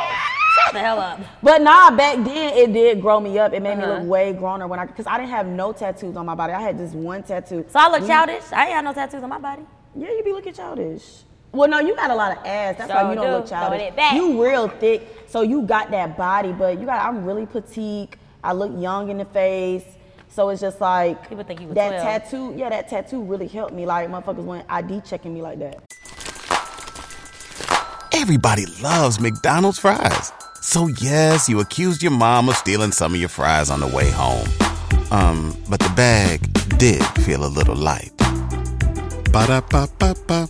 Shut 0.66 0.74
the 0.74 0.80
hell 0.80 1.00
up. 1.00 1.20
But 1.44 1.62
nah, 1.62 1.92
back 1.92 2.16
then 2.24 2.54
it 2.58 2.74
did 2.74 3.02
grow 3.02 3.20
me 3.20 3.38
up. 3.40 3.54
It 3.54 3.62
made 3.62 3.78
me 3.78 3.84
Uh-huh. 3.84 4.00
look 4.00 4.08
way 4.10 4.34
growner 4.34 4.68
when 4.68 4.80
I, 4.80 4.86
cause 4.88 5.06
I 5.08 5.18
didn't 5.18 5.30
have 5.32 5.48
no 5.48 5.74
tattoos 5.74 6.16
on 6.18 6.26
my 6.26 6.36
body. 6.36 6.54
I 6.54 6.62
had 6.62 6.78
just 6.78 6.96
one 6.96 7.24
tattoo. 7.24 7.66
So 7.70 7.80
I 7.80 7.90
look 7.90 8.08
childish. 8.08 8.44
I 8.52 8.66
ain't 8.68 8.74
got 8.76 8.84
no 8.84 8.94
tattoos 8.94 9.22
on 9.24 9.30
my 9.30 9.38
body. 9.40 9.64
Yeah, 9.96 10.10
you 10.10 10.24
be 10.24 10.32
looking 10.34 10.54
childish. 10.54 11.04
Well, 11.52 11.68
no, 11.70 11.80
you 11.80 11.96
got 11.96 12.12
a 12.12 12.16
lot 12.16 12.38
of 12.38 12.46
ass. 12.46 12.78
That's 12.78 12.92
why 12.92 13.10
you 13.10 13.16
don't 13.16 13.26
do. 13.26 13.32
look 13.32 13.48
childish. 13.48 13.94
You 14.14 14.42
real 14.44 14.68
thick, 14.68 15.26
so 15.28 15.42
you 15.42 15.64
got 15.64 15.90
that 15.92 16.16
body, 16.16 16.52
but 16.52 16.80
you 16.80 16.86
got. 16.86 17.04
I'm 17.06 17.26
really 17.26 17.46
petite. 17.48 18.16
I 18.44 18.54
look 18.54 18.72
young 18.80 19.10
in 19.10 19.18
the 19.18 19.26
face, 19.26 19.84
so 20.30 20.50
it's 20.50 20.62
just 20.62 20.80
like 20.80 21.28
People 21.30 21.44
think 21.44 21.60
you 21.62 21.68
was 21.68 21.76
that 21.76 21.90
12. 21.90 22.04
tattoo. 22.04 22.54
Yeah, 22.58 22.70
that 22.70 22.88
tattoo 22.90 23.22
really 23.24 23.48
helped 23.48 23.74
me. 23.74 23.86
Like 23.86 24.10
motherfuckers 24.10 24.44
went 24.46 24.66
ID 24.70 25.02
checking 25.02 25.34
me 25.34 25.42
like 25.42 25.60
that. 25.60 25.84
Everybody 28.14 28.66
loves 28.82 29.20
McDonald's 29.20 29.80
fries. 29.80 30.32
So 30.62 30.88
yes, 31.02 31.48
you 31.50 31.60
accused 31.62 32.04
your 32.04 32.12
mom 32.12 32.50
of 32.50 32.56
stealing 32.58 32.92
some 32.92 33.14
of 33.14 33.20
your 33.20 33.30
fries 33.30 33.70
on 33.70 33.80
the 33.80 33.88
way 33.88 34.10
home. 34.12 34.48
Um, 35.12 35.56
but 35.70 35.80
the 35.80 35.90
bag 35.96 36.42
did 36.78 37.04
feel 37.24 37.46
a 37.46 37.48
little 37.48 37.76
light. 37.76 38.12
Ba-da-ba-ba-ba. 39.32 40.50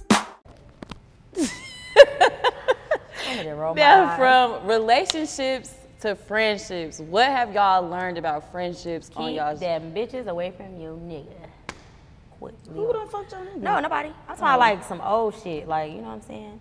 I'm 3.27 3.37
gonna 3.37 3.55
roll 3.55 3.75
my 3.75 3.81
Now, 3.81 4.05
eyes. 4.05 4.17
from 4.17 4.67
relationships 4.67 5.73
to 6.01 6.15
friendships, 6.15 6.99
what 6.99 7.25
have 7.27 7.53
y'all 7.53 7.87
learned 7.87 8.17
about 8.17 8.51
friendships 8.51 9.09
on 9.15 9.29
Keep 9.29 9.37
y'all's? 9.37 9.59
them 9.59 9.93
bitches 9.93 10.27
away 10.27 10.51
from 10.51 10.79
you, 10.79 10.99
nigga. 11.03 11.75
Quit. 12.39 12.55
Who 12.73 12.93
done 12.93 13.09
fucked 13.09 13.31
your 13.31 13.41
nigga? 13.41 13.57
No, 13.57 13.79
nobody. 13.79 14.09
I'm 14.09 14.37
talking 14.37 14.43
about 14.43 14.55
oh. 14.55 14.59
like 14.59 14.83
some 14.85 15.01
old 15.01 15.35
shit. 15.43 15.67
Like, 15.67 15.91
you 15.91 15.97
know 15.97 16.07
what 16.07 16.13
I'm 16.13 16.21
saying? 16.21 16.59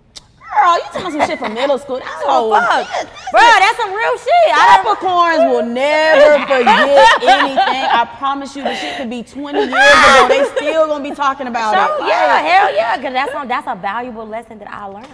girl, 0.59 0.75
you 0.75 0.83
talking 0.93 1.13
some 1.13 1.29
shit 1.29 1.39
from 1.39 1.55
middle 1.55 1.79
school? 1.79 1.99
That's 1.99 2.11
Oh, 2.27 2.53
old. 2.53 2.63
fuck. 2.63 2.87
Bro, 3.31 3.41
that's 3.41 3.77
some 3.77 3.95
real 3.95 4.19
shit. 4.19 4.49
I 4.51 4.83
don't, 4.83 4.97
Capricorns 4.97 5.51
will 5.51 5.67
never 5.67 6.43
forget 6.43 7.23
anything. 7.23 7.59
I 7.59 8.09
promise 8.19 8.57
you, 8.57 8.65
the 8.65 8.75
shit 8.75 8.97
could 8.97 9.11
be 9.11 9.23
20 9.23 9.59
years 9.59 9.69
ago. 9.69 10.27
They 10.29 10.45
still 10.57 10.87
gonna 10.87 11.09
be 11.09 11.15
talking 11.15 11.47
about 11.47 11.75
so, 11.75 12.05
it. 12.05 12.09
yeah, 12.09 12.39
hell 12.41 12.75
yeah. 12.75 12.97
Because 12.97 13.13
that's, 13.13 13.33
some- 13.33 13.49
that's 13.49 13.67
a 13.69 13.75
valuable 13.77 14.27
lesson 14.27 14.59
that 14.59 14.69
I 14.71 14.87
learned. 14.87 15.07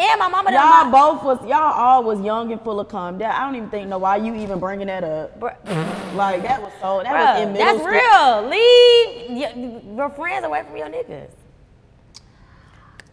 And 0.00 0.18
my 0.18 0.28
mama 0.28 0.50
Y'all 0.50 0.86
my- 0.86 0.90
both 0.90 1.22
was 1.22 1.40
y'all 1.46 1.74
all 1.74 2.02
was 2.02 2.20
young 2.22 2.50
and 2.52 2.60
full 2.62 2.80
of 2.80 2.88
cum. 2.88 3.18
That 3.18 3.38
I 3.38 3.44
don't 3.44 3.54
even 3.56 3.68
think 3.68 3.86
know 3.88 3.98
why 3.98 4.16
you 4.16 4.34
even 4.34 4.58
bringing 4.58 4.86
that 4.86 5.04
up. 5.04 5.38
Bruh. 5.38 5.54
Like 6.14 6.42
that 6.42 6.60
was 6.60 6.72
so 6.80 7.02
that 7.04 7.12
was 7.36 7.42
in 7.42 7.48
Bruh, 7.50 7.52
middle 7.52 7.78
that's 7.78 7.78
school. 7.78 8.50
real. 8.50 9.54
Leave 9.54 9.86
your, 9.86 9.94
your 9.96 10.10
friends 10.10 10.44
away 10.44 10.62
from 10.66 10.76
your 10.76 10.88
niggas. 10.88 11.30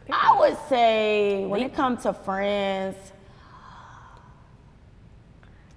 I 0.10 0.36
would 0.40 0.58
say 0.70 1.46
when 1.46 1.62
it 1.62 1.76
comes 1.76 2.04
to 2.04 2.14
friends, 2.14 2.96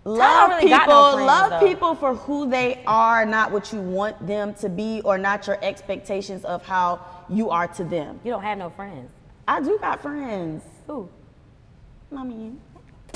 love 0.04 0.50
really 0.50 0.62
people, 0.62 0.86
no 0.86 1.12
friends, 1.14 1.26
love 1.26 1.50
though. 1.60 1.66
people 1.68 1.94
for 1.96 2.14
who 2.14 2.48
they 2.48 2.80
are, 2.86 3.26
not 3.26 3.50
what 3.50 3.72
you 3.72 3.80
want 3.80 4.24
them 4.26 4.54
to 4.54 4.68
be, 4.68 5.02
or 5.04 5.18
not 5.18 5.46
your 5.46 5.58
expectations 5.62 6.44
of 6.44 6.64
how 6.64 7.04
you 7.28 7.50
are 7.50 7.66
to 7.68 7.84
them. 7.84 8.20
You 8.24 8.30
don't 8.30 8.42
have 8.42 8.56
no 8.58 8.70
friends. 8.70 9.10
I 9.48 9.60
do 9.60 9.78
got 9.80 10.00
friends. 10.00 10.62
Who? 10.90 11.08
Mommy. 12.10 12.52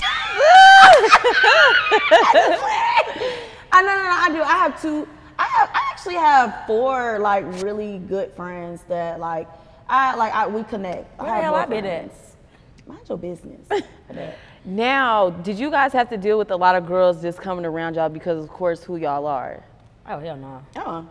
I 0.01 0.03
ah, 3.73 3.81
no 3.81 3.81
no 3.81 4.05
no 4.05 4.13
I 4.13 4.31
do. 4.33 4.43
I 4.43 4.57
have 4.59 4.81
two. 4.81 5.09
I 5.37 5.43
have 5.43 5.71
I 5.75 5.89
actually 5.91 6.15
have 6.15 6.63
four 6.69 7.19
like 7.19 7.45
really 7.65 7.99
good 7.99 8.33
friends 8.35 8.85
that 8.89 9.19
like 9.19 9.49
I 9.89 10.15
like 10.15 10.33
I 10.33 10.47
we 10.47 10.63
connect. 10.63 11.21
Where 11.21 11.29
I 11.29 11.39
the 11.39 11.43
hell 11.43 11.57
I 11.57 11.67
been 11.67 11.85
at? 11.85 12.13
Mind 12.87 13.09
your 13.09 13.19
business. 13.19 13.67
Now, 14.67 15.29
did 15.29 15.59
you 15.59 15.71
guys 15.71 15.93
have 15.93 16.09
to 16.09 16.17
deal 16.17 16.39
with 16.39 16.51
a 16.51 16.57
lot 16.57 16.75
of 16.75 16.87
girls 16.87 17.21
just 17.21 17.39
coming 17.39 17.67
around 17.67 17.97
y'all 17.97 18.09
because, 18.09 18.43
of 18.43 18.49
course, 18.49 18.83
who 18.83 18.97
y'all 18.97 19.27
are? 19.27 19.63
Oh, 20.09 20.19
hell 20.19 20.39
no. 20.39 20.63
Uh-uh. 20.75 21.05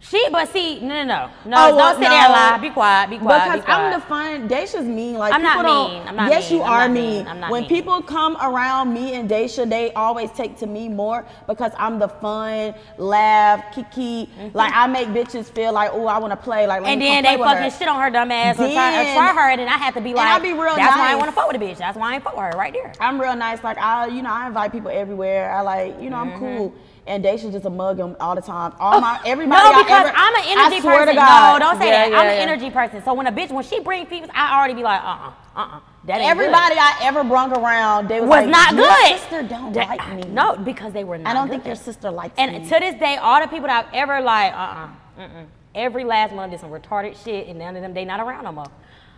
She, 0.00 0.24
but 0.30 0.48
see, 0.52 0.78
no, 0.80 0.88
no, 0.88 1.04
no. 1.04 1.30
No, 1.44 1.56
Oh, 1.56 1.76
well, 1.76 1.92
don't 1.92 1.94
sit 2.02 2.08
there 2.08 2.12
and 2.12 2.32
no. 2.32 2.38
lie. 2.38 2.58
Be 2.58 2.70
quiet, 2.70 3.10
be 3.10 3.18
quiet. 3.18 3.44
Because 3.44 3.60
be 3.60 3.64
quiet. 3.66 3.78
I'm 3.80 4.00
the 4.00 4.06
fun. 4.06 4.48
Daysha's 4.48 4.86
mean. 4.86 5.14
Like 5.18 5.34
I'm 5.34 5.42
not 5.42 5.56
people 5.56 5.62
don't- 5.74 5.92
mean. 5.92 6.02
I'm 6.08 6.16
not 6.16 6.30
yes, 6.30 6.50
mean. 6.50 6.58
you 6.60 6.64
I'm 6.64 6.70
are 6.72 6.88
not 6.88 6.94
mean. 6.94 7.10
mean. 7.18 7.26
I'm 7.28 7.40
not 7.40 7.50
when 7.50 7.62
mean. 7.62 7.68
people 7.68 8.00
come 8.02 8.36
around 8.40 8.94
me 8.94 9.14
and 9.14 9.28
Daysha, 9.28 9.68
they 9.68 9.92
always 9.94 10.30
take 10.32 10.56
to 10.58 10.66
me 10.68 10.88
more 10.88 11.26
because 11.48 11.72
I'm 11.76 11.98
the 11.98 12.08
fun, 12.08 12.74
laugh, 12.96 13.64
kiki. 13.74 14.30
Like 14.54 14.72
I 14.74 14.86
make 14.86 15.08
bitches 15.08 15.46
feel 15.46 15.72
like, 15.72 15.90
oh, 15.92 16.06
I 16.06 16.18
want 16.18 16.30
to 16.32 16.36
play. 16.36 16.66
Like 16.66 16.82
Mm-hmm. 16.82 16.90
and 16.92 17.02
then 17.02 17.22
they 17.24 17.36
fucking 17.36 17.64
her. 17.64 17.70
shit 17.70 17.88
on 17.88 18.00
her 18.00 18.08
dumb 18.10 18.30
ass 18.30 18.54
or 18.56 18.70
try, 18.72 19.00
or 19.00 19.14
try 19.14 19.32
her, 19.34 19.50
and 19.50 19.60
then 19.60 19.68
I 19.68 19.78
have 19.78 19.94
to 19.94 20.00
be 20.00 20.14
like, 20.14 20.28
I 20.28 20.38
be 20.38 20.52
real 20.52 20.76
that's 20.76 20.96
why 20.96 21.12
I 21.12 21.16
want 21.16 21.28
to 21.28 21.32
fuck 21.34 21.48
with 21.50 21.60
a 21.60 21.64
bitch. 21.64 21.78
That's 21.78 21.96
why 21.98 22.12
I 22.12 22.14
ain't 22.14 22.22
fuck 22.24 22.36
with 22.36 22.44
her 22.52 22.58
right 22.58 22.72
there. 22.72 22.92
I'm 23.00 23.20
real 23.20 23.34
nice. 23.34 23.64
Like 23.64 23.78
I, 23.78 24.06
you 24.06 24.22
know, 24.22 24.30
I 24.32 24.46
invite 24.46 24.70
people 24.70 24.90
everywhere. 24.90 25.50
I 25.52 25.60
like, 25.62 26.00
you 26.00 26.08
know, 26.10 26.16
I'm 26.16 26.38
cool. 26.38 26.72
And 27.08 27.24
Daysha 27.24 27.50
just 27.50 27.64
a 27.64 27.70
mug 27.70 27.96
them 27.96 28.14
all 28.20 28.34
the 28.34 28.42
time. 28.42 28.74
All 28.78 29.00
my 29.00 29.18
everybody. 29.24 29.62
Oh, 29.64 29.70
No, 29.72 29.78
I 29.78 29.82
because 29.82 30.06
ever- 30.08 30.14
I'm 30.14 30.34
an 30.36 30.42
energy 30.46 30.80
person. 30.82 31.14
God. 31.16 31.52
No, 31.54 31.66
don't 31.66 31.80
say 31.80 31.88
Yeah, 31.88 32.04
that. 32.04 32.10
yeah, 32.10 32.18
I'm 32.20 32.26
an 32.26 32.36
energy 32.48 32.70
person. 32.70 33.02
So 33.02 33.14
when 33.14 33.26
a 33.26 33.32
bitch, 33.32 33.50
when 33.50 33.64
she 33.64 33.80
bring 33.80 34.04
people, 34.04 34.28
I 34.34 34.58
already 34.58 34.74
be 34.74 34.82
like, 34.82 35.02
uh, 35.02 35.06
uh-uh, 35.06 35.32
uh, 35.56 35.76
uh, 35.76 35.80
that 36.04 36.20
ain't 36.20 36.28
Everybody 36.30 36.74
I 36.78 36.98
ever 37.02 37.24
brung 37.24 37.56
around, 37.56 38.08
they 38.08 38.20
was, 38.20 38.28
good. 38.28 38.28
was 38.28 38.46
like, 38.46 38.50
not 38.50 38.70
good. 38.76 39.08
your 39.08 39.18
sister 39.18 39.42
don't 39.42 39.72
That- 39.72 39.88
like 39.88 40.14
me. 40.16 40.22
No, 40.30 40.56
because 40.58 40.92
they 40.92 41.04
were 41.04 41.16
not. 41.16 41.30
I 41.30 41.32
don't 41.32 41.46
good. 41.46 41.52
think 41.54 41.66
your 41.66 41.76
sister 41.76 42.10
likes 42.10 42.34
And 42.36 42.50
me. 42.52 42.56
And 42.58 42.68
to 42.68 42.78
this 42.78 42.94
day, 42.96 43.16
all 43.16 43.40
the 43.40 43.48
people 43.48 43.68
that 43.68 43.86
I've 43.86 43.94
ever 43.94 44.20
like, 44.20 44.52
uh, 44.52 44.56
uh-uh, 44.56 44.88
mm-mm. 45.22 45.46
every 45.74 46.04
last 46.04 46.34
one 46.34 46.50
did 46.50 46.60
some 46.60 46.70
retarded 46.70 47.16
shit, 47.24 47.48
and 47.48 47.58
none 47.58 47.74
of 47.74 47.80
them 47.80 47.94
they 47.94 48.04
not 48.04 48.20
around 48.20 48.44
no 48.44 48.52
more. 48.52 48.66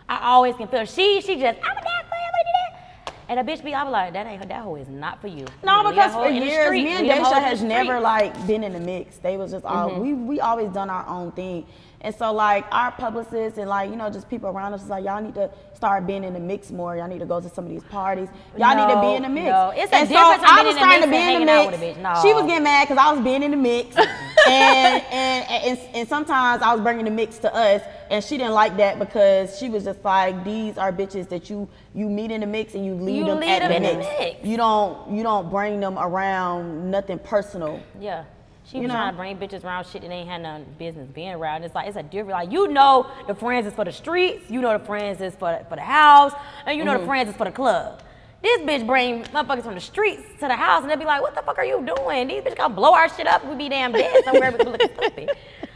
I 0.07 0.29
always 0.31 0.55
can 0.55 0.69
feel 0.69 0.85
she, 0.85 1.19
she 1.19 1.35
just, 1.35 1.59
I'm 1.61 1.77
a 1.77 1.81
dad 1.81 2.05
player, 2.07 2.29
what 2.31 2.45
you 2.47 2.53
do? 2.55 3.11
And 3.31 3.39
a 3.39 3.43
bitch 3.45 3.63
be, 3.63 3.73
I 3.73 3.85
be 3.85 3.91
like, 3.91 4.11
that 4.11 4.27
ain't 4.27 4.45
that 4.45 4.61
hoe 4.61 4.75
is 4.75 4.89
not 4.89 5.21
for 5.21 5.27
you. 5.27 5.45
No, 5.63 5.83
Leave 5.83 5.95
because 5.95 6.11
for 6.11 6.27
years, 6.27 6.65
street. 6.65 6.83
me 6.83 6.89
and 6.89 7.07
Leave 7.07 7.15
them 7.15 7.23
hoes 7.23 7.33
Daysha 7.33 7.41
has 7.41 7.63
never 7.63 7.97
like 7.97 8.45
been 8.45 8.61
in 8.61 8.73
the 8.73 8.79
mix. 8.81 9.19
They 9.19 9.37
was 9.37 9.51
just 9.51 9.63
all 9.63 9.89
mm-hmm. 9.89 10.01
we 10.01 10.13
we 10.13 10.39
always 10.41 10.69
done 10.73 10.89
our 10.89 11.07
own 11.07 11.31
thing. 11.31 11.65
And 12.03 12.15
so 12.15 12.33
like 12.33 12.65
our 12.71 12.91
publicists 12.91 13.59
and 13.59 13.69
like 13.69 13.89
you 13.91 13.95
know 13.95 14.09
just 14.09 14.27
people 14.29 14.49
around 14.49 14.73
us 14.73 14.81
is 14.83 14.89
like 14.89 15.05
y'all 15.05 15.21
need 15.21 15.35
to 15.35 15.51
start 15.75 16.07
being 16.07 16.23
in 16.23 16.33
the 16.33 16.39
mix 16.39 16.71
more. 16.71 16.95
Y'all 16.97 17.07
need 17.07 17.19
to 17.19 17.25
go 17.27 17.39
to 17.39 17.47
some 17.49 17.63
of 17.65 17.69
these 17.69 17.83
parties. 17.83 18.27
Y'all 18.57 18.75
need 18.75 18.91
to 18.93 19.01
be 19.01 19.15
in 19.15 19.23
the 19.23 19.29
mix. 19.29 19.49
no. 19.49 19.71
It's 19.75 19.91
a 19.91 19.95
and 19.95 20.09
difference 20.09 20.41
so 20.41 20.47
I 20.47 20.63
was 20.63 20.63
being 20.63 20.67
in 20.69 20.75
the 20.75 20.79
starting 20.79 21.01
to 21.01 21.07
be 21.11 21.33
in 21.35 21.39
the 21.41 21.45
mix. 21.45 21.71
with 21.71 21.81
a 21.81 21.85
bitch. 21.85 22.01
No. 22.01 22.21
She 22.23 22.33
was 22.33 22.45
getting 22.47 22.63
mad 22.63 22.87
because 22.87 22.97
I 22.97 23.11
was 23.13 23.23
being 23.23 23.43
in 23.43 23.51
the 23.51 23.57
mix, 23.57 23.95
and, 24.47 25.03
and 25.11 25.45
and 25.49 25.79
and 25.93 26.07
sometimes 26.09 26.61
I 26.63 26.73
was 26.73 26.81
bringing 26.81 27.05
the 27.05 27.11
mix 27.11 27.37
to 27.39 27.53
us, 27.53 27.81
and 28.09 28.23
she 28.23 28.37
didn't 28.37 28.53
like 28.53 28.77
that 28.77 28.97
because 28.97 29.57
she 29.59 29.69
was 29.69 29.83
just 29.83 30.03
like, 30.03 30.43
these 30.43 30.77
are 30.79 30.91
bitches 30.91 31.29
that 31.29 31.49
you 31.51 31.69
you 31.93 32.09
meet 32.09 32.31
in 32.31 32.41
the 32.41 32.47
mix 32.47 32.73
and 32.73 32.83
you 32.85 32.95
leave 32.95 33.17
You 33.17 33.25
them 33.25 33.39
leave 33.41 33.49
at 33.49 33.59
them 33.59 33.69
the 33.69 33.75
in 33.75 33.83
the 33.83 34.03
mix. 34.03 34.19
mix. 34.19 34.45
You 34.45 34.57
don't 34.57 35.11
you 35.15 35.21
don't 35.23 35.49
bring 35.51 35.79
them 35.79 35.99
around 35.99 36.89
nothing 36.89 37.19
personal. 37.19 37.79
Yeah. 37.99 38.23
She 38.63 38.77
You 38.77 38.83
was 38.83 38.89
know? 38.89 38.95
trying 38.95 39.11
to 39.13 39.17
bring 39.17 39.37
bitches 39.37 39.63
around 39.65 39.85
shit 39.87 40.01
that 40.03 40.11
ain't 40.11 40.29
had 40.29 40.41
no 40.41 40.63
business 40.77 41.07
being 41.09 41.33
around. 41.33 41.63
It's 41.63 41.75
like 41.75 41.87
it's 41.87 41.97
a 41.97 42.03
different 42.03 42.29
like 42.31 42.51
you 42.51 42.67
know 42.67 43.07
the 43.27 43.35
friends 43.35 43.65
is 43.67 43.73
for 43.73 43.83
the 43.85 43.91
streets, 43.91 44.49
you 44.49 44.61
know 44.61 44.77
the 44.77 44.83
friends 44.85 45.19
is 45.21 45.35
for 45.35 45.65
for 45.67 45.75
the 45.75 45.81
house, 45.81 46.33
and 46.65 46.77
you 46.77 46.83
know 46.85 46.91
Mm-hmm. 46.93 47.01
the 47.01 47.07
friends 47.07 47.29
is 47.29 47.35
for 47.35 47.45
the 47.45 47.51
club. 47.51 48.01
This 48.43 48.59
bitch 48.61 48.87
bring 48.87 49.23
motherfuckers 49.25 49.63
from 49.63 49.75
the 49.75 49.81
streets 49.81 50.23
to 50.39 50.47
the 50.47 50.55
house 50.55 50.81
and 50.81 50.89
they 50.89 50.95
be 50.95 51.05
like, 51.05 51.21
what 51.21 51.35
the 51.35 51.43
fuck 51.43 51.59
are 51.59 51.65
you 51.65 51.85
doing? 51.95 52.27
These 52.27 52.41
bitches 52.43 52.55
gonna 52.57 52.73
blow 52.73 52.93
our 52.93 53.07
shit 53.07 53.27
up. 53.27 53.45
We 53.45 53.55
be 53.55 53.69
damn 53.69 53.91
dead 53.91 54.23
somewhere 54.25 54.51
we 54.51 54.57
looking 54.63 54.89
stupid. 54.97 55.29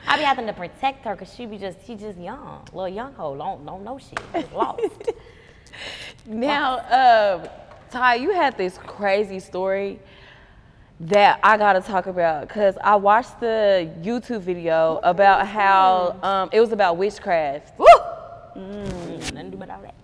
I 0.08 0.18
be 0.18 0.24
having 0.24 0.48
to 0.48 0.54
protect 0.54 1.04
her 1.06 1.16
because 1.16 1.34
she 1.34 1.46
be 1.46 1.58
just 1.58 1.86
she 1.86 1.96
just 1.96 2.18
young, 2.20 2.64
little 2.74 2.90
young 2.90 3.14
hoe, 3.14 3.36
don't 3.38 3.66
don't 3.66 3.84
know 3.84 3.98
shit, 4.00 4.20
just 4.34 4.54
lost. 4.54 4.82
Now, 6.26 6.78
uh, 6.78 7.48
Ti, 7.92 8.22
you 8.22 8.32
had 8.32 8.58
this 8.58 8.78
crazy 8.80 9.40
story 9.40 10.00
that 11.00 11.40
I 11.44 11.58
gotta 11.58 11.82
talk 11.82 12.08
about 12.08 12.48
because 12.48 12.78
I 12.84 12.96
watched 12.96 13.40
the 13.40 13.90
YouTube 14.02 14.42
video 14.42 15.00
about 15.04 15.48
how 15.48 16.18
um, 16.24 16.50
it 16.52 16.60
was 16.60 16.72
about 16.72 16.98
witchcraft. 16.98 17.78
Woo! 17.78 17.86
Mm, 18.56 19.34
nothing 19.34 19.50
do 19.52 19.62
about 19.62 19.82
that. 19.84 19.96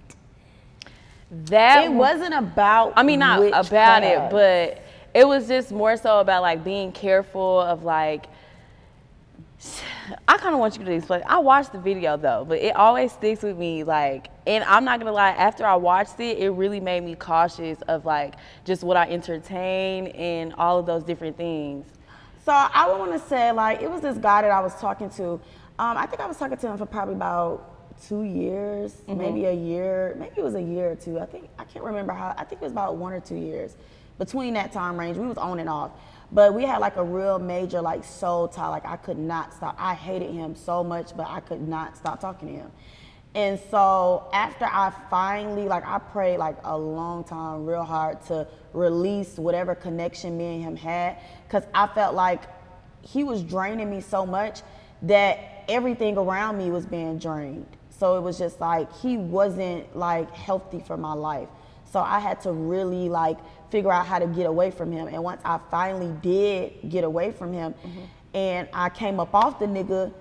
That 1.32 1.86
It 1.86 1.92
wasn't 1.92 2.34
about. 2.34 2.94
I 2.98 3.04
mean, 3.04 3.20
not 3.20 3.40
about 3.68 4.04
it, 4.04 4.30
but 4.30 4.84
it 5.14 5.26
was 5.26 5.48
just 5.48 5.72
more 5.72 5.96
so 5.96 6.20
about 6.20 6.42
like 6.42 6.64
being 6.64 6.92
careful 6.92 7.62
of 7.62 7.84
like 7.84 8.26
I 10.28 10.38
kind 10.38 10.54
of 10.54 10.60
want 10.60 10.78
you 10.78 10.86
to 10.86 10.92
explain. 10.92 11.22
I 11.26 11.40
watched 11.40 11.72
the 11.72 11.80
video 11.80 12.18
though, 12.18 12.46
but 12.48 12.60
it 12.60 12.76
always 12.76 13.12
sticks 13.12 13.44
with 13.44 13.58
me. 13.58 13.84
Like, 13.84 14.30
and 14.48 14.64
I'm 14.64 14.84
not 14.84 15.00
gonna 15.00 15.12
lie. 15.12 15.32
After 15.32 15.66
I 15.66 15.76
watched 15.76 16.20
it, 16.20 16.38
it 16.40 16.50
really 16.52 16.80
made 16.80 17.04
me 17.04 17.16
cautious 17.16 17.82
of 17.84 18.06
like 18.06 18.36
just 18.66 18.84
what 18.84 18.98
I 18.98 19.10
entertain 19.10 20.08
and 20.08 20.54
all 20.54 20.80
of 20.80 20.86
those 20.86 21.04
different 21.04 21.38
things. 21.38 21.86
So 22.46 22.52
I 22.52 22.88
would 22.90 22.98
want 22.98 23.12
to 23.12 23.20
say 23.30 23.52
like 23.52 23.82
it 23.82 23.90
was 23.90 24.02
this 24.02 24.18
guy 24.18 24.42
that 24.42 24.52
I 24.52 24.60
was 24.62 24.76
talking 24.76 25.10
to. 25.12 25.34
Um, 25.80 25.98
I 25.98 26.06
think 26.06 26.22
I 26.22 26.28
was 26.28 26.38
talking 26.38 26.58
to 26.58 26.68
him 26.68 26.78
for 26.78 26.86
probably 26.86 27.16
about 27.16 28.00
two 28.08 28.24
years, 28.24 29.02
maybe 29.08 29.46
a 29.46 29.54
year, 29.54 30.16
maybe 30.18 30.34
it 30.38 30.44
was 30.44 30.56
a 30.56 30.62
year 30.62 30.92
or 30.92 30.96
two. 30.96 31.20
I 31.20 31.26
think 31.26 31.50
I 31.60 31.64
can't 31.66 31.86
remember 31.86 32.14
how. 32.14 32.34
I 32.38 32.44
think 32.44 32.62
it 32.62 32.66
was 32.66 32.72
about 32.72 32.98
one 32.98 33.14
or 33.14 33.20
two 33.20 33.36
years. 33.36 33.76
Between 34.18 34.54
that 34.56 34.72
time 34.72 35.00
range, 35.00 35.18
we 35.18 35.26
was 35.26 35.38
on 35.38 35.60
and 35.60 35.70
off. 35.70 35.92
But 36.32 36.54
we 36.54 36.64
had 36.64 36.80
like 36.80 36.96
a 36.96 37.04
real 37.04 37.40
major 37.40 37.82
like 37.82 38.04
soul 38.04 38.48
tie. 38.48 38.70
Like 38.70 38.86
I 38.86 38.96
could 38.96 39.18
not 39.18 39.54
stop. 39.54 39.76
I 39.78 39.94
hated 39.94 40.32
him 40.32 40.56
so 40.56 40.84
much, 40.84 41.16
but 41.16 41.28
I 41.28 41.42
could 41.42 41.68
not 41.68 41.98
stop 41.98 42.22
talking 42.22 42.48
to 42.48 42.54
him. 42.54 42.72
And 43.34 43.60
so 43.70 44.30
after 44.34 44.66
I 44.66 44.92
finally, 45.10 45.64
like, 45.64 45.86
I 45.86 46.00
prayed 46.00 46.38
like 46.38 46.58
a 46.66 46.78
long 46.78 47.24
time, 47.24 47.66
real 47.66 47.84
hard 47.84 48.22
to 48.26 48.46
release 48.74 49.38
whatever 49.38 49.74
connection 49.74 50.38
me 50.38 50.56
and 50.56 50.64
him 50.64 50.76
had, 50.76 51.18
because 51.48 51.64
I 51.74 51.88
felt 51.88 52.14
like 52.14 52.42
he 53.02 53.24
was 53.24 53.42
draining 53.42 53.90
me 53.90 54.02
so 54.02 54.26
much 54.26 54.62
that 55.04 55.64
everything 55.70 56.18
around 56.18 56.58
me 56.58 56.72
was 56.72 56.86
being 56.86 57.20
drained. 57.20 57.78
So 57.90 58.18
it 58.18 58.22
was 58.22 58.38
just 58.38 58.60
like 58.60 58.92
he 58.98 59.16
wasn't 59.16 59.96
like 59.96 60.30
healthy 60.34 60.80
for 60.80 60.98
my 60.98 61.14
life. 61.14 61.48
So 61.86 62.00
I 62.02 62.20
had 62.20 62.42
to 62.42 62.52
really 62.52 63.08
like 63.08 63.38
figure 63.72 63.92
out 63.92 64.06
how 64.06 64.20
to 64.20 64.28
get 64.28 64.46
away 64.46 64.70
from 64.70 64.92
him. 64.92 65.08
And 65.08 65.24
once 65.24 65.42
I 65.44 65.60
finally 65.72 66.14
did 66.22 66.90
get 66.90 67.04
away 67.04 67.32
from 67.32 67.54
him, 67.54 67.74
mm-hmm. 67.74 68.02
and 68.34 68.68
I 68.74 68.90
came 68.90 69.20
up 69.20 69.34
off 69.34 69.60
the 69.60 69.66
nigga, 69.66 70.14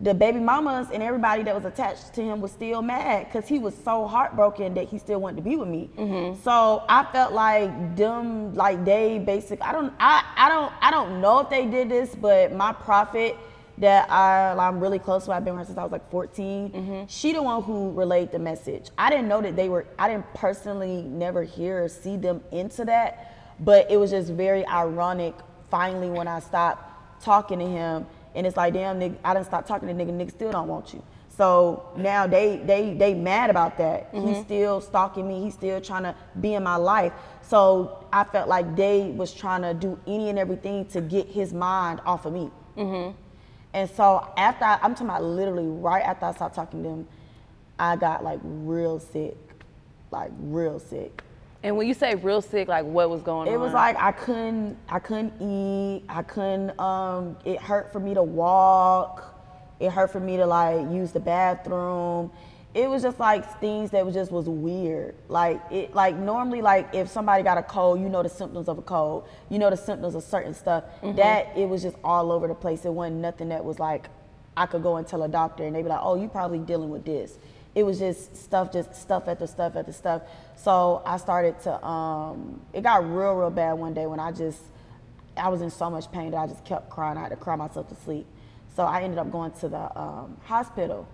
the 0.00 0.14
baby 0.14 0.38
mamas 0.38 0.88
and 0.92 1.02
everybody 1.02 1.42
that 1.42 1.54
was 1.54 1.64
attached 1.64 2.14
to 2.14 2.22
him 2.22 2.40
was 2.40 2.52
still 2.52 2.82
mad 2.82 3.26
because 3.26 3.48
he 3.48 3.58
was 3.58 3.74
so 3.84 4.06
heartbroken 4.06 4.74
that 4.74 4.88
he 4.88 4.98
still 4.98 5.20
wanted 5.20 5.36
to 5.36 5.42
be 5.42 5.56
with 5.56 5.68
me. 5.68 5.90
Mm-hmm. 5.96 6.40
So 6.42 6.84
I 6.88 7.04
felt 7.10 7.32
like 7.32 7.96
them, 7.96 8.54
like 8.54 8.84
they 8.84 9.18
basic. 9.18 9.60
I 9.60 9.72
don't, 9.72 9.92
I, 9.98 10.24
I 10.36 10.48
don't, 10.48 10.72
I 10.80 10.90
don't 10.92 11.20
know 11.20 11.40
if 11.40 11.50
they 11.50 11.66
did 11.66 11.88
this, 11.88 12.14
but 12.14 12.52
my 12.52 12.72
prophet 12.72 13.36
that 13.80 14.10
I, 14.10 14.54
I'm 14.58 14.80
really 14.80 14.98
close 14.98 15.24
to, 15.26 15.32
I've 15.32 15.44
been 15.44 15.54
with 15.54 15.62
her 15.62 15.66
since 15.66 15.78
I 15.78 15.82
was 15.82 15.92
like 15.92 16.10
14. 16.10 16.70
Mm-hmm. 16.70 17.06
She 17.06 17.32
the 17.32 17.42
one 17.42 17.62
who 17.62 17.92
relayed 17.92 18.32
the 18.32 18.38
message. 18.38 18.90
I 18.98 19.10
didn't 19.10 19.28
know 19.28 19.40
that 19.40 19.56
they 19.56 19.68
were. 19.68 19.86
I 19.98 20.08
didn't 20.08 20.32
personally 20.34 21.02
never 21.02 21.42
hear 21.44 21.84
or 21.84 21.88
see 21.88 22.16
them 22.16 22.42
into 22.50 22.84
that, 22.86 23.54
but 23.60 23.90
it 23.90 23.96
was 23.96 24.10
just 24.10 24.30
very 24.30 24.66
ironic. 24.66 25.34
Finally, 25.70 26.10
when 26.10 26.26
I 26.26 26.40
stopped 26.40 27.22
talking 27.22 27.58
to 27.58 27.66
him, 27.66 28.06
and 28.34 28.46
it's 28.46 28.56
like, 28.56 28.74
damn, 28.74 28.98
nigga, 28.98 29.16
I 29.24 29.34
didn't 29.34 29.46
stop 29.46 29.66
talking 29.66 29.88
to 29.88 29.94
nigga. 29.94 30.10
Nigga 30.10 30.30
still 30.30 30.52
don't 30.52 30.68
want 30.68 30.92
you. 30.92 31.02
So 31.36 31.88
now 31.96 32.26
they 32.26 32.56
they 32.56 32.94
they 32.94 33.14
mad 33.14 33.48
about 33.48 33.78
that. 33.78 34.08
He's 34.12 34.22
mm-hmm. 34.22 34.42
still 34.42 34.80
stalking 34.80 35.28
me. 35.28 35.40
He's 35.40 35.54
still 35.54 35.80
trying 35.80 36.02
to 36.02 36.14
be 36.40 36.54
in 36.54 36.64
my 36.64 36.74
life. 36.74 37.12
So 37.42 38.04
I 38.12 38.24
felt 38.24 38.48
like 38.48 38.74
they 38.74 39.10
was 39.10 39.32
trying 39.32 39.62
to 39.62 39.72
do 39.72 39.98
any 40.06 40.30
and 40.30 40.38
everything 40.38 40.86
to 40.86 41.00
get 41.00 41.28
his 41.28 41.52
mind 41.52 42.00
off 42.04 42.26
of 42.26 42.32
me. 42.32 42.50
Mm-hmm. 42.76 43.16
And 43.74 43.88
so 43.90 44.32
after 44.36 44.64
I, 44.64 44.78
I'm 44.82 44.94
talking 44.94 45.08
about 45.08 45.24
literally 45.24 45.66
right 45.66 46.02
after 46.02 46.26
I 46.26 46.32
stopped 46.32 46.54
talking 46.54 46.82
to 46.82 46.88
him, 46.88 47.08
I 47.78 47.96
got 47.96 48.24
like 48.24 48.40
real 48.42 48.98
sick, 48.98 49.36
like 50.10 50.30
real 50.40 50.78
sick. 50.78 51.22
And 51.62 51.76
when 51.76 51.86
you 51.88 51.94
say 51.94 52.14
real 52.14 52.40
sick, 52.40 52.68
like 52.68 52.84
what 52.84 53.10
was 53.10 53.22
going 53.22 53.48
on? 53.48 53.54
It 53.54 53.58
was 53.58 53.72
like 53.72 53.96
I 53.96 54.12
couldn't, 54.12 54.76
I 54.88 54.98
couldn't 54.98 55.32
eat. 55.40 56.04
I 56.08 56.22
couldn't. 56.22 56.78
Um, 56.78 57.36
it 57.44 57.60
hurt 57.60 57.92
for 57.92 58.00
me 58.00 58.14
to 58.14 58.22
walk. 58.22 59.34
It 59.80 59.90
hurt 59.90 60.10
for 60.10 60.20
me 60.20 60.36
to 60.36 60.46
like 60.46 60.90
use 60.90 61.12
the 61.12 61.20
bathroom. 61.20 62.30
It 62.78 62.88
was 62.88 63.02
just 63.02 63.18
like 63.18 63.60
things 63.60 63.90
that 63.90 64.06
was 64.06 64.14
just 64.14 64.30
was 64.30 64.48
weird. 64.48 65.16
Like 65.28 65.60
it, 65.70 65.94
like 65.94 66.16
normally, 66.16 66.62
like 66.62 66.94
if 66.94 67.08
somebody 67.08 67.42
got 67.42 67.58
a 67.58 67.62
cold, 67.62 68.00
you 68.00 68.08
know 68.08 68.22
the 68.22 68.28
symptoms 68.28 68.68
of 68.68 68.78
a 68.78 68.82
cold. 68.82 69.28
You 69.48 69.58
know 69.58 69.68
the 69.68 69.76
symptoms 69.76 70.14
of 70.14 70.22
certain 70.22 70.54
stuff. 70.54 70.84
That 71.16 71.56
it 71.56 71.68
was 71.68 71.82
just 71.82 71.96
all 72.04 72.30
over 72.30 72.46
the 72.46 72.54
place. 72.54 72.84
It 72.84 72.92
wasn't 72.92 73.16
nothing 73.16 73.48
that 73.48 73.64
was 73.64 73.80
like 73.80 74.08
I 74.58 74.66
could 74.66 74.82
go 74.82 74.96
and 74.96 75.06
tell 75.06 75.22
a 75.22 75.28
doctor 75.28 75.64
and 75.64 75.74
they'd 75.74 75.82
be 75.82 75.88
like, 75.88 76.00
oh, 76.02 76.20
you 76.20 76.28
probably 76.28 76.58
dealing 76.58 76.90
with 76.90 77.04
this. 77.04 77.38
It 77.76 77.84
was 77.84 78.00
just 78.00 78.36
stuff, 78.36 78.72
just 78.72 78.94
stuff 78.94 79.28
after 79.28 79.46
stuff 79.46 79.76
after 79.76 79.92
stuff. 79.92 80.22
So 80.56 81.00
I 81.06 81.16
started 81.16 81.60
to, 81.60 81.86
um, 81.86 82.60
it 82.72 82.82
got 82.82 83.08
real, 83.08 83.34
real 83.34 83.50
bad 83.50 83.74
one 83.74 83.94
day 83.94 84.06
when 84.06 84.18
I 84.18 84.32
just, 84.32 84.60
I 85.36 85.48
was 85.48 85.62
in 85.62 85.70
so 85.70 85.88
much 85.88 86.10
pain 86.10 86.32
that 86.32 86.38
I 86.38 86.46
just 86.48 86.64
kept 86.64 86.90
crying. 86.90 87.16
I 87.16 87.22
had 87.22 87.28
to 87.28 87.36
cry 87.36 87.54
myself 87.54 87.88
to 87.90 87.94
sleep. 88.04 88.26
So 88.74 88.82
I 88.82 89.02
ended 89.02 89.18
up 89.18 89.30
going 89.30 89.52
to 89.52 89.68
the 89.68 89.98
um, 89.98 90.36
hospital. 90.44 91.06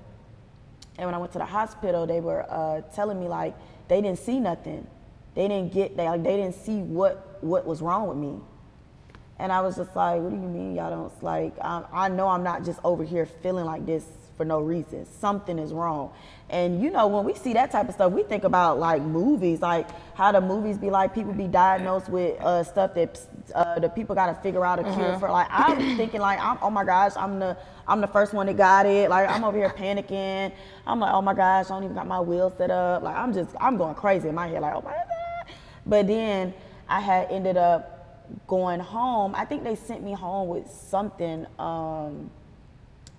And 0.96 1.06
when 1.06 1.14
I 1.14 1.18
went 1.18 1.32
to 1.32 1.38
the 1.38 1.44
hospital, 1.44 2.06
they 2.06 2.20
were 2.20 2.46
uh, 2.48 2.82
telling 2.94 3.20
me 3.20 3.28
like 3.28 3.54
they 3.88 4.00
didn't 4.00 4.18
see 4.18 4.40
nothing. 4.40 4.86
They 5.34 5.48
didn't 5.48 5.72
get, 5.72 5.96
they, 5.96 6.08
like, 6.08 6.22
they 6.22 6.36
didn't 6.36 6.54
see 6.54 6.78
what, 6.78 7.42
what 7.42 7.66
was 7.66 7.82
wrong 7.82 8.06
with 8.06 8.16
me. 8.16 8.38
And 9.38 9.50
I 9.50 9.62
was 9.62 9.74
just 9.76 9.96
like, 9.96 10.20
what 10.20 10.30
do 10.30 10.36
you 10.36 10.42
mean 10.42 10.76
y'all 10.76 10.90
don't, 10.90 11.22
like, 11.24 11.54
I, 11.60 11.82
I 11.92 12.08
know 12.08 12.28
I'm 12.28 12.44
not 12.44 12.64
just 12.64 12.78
over 12.84 13.02
here 13.02 13.26
feeling 13.26 13.64
like 13.64 13.84
this 13.84 14.04
for 14.36 14.44
no 14.44 14.60
reason. 14.60 15.06
Something 15.06 15.58
is 15.58 15.72
wrong. 15.72 16.12
And 16.50 16.82
you 16.82 16.90
know, 16.90 17.06
when 17.06 17.24
we 17.24 17.34
see 17.34 17.52
that 17.54 17.70
type 17.70 17.88
of 17.88 17.94
stuff, 17.94 18.12
we 18.12 18.22
think 18.22 18.44
about 18.44 18.78
like 18.78 19.02
movies, 19.02 19.60
like 19.60 19.88
how 20.14 20.32
the 20.32 20.40
movies 20.40 20.76
be 20.78 20.90
like 20.90 21.14
people 21.14 21.32
be 21.32 21.46
diagnosed 21.46 22.08
with 22.08 22.40
uh, 22.40 22.62
stuff 22.62 22.94
that 22.94 23.20
uh, 23.54 23.78
the 23.78 23.88
people 23.88 24.14
got 24.14 24.26
to 24.26 24.34
figure 24.42 24.64
out 24.64 24.78
a 24.78 24.82
cure 24.82 25.18
for. 25.18 25.30
Like 25.30 25.48
I'm 25.50 25.96
thinking, 25.96 26.20
like, 26.20 26.38
I'm, 26.40 26.58
oh 26.60 26.70
my 26.70 26.84
gosh, 26.84 27.12
I'm 27.16 27.38
the 27.38 27.56
I'm 27.88 28.00
the 28.00 28.06
first 28.06 28.34
one 28.34 28.46
that 28.46 28.56
got 28.56 28.86
it. 28.86 29.10
Like 29.10 29.28
I'm 29.28 29.44
over 29.44 29.56
here 29.56 29.70
panicking. 29.70 30.52
I'm 30.86 31.00
like, 31.00 31.12
oh 31.12 31.22
my 31.22 31.34
gosh, 31.34 31.66
I 31.66 31.68
don't 31.70 31.84
even 31.84 31.96
got 31.96 32.06
my 32.06 32.20
wheel 32.20 32.52
set 32.56 32.70
up. 32.70 33.02
Like 33.02 33.16
I'm 33.16 33.32
just 33.32 33.50
I'm 33.60 33.76
going 33.76 33.94
crazy 33.94 34.28
in 34.28 34.34
my 34.34 34.48
head. 34.48 34.62
Like 34.62 34.74
oh 34.74 34.82
my 34.82 34.92
god. 34.92 35.54
But 35.86 36.06
then 36.06 36.54
I 36.88 37.00
had 37.00 37.30
ended 37.30 37.56
up 37.56 38.46
going 38.46 38.80
home. 38.80 39.34
I 39.34 39.44
think 39.44 39.64
they 39.64 39.76
sent 39.76 40.02
me 40.02 40.12
home 40.12 40.48
with 40.48 40.70
something. 40.70 41.46
Um, 41.58 42.30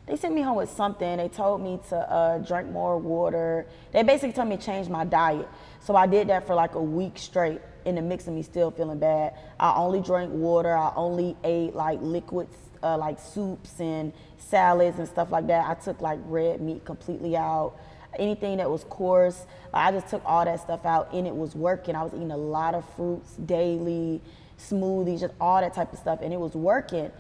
they 0.08 0.16
sent 0.16 0.36
me 0.36 0.42
home 0.42 0.58
with 0.58 0.70
something. 0.70 1.18
They 1.18 1.30
told 1.30 1.62
me 1.62 1.80
to 1.90 1.96
uh, 1.96 2.38
drink 2.40 2.70
more 2.70 2.98
water. 2.98 3.66
They 3.92 4.04
basically 4.04 4.34
told 4.34 4.50
me 4.50 4.58
to 4.58 4.64
change 4.64 4.88
my 4.88 5.04
diet. 5.04 5.48
So 5.80 5.96
I 5.96 6.06
did 6.06 6.28
that 6.30 6.46
for 6.46 6.54
like 6.54 6.76
a 6.76 6.82
week 6.82 7.18
straight 7.18 7.62
in 7.86 7.96
the 7.96 8.02
mix 8.02 8.28
of 8.28 8.34
me 8.34 8.44
still 8.44 8.72
feeling 8.72 9.00
bad. 9.00 9.34
I 9.60 9.76
only 9.76 10.02
drank 10.02 10.32
water. 10.32 10.76
I 10.76 10.92
only 10.96 11.36
ate 11.44 11.76
like 11.76 12.00
liquids, 12.02 12.56
uh, 12.84 12.98
like 12.98 13.20
soups 13.20 13.80
and 13.80 14.14
salads 14.38 15.00
and 15.00 15.08
stuff 15.08 15.32
like 15.32 15.48
that. 15.48 15.68
I 15.68 15.74
took 15.74 16.02
like 16.02 16.20
red 16.26 16.62
meat 16.62 16.86
completely 16.86 17.36
out. 17.36 17.76
Anything 18.18 18.58
that 18.58 18.70
was 18.70 18.84
coarse, 18.86 19.46
I 19.74 19.92
just 19.92 20.08
took 20.08 20.22
all 20.26 20.46
that 20.46 20.60
stuff 20.62 20.86
out 20.86 21.14
and 21.14 21.28
it 21.28 21.36
was 21.36 21.56
working. 21.56 21.96
I 21.96 22.04
was 22.04 22.14
eating 22.14 22.32
a 22.32 22.38
lot 22.38 22.76
of 22.76 22.88
fruits 22.96 23.36
daily, 23.38 24.22
smoothies, 24.60 25.22
just 25.22 25.34
all 25.42 25.60
that 25.62 25.74
type 25.74 25.92
of 25.92 26.00
stuff, 26.00 26.20
and 26.22 26.32
it 26.32 26.40
was 26.40 26.54
working. 26.54 27.12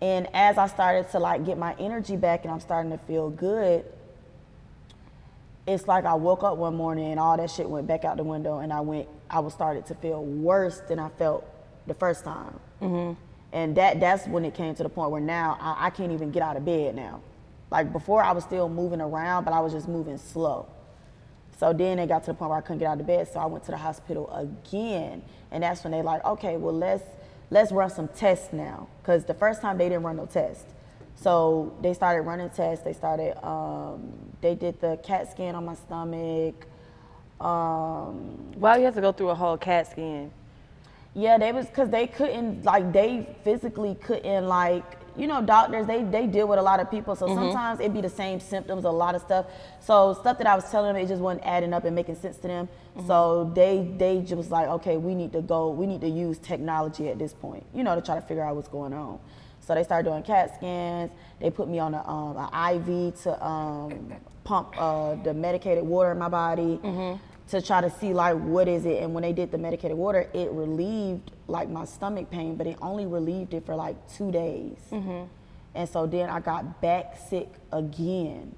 And 0.00 0.28
as 0.34 0.58
I 0.58 0.66
started 0.66 1.10
to 1.12 1.18
like 1.18 1.44
get 1.46 1.56
my 1.56 1.74
energy 1.78 2.16
back 2.16 2.44
and 2.44 2.52
I'm 2.52 2.60
starting 2.60 2.90
to 2.92 2.98
feel 2.98 3.30
good, 3.30 3.84
it's 5.66 5.88
like 5.88 6.04
I 6.04 6.14
woke 6.14 6.42
up 6.42 6.58
one 6.58 6.76
morning 6.76 7.10
and 7.10 7.18
all 7.18 7.36
that 7.36 7.50
shit 7.50 7.68
went 7.68 7.86
back 7.86 8.04
out 8.04 8.16
the 8.16 8.24
window 8.24 8.58
and 8.58 8.72
I 8.72 8.80
went, 8.80 9.08
I 9.28 9.40
was 9.40 9.52
started 9.52 9.86
to 9.86 9.94
feel 9.94 10.22
worse 10.22 10.80
than 10.88 10.98
I 10.98 11.08
felt 11.08 11.44
the 11.86 11.94
first 11.94 12.24
time. 12.24 12.60
Mm-hmm. 12.80 13.20
And 13.52 13.76
that 13.76 14.00
that's 14.00 14.26
when 14.26 14.44
it 14.44 14.54
came 14.54 14.74
to 14.74 14.82
the 14.82 14.88
point 14.88 15.10
where 15.10 15.20
now 15.20 15.56
I, 15.60 15.86
I 15.86 15.90
can't 15.90 16.12
even 16.12 16.30
get 16.30 16.42
out 16.42 16.56
of 16.56 16.64
bed 16.64 16.94
now. 16.94 17.20
Like 17.70 17.92
before 17.92 18.22
I 18.22 18.32
was 18.32 18.44
still 18.44 18.68
moving 18.68 19.00
around, 19.00 19.44
but 19.44 19.54
I 19.54 19.60
was 19.60 19.72
just 19.72 19.88
moving 19.88 20.18
slow. 20.18 20.66
So 21.58 21.72
then 21.72 21.98
it 21.98 22.08
got 22.08 22.22
to 22.24 22.32
the 22.32 22.34
point 22.34 22.50
where 22.50 22.58
I 22.58 22.60
couldn't 22.60 22.78
get 22.78 22.88
out 22.88 23.00
of 23.00 23.06
bed, 23.06 23.28
so 23.32 23.40
I 23.40 23.46
went 23.46 23.64
to 23.64 23.70
the 23.70 23.78
hospital 23.78 24.30
again, 24.30 25.22
and 25.50 25.62
that's 25.62 25.82
when 25.82 25.90
they 25.90 26.02
like, 26.02 26.22
okay, 26.24 26.58
well 26.58 26.74
let's 26.74 27.02
let's 27.50 27.72
run 27.72 27.90
some 27.90 28.08
tests 28.08 28.52
now, 28.52 28.88
because 29.00 29.24
the 29.24 29.34
first 29.34 29.60
time 29.60 29.78
they 29.78 29.88
didn't 29.88 30.04
run 30.04 30.16
no 30.16 30.26
tests. 30.26 30.64
So 31.16 31.74
they 31.80 31.94
started 31.94 32.22
running 32.22 32.50
tests. 32.50 32.84
They 32.84 32.92
started, 32.92 33.42
um, 33.46 34.12
they 34.42 34.54
did 34.54 34.80
the 34.80 34.98
CAT 35.02 35.30
scan 35.30 35.54
on 35.54 35.64
my 35.64 35.74
stomach. 35.74 36.66
Um, 37.40 38.52
Why 38.54 38.78
you 38.78 38.84
have 38.84 38.94
to 38.96 39.00
go 39.00 39.12
through 39.12 39.30
a 39.30 39.34
whole 39.34 39.56
CAT 39.56 39.90
scan? 39.90 40.30
yeah, 41.16 41.38
they 41.38 41.50
was 41.50 41.66
because 41.66 41.88
they 41.88 42.06
couldn't 42.06 42.64
like 42.64 42.92
they 42.92 43.26
physically 43.42 43.94
couldn't 44.02 44.46
like 44.46 44.84
you 45.18 45.26
know 45.26 45.42
doctors 45.42 45.86
they 45.86 46.02
they 46.02 46.26
deal 46.26 46.46
with 46.46 46.58
a 46.58 46.62
lot 46.62 46.80
of 46.80 46.90
people. 46.90 47.16
So 47.16 47.26
sometimes 47.26 47.80
it'd 47.80 47.94
be 47.94 48.00
the 48.00 48.08
same 48.08 48.40
symptoms 48.40 48.84
a 48.84 48.90
lot 48.90 49.14
of 49.14 49.22
stuff. 49.22 49.46
So 49.80 50.14
stuff 50.14 50.38
that 50.38 50.46
I 50.46 50.54
was 50.54 50.70
telling 50.70 50.94
them 50.94 51.02
it 51.02 51.08
just 51.08 51.22
wasn't 51.22 51.44
adding 51.44 51.72
up 51.72 51.84
and 51.84 51.94
making 51.94 52.16
sense 52.16 52.36
to 52.38 52.48
them. 52.48 52.68
So 53.06 53.50
they 53.54 53.92
they 53.96 54.20
just 54.20 54.36
was 54.36 54.50
like 54.50 54.68
okay 54.68 54.96
we 54.96 55.14
need 55.14 55.32
to 55.32 55.42
go 55.42 55.70
we 55.70 55.86
need 55.86 56.00
to 56.00 56.08
use 56.08 56.38
technology 56.38 57.08
at 57.08 57.18
this 57.18 57.34
point 57.34 57.64
you 57.74 57.82
know 57.84 57.94
to 57.94 58.00
try 58.00 58.14
to 58.14 58.20
figure 58.22 58.42
out 58.42 58.56
what's 58.56 58.68
going 58.68 58.92
on. 58.92 59.18
So 59.60 59.74
they 59.74 59.82
started 59.82 60.08
doing 60.08 60.22
CAT 60.22 60.54
scans. 60.54 61.10
They 61.40 61.50
put 61.50 61.68
me 61.68 61.80
on 61.80 61.94
a 61.94 62.08
um, 62.08 62.36
an 62.38 62.76
IV 62.76 63.20
to 63.22 63.44
um, 63.46 64.12
pump 64.44 64.74
uh, 64.78 65.16
the 65.16 65.34
medicated 65.34 65.84
water 65.84 66.12
in 66.12 66.18
my 66.18 66.28
body 66.28 66.78
to 67.50 67.62
try 67.62 67.80
to 67.80 67.90
see 67.90 68.12
like 68.12 68.34
what 68.36 68.66
is 68.68 68.84
it 68.84 69.02
and 69.02 69.14
when 69.14 69.22
they 69.22 69.32
did 69.32 69.50
the 69.52 69.58
medicated 69.58 69.96
water 69.96 70.28
it 70.34 70.50
relieved 70.50 71.30
like 71.46 71.68
my 71.68 71.84
stomach 71.84 72.28
pain 72.30 72.56
but 72.56 72.66
it 72.66 72.76
only 72.82 73.06
relieved 73.06 73.54
it 73.54 73.64
for 73.64 73.74
like 73.76 73.96
two 74.12 74.30
days 74.32 74.78
And 75.74 75.88
so 75.88 76.06
then 76.06 76.30
I 76.30 76.40
got 76.40 76.80
back 76.80 77.16
sick 77.28 77.48
again. 77.70 78.54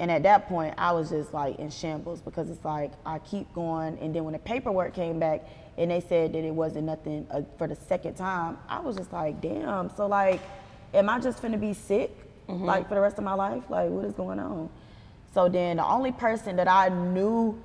And 0.00 0.10
at 0.10 0.24
that 0.24 0.48
point, 0.48 0.74
I 0.76 0.90
was 0.90 1.10
just 1.10 1.32
like 1.32 1.60
in 1.60 1.70
shambles 1.70 2.20
because 2.20 2.50
it's 2.50 2.64
like 2.64 2.90
I 3.06 3.20
keep 3.20 3.46
going. 3.54 3.96
And 4.00 4.12
then 4.12 4.24
when 4.24 4.32
the 4.32 4.40
paperwork 4.40 4.92
came 4.94 5.20
back 5.20 5.42
and 5.78 5.92
they 5.92 6.00
said 6.00 6.32
that 6.32 6.42
it 6.44 6.50
wasn't 6.52 6.86
nothing 6.86 7.24
uh, 7.30 7.42
for 7.56 7.68
the 7.68 7.76
second 7.76 8.14
time, 8.16 8.58
I 8.68 8.80
was 8.80 8.96
just 8.96 9.12
like, 9.12 9.40
damn. 9.40 9.88
So, 9.96 10.06
like, 10.08 10.40
am 10.92 11.08
I 11.08 11.20
just 11.20 11.40
gonna 11.40 11.56
be 11.58 11.72
sick 11.72 12.10
like 12.48 12.88
for 12.88 12.96
the 12.96 13.00
rest 13.00 13.16
of 13.18 13.24
my 13.24 13.34
life? 13.34 13.62
Like, 13.70 13.88
what 13.90 14.04
is 14.04 14.12
going 14.12 14.40
on? 14.40 14.68
So 15.32 15.48
then 15.48 15.76
the 15.76 15.86
only 15.86 16.10
person 16.12 16.56
that 16.56 16.66
I 16.68 16.88
knew 16.88 17.56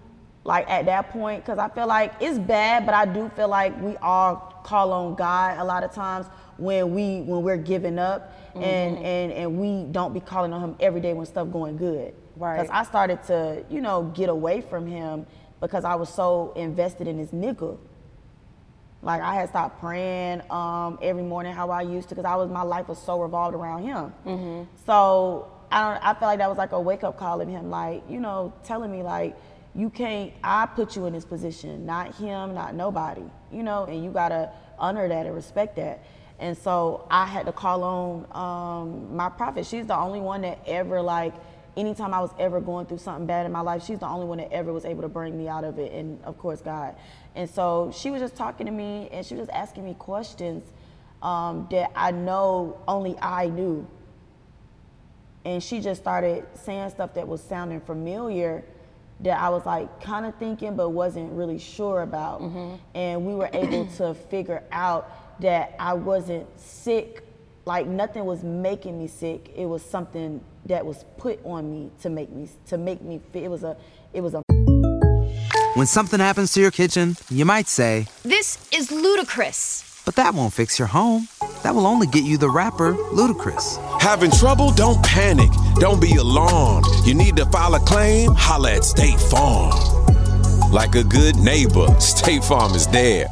like 0.50 0.68
at 0.68 0.88
that 0.88 1.12
point, 1.12 1.46
because 1.46 1.60
I 1.60 1.70
feel 1.70 1.86
like 1.86 2.12
it's 2.20 2.40
bad, 2.40 2.84
but 2.84 2.96
I 2.96 3.06
do 3.06 3.30
feel 3.36 3.48
like 3.48 3.80
we 3.84 3.96
all 3.98 4.60
call 4.64 4.92
on 4.92 5.14
God 5.14 5.60
a 5.60 5.64
lot 5.64 5.84
of 5.84 5.94
times 5.94 6.26
when 6.58 6.92
we 6.96 7.22
when 7.22 7.44
we're 7.44 7.56
giving 7.56 8.00
up 8.00 8.34
and 8.56 8.98
and 8.98 9.32
and 9.32 9.60
we 9.60 9.84
don't 9.92 10.12
be 10.12 10.20
calling 10.20 10.52
on 10.52 10.60
him 10.62 10.76
every 10.80 11.02
day 11.02 11.14
when 11.14 11.28
stuff 11.28 11.52
going 11.52 11.78
good. 11.78 12.16
Right. 12.36 12.60
Because 12.60 12.72
I 12.74 12.84
started 12.84 13.22
to, 13.26 13.64
you 13.70 13.80
know, 13.80 14.12
get 14.16 14.30
away 14.30 14.62
from 14.62 14.88
him 14.88 15.28
because 15.62 15.86
I 15.86 15.94
was 15.94 16.10
so 16.12 16.52
invested 16.56 17.08
in 17.08 17.18
this 17.18 17.30
nigga. 17.30 17.78
Like 19.04 19.22
I 19.22 19.36
had 19.36 19.50
stopped 19.50 19.80
praying 19.80 20.42
um, 20.50 20.98
every 21.00 21.22
morning 21.22 21.54
how 21.54 21.70
I 21.70 21.84
used 21.84 22.10
to 22.10 22.16
because 22.16 22.28
I 22.28 22.36
was 22.36 22.50
my 22.50 22.64
life 22.64 22.88
was 22.88 22.98
so 22.98 23.22
revolved 23.22 23.56
around 23.56 23.84
him. 23.84 24.14
Mm-hmm. 24.26 24.64
So 24.88 25.52
I 25.72 25.94
don't. 25.94 26.04
I 26.04 26.14
feel 26.16 26.28
like 26.28 26.40
that 26.40 26.50
was 26.50 26.58
like 26.58 26.72
a 26.72 26.82
wake 26.82 27.04
up 27.04 27.20
call 27.20 27.40
in 27.42 27.50
him, 27.50 27.70
like 27.70 28.02
you 28.10 28.20
know, 28.20 28.52
telling 28.64 28.92
me 28.92 29.04
like 29.04 29.38
you 29.76 29.90
can't. 29.90 30.34
I 30.44 30.66
put 30.66 30.96
you 30.96 31.06
in 31.06 31.14
this 31.14 31.26
position, 31.26 31.86
not 31.86 32.16
him, 32.16 32.54
not 32.54 32.76
nobody. 32.76 33.24
You 33.52 33.64
know, 33.64 33.86
and 33.86 34.04
you 34.04 34.12
gotta 34.12 34.52
honor 34.78 35.08
that 35.08 35.26
and 35.26 35.36
respect 35.36 35.76
that. 35.78 36.04
And 36.40 36.58
so 36.58 37.06
I 37.12 37.26
had 37.26 37.46
to 37.48 37.52
call 37.52 37.84
on 37.84 38.28
um, 38.32 39.16
my 39.16 39.30
prophet. 39.30 39.66
She's 39.66 39.86
the 39.86 39.98
only 39.98 40.22
one 40.22 40.42
that 40.42 40.60
ever 40.66 41.02
like 41.02 41.34
anytime 41.78 42.14
I 42.14 42.20
was 42.20 42.32
ever 42.38 42.60
going 42.60 42.86
through 42.86 42.98
something 42.98 43.26
bad 43.26 43.46
in 43.46 43.52
my 43.52 43.62
life, 43.62 43.84
she's 43.86 44.00
the 44.00 44.08
only 44.08 44.26
one 44.26 44.38
that 44.40 44.52
ever 44.52 44.74
was 44.74 44.86
able 44.86 45.02
to 45.02 45.10
bring 45.10 45.38
me 45.38 45.48
out 45.48 45.64
of 45.64 45.80
it, 45.80 45.92
and 45.94 46.22
of 46.24 46.38
course 46.38 46.62
God. 46.62 46.96
And 47.36 47.50
so 47.50 47.92
she 47.96 48.12
was 48.12 48.22
just 48.22 48.36
talking 48.36 48.66
to 48.66 48.72
me, 48.72 49.10
and 49.12 49.26
she 49.26 49.36
was 49.36 49.48
just 49.48 49.58
asking 49.58 49.86
me 49.86 49.96
questions 49.98 50.64
um, 51.22 51.68
that 51.72 51.92
I 51.96 52.12
know 52.12 52.82
only 52.88 53.18
I 53.20 53.48
knew. 53.48 53.88
And 55.46 55.64
she 55.64 55.80
just 55.80 56.02
started 56.02 56.46
saying 56.54 56.90
stuff 56.92 57.14
that 57.14 57.28
was 57.28 57.42
sounding 57.42 57.82
familiar 57.82 58.64
that 59.22 59.40
I 59.40 59.50
was 59.50 59.66
like 59.66 60.02
kind 60.02 60.26
of 60.26 60.36
thinking 60.36 60.76
but 60.76 60.90
wasn't 60.90 61.32
really 61.34 61.60
sure 61.60 62.02
about. 62.02 62.42
Mm-hmm. 62.42 62.76
And 62.96 63.26
we 63.26 63.36
were 63.36 63.50
able 63.54 63.86
to 63.98 64.14
figure 64.14 64.64
out 64.72 65.42
that 65.42 65.76
I 65.80 65.94
wasn't 65.94 66.48
sick, 66.60 67.24
like 67.66 67.88
nothing 67.88 68.26
was 68.26 68.44
making 68.44 68.98
me 68.98 69.08
sick. 69.08 69.52
It 69.56 69.66
was 69.66 69.84
something 69.84 70.42
that 70.66 70.86
was 70.86 71.06
put 71.18 71.40
on 71.46 71.72
me 71.72 71.92
to 72.02 72.10
make 72.10 72.30
me 72.32 72.48
to 72.68 72.78
make 72.78 73.02
me 73.02 73.20
feel 73.32 73.46
it 73.46 73.48
was 73.50 73.64
a 73.64 73.78
it 74.14 74.22
was 74.22 74.36
a 74.36 74.42
When 75.76 75.88
something 75.88 76.20
happens 76.20 76.54
to 76.54 76.62
your 76.62 76.72
kitchen, 76.72 77.16
you 77.30 77.46
might 77.46 77.68
say, 77.68 78.08
This 78.24 78.68
is 78.72 78.92
ludicrous. 78.92 79.89
But 80.10 80.16
that 80.16 80.34
won't 80.34 80.52
fix 80.52 80.80
your 80.80 80.88
home. 80.88 81.28
That 81.62 81.76
will 81.76 81.86
only 81.86 82.08
get 82.08 82.24
you 82.24 82.40
the 82.40 82.50
rapper, 82.50 82.96
Ludacris. 83.14 83.78
Having 84.02 84.32
trouble? 84.32 84.72
Don't 84.72 85.00
panic. 85.06 85.52
Don't 85.76 86.02
be 86.02 86.16
alarmed. 86.16 86.88
You 87.06 87.14
need 87.14 87.36
to 87.36 87.46
file 87.46 87.76
a 87.76 87.80
claim? 87.80 88.32
Holla 88.34 88.72
at 88.72 88.84
State 88.84 89.20
Farm. 89.20 89.72
Like 90.72 90.96
a 90.96 91.04
good 91.04 91.36
neighbor, 91.36 91.86
State 92.00 92.44
Farm 92.44 92.74
is 92.74 92.88
there. 92.88 93.28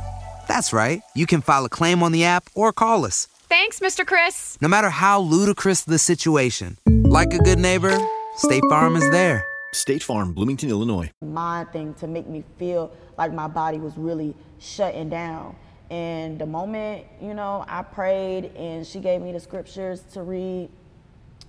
That's 0.47 0.71
right. 0.71 1.01
You 1.15 1.25
can 1.25 1.41
file 1.41 1.65
a 1.65 1.69
claim 1.69 2.03
on 2.03 2.11
the 2.11 2.25
app 2.25 2.47
or 2.53 2.71
call 2.71 3.05
us. 3.05 3.25
Thanks, 3.49 3.79
Mr. 3.79 4.05
Chris. 4.05 4.55
No 4.61 4.67
matter 4.67 4.91
how 4.91 5.19
ludicrous 5.21 5.81
the 5.83 5.97
situation, 5.97 6.77
like 6.85 7.33
a 7.33 7.39
good 7.39 7.57
neighbor, 7.57 7.97
State 8.35 8.61
Farm 8.69 8.95
is 8.95 9.09
there. 9.09 9.43
State 9.73 10.03
Farm, 10.03 10.31
Bloomington, 10.31 10.69
Illinois. 10.69 11.09
mind 11.23 11.69
thing 11.71 11.95
to 11.95 12.05
make 12.05 12.27
me 12.27 12.43
feel 12.59 12.91
like 13.17 13.33
my 13.33 13.47
body 13.47 13.79
was 13.79 13.97
really 13.97 14.35
shutting 14.59 15.09
down. 15.09 15.55
And 15.89 16.37
the 16.37 16.45
moment, 16.45 17.05
you 17.21 17.33
know, 17.33 17.63
I 17.67 17.81
prayed 17.81 18.51
and 18.55 18.85
she 18.85 18.99
gave 18.99 19.21
me 19.21 19.31
the 19.31 19.39
scriptures 19.39 20.01
to 20.13 20.21
read, 20.21 20.69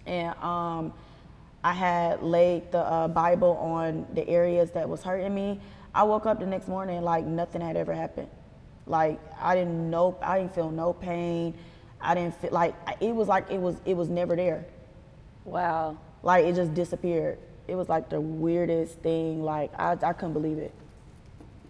and 0.07 0.35
um, 0.39 0.93
I 1.65 1.73
had 1.73 2.23
laid 2.23 2.71
the 2.71 2.79
uh, 2.79 3.09
Bible 3.09 3.57
on 3.57 4.07
the 4.15 4.29
areas 4.29 4.71
that 4.73 4.89
was 4.89 5.03
hurting 5.03 5.35
me. 5.35 5.61
I 5.95 6.05
woke 6.05 6.27
up 6.27 6.39
the 6.39 6.47
next 6.47 6.69
morning 6.69 7.03
like 7.03 7.25
nothing 7.25 7.61
had 7.61 7.77
ever 7.77 7.93
happened. 7.93 8.29
Like 8.87 9.21
I 9.41 9.55
didn't 9.55 9.91
know, 9.91 10.17
I 10.23 10.39
didn't 10.39 10.55
feel 10.55 10.71
no 10.71 10.93
pain. 10.93 11.55
I 12.01 12.15
didn't 12.15 12.41
feel 12.41 12.53
like 12.53 12.75
it 13.01 13.15
was 13.15 13.27
like 13.27 13.51
it 13.51 13.61
was 13.61 13.81
it 13.85 13.95
was 13.95 14.09
never 14.09 14.37
there. 14.37 14.67
Wow. 15.45 15.99
Like 16.23 16.45
it 16.45 16.55
just 16.55 16.75
disappeared. 16.75 17.39
It 17.67 17.75
was 17.75 17.89
like 17.89 18.09
the 18.09 18.21
weirdest 18.21 18.99
thing. 19.01 19.43
Like 19.43 19.73
I, 19.79 19.97
I 20.01 20.13
couldn't 20.13 20.35
believe 20.35 20.59
it. 20.59 20.73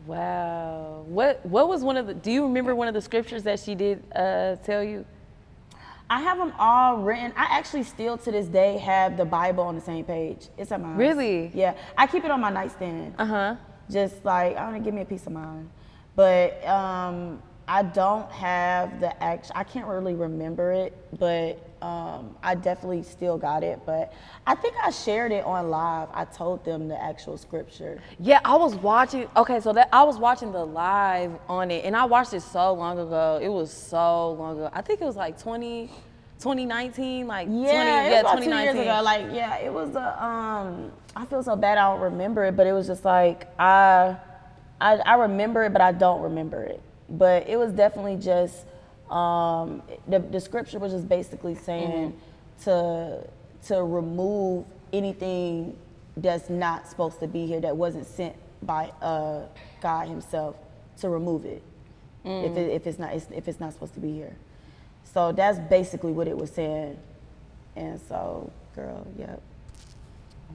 Wow. 0.07 1.05
What 1.07 1.45
what 1.45 1.69
was 1.69 1.83
one 1.83 1.97
of 1.97 2.07
the 2.07 2.15
do 2.15 2.31
you 2.31 2.43
remember 2.43 2.75
one 2.75 2.89
of 2.89 2.95
the 2.95 3.01
scriptures 3.01 3.43
that 3.43 3.61
she 3.61 3.75
did 3.75 4.03
uh, 4.15 4.57
tell 4.57 4.83
you? 4.83 5.05
I 6.11 6.21
have 6.23 6.39
them 6.39 6.55
all 6.59 6.99
written. 6.99 7.33
I 7.37 7.47
actually 7.51 7.83
still 7.83 8.17
to 8.19 8.33
this 8.33 8.47
day 8.47 8.79
have 8.79 9.19
the 9.19 9.27
Bible 9.27 9.65
on 9.65 9.75
the 9.75 9.81
same 9.81 10.05
page. 10.05 10.49
It's 10.57 10.73
at 10.73 10.81
my 10.81 10.89
house. 10.89 10.99
Really? 10.99 11.51
Yeah. 11.55 11.75
I 11.99 12.07
keep 12.07 12.25
it 12.25 12.31
on 12.31 12.41
my 12.41 12.51
nightstand. 12.51 13.15
Uh-huh. 13.19 13.57
Just 13.91 14.25
like 14.25 14.57
I 14.57 14.65
want 14.65 14.77
to 14.77 14.83
give 14.83 14.95
me 14.95 15.03
a 15.03 15.05
peace 15.05 15.27
of 15.27 15.33
mind. 15.33 15.69
But 16.17 16.67
um, 16.67 17.43
I 17.67 17.83
don't 17.83 18.31
have 18.33 19.01
the 19.01 19.23
act. 19.23 19.51
I 19.55 19.65
can't 19.65 19.87
really 19.87 20.15
remember 20.15 20.73
it, 20.73 20.97
but 21.19 21.68
um, 21.83 22.37
I 22.43 22.55
definitely 22.55 23.03
still 23.03 23.39
got 23.39 23.63
it. 23.63 23.81
But 23.87 24.13
I 24.47 24.55
think 24.55 24.75
I 24.83 24.91
shared 24.91 25.33
it 25.33 25.45
on 25.45 25.71
live. 25.71 26.09
I 26.13 26.25
told 26.25 26.65
them 26.65 26.89
the 26.89 27.01
actual 27.01 27.37
scripture. 27.39 28.01
Yeah, 28.19 28.41
I 28.45 28.57
was 28.57 28.75
watching. 28.77 29.29
Okay, 29.37 29.61
so 29.61 29.73
that 29.73 29.89
I 29.93 30.03
was 30.03 30.19
watching 30.19 30.53
the 30.53 30.65
live 30.65 31.33
on 31.49 31.71
it, 31.71 31.85
and 31.85 31.97
I 31.97 32.05
watched 32.05 32.35
it 32.35 32.43
so 32.43 32.73
long 32.73 32.99
ago. 32.99 33.39
It 33.43 33.49
was 33.49 33.73
so 33.73 34.33
long 34.33 34.57
ago. 34.59 34.71
I 34.73 34.83
think 34.83 35.01
it 35.01 35.05
was 35.05 35.17
like 35.17 35.41
20, 35.41 35.89
2019, 36.39 37.27
like 37.27 37.47
20, 37.49 37.63
Yeah, 37.65 37.73
it 37.73 38.11
yeah, 38.11 38.11
was 38.11 38.21
about 38.21 38.39
two 38.39 38.45
2019. 38.45 38.77
years 38.77 38.87
ago. 38.87 39.03
Like, 39.03 39.27
yeah, 39.35 39.57
it 39.59 39.73
was 39.73 39.95
a. 39.95 40.25
Um, 40.25 40.93
I 41.17 41.25
feel 41.27 41.43
so 41.43 41.57
bad. 41.57 41.79
I 41.79 41.91
don't 41.93 42.01
remember 42.01 42.45
it, 42.45 42.57
but 42.57 42.67
it 42.67 42.73
was 42.73 42.87
just 42.87 43.05
like 43.05 43.49
I, 43.59 44.17
I, 44.81 44.97
I 44.97 45.15
remember 45.15 45.65
it, 45.65 45.73
but 45.73 45.83
I 45.83 45.93
don't 45.93 46.23
remember 46.23 46.63
it. 46.63 46.81
But 47.09 47.49
it 47.49 47.57
was 47.57 47.73
definitely 47.73 48.17
just. 48.17 48.65
Um, 49.11 49.83
the, 50.07 50.19
the 50.19 50.41
scripture 50.41 50.79
was 50.79 50.93
just 50.93 51.09
basically 51.09 51.55
saying 51.55 52.15
to 52.65 53.27
to 53.67 53.83
remove 53.83 54.67
anything 54.93 55.77
that's 56.17 56.51
not 56.51 56.89
supposed 56.89 57.21
to 57.21 57.27
be 57.29 57.47
here 57.47 57.61
that 57.61 57.77
wasn't 57.77 58.07
sent 58.07 58.37
by 58.63 58.87
uh, 59.03 59.43
God 59.81 60.09
Himself 60.09 60.57
to 60.99 61.09
remove 61.09 61.45
it 61.45 61.63
if 62.25 62.57
it, 62.57 62.73
if 62.73 62.87
it's 62.87 62.99
not 62.99 63.15
if 63.15 63.49
it's 63.49 63.61
not 63.61 63.73
supposed 63.73 63.95
to 63.95 64.01
be 64.01 64.13
here. 64.13 64.37
So 65.05 65.33
that's 65.33 65.59
basically 65.59 66.13
what 66.13 66.29
it 66.29 66.37
was 66.37 66.51
saying. 66.51 66.99
And 67.77 68.01
so, 68.09 68.51
girl, 68.75 69.07
yep. 69.19 69.43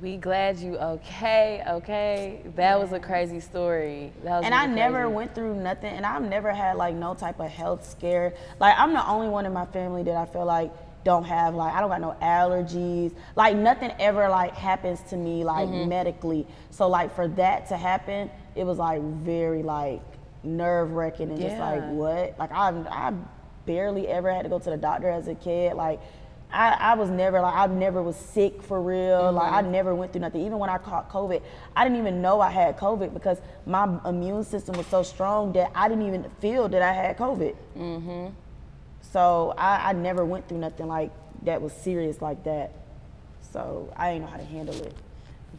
We 0.02 0.18
glad 0.18 0.58
you 0.58 0.76
okay, 0.78 1.64
okay. 1.68 2.42
That 2.56 2.80
was 2.80 2.92
a 2.94 3.00
crazy 3.00 3.40
story. 3.40 4.12
That 4.24 4.38
was 4.38 4.46
And 4.46 4.54
I 4.54 4.66
never 4.66 5.02
crazy. 5.04 5.14
went 5.14 5.36
through 5.36 5.56
nothing, 5.56 5.94
and 5.96 6.06
I've 6.06 6.24
never 6.24 6.52
had 6.52 6.78
like 6.78 6.96
no 6.96 7.14
type 7.14 7.40
of 7.40 7.50
health 7.50 7.88
scare. 7.90 8.34
Like 8.60 8.76
I'm 8.78 8.94
the 8.94 9.08
only 9.08 9.28
one 9.30 9.46
in 9.46 9.54
my 9.54 9.66
family 9.68 10.04
that 10.04 10.16
I 10.18 10.26
feel 10.26 10.46
like 10.46 10.72
don't 11.04 11.26
have 11.26 11.54
like 11.54 11.74
I 11.76 11.80
don't 11.80 11.90
got 11.90 12.02
no 12.02 12.16
allergies. 12.22 13.14
Like 13.36 13.56
nothing 13.56 13.92
ever 14.00 14.28
like 14.30 14.56
happens 14.56 15.00
to 15.10 15.16
me 15.16 15.44
like 15.44 15.70
Mm-hmm. 15.70 15.90
medically. 15.90 16.48
So 16.72 16.88
like 16.90 17.14
for 17.16 17.28
that 17.30 17.68
to 17.70 17.78
happen, 17.78 18.32
it 18.56 18.64
was 18.66 18.80
like 18.80 19.02
very 19.02 19.62
like 19.64 20.02
nerve 20.44 20.92
wracking 20.92 21.30
and 21.30 21.40
just 21.40 21.60
like 21.60 21.84
what? 21.84 22.36
Like 22.40 22.52
I 22.52 22.70
I 22.90 23.14
barely 23.66 24.08
ever 24.08 24.34
had 24.34 24.42
to 24.44 24.50
go 24.50 24.60
to 24.60 24.70
the 24.72 24.78
doctor 24.78 25.10
as 25.10 25.28
a 25.28 25.36
kid. 25.36 25.76
Like 25.76 26.02
I, 26.54 26.78
I 26.80 26.94
was 26.94 27.10
never 27.10 27.42
like 27.42 27.56
I 27.56 27.66
never 27.66 28.02
was 28.02 28.16
sick 28.16 28.62
for 28.62 28.82
real. 28.82 29.32
Like 29.32 29.52
I 29.52 29.62
never 29.62 29.96
went 29.96 30.14
through 30.14 30.22
nothing. 30.22 30.42
Even 30.46 30.60
when 30.60 30.70
I 30.70 30.78
caught 30.78 31.10
COVID, 31.10 31.42
I 31.76 31.84
didn't 31.84 31.98
even 31.98 32.22
know 32.22 32.42
I 32.42 32.52
had 32.52 32.78
COVID 32.78 33.14
because 33.14 33.40
my 33.66 34.00
immune 34.06 34.44
system 34.44 34.78
was 34.78 34.86
so 34.88 35.02
strong 35.02 35.52
that 35.54 35.72
I 35.74 35.90
didn't 35.90 36.08
even 36.08 36.30
feel 36.40 36.70
that 36.70 36.82
I 36.82 36.94
had 36.94 37.18
COVID. 37.18 37.56
Mm-hmm. 37.76 38.28
So 39.02 39.56
I, 39.58 39.90
I 39.90 39.94
never 39.94 40.24
went 40.26 40.48
through 40.48 40.60
nothing 40.60 40.88
like 40.88 41.12
that 41.42 41.62
was 41.62 41.74
serious 41.74 42.22
like 42.22 42.44
that. 42.44 42.72
So 43.52 43.92
I 43.98 44.14
didn't 44.14 44.26
know 44.26 44.32
how 44.32 44.38
to 44.38 44.46
handle 44.46 44.76
it. 44.76 44.94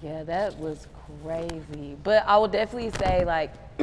Yeah, 0.01 0.23
that 0.23 0.57
was 0.59 0.87
crazy. 1.23 1.97
But 2.05 2.25
I 2.27 2.39
would 2.39 2.53
definitely 2.53 2.93
say 2.99 3.25
like 3.25 3.53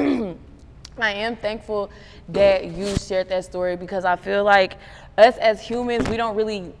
I 0.98 1.12
am 1.12 1.36
thankful 1.36 1.90
that 2.28 2.66
you 2.66 2.96
shared 2.96 3.28
that 3.30 3.44
story 3.44 3.76
because 3.76 4.04
I 4.04 4.16
feel 4.16 4.44
like 4.44 4.76
us 5.18 5.36
as 5.38 5.60
humans, 5.60 6.08
we 6.08 6.16
don't 6.16 6.36
really 6.36 6.72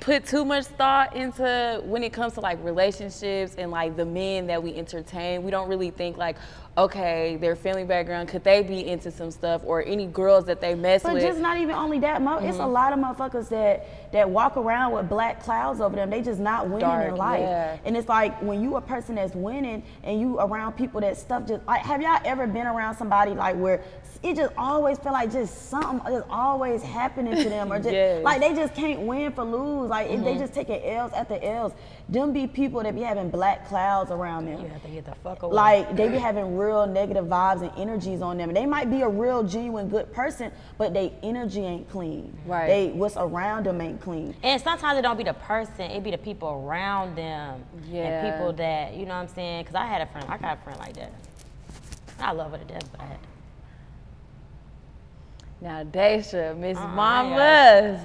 put 0.00 0.24
too 0.24 0.44
much 0.44 0.64
thought 0.64 1.14
into 1.14 1.82
when 1.84 2.02
it 2.02 2.12
comes 2.12 2.32
to 2.34 2.40
like 2.40 2.62
relationships 2.64 3.54
and 3.56 3.70
like 3.70 3.96
the 3.96 4.04
men 4.04 4.46
that 4.46 4.62
we 4.62 4.74
entertain. 4.74 5.42
We 5.42 5.50
don't 5.50 5.68
really 5.68 5.90
think 5.90 6.16
like, 6.16 6.36
okay, 6.78 7.36
their 7.36 7.56
family 7.56 7.84
background, 7.84 8.28
could 8.28 8.42
they 8.44 8.62
be 8.62 8.86
into 8.86 9.10
some 9.10 9.30
stuff 9.30 9.62
or 9.66 9.84
any 9.84 10.06
girls 10.06 10.44
that 10.46 10.60
they 10.60 10.74
mess 10.74 11.02
But 11.02 11.14
with? 11.14 11.22
But 11.22 11.28
just 11.28 11.40
not 11.40 11.58
even 11.58 11.74
only 11.74 11.98
that, 12.00 12.22
mo- 12.22 12.38
it's 12.38 12.58
a 12.58 12.60
Mhm. 12.62 12.72
lot 12.72 12.92
of 12.92 12.98
motherfuckers 12.98 13.48
that 13.50 13.86
that 14.12 14.28
walk 14.28 14.56
around 14.56 14.90
with 14.92 15.08
black 15.08 15.40
clouds 15.40 15.80
over 15.80 15.94
them. 15.94 16.10
They 16.10 16.20
just 16.20 16.40
not 16.40 16.68
winning 16.68 16.90
in 17.08 17.14
life. 17.14 17.38
yeah. 17.40 17.76
And 17.84 17.96
it's 17.96 18.08
like 18.08 18.36
when 18.42 18.60
you 18.60 18.74
a 18.76 18.80
person 18.80 19.14
that's 19.14 19.36
winning 19.36 19.84
and 20.02 20.20
you 20.20 20.40
around 20.40 20.72
people 20.72 21.00
that 21.02 21.16
stuff 21.16 21.46
just 21.46 21.64
like 21.64 21.82
have 21.82 22.02
y'all 22.02 22.18
ever 22.24 22.48
been 22.48 22.66
around 22.66 22.96
somebody 22.96 23.34
like 23.34 23.54
where 23.56 23.82
it 24.24 24.34
just 24.34 24.52
always 24.58 24.98
feel 24.98 25.12
like 25.12 25.30
just 25.30 25.70
something 25.70 26.12
is 26.12 26.24
always 26.28 26.82
happening 26.82 27.36
to 27.36 27.48
them 27.48 27.72
or 27.72 27.78
just 27.78 27.92
Yes. 27.92 28.24
like 28.24 28.40
they 28.40 28.52
just 28.52 28.74
can't 28.74 29.02
win 29.02 29.30
for 29.30 29.44
lose. 29.44 29.88
Like 29.88 30.10
if 30.10 30.24
they 30.24 30.36
just 30.36 30.54
taking 30.54 30.82
L's 30.84 31.12
after 31.12 31.38
L's. 31.40 31.72
Them 32.08 32.32
be 32.32 32.48
people 32.48 32.82
that 32.82 32.96
be 32.96 33.02
having 33.02 33.30
black 33.30 33.68
clouds 33.68 34.10
around 34.10 34.46
them. 34.46 34.60
You 34.60 34.66
have 34.70 34.82
to 34.82 34.88
get 34.88 35.04
the 35.04 35.14
fuck 35.22 35.44
away. 35.44 35.54
Like 35.54 35.94
they 35.94 36.08
be 36.08 36.18
having 36.18 36.56
real 36.60 36.86
negative 36.86 37.24
vibes 37.26 37.62
and 37.62 37.72
energies 37.78 38.20
on 38.22 38.36
them. 38.36 38.52
They 38.52 38.66
might 38.66 38.90
be 38.90 39.02
a 39.02 39.08
real 39.08 39.42
genuine 39.42 39.88
good 39.88 40.12
person, 40.12 40.52
but 40.78 40.92
they 40.92 41.12
energy 41.22 41.60
ain't 41.60 41.88
clean. 41.90 42.36
Right. 42.46 42.66
They 42.66 42.88
what's 42.88 43.16
around 43.16 43.66
them 43.66 43.80
ain't 43.80 44.00
clean. 44.00 44.34
And 44.42 44.60
sometimes 44.60 44.98
it 44.98 45.02
don't 45.02 45.16
be 45.16 45.24
the 45.24 45.34
person, 45.34 45.90
it 45.90 46.02
be 46.02 46.10
the 46.10 46.18
people 46.18 46.48
around 46.64 47.16
them. 47.16 47.64
Yeah. 47.88 48.02
And 48.02 48.34
people 48.34 48.52
that, 48.54 48.94
you 48.94 49.06
know 49.06 49.14
what 49.14 49.22
I'm 49.22 49.28
saying? 49.28 49.62
Because 49.64 49.74
I 49.74 49.86
had 49.86 50.02
a 50.02 50.06
friend, 50.06 50.26
I 50.28 50.36
got 50.38 50.58
a 50.58 50.60
friend 50.62 50.78
like 50.78 50.94
that. 50.96 51.12
I 52.20 52.32
love 52.32 52.50
her 52.52 52.58
to 52.58 52.64
death, 52.64 52.88
but 52.92 53.00
I 53.00 53.04
had 53.06 53.18
Now, 55.62 55.84
Daysha, 55.84 56.56
Miss 56.56 56.76
Uh-uh, 56.76 56.88
Mama's 56.88 58.00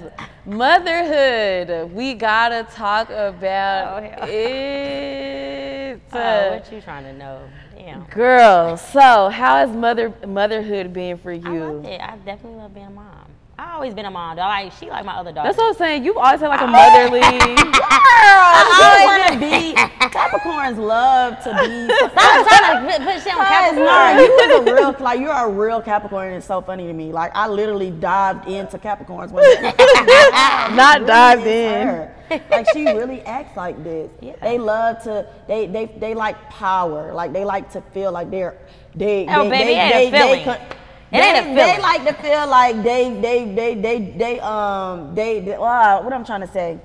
motherhood. 0.46 1.92
We 1.92 2.14
gotta 2.14 2.64
talk 2.72 3.10
about 3.10 4.02
Oh, 4.02 4.26
it. 4.28 6.00
Oh, 6.12 6.50
what 6.50 6.72
you 6.72 6.80
trying 6.80 7.04
to 7.04 7.12
know? 7.12 7.40
Damn. 7.76 8.04
Girl, 8.04 8.76
so 8.78 9.28
how 9.28 9.62
is 9.62 9.70
mother 9.70 10.12
motherhood 10.26 10.92
been 10.94 11.18
for 11.18 11.32
you? 11.32 11.62
I 11.62 11.70
love 11.70 11.84
it. 11.84 12.00
I 12.00 12.16
definitely 12.24 12.58
love 12.58 12.74
being 12.74 12.86
a 12.86 12.90
mom. 12.90 13.25
I 13.58 13.72
always 13.72 13.94
been 13.94 14.04
a 14.04 14.10
mom. 14.10 14.36
Though. 14.36 14.42
Like 14.42 14.72
she 14.72 14.90
like 14.90 15.04
my 15.06 15.14
other 15.14 15.32
daughter. 15.32 15.48
That's 15.48 15.56
what 15.56 15.68
I'm 15.68 15.74
saying. 15.74 16.04
You've 16.04 16.18
always 16.18 16.40
had 16.40 16.48
like 16.48 16.60
a 16.60 16.66
motherly. 16.66 17.20
Girl, 17.20 17.80
I 17.82 19.28
want 19.30 19.32
to 19.32 19.38
be. 19.40 19.72
Capricorns 20.08 20.76
love 20.76 21.38
to 21.42 21.50
be. 21.64 21.94
Stop 21.94 22.46
trying 22.46 22.86
to 22.86 23.04
put- 23.04 23.22
shit 23.22 23.34
on 23.34 23.46
Capricorn. 23.46 24.18
You 24.18 24.60
was 24.60 24.68
a 24.68 24.74
real 24.74 24.96
like 25.04 25.20
you're 25.20 25.32
a 25.32 25.48
real 25.48 25.80
Capricorn. 25.80 26.28
and 26.28 26.36
It's 26.36 26.46
so 26.46 26.60
funny 26.60 26.86
to 26.86 26.92
me. 26.92 27.12
Like 27.12 27.32
I 27.34 27.48
literally 27.48 27.90
dived 27.90 28.46
into 28.46 28.76
Capricorns. 28.78 29.30
Day. 29.34 29.72
Not 30.76 30.96
Really 31.00 31.06
dived 31.06 31.46
in. 31.46 31.86
her. 31.86 32.14
Like 32.50 32.66
she 32.74 32.84
really 32.86 33.22
acts 33.22 33.56
like 33.56 33.82
this. 33.82 34.10
They 34.42 34.58
love 34.58 35.02
to. 35.04 35.26
They 35.48 35.66
they 35.66 35.86
they 35.86 36.14
like 36.14 36.50
power. 36.50 37.14
Like 37.14 37.32
they 37.32 37.44
like 37.46 37.70
to 37.72 37.80
feel 37.80 38.12
like 38.12 38.30
they're. 38.30 38.58
They, 38.94 39.26
Oh, 39.28 39.44
they, 39.44 39.50
baby, 39.50 39.64
they, 39.74 39.78
ain't 39.78 40.14
a 40.14 40.18
they, 40.18 40.44
they, 40.44 40.66
feeling. 41.10 41.24
It 41.24 41.36
ain't 41.36 41.46
a 41.46 41.54
they- 41.54 41.76
They 41.76 41.82
like 41.82 42.04
to 42.06 42.12
feel 42.22 42.46
like 42.48 42.82
they 42.82 43.20
they 43.20 43.44
they 43.54 43.74
they 43.74 43.98
they 44.16 44.40
um 44.40 45.14
they, 45.14 45.40
they 45.40 45.54
uh, 45.54 46.02
what 46.02 46.12
I'm 46.12 46.24
trying 46.24 46.40
to 46.42 46.48
say. 46.48 46.78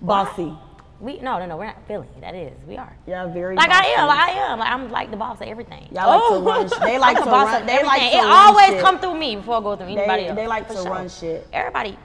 Bossy. 0.00 0.52
We 0.98 1.18
no 1.18 1.38
no 1.38 1.44
no 1.46 1.56
we're 1.58 1.66
not 1.66 1.76
feeling. 1.86 2.08
That 2.22 2.34
is 2.34 2.52
we 2.66 2.76
are. 2.78 2.96
Yeah, 3.06 3.26
very. 3.26 3.54
Like 3.54 3.70
I 3.70 3.86
am. 3.88 4.06
Like 4.08 4.18
I 4.18 4.30
am. 4.30 4.58
Like 4.58 4.70
I'm 4.70 4.90
like 4.90 5.10
the 5.10 5.16
boss 5.18 5.40
of 5.42 5.46
everything. 5.48 5.88
Y'all 5.92 6.08
like 6.08 6.40
to 6.40 6.46
run. 6.48 6.68
sh- 6.68 6.84
They 6.86 6.98
like 7.06 7.18
to 7.18 7.24
the 7.24 7.30
boss 7.30 7.52
run. 7.52 7.66
They 7.66 7.82
like 7.84 8.00
to 8.00 8.16
It 8.16 8.20
run 8.22 8.30
always 8.30 8.66
shit. 8.68 8.80
come 8.82 8.98
through 8.98 9.18
me 9.18 9.36
before 9.36 9.58
it 9.58 9.62
goes 9.62 9.76
through 9.78 9.88
anybody 9.88 10.22
They, 10.22 10.28
else. 10.28 10.36
they 10.36 10.46
like 10.46 10.68
to 10.68 10.74
sure. 10.74 10.84
run 10.90 11.08
shit. 11.10 11.46
Everybody. 11.52 11.98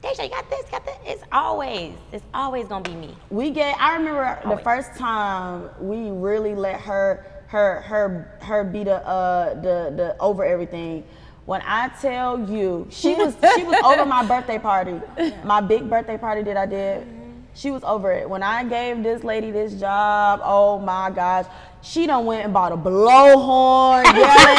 Deja, 0.00 0.22
you 0.22 0.30
got 0.30 0.48
this, 0.48 0.64
got 0.70 0.86
that. 0.86 0.98
It's 1.04 1.24
always, 1.32 1.92
it's 2.12 2.24
always 2.32 2.68
gonna 2.68 2.84
be 2.84 2.94
me. 2.94 3.16
We 3.30 3.50
get. 3.50 3.76
I 3.80 3.96
remember 3.96 4.38
the 4.48 4.56
first 4.58 4.94
time 4.94 5.68
we 5.80 6.10
really 6.10 6.54
let 6.54 6.80
her, 6.82 7.26
her, 7.48 7.80
her, 7.82 8.38
her 8.42 8.64
be 8.64 8.84
the, 8.84 9.06
uh, 9.06 9.54
the, 9.54 9.92
the 9.96 10.16
over 10.20 10.44
everything. 10.44 11.04
When 11.46 11.62
I 11.64 11.88
tell 12.00 12.38
you, 12.48 12.86
she 12.90 13.14
was, 13.14 13.34
she 13.56 13.64
was 13.64 13.80
over 13.82 14.04
my 14.04 14.26
birthday 14.26 14.58
party, 14.58 15.00
my 15.44 15.62
big 15.62 15.88
birthday 15.88 16.18
party 16.18 16.42
that 16.42 16.58
I 16.58 16.66
did. 16.66 17.06
She 17.54 17.70
was 17.70 17.82
over 17.84 18.12
it. 18.12 18.28
When 18.28 18.42
I 18.42 18.64
gave 18.64 19.02
this 19.02 19.24
lady 19.24 19.50
this 19.50 19.72
job, 19.80 20.40
oh 20.44 20.78
my 20.78 21.10
gosh, 21.10 21.46
she 21.80 22.06
done 22.06 22.26
went 22.26 22.44
and 22.44 22.52
bought 22.52 22.72
a 22.72 22.76
blowhorn, 22.76 24.04
yelling, 24.04 24.58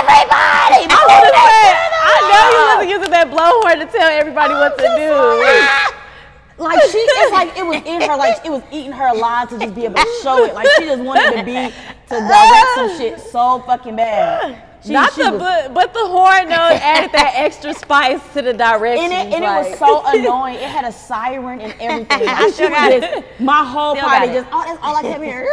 everybody, 0.00 0.88
I 0.88 1.04
was 1.04 1.12
gonna 1.12 1.32
say, 1.36 1.76
I 2.00 2.16
know 2.32 2.48
you 2.50 2.64
wasn't 2.72 2.90
using 2.90 3.10
that 3.10 3.28
blowhorn 3.30 3.84
to 3.84 3.98
tell 3.98 4.08
everybody 4.08 4.54
what 4.54 4.78
to 4.78 4.84
do. 4.96 5.97
Like 6.58 6.80
she 6.90 6.98
it's 6.98 7.32
like 7.32 7.56
it 7.56 7.64
was 7.64 7.82
in 7.86 8.00
her 8.02 8.16
like 8.16 8.44
it 8.44 8.50
was 8.50 8.62
eating 8.72 8.92
her 8.92 9.06
alive 9.08 9.48
to 9.50 9.58
just 9.58 9.74
be 9.74 9.84
able 9.84 9.94
to 9.94 10.18
show 10.22 10.44
it. 10.44 10.54
Like 10.54 10.66
she 10.76 10.84
just 10.84 11.02
wanted 11.02 11.36
to 11.38 11.44
be 11.44 11.54
to 11.54 12.14
direct 12.14 12.66
some 12.74 12.96
shit 12.98 13.20
so 13.20 13.60
fucking 13.66 13.96
bad. 13.96 14.62
She- 14.84 14.92
Not 14.92 15.12
she 15.12 15.22
the 15.24 15.30
was- 15.32 15.40
but, 15.40 15.74
but 15.74 15.92
the 15.92 16.06
horn 16.06 16.48
note 16.48 16.78
added 16.80 17.10
that 17.12 17.32
extra 17.36 17.74
spice 17.74 18.20
to 18.34 18.42
the 18.42 18.52
direction. 18.52 19.10
and 19.12 19.32
it, 19.32 19.34
and 19.34 19.44
it 19.44 19.48
was 19.70 19.78
so 19.78 20.02
annoying. 20.06 20.54
It 20.56 20.62
had 20.68 20.84
a 20.84 20.92
siren 20.92 21.60
and 21.60 21.74
everything. 21.80 22.06
Like, 22.26 22.28
I 22.60 22.68
got 22.68 22.92
it. 22.92 23.24
my 23.40 23.64
whole 23.64 23.94
Still 23.96 24.08
party 24.08 24.32
just 24.32 24.48
oh 24.52 24.64
that's 24.64 24.78
all 24.82 24.94
I 24.96 25.02
kept 25.02 25.22
hearing 25.24 25.48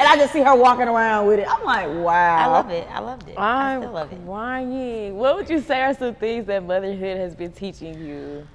and 0.00 0.08
I 0.08 0.16
just 0.16 0.32
see 0.32 0.40
her 0.40 0.56
walking 0.56 0.88
around 0.88 1.26
with 1.26 1.38
it 1.38 1.46
I'm 1.48 1.62
like 1.64 1.86
wow 1.88 2.36
I 2.36 2.46
love 2.46 2.70
it. 2.70 2.88
I 2.90 3.00
loved 3.00 3.28
it. 3.28 3.38
I 3.38 3.74
I'm 3.74 3.82
still 3.82 3.92
love 3.92 4.12
it. 4.12 4.26
lying. 4.26 5.16
What 5.16 5.36
would 5.36 5.48
you 5.50 5.60
say 5.60 5.82
are 5.82 5.94
some 5.94 6.14
things 6.14 6.46
that 6.46 6.64
motherhood 6.64 7.18
has 7.18 7.34
been 7.36 7.52
teaching 7.52 8.00
you? 8.04 8.46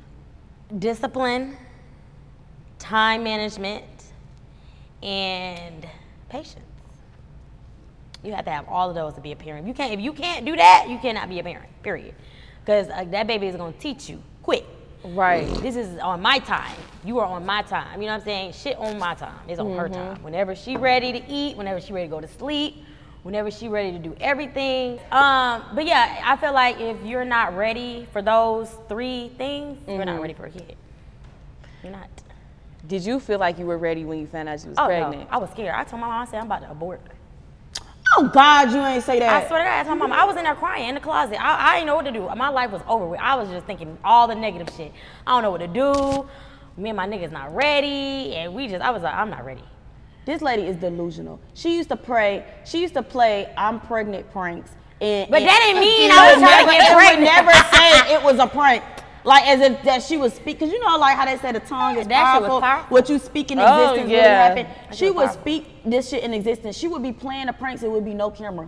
Discipline, 0.79 1.55
time 2.79 3.23
management, 3.23 3.85
and 5.03 5.87
patience. 6.29 6.59
You 8.23 8.33
have 8.33 8.45
to 8.45 8.51
have 8.51 8.67
all 8.67 8.89
of 8.89 8.95
those 8.95 9.13
to 9.13 9.21
be 9.21 9.31
a 9.31 9.35
parent. 9.35 9.65
If 9.65 9.67
you 9.67 9.73
can't, 9.75 9.93
if 9.93 9.99
you 9.99 10.11
can't 10.13 10.45
do 10.45 10.55
that, 10.55 10.87
you 10.89 10.97
cannot 10.97 11.29
be 11.29 11.39
a 11.39 11.43
parent. 11.43 11.69
Period. 11.83 12.15
Because 12.61 12.89
uh, 12.89 13.03
that 13.11 13.27
baby 13.27 13.45
is 13.47 13.55
gonna 13.55 13.71
teach 13.73 14.09
you 14.09 14.21
quick. 14.41 14.65
Right. 15.13 15.47
This 15.61 15.75
is 15.75 15.97
on 15.99 16.21
my 16.21 16.39
time. 16.39 16.75
You 17.03 17.19
are 17.19 17.25
on 17.27 17.45
my 17.45 17.61
time. 17.61 18.01
You 18.01 18.07
know 18.07 18.13
what 18.13 18.19
I'm 18.21 18.25
saying? 18.25 18.51
Shit 18.53 18.77
on 18.77 18.97
my 18.97 19.13
time. 19.13 19.37
It's 19.47 19.59
on 19.59 19.77
her 19.77 19.87
Mhm. 19.89 19.93
time. 19.93 20.23
Whenever 20.23 20.55
she 20.55 20.75
ready 20.77 21.11
to 21.11 21.21
eat, 21.31 21.55
whenever 21.55 21.79
she 21.79 21.93
ready 21.93 22.07
to 22.07 22.11
go 22.11 22.19
to 22.21 22.27
sleep, 22.27 22.83
whenever 23.23 23.51
she 23.51 23.67
ready 23.67 23.91
to 23.91 23.99
do 23.99 24.15
everything. 24.19 24.99
Um, 25.11 25.63
but 25.73 25.85
yeah, 25.85 26.21
I 26.25 26.35
feel 26.37 26.53
like 26.53 26.79
if 26.79 27.03
you're 27.03 27.25
not 27.25 27.55
ready 27.55 28.07
for 28.11 28.21
those 28.23 28.71
three 28.89 29.29
things, 29.37 29.79
you're 29.87 30.03
not 30.05 30.17
Mhm. 30.17 30.21
ready 30.21 30.33
for 30.33 30.45
a 30.45 30.49
kid. 30.49 30.75
You're 31.83 31.91
not. 31.91 32.07
Did 32.87 33.03
you 33.05 33.19
feel 33.19 33.39
like 33.39 33.57
you 33.59 33.65
were 33.65 33.77
ready 33.77 34.05
when 34.05 34.19
you 34.19 34.27
found 34.27 34.47
out 34.49 34.63
you 34.63 34.69
was 34.69 34.77
Oh 34.79 34.85
pregnant? 34.85 35.23
no, 35.23 35.35
I 35.35 35.37
was 35.37 35.49
scared. 35.51 35.73
I 35.75 35.83
told 35.83 36.01
my 36.01 36.07
mom, 36.07 36.21
I 36.21 36.25
said 36.25 36.39
I'm 36.39 36.45
about 36.45 36.61
to 36.61 36.71
abort. 36.71 37.01
Oh 38.17 38.29
God 38.33 38.71
you 38.71 38.79
ain't 38.81 39.03
say 39.03 39.19
that 39.19 39.43
I 39.43 39.47
swear 39.47 39.59
to 39.59 39.65
God, 39.65 39.79
I 39.79 39.83
told 39.83 39.99
my 39.99 40.07
mom, 40.07 40.17
I 40.17 40.23
was 40.25 40.35
in 40.37 40.43
there 40.43 40.55
crying 40.55 40.89
in 40.89 40.95
the 40.95 41.01
closet. 41.01 41.39
I, 41.43 41.71
I 41.71 41.75
didn't 41.75 41.87
know 41.87 41.95
what 41.95 42.05
to 42.05 42.11
do. 42.11 42.27
My 42.35 42.49
life 42.49 42.71
was 42.71 42.81
over 42.87 43.05
with. 43.07 43.19
I 43.19 43.35
was 43.35 43.49
just 43.49 43.65
thinking 43.65 43.97
all 44.03 44.27
the 44.27 44.35
negative 44.35 44.73
shit. 44.75 44.91
I 45.27 45.31
don't 45.33 45.43
know 45.43 45.51
what 45.51 45.59
to 45.59 45.67
do. 45.67 46.27
Me 46.77 46.89
and 46.89 46.97
my 46.97 47.07
niggas 47.07 47.31
not 47.31 47.55
ready, 47.55 48.35
and 48.35 48.53
we 48.53 48.67
just, 48.67 48.81
I 48.83 48.91
was 48.91 49.01
like, 49.03 49.13
I'm 49.13 49.29
not 49.29 49.45
ready. 49.45 49.63
This 50.25 50.41
lady 50.41 50.63
is 50.63 50.75
delusional. 50.77 51.39
She 51.53 51.75
used 51.77 51.89
to 51.89 51.95
pray. 51.95 52.45
She 52.65 52.81
used 52.81 52.95
to 52.95 53.03
play 53.03 53.53
"I'm 53.55 53.79
pregnant" 53.79 54.29
pranks. 54.31 54.71
And, 54.99 55.29
But 55.29 55.41
and- 55.41 55.49
that 55.49 55.59
didn't 55.63 55.81
mean 55.81 56.09
I 56.13 56.33
was 56.33 56.41
trying 56.41 56.65
to 56.65 56.71
get 56.71 56.91
it 56.91 56.95
pregnant. 56.95 57.19
would 57.19 57.45
never 57.45 57.51
say 57.75 58.13
it 58.15 58.23
was 58.23 58.39
a 58.39 58.47
prank. 58.47 58.83
Like 59.25 59.47
as 59.47 59.59
if 59.59 59.81
that 59.83 60.03
she 60.03 60.17
was 60.17 60.33
speak, 60.35 60.59
cause 60.59 60.69
you 60.71 60.79
know 60.79 60.97
like 60.97 61.17
how 61.17 61.25
they 61.25 61.37
say 61.37 61.51
the 61.51 61.59
tongue 61.59 61.97
is 61.97 62.07
That 62.07 62.23
powerful. 62.39 62.61
powerful. 62.61 62.93
What 62.95 63.09
you 63.09 63.17
speak 63.19 63.49
in 63.51 63.57
Oh, 63.59 63.63
existence 63.65 64.09
yeah. 64.11 64.17
really 64.17 64.61
happen. 64.61 64.65
That 64.89 64.95
She 64.95 65.05
shit 65.05 65.15
would 65.15 65.25
powerful. 65.25 65.41
speak 65.41 65.83
this 65.83 66.09
shit 66.09 66.23
in 66.23 66.33
existence. 66.33 66.77
She 66.77 66.87
would 66.87 67.01
be 67.01 67.11
playing 67.11 67.47
the 67.47 67.53
pranks. 67.53 67.81
It 67.81 67.89
would 67.89 68.05
be 68.05 68.13
no 68.13 68.29
camera. 68.29 68.67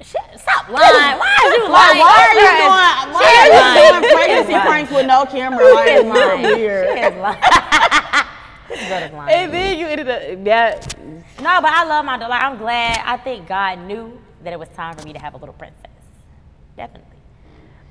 Shit, 0.00 0.20
stop 0.38 0.68
lying. 0.68 1.18
Why 1.18 1.38
are 1.40 1.52
you 1.56 1.62
Like, 1.68 1.70
lying? 1.72 2.00
why 2.00 2.26
are 2.26 2.34
you 2.34 2.40
doing? 2.40 3.08
is 3.08 3.14
Why 3.14 3.30
are 3.38 3.46
you 3.46 3.52
lying. 3.52 4.02
doing 4.02 4.12
pregnancy 4.16 4.68
pranks 4.68 4.90
with 4.92 5.06
no 5.06 5.24
camera? 5.24 5.64
lying. 5.74 5.74
Like 5.74 5.86
She 5.86 5.92
is 5.94 6.00
it's 6.04 6.18
lying. 6.18 6.42
weird. 6.42 6.86
She 6.98 7.04
is 7.04 7.16
lying. 7.22 7.42
Is 8.68 9.12
lying. 9.12 9.30
And 9.30 9.54
then 9.54 9.78
you 9.78 9.86
ended 9.86 10.08
up 10.08 10.44
that. 10.44 10.98
No, 11.40 11.60
but 11.62 11.70
I 11.70 11.84
love 11.84 12.04
my 12.04 12.18
daughter. 12.18 12.30
Like, 12.30 12.42
I'm 12.42 12.58
glad. 12.58 13.00
I 13.06 13.16
think 13.16 13.46
God 13.46 13.78
knew 13.86 14.20
that 14.42 14.52
it 14.52 14.58
was 14.58 14.68
time 14.70 14.96
for 14.96 15.04
me 15.06 15.12
to 15.12 15.18
have 15.20 15.34
a 15.34 15.36
little 15.36 15.54
princess. 15.54 15.86
Definitely. 16.76 17.15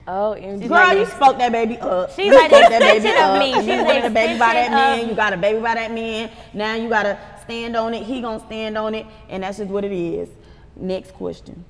Oh, 0.08 0.34
and 0.34 0.62
She's 0.62 0.70
Girl, 0.70 0.78
like 0.78 0.97
you 0.99 1.06
spoke 1.08 1.38
that 1.39 1.51
baby 1.51 1.78
up. 1.80 2.12
She's 2.12 2.28
You 2.28 2.36
like 2.36 2.51
the 2.51 2.58
spoke 2.58 2.70
that 2.70 2.80
baby 2.82 3.08
up. 3.10 3.39
me. 3.39 3.49
You 3.49 3.62
She's 3.78 3.84
wanted 3.86 4.06
a 4.06 4.10
baby 4.12 4.38
by 4.38 4.53
that 4.53 4.72
man. 4.72 4.99
of- 4.99 5.08
You 5.10 5.16
got 5.16 5.34
a 5.34 5.38
baby 5.38 5.60
by 5.60 5.74
that 5.76 5.91
man. 5.91 6.30
Now 6.53 6.76
you 6.76 6.89
gotta 6.89 7.18
stand 7.41 7.76
on 7.76 7.93
it. 7.95 8.03
He 8.03 8.22
gonna 8.22 8.39
stand 8.45 8.78
on 8.78 8.93
it, 8.93 9.06
and 9.30 9.41
that's 9.43 9.58
just 9.58 9.70
what 9.72 9.84
it 9.84 9.91
is. 9.91 10.30
Next 10.76 11.12
question. 11.14 11.66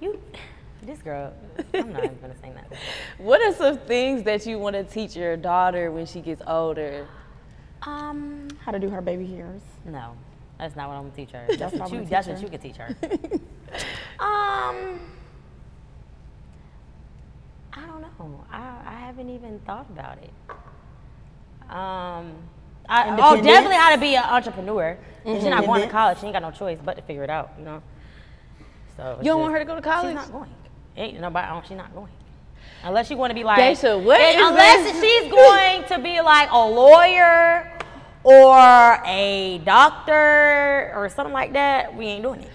You, 0.00 0.20
this 0.82 0.98
girl. 1.00 1.32
I'm 1.72 1.92
not 1.92 2.04
even 2.04 2.18
gonna 2.20 2.34
say 2.42 2.50
nothing. 2.50 2.76
What 3.18 3.40
are 3.40 3.54
some 3.54 3.78
things 3.78 4.22
that 4.24 4.44
you 4.44 4.58
want 4.58 4.74
to 4.76 4.84
teach 4.84 5.16
your 5.16 5.36
daughter 5.38 5.90
when 5.90 6.04
she 6.04 6.20
gets 6.20 6.42
older? 6.46 7.06
Um, 7.82 8.48
How 8.60 8.72
to 8.72 8.78
do 8.78 8.88
her 8.90 9.00
baby 9.00 9.24
hairs. 9.26 9.62
no, 9.86 10.14
that's 10.58 10.76
not 10.76 10.88
what 10.88 10.96
I'm 10.96 11.04
gonna 11.04 11.16
teach 11.16 11.30
her. 11.30 11.44
That's 11.48 11.58
That's 11.58 11.72
what 11.74 11.80
what 11.82 11.92
you. 11.92 11.98
gonna 11.98 12.10
That's 12.10 12.26
teach 12.26 12.34
what 12.34 12.42
you 12.42 12.48
can 12.50 12.60
teach 12.60 12.76
her. 12.76 12.96
um, 14.24 15.00
I 17.76 17.80
don't 17.86 18.00
know. 18.00 18.44
I, 18.50 18.76
I 18.86 18.94
haven't 19.00 19.30
even 19.30 19.58
thought 19.60 19.86
about 19.90 20.18
it. 20.18 20.30
Um, 21.68 22.34
I, 22.88 23.16
oh, 23.18 23.40
definitely 23.42 23.76
how 23.76 23.94
to 23.94 24.00
be 24.00 24.14
an 24.14 24.24
entrepreneur. 24.24 24.96
If 25.24 25.40
She's 25.40 25.50
not 25.50 25.64
going 25.64 25.82
to 25.82 25.88
college. 25.88 26.20
She 26.20 26.26
ain't 26.26 26.34
got 26.34 26.42
no 26.42 26.50
choice 26.50 26.78
but 26.84 26.96
to 26.96 27.02
figure 27.02 27.24
it 27.24 27.30
out. 27.30 27.52
You 27.58 27.64
know. 27.64 27.82
So 28.96 29.18
You 29.20 29.30
don't 29.30 29.40
want 29.40 29.54
her 29.54 29.58
to 29.58 29.64
go 29.64 29.74
to 29.74 29.82
college? 29.82 30.16
She's 30.16 30.30
not 30.30 30.32
going. 30.32 30.50
Ain't 30.96 31.20
nobody. 31.20 31.48
oh, 31.50 31.62
She's 31.66 31.76
not 31.76 31.92
going. 31.94 32.12
Unless 32.84 33.10
you 33.10 33.16
want 33.16 33.30
to 33.30 33.34
be 33.34 33.42
like. 33.42 33.58
Daysha, 33.58 34.02
what 34.02 34.20
unless 34.20 34.92
this? 34.92 35.02
she's 35.02 35.30
going 35.30 35.84
to 35.84 35.98
be 35.98 36.20
like 36.20 36.50
a 36.50 36.68
lawyer 36.68 37.72
or 38.22 39.00
a 39.04 39.60
doctor 39.64 40.92
or 40.94 41.08
something 41.08 41.32
like 41.32 41.52
that, 41.54 41.94
we 41.96 42.06
ain't 42.06 42.22
doing 42.22 42.40
it. 42.40 42.50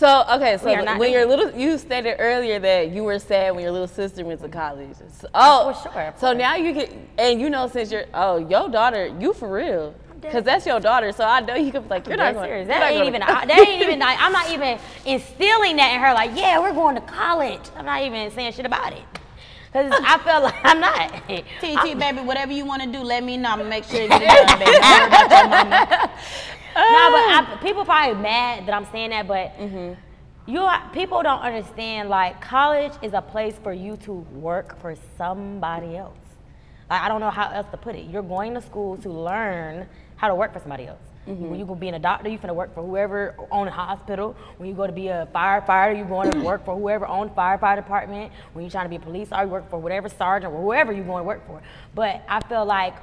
So 0.00 0.24
okay, 0.30 0.56
so 0.56 0.74
not 0.76 0.98
when 0.98 1.10
doing 1.10 1.12
your 1.12 1.26
little, 1.26 1.50
you 1.50 1.76
stated 1.76 2.16
earlier 2.18 2.58
that 2.58 2.90
you 2.90 3.04
were 3.04 3.18
sad 3.18 3.54
when 3.54 3.62
your 3.62 3.70
little 3.70 3.86
sister 3.86 4.24
went 4.24 4.40
to 4.40 4.48
college. 4.48 4.96
So, 5.20 5.28
oh, 5.34 5.74
For 5.74 5.90
sure, 5.92 6.02
of 6.08 6.14
So 6.18 6.28
course. 6.28 6.38
now 6.38 6.54
you 6.56 6.72
can, 6.72 7.06
and 7.18 7.38
you 7.38 7.50
know, 7.50 7.68
since 7.68 7.92
you're, 7.92 8.06
oh, 8.14 8.38
your 8.38 8.70
daughter, 8.70 9.14
you 9.20 9.34
for 9.34 9.52
real, 9.52 9.94
because 10.22 10.42
that's 10.42 10.64
your 10.64 10.80
daughter. 10.80 11.12
So 11.12 11.24
I 11.24 11.40
know 11.40 11.54
you 11.54 11.70
could 11.70 11.82
be 11.82 11.88
like, 11.90 12.06
you're 12.06 12.16
not 12.16 12.32
Dead 12.32 12.34
going. 12.36 12.46
serious. 12.48 12.66
you're 12.66 12.78
That 12.78 12.80
not 12.80 12.90
ain't 12.92 12.98
gonna- 12.98 13.08
even. 13.10 13.22
I- 13.22 13.44
That 13.54 13.68
ain't 13.68 13.82
even. 13.82 13.98
Like, 13.98 14.16
I'm 14.22 14.32
not 14.32 14.50
even 14.50 14.78
instilling 15.04 15.76
that 15.76 15.92
in 15.94 16.00
her. 16.00 16.14
Like, 16.14 16.30
yeah, 16.34 16.58
we're 16.60 16.72
going 16.72 16.94
to 16.94 17.02
college. 17.02 17.60
I'm 17.76 17.84
not 17.84 18.00
even 18.02 18.30
saying 18.30 18.54
shit 18.54 18.64
about 18.64 18.94
it. 18.94 19.02
Cause 19.72 19.92
I 20.04 20.18
feel 20.18 20.42
like 20.42 20.56
I'm 20.64 20.80
not. 20.80 21.12
TT, 21.60 21.96
baby, 21.96 22.20
whatever 22.26 22.52
you 22.52 22.64
want 22.64 22.82
to 22.82 22.88
do, 22.90 23.00
let 23.04 23.22
me 23.22 23.36
know. 23.36 23.50
I'm 23.50 23.58
gonna 23.58 23.70
make 23.70 23.84
sure 23.84 24.00
you 24.02 24.08
get 24.08 24.22
it 24.22 24.48
done, 24.48 24.58
baby. 24.58 24.72
Don't 24.72 24.90
worry 24.90 25.06
about 25.06 25.30
your 25.30 25.48
mama. 25.48 26.10
No, 26.76 27.10
but 27.10 27.54
I, 27.54 27.58
people 27.62 27.84
probably 27.84 28.20
mad 28.22 28.66
that 28.66 28.74
I'm 28.74 28.86
saying 28.92 29.10
that, 29.10 29.26
but 29.26 29.56
Mm-hmm. 29.58 29.94
you 30.50 30.68
people 30.92 31.22
don't 31.22 31.40
understand. 31.40 32.08
Like 32.08 32.40
college 32.40 32.92
is 33.02 33.12
a 33.12 33.22
place 33.22 33.54
for 33.62 33.72
you 33.72 33.96
to 33.98 34.12
work 34.12 34.80
for 34.80 34.94
somebody 35.18 35.96
else. 35.96 36.16
Like 36.88 37.02
I 37.02 37.08
don't 37.08 37.20
know 37.20 37.30
how 37.30 37.50
else 37.50 37.66
to 37.70 37.76
put 37.76 37.94
it. 37.94 38.06
You're 38.10 38.22
going 38.22 38.54
to 38.54 38.62
school 38.62 38.96
to 38.98 39.08
learn 39.10 39.86
how 40.16 40.28
to 40.28 40.34
work 40.34 40.52
for 40.52 40.60
somebody 40.60 40.86
else. 40.86 40.98
Mm-hmm. 41.28 41.50
When 41.50 41.58
you 41.60 41.66
go 41.66 41.74
being 41.74 41.94
a 41.94 41.98
doctor, 41.98 42.28
you're 42.30 42.38
gonna 42.38 42.54
work 42.54 42.74
for 42.74 42.82
whoever 42.82 43.34
own 43.50 43.68
a 43.68 43.70
hospital. 43.70 44.34
When 44.56 44.68
you 44.68 44.74
go 44.74 44.86
to 44.86 44.92
be 44.92 45.08
a 45.08 45.28
firefighter, 45.34 45.96
you're 45.96 46.06
going 46.06 46.30
to 46.32 46.40
work 46.50 46.64
for 46.64 46.74
whoever 46.74 47.06
owned 47.06 47.30
the 47.30 47.34
firefighter 47.34 47.76
department. 47.76 48.32
When 48.54 48.64
you're 48.64 48.70
trying 48.70 48.86
to 48.86 48.88
be 48.90 48.96
a 48.96 49.00
police 49.00 49.28
officer, 49.30 49.46
you 49.46 49.52
work 49.52 49.70
for 49.70 49.78
whatever 49.78 50.08
sergeant 50.08 50.52
or 50.52 50.60
whoever 50.62 50.92
you're 50.92 51.04
going 51.04 51.20
to 51.22 51.26
work 51.26 51.46
for. 51.46 51.60
But 51.94 52.22
I 52.28 52.40
feel 52.48 52.64
like 52.64 52.94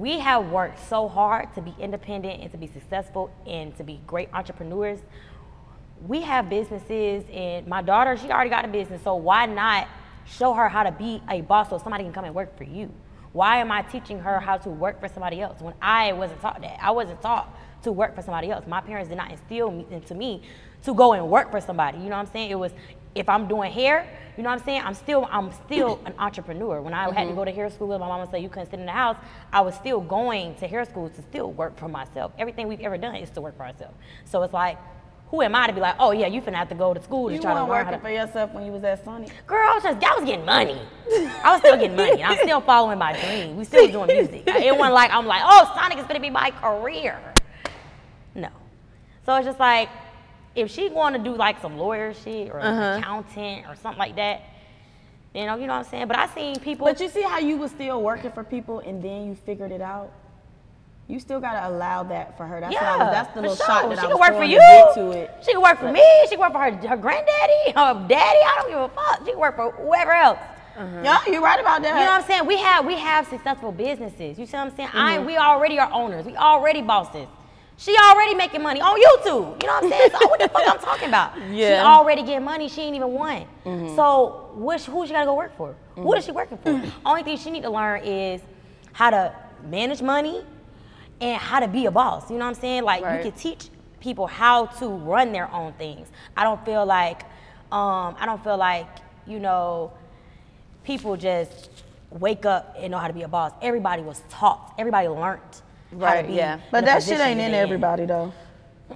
we 0.00 0.18
have 0.18 0.50
worked 0.50 0.88
so 0.88 1.08
hard 1.08 1.54
to 1.54 1.62
be 1.62 1.74
independent 1.78 2.42
and 2.42 2.50
to 2.50 2.58
be 2.58 2.66
successful 2.66 3.30
and 3.46 3.76
to 3.76 3.84
be 3.84 4.00
great 4.06 4.28
entrepreneurs. 4.32 4.98
We 6.06 6.20
have 6.22 6.50
businesses, 6.50 7.24
and 7.32 7.66
my 7.66 7.80
daughter, 7.80 8.16
she 8.16 8.30
already 8.30 8.50
got 8.50 8.64
a 8.64 8.68
business, 8.68 9.02
so 9.02 9.14
why 9.14 9.46
not 9.46 9.88
show 10.26 10.52
her 10.52 10.68
how 10.68 10.82
to 10.82 10.92
be 10.92 11.22
a 11.30 11.42
boss 11.42 11.70
so 11.70 11.78
somebody 11.78 12.04
can 12.04 12.12
come 12.12 12.24
and 12.24 12.34
work 12.34 12.56
for 12.58 12.64
you? 12.64 12.92
Why 13.32 13.58
am 13.58 13.70
I 13.72 13.82
teaching 13.82 14.18
her 14.20 14.40
how 14.40 14.58
to 14.58 14.70
work 14.70 15.00
for 15.00 15.08
somebody 15.08 15.40
else 15.40 15.60
when 15.60 15.74
I 15.80 16.12
wasn't 16.12 16.40
taught 16.40 16.60
that? 16.62 16.78
I 16.82 16.90
wasn't 16.90 17.20
taught 17.22 17.56
to 17.82 17.92
work 17.92 18.14
for 18.14 18.22
somebody 18.22 18.50
else. 18.50 18.66
My 18.66 18.80
parents 18.80 19.08
did 19.08 19.18
not 19.18 19.30
instill 19.30 19.70
me, 19.70 19.86
into 19.90 20.14
me 20.14 20.42
to 20.84 20.94
go 20.94 21.12
and 21.12 21.28
work 21.28 21.50
for 21.50 21.60
somebody. 21.60 21.98
You 21.98 22.04
know 22.04 22.10
what 22.10 22.26
I'm 22.26 22.32
saying? 22.32 22.50
It 22.50 22.58
was 22.58 22.72
if 23.14 23.28
I'm 23.28 23.46
doing 23.46 23.72
hair, 23.72 24.06
you 24.36 24.42
know 24.42 24.50
what 24.50 24.58
I'm 24.60 24.64
saying? 24.64 24.82
I'm 24.84 24.94
still 24.94 25.28
I'm 25.30 25.52
still 25.52 26.00
an 26.06 26.14
entrepreneur. 26.18 26.82
When 26.82 26.92
I 26.92 27.04
had 27.04 27.12
to 27.12 27.20
mm-hmm. 27.20 27.34
go 27.36 27.44
to 27.44 27.52
hair 27.52 27.70
school 27.70 27.88
my 27.88 27.98
mama 27.98 28.28
said 28.30 28.42
you 28.42 28.48
couldn't 28.48 28.70
sit 28.70 28.80
in 28.80 28.86
the 28.86 28.92
house, 28.92 29.16
I 29.52 29.60
was 29.60 29.74
still 29.76 30.00
going 30.00 30.56
to 30.56 30.66
hair 30.66 30.84
school 30.84 31.08
to 31.08 31.22
still 31.22 31.52
work 31.52 31.78
for 31.78 31.88
myself. 31.88 32.32
Everything 32.38 32.66
we've 32.66 32.80
ever 32.80 32.98
done 32.98 33.16
is 33.16 33.30
to 33.30 33.40
work 33.40 33.56
for 33.56 33.64
ourselves. 33.64 33.94
So 34.24 34.42
it's 34.42 34.52
like, 34.52 34.78
who 35.28 35.42
am 35.42 35.54
I 35.54 35.66
to 35.68 35.72
be 35.72 35.80
like, 35.80 35.96
oh 35.98 36.10
yeah, 36.10 36.26
you 36.26 36.40
finna 36.40 36.54
have 36.54 36.68
to 36.70 36.74
go 36.74 36.92
to 36.94 37.02
school 37.02 37.28
to 37.28 37.34
You 37.34 37.40
try 37.40 37.54
to 37.54 37.64
learn 37.64 37.84
how 37.84 37.92
to 37.92 37.98
for 37.98 38.10
yourself 38.10 38.52
when 38.52 38.66
you 38.66 38.72
was 38.72 38.82
at 38.84 39.04
Sony. 39.04 39.30
Girl, 39.46 39.68
I 39.68 39.74
was 39.74 39.82
just, 39.82 40.04
I 40.04 40.14
was 40.16 40.24
getting 40.24 40.44
money. 40.44 40.80
I 41.42 41.52
was 41.52 41.60
still 41.60 41.76
getting 41.76 41.96
money. 41.96 42.22
I'm 42.22 42.38
still 42.38 42.60
following 42.60 42.98
my 42.98 43.18
dream. 43.18 43.56
We 43.56 43.64
still 43.64 43.88
doing 43.88 44.08
music. 44.08 44.44
It 44.46 44.76
wasn't 44.76 44.94
like 44.94 45.12
I'm 45.12 45.26
like, 45.26 45.42
oh, 45.44 45.72
Sonic 45.74 45.98
is 45.98 46.06
gonna 46.06 46.20
be 46.20 46.30
my 46.30 46.50
career. 46.50 47.20
No. 48.34 48.48
So 49.24 49.34
it's 49.36 49.46
just 49.46 49.60
like, 49.60 49.88
if 50.54 50.70
she 50.70 50.88
want 50.88 51.16
to 51.16 51.22
do 51.22 51.34
like 51.36 51.60
some 51.60 51.76
lawyer 51.76 52.14
shit 52.14 52.50
or 52.50 52.60
Uh-huh. 52.60 52.98
accountant 52.98 53.66
or 53.68 53.74
something 53.76 53.98
like 53.98 54.16
that, 54.16 54.42
you 55.34 55.46
know, 55.46 55.56
you 55.56 55.66
know 55.66 55.74
what 55.74 55.86
I'm 55.86 55.90
saying. 55.90 56.06
But 56.06 56.18
I 56.18 56.26
seen 56.28 56.60
people. 56.60 56.86
But 56.86 57.00
you 57.00 57.08
see 57.08 57.22
how 57.22 57.38
you 57.38 57.56
was 57.56 57.70
still 57.72 58.00
working 58.02 58.30
for 58.30 58.44
people 58.44 58.78
and 58.80 59.02
then 59.02 59.26
you 59.26 59.34
figured 59.34 59.72
it 59.72 59.80
out? 59.80 60.10
You 61.06 61.20
still 61.20 61.38
gotta 61.40 61.68
allow 61.68 62.02
that 62.04 62.36
for 62.38 62.46
her. 62.46 62.60
That's, 62.60 62.74
I 62.76 62.96
was, 62.96 63.12
that's 63.12 63.34
the 63.34 63.42
little 63.42 63.56
sure. 63.56 63.66
shot 63.66 63.88
that 63.90 63.98
she 63.98 64.06
I 64.06 64.08
can 64.08 64.10
was 64.12 64.20
work 64.20 64.36
for 64.36 64.44
you. 64.44 64.58
to 64.58 64.64
get 64.64 64.94
to 64.94 65.10
it. 65.10 65.30
She 65.44 65.52
can 65.52 65.60
work 65.60 65.78
for 65.78 65.92
me. 65.92 66.02
She 66.24 66.30
can 66.30 66.38
work 66.40 66.52
for 66.52 66.60
her, 66.60 66.70
her 66.88 66.96
granddaddy, 66.96 67.72
her 67.76 68.06
daddy. 68.08 68.38
I 68.40 68.54
don't 68.60 68.70
give 68.70 68.78
a 68.78 68.88
fuck. 68.88 69.18
She 69.26 69.32
can 69.32 69.38
work 69.38 69.56
for 69.56 69.70
whoever 69.72 70.12
else. 70.12 70.38
Yeah, 70.76 71.20
you're 71.28 71.42
right 71.42 71.60
about 71.60 71.82
that. 71.82 71.88
You 71.90 72.04
know 72.06 72.10
what 72.12 72.22
I'm 72.22 72.26
saying? 72.26 72.46
We 72.46 72.56
have 72.58 72.84
we 72.86 72.96
have 72.96 73.28
successful 73.28 73.70
businesses. 73.70 74.38
You 74.38 74.46
see 74.46 74.56
what 74.56 74.66
I'm 74.68 74.76
saying? 74.76 74.88
I 74.94 75.18
Mhm. 75.18 75.26
we 75.26 75.36
already 75.36 75.78
are 75.78 75.88
owners. 75.92 76.24
We 76.26 76.36
already 76.36 76.80
bosses. 76.82 77.28
She 77.76 77.94
already 78.10 78.34
making 78.34 78.62
money 78.62 78.80
on 78.80 78.94
YouTube. 78.96 79.60
You 79.62 79.66
know 79.66 79.74
what 79.74 79.84
I'm 79.84 79.90
saying? 79.90 80.10
So 80.12 80.28
what 80.28 80.38
the 80.40 80.48
fuck 80.48 80.62
I'm 80.68 80.78
talking 80.78 81.08
about? 81.08 81.32
Yeah. 81.50 81.80
She 81.80 81.86
already 81.86 82.22
getting 82.22 82.44
money. 82.44 82.68
She 82.68 82.82
ain't 82.82 82.94
even 82.96 83.10
won. 83.12 83.44
Mhm. 83.64 83.96
So 83.96 84.50
what? 84.54 84.80
Who 84.82 85.06
she 85.06 85.12
gotta 85.12 85.26
go 85.26 85.34
work 85.34 85.56
for? 85.56 85.74
What 85.96 86.18
is 86.18 86.24
she 86.24 86.32
working 86.32 86.58
for? 86.58 86.82
Only 87.04 87.22
thing 87.22 87.36
she 87.36 87.50
need 87.50 87.62
to 87.62 87.70
learn 87.70 88.02
is 88.04 88.40
how 88.92 89.10
to 89.10 89.32
manage 89.68 90.02
money 90.02 90.44
and 91.20 91.36
how 91.40 91.60
to 91.60 91.68
be 91.68 91.86
a 91.86 91.90
boss. 91.90 92.30
You 92.30 92.38
know 92.38 92.44
what 92.46 92.56
I'm 92.56 92.60
saying? 92.60 92.84
Like 92.84 93.02
Right. 93.04 93.24
you 93.24 93.30
can 93.30 93.38
teach 93.38 93.68
people 94.00 94.26
how 94.26 94.66
to 94.66 94.86
run 94.88 95.32
their 95.32 95.50
own 95.52 95.72
things. 95.74 96.08
I 96.36 96.44
don't 96.44 96.64
feel 96.64 96.84
like 96.86 97.22
um, 97.72 98.14
I 98.20 98.26
don't 98.26 98.42
feel 98.44 98.56
like 98.56 98.86
you 99.26 99.40
know 99.40 99.92
people 100.84 101.16
just 101.16 101.70
wake 102.10 102.44
up 102.46 102.76
and 102.78 102.90
know 102.92 102.98
how 102.98 103.08
to 103.08 103.14
be 103.14 103.22
a 103.22 103.28
boss. 103.28 103.52
Everybody 103.62 104.02
was 104.02 104.22
taught. 104.28 104.74
Everybody 104.78 105.08
learned 105.08 105.40
Right, 105.94 106.26
to 106.26 106.32
yeah. 106.32 106.60
But 106.70 106.84
that 106.84 107.02
shit 107.02 107.20
ain't 107.20 107.40
in 107.40 107.54
everybody 107.54 108.06
though. 108.06 108.32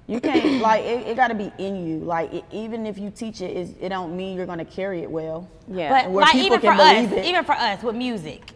You 0.06 0.20
can't 0.20 0.60
like 0.62 0.84
it, 0.84 1.06
it 1.06 1.16
got 1.16 1.28
to 1.28 1.34
be 1.34 1.52
in 1.58 1.86
you. 1.86 1.98
Like 1.98 2.32
it, 2.32 2.44
even 2.52 2.86
if 2.86 2.98
you 2.98 3.10
teach 3.10 3.40
it, 3.40 3.76
it 3.80 3.88
don't 3.88 4.16
mean 4.16 4.36
you're 4.36 4.46
gonna 4.46 4.64
carry 4.64 5.02
it 5.02 5.10
well. 5.10 5.48
Yeah. 5.66 5.90
But 5.90 6.12
like 6.12 6.34
even 6.34 6.60
for 6.60 6.70
us, 6.70 7.12
it. 7.12 7.24
even 7.24 7.44
for 7.44 7.52
us 7.52 7.82
with 7.82 7.96
music, 7.96 8.52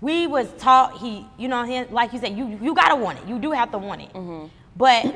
we 0.00 0.26
was 0.26 0.48
taught 0.58 0.98
he, 0.98 1.26
you 1.38 1.48
know, 1.48 1.86
like 1.90 2.12
you 2.12 2.18
said, 2.18 2.36
you 2.36 2.58
you 2.62 2.74
gotta 2.74 2.96
want 2.96 3.18
it. 3.18 3.28
You 3.28 3.38
do 3.38 3.52
have 3.52 3.70
to 3.72 3.78
want 3.78 4.02
it. 4.02 4.50
But 4.76 5.14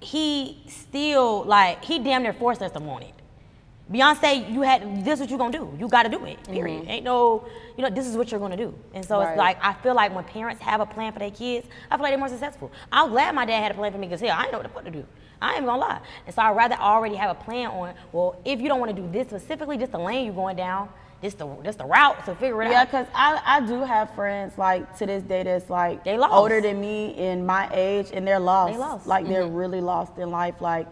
he 0.00 0.62
still 0.66 1.44
like 1.44 1.84
he 1.84 1.98
damn 1.98 2.22
near 2.22 2.32
forced 2.32 2.62
us 2.62 2.72
to 2.72 2.80
want 2.80 3.04
it. 3.04 3.14
Beyonce, 3.92 4.52
you 4.52 4.62
had 4.62 5.04
this 5.04 5.14
is 5.14 5.20
what 5.20 5.30
you 5.30 5.38
gonna 5.38 5.52
do. 5.58 5.76
You 5.78 5.88
gotta 5.88 6.08
do 6.08 6.24
it. 6.24 6.42
Period. 6.44 6.84
Ain't 6.86 7.04
no, 7.04 7.44
you 7.80 7.88
know, 7.88 7.94
this 7.94 8.06
is 8.06 8.14
what 8.14 8.30
you're 8.30 8.38
gonna 8.40 8.58
do. 8.58 8.74
And 8.92 9.02
so 9.02 9.18
Right. 9.20 9.28
it's 9.30 9.38
like 9.38 9.56
I 9.64 9.72
feel 9.72 9.94
like 9.94 10.14
when 10.14 10.22
parents 10.24 10.60
have 10.62 10.80
a 10.82 10.86
plan 10.86 11.14
for 11.14 11.18
their 11.18 11.30
kids, 11.30 11.66
I 11.90 11.96
feel 11.96 12.02
like 12.02 12.12
they're 12.12 12.18
more 12.18 12.28
successful. 12.28 12.70
I'm 12.92 13.08
glad 13.08 13.34
my 13.34 13.46
dad 13.46 13.62
had 13.62 13.70
a 13.72 13.74
plan 13.74 13.90
for 13.90 13.96
me 13.98 14.06
because 14.06 14.20
hell, 14.20 14.36
I 14.36 14.42
didn't 14.42 14.52
know 14.52 14.58
what 14.58 14.64
the 14.68 14.74
fuck 14.74 14.84
to 14.84 14.90
do. 14.90 15.06
I 15.40 15.54
ain't 15.54 15.64
gonna 15.64 15.80
lie. 15.80 16.00
And 16.26 16.34
so 16.34 16.42
I'd 16.42 16.54
rather 16.54 16.74
already 16.74 17.14
have 17.14 17.30
a 17.30 17.42
plan 17.42 17.68
on, 17.68 17.94
well, 18.12 18.36
if 18.44 18.60
you 18.60 18.68
don't 18.68 18.80
wanna 18.80 18.92
do 18.92 19.08
this 19.10 19.28
specifically, 19.28 19.78
just 19.78 19.92
the 19.92 19.98
lane 19.98 20.26
you're 20.26 20.34
going 20.34 20.56
down, 20.56 20.90
just 21.22 21.38
the 21.38 21.48
just 21.64 21.78
the 21.78 21.86
route, 21.86 22.18
so 22.26 22.34
figure 22.34 22.60
it 22.62 22.66
Yeah, 22.70 22.70
out. 22.70 22.72
Yeah, 22.72 22.84
because 22.84 23.06
I, 23.14 23.40
I 23.46 23.60
do 23.66 23.80
have 23.82 24.10
friends 24.14 24.58
like 24.58 24.94
to 24.98 25.06
this 25.06 25.22
day 25.22 25.42
that's 25.42 25.70
like 25.70 26.04
They 26.04 26.18
lost. 26.18 26.34
older 26.34 26.60
than 26.60 26.78
me 26.82 27.16
in 27.16 27.46
my 27.46 27.66
age 27.72 28.10
and 28.12 28.26
they're 28.28 28.38
lost. 28.38 28.74
They 28.74 28.78
lost. 28.78 29.06
Like 29.06 29.26
they're 29.26 29.44
Mhm. 29.44 29.56
really 29.56 29.80
lost 29.80 30.18
in 30.18 30.30
life. 30.30 30.60
Like 30.60 30.86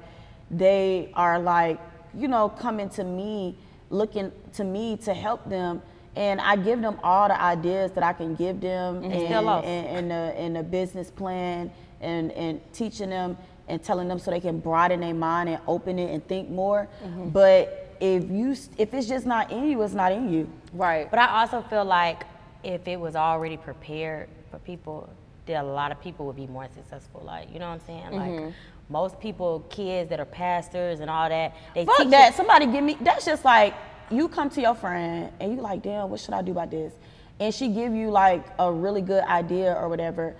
they 0.51 1.11
are 1.15 1.39
like, 1.39 1.79
you 2.15 2.29
know, 2.29 2.49
coming 2.49 2.89
to 2.91 3.05
me, 3.05 3.59
looking 3.91 4.33
to 4.55 4.65
me 4.65 4.97
to 4.99 5.13
help 5.15 5.45
them. 5.49 5.83
And 6.19 6.41
I 6.41 6.57
give 6.57 6.83
them 6.83 6.99
all 7.05 7.29
the 7.29 7.41
ideas 7.41 7.93
that 7.93 8.03
I 8.03 8.13
can 8.13 8.35
give 8.35 8.61
them 8.61 9.05
And 9.05 9.15
and, 9.15 10.11
and, 10.11 10.13
and 10.13 10.59
a 10.59 10.65
business 10.65 11.13
plan 11.13 11.71
and, 12.01 12.33
and 12.33 12.61
teaching 12.73 13.11
them 13.11 13.39
and 13.69 13.81
telling 13.81 14.09
them 14.09 14.19
so 14.19 14.33
they 14.33 14.41
can 14.41 14.59
broaden 14.59 14.99
their 14.99 15.15
mind 15.15 15.49
and 15.49 15.61
open 15.69 15.97
it 15.97 16.13
and 16.13 16.27
think 16.27 16.51
more. 16.51 16.89
Mm-hmm. 17.05 17.29
But 17.29 17.95
if 18.01 18.29
you 18.29 18.57
if 18.79 18.95
it's 18.95 19.07
just 19.07 19.27
not 19.27 19.53
in 19.53 19.71
you, 19.71 19.81
it's 19.83 19.95
not 19.95 20.11
in 20.11 20.33
you. 20.33 20.51
Right. 20.73 21.09
But 21.09 21.21
I 21.21 21.41
also 21.41 21.63
feel 21.63 21.85
like 21.85 22.25
if 22.65 22.89
it 22.89 22.99
was 22.99 23.15
already 23.15 23.57
prepared 23.57 24.29
for 24.51 24.59
people, 24.59 25.09
then 25.47 25.63
a 25.63 25.65
lot 25.65 25.93
of 25.93 26.01
people 26.01 26.27
would 26.27 26.37
be 26.37 26.49
more 26.49 26.67
successful. 26.75 27.23
Like, 27.25 27.53
you 27.53 27.61
know 27.61 27.69
what 27.69 27.75
I'm 27.75 27.87
saying? 27.87 28.05
Mm-hmm. 28.11 28.45
Like 28.47 28.55
most 28.89 29.21
people, 29.21 29.61
kids 29.71 30.11
that 30.11 30.19
are 30.19 30.25
pastors 30.25 30.99
and 30.99 31.09
all 31.09 31.29
that, 31.29 31.55
they 31.75 31.85
Fuck 31.85 31.99
teach 31.99 32.11
that. 32.11 32.33
it- 32.33 32.37
Somebody 32.37 32.67
give 32.67 32.83
me. 32.83 32.97
That's 33.01 33.25
just 33.25 33.45
like 33.45 33.75
you 34.11 34.29
come 34.29 34.51
to 34.51 34.61
your 34.61 34.75
friend 34.75 35.33
and 35.41 35.55
you 35.55 35.61
like, 35.61 35.83
damn, 35.83 36.11
what 36.11 36.21
should 36.21 36.35
I 36.35 36.43
do 36.43 36.53
about 36.53 36.71
this? 36.71 36.93
And 37.41 37.55
she 37.55 37.69
give 37.69 37.95
you 37.95 38.11
like 38.11 38.45
a 38.59 38.73
really 38.73 39.01
good 39.03 39.25
idea 39.25 39.73
or 39.75 39.89
whatever. 39.89 40.35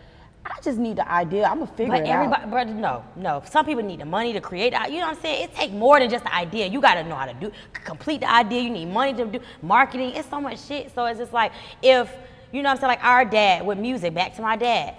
I 0.45 0.61
just 0.63 0.79
need 0.79 0.97
the 0.97 1.11
idea. 1.11 1.45
I'm 1.45 1.59
gonna 1.59 1.71
figure 1.73 1.93
But 1.93 2.03
it 2.03 2.09
everybody, 2.09 2.43
out. 2.43 2.51
but 2.51 2.57
everybody, 2.59 2.81
no, 2.81 3.05
no. 3.17 3.43
Some 3.49 3.67
people 3.67 3.83
need 3.83 4.01
the 4.01 4.07
money 4.07 4.33
to 4.33 4.41
create. 4.41 4.73
You 4.73 5.01
know 5.01 5.07
what 5.09 5.17
I'm 5.17 5.21
saying? 5.23 5.45
It 5.45 5.55
take 5.55 5.73
more 5.73 5.99
than 6.01 6.09
just 6.09 6.25
the 6.25 6.35
idea. 6.35 6.67
You 6.67 6.81
got 6.81 6.95
to 6.95 7.05
know 7.05 7.17
how 7.17 7.27
to 7.27 7.35
do, 7.35 7.53
complete 7.73 8.21
the 8.21 8.31
idea. 8.33 8.63
You 8.63 8.71
need 8.71 8.87
money 8.87 9.13
to 9.15 9.27
do 9.27 9.41
marketing. 9.63 10.13
It's 10.15 10.29
so 10.31 10.41
much 10.41 10.61
shit. 10.61 10.95
So 10.95 11.05
it's 11.05 11.19
just 11.19 11.33
like 11.33 11.53
if 11.83 12.11
you 12.51 12.63
know 12.63 12.71
what 12.71 12.77
I'm 12.77 12.81
saying, 12.81 12.89
like 12.89 13.05
our 13.05 13.25
dad 13.27 13.67
with 13.67 13.79
music. 13.79 14.15
Back 14.15 14.35
to 14.37 14.43
my 14.43 14.57
dad. 14.57 14.95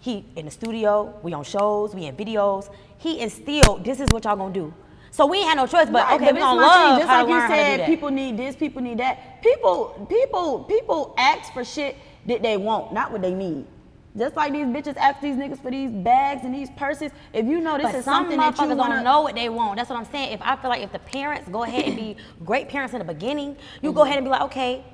He 0.00 0.24
in 0.36 0.44
the 0.46 0.50
studio. 0.50 1.18
We 1.22 1.32
on 1.32 1.44
shows. 1.44 1.94
We 1.94 2.06
in 2.06 2.16
videos. 2.16 2.68
He 2.98 3.20
instilled. 3.20 3.84
This 3.84 4.00
is 4.00 4.08
what 4.10 4.24
y'all 4.24 4.36
gonna 4.36 4.52
do. 4.52 4.74
So 5.14 5.26
we 5.26 5.38
ain't 5.38 5.46
had 5.48 5.56
no 5.58 5.68
choice, 5.68 5.86
but 5.86 6.02
Right, 6.02 6.14
okay, 6.16 6.24
but 6.24 6.34
we 6.34 6.40
gonna 6.40 6.60
love 6.60 6.98
just 6.98 7.08
like 7.08 7.28
you 7.28 7.34
learn 7.34 7.48
how 7.48 7.56
to 7.56 7.62
do 7.62 7.68
said, 7.70 7.86
people 7.86 8.10
need 8.10 8.36
this, 8.36 8.56
people 8.56 8.82
need 8.82 8.98
that. 8.98 9.40
People, 9.44 10.08
people, 10.10 10.64
people 10.64 11.14
ask 11.16 11.52
for 11.52 11.64
shit 11.64 11.96
that 12.26 12.42
they 12.42 12.56
want, 12.56 12.92
not 12.92 13.12
what 13.12 13.22
they 13.22 13.32
need. 13.32 13.64
Just 14.18 14.34
like 14.34 14.52
these 14.52 14.66
bitches 14.66 14.96
ask 14.96 15.20
these 15.20 15.36
niggas 15.36 15.62
for 15.62 15.70
these 15.70 15.92
bags 15.92 16.44
and 16.44 16.52
these 16.52 16.68
purses. 16.70 17.12
If 17.32 17.46
you 17.46 17.60
know 17.60 17.76
this 17.76 17.84
but 17.84 17.94
is 17.94 18.04
some 18.04 18.24
something 18.24 18.38
that 18.40 18.58
you 18.58 18.74
wanna 18.74 18.96
don't 18.96 19.04
know 19.04 19.22
what 19.22 19.36
they 19.36 19.48
want. 19.48 19.76
That's 19.76 19.88
what 19.88 20.00
I'm 20.00 20.04
saying. 20.10 20.32
If 20.32 20.42
I 20.42 20.56
feel 20.56 20.68
like 20.68 20.82
if 20.82 20.90
the 20.90 20.98
parents 20.98 21.48
go 21.48 21.62
ahead 21.62 21.84
and 21.84 21.94
be 21.96 22.16
great 22.44 22.68
parents 22.68 22.92
in 22.92 22.98
the 22.98 23.04
beginning, 23.04 23.56
you 23.82 23.90
Mm-hmm. 23.90 23.96
go 23.96 24.02
ahead 24.02 24.16
and 24.18 24.24
be 24.26 24.30
like, 24.30 24.42
okay, 24.42 24.84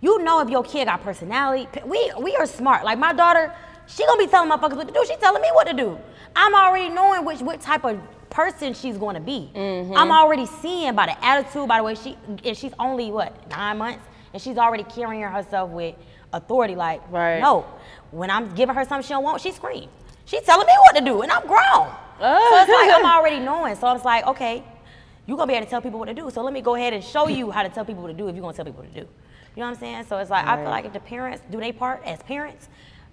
you 0.00 0.22
know 0.22 0.40
if 0.40 0.48
your 0.48 0.64
kid 0.64 0.86
got 0.86 1.02
personality. 1.02 1.68
We 1.84 2.12
we 2.18 2.34
are 2.36 2.46
smart. 2.46 2.82
Like 2.86 2.98
my 2.98 3.12
daughter, 3.12 3.54
she 3.86 4.06
gonna 4.06 4.18
be 4.24 4.26
telling 4.26 4.50
motherfuckers 4.50 4.76
what 4.76 4.88
to 4.88 4.94
do. 4.94 5.04
She 5.06 5.16
telling 5.16 5.42
me 5.42 5.48
what 5.52 5.66
to 5.66 5.74
do. 5.74 5.98
I'm 6.34 6.54
already 6.54 6.88
knowing 6.88 7.26
which 7.26 7.40
what 7.40 7.60
type 7.60 7.84
of 7.84 8.00
person 8.30 8.72
she's 8.74 8.96
going 8.96 9.14
to 9.14 9.20
be. 9.20 9.50
Mm-hmm. 9.54 9.96
I'm 9.96 10.10
already 10.12 10.46
seeing 10.46 10.94
by 10.94 11.06
the 11.06 11.24
attitude, 11.24 11.68
by 11.68 11.78
the 11.78 11.82
way 11.84 11.94
she, 11.94 12.16
and 12.44 12.56
she's 12.56 12.72
only 12.78 13.10
what 13.10 13.48
nine 13.50 13.78
months, 13.78 14.04
and 14.32 14.40
she's 14.40 14.56
already 14.56 14.84
carrying 14.84 15.22
herself 15.22 15.70
with 15.70 15.94
authority. 16.32 16.74
Like, 16.76 17.02
Right. 17.10 17.40
no, 17.40 17.66
when 18.10 18.30
I'm 18.30 18.54
giving 18.54 18.74
her 18.74 18.84
something 18.84 19.02
she 19.06 19.10
don't 19.14 19.24
want, 19.24 19.40
she 19.42 19.52
screams. 19.52 19.88
She's 20.24 20.42
telling 20.42 20.66
me 20.66 20.72
what 20.78 20.96
to 20.96 21.04
do, 21.04 21.22
and 21.22 21.32
I'm 21.32 21.46
grown. 21.46 21.88
So 22.20 22.26
it's 22.60 22.70
like 22.70 22.90
I'm 22.94 23.04
already 23.06 23.40
knowing. 23.40 23.74
So 23.76 23.92
it's 23.94 24.04
like, 24.04 24.26
okay, 24.26 24.62
you're 25.26 25.36
gonna 25.36 25.48
be 25.48 25.54
able 25.54 25.66
to 25.66 25.70
tell 25.70 25.80
people 25.80 25.98
what 25.98 26.06
to 26.06 26.14
do. 26.14 26.30
So 26.30 26.42
let 26.42 26.52
me 26.52 26.60
go 26.60 26.74
ahead 26.74 26.92
and 26.92 27.02
show 27.02 27.28
you 27.28 27.50
how 27.50 27.62
to 27.62 27.68
tell 27.68 27.84
people 27.84 28.02
what 28.02 28.08
to 28.08 28.14
do 28.14 28.28
if 28.28 28.34
you're 28.36 28.42
gonna 28.42 28.54
tell 28.54 28.64
people 28.64 28.82
what 28.82 28.92
to 28.94 29.00
do. 29.00 29.06
You 29.56 29.60
know 29.60 29.64
what 29.66 29.74
I'm 29.74 29.80
saying? 29.80 30.04
So 30.04 30.18
it's 30.18 30.30
like 30.30 30.46
I 30.46 30.56
feel 30.56 30.66
like 30.70 30.84
if 30.84 30.92
the 30.92 31.00
parents 31.00 31.42
do 31.50 31.58
their 31.60 31.72
part 31.72 32.02
as 32.04 32.22
parents, 32.22 32.68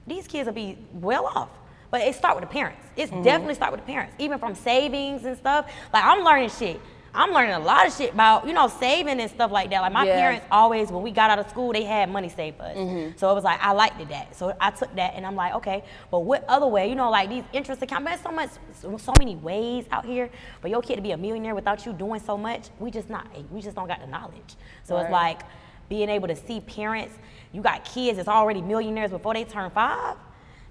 these 0.05 0.28
kids 0.28 0.45
will 0.45 0.53
be 0.53 0.78
well 0.93 1.26
off. 1.26 1.49
But 1.89 2.01
it 2.01 2.15
start 2.15 2.35
with 2.35 2.47
the 2.47 2.53
parents. 2.53 2.85
It's 2.95 3.11
mm-hmm. 3.11 3.23
definitely 3.23 3.55
start 3.55 3.71
with 3.71 3.81
the 3.81 3.91
parents. 3.91 4.15
Even 4.19 4.39
from 4.39 4.55
savings 4.55 5.25
and 5.25 5.38
stuff. 5.38 5.71
Like 5.93 6.03
I'm 6.03 6.23
learning 6.23 6.49
shit. 6.49 6.81
I'm 7.13 7.31
learning 7.31 7.55
a 7.55 7.59
lot 7.59 7.88
of 7.88 7.95
shit 7.95 8.13
about, 8.13 8.45
you 8.45 8.53
know, 8.53 8.67
saving 8.67 9.19
and 9.19 9.31
stuff 9.31 9.51
like 9.51 9.71
that. 9.71 9.81
Like 9.81 9.91
my 9.91 10.05
Yeah. 10.05 10.19
parents 10.19 10.45
always, 10.51 10.91
when 10.91 11.01
we 11.01 11.11
got 11.11 11.31
out 11.31 11.39
of 11.39 11.49
school, 11.49 11.73
they 11.73 11.83
had 11.83 12.11
money 12.11 12.29
saved 12.29 12.57
for 12.57 12.63
us. 12.63 12.77
Mm-hmm. 12.77 13.17
So 13.17 13.31
it 13.31 13.33
was 13.33 13.43
like 13.43 13.59
I 13.63 13.71
liked 13.71 13.99
it 13.99 14.09
that. 14.09 14.35
So 14.35 14.55
I 14.59 14.69
took 14.69 14.93
that 14.95 15.15
and 15.15 15.25
I'm 15.25 15.35
like, 15.35 15.55
okay, 15.55 15.83
but 16.11 16.19
what 16.19 16.43
other 16.47 16.67
way? 16.67 16.89
You 16.89 16.95
know, 16.95 17.09
like 17.09 17.29
these 17.29 17.43
interest 17.53 17.81
accounts. 17.81 18.05
There's 18.05 18.21
so 18.21 18.31
much, 18.31 18.49
so, 18.73 18.97
so 18.97 19.13
many 19.17 19.35
ways 19.35 19.85
out 19.91 20.05
here 20.05 20.29
for 20.61 20.67
your 20.67 20.81
kid 20.81 20.97
to 20.97 21.01
be 21.01 21.11
a 21.11 21.17
millionaire 21.17 21.55
without 21.55 21.85
you 21.85 21.93
doing 21.93 22.19
so 22.19 22.38
much. 22.38 22.69
We 22.79 22.91
just 22.91 23.09
not, 23.09 23.27
we 23.51 23.61
just 23.61 23.75
don't 23.75 23.88
got 23.88 24.01
the 24.01 24.07
knowledge. 24.07 24.55
So 24.83 24.97
it's 24.97 25.11
like 25.11 25.41
being 25.89 26.09
able 26.09 26.27
to 26.27 26.35
see 26.35 26.59
parents. 26.59 27.15
You 27.51 27.61
got 27.61 27.83
kids 27.83 28.17
that's 28.17 28.29
already 28.29 28.61
millionaires 28.61 29.09
before 29.09 29.33
they 29.33 29.43
turn 29.45 29.71
five. 29.71 30.17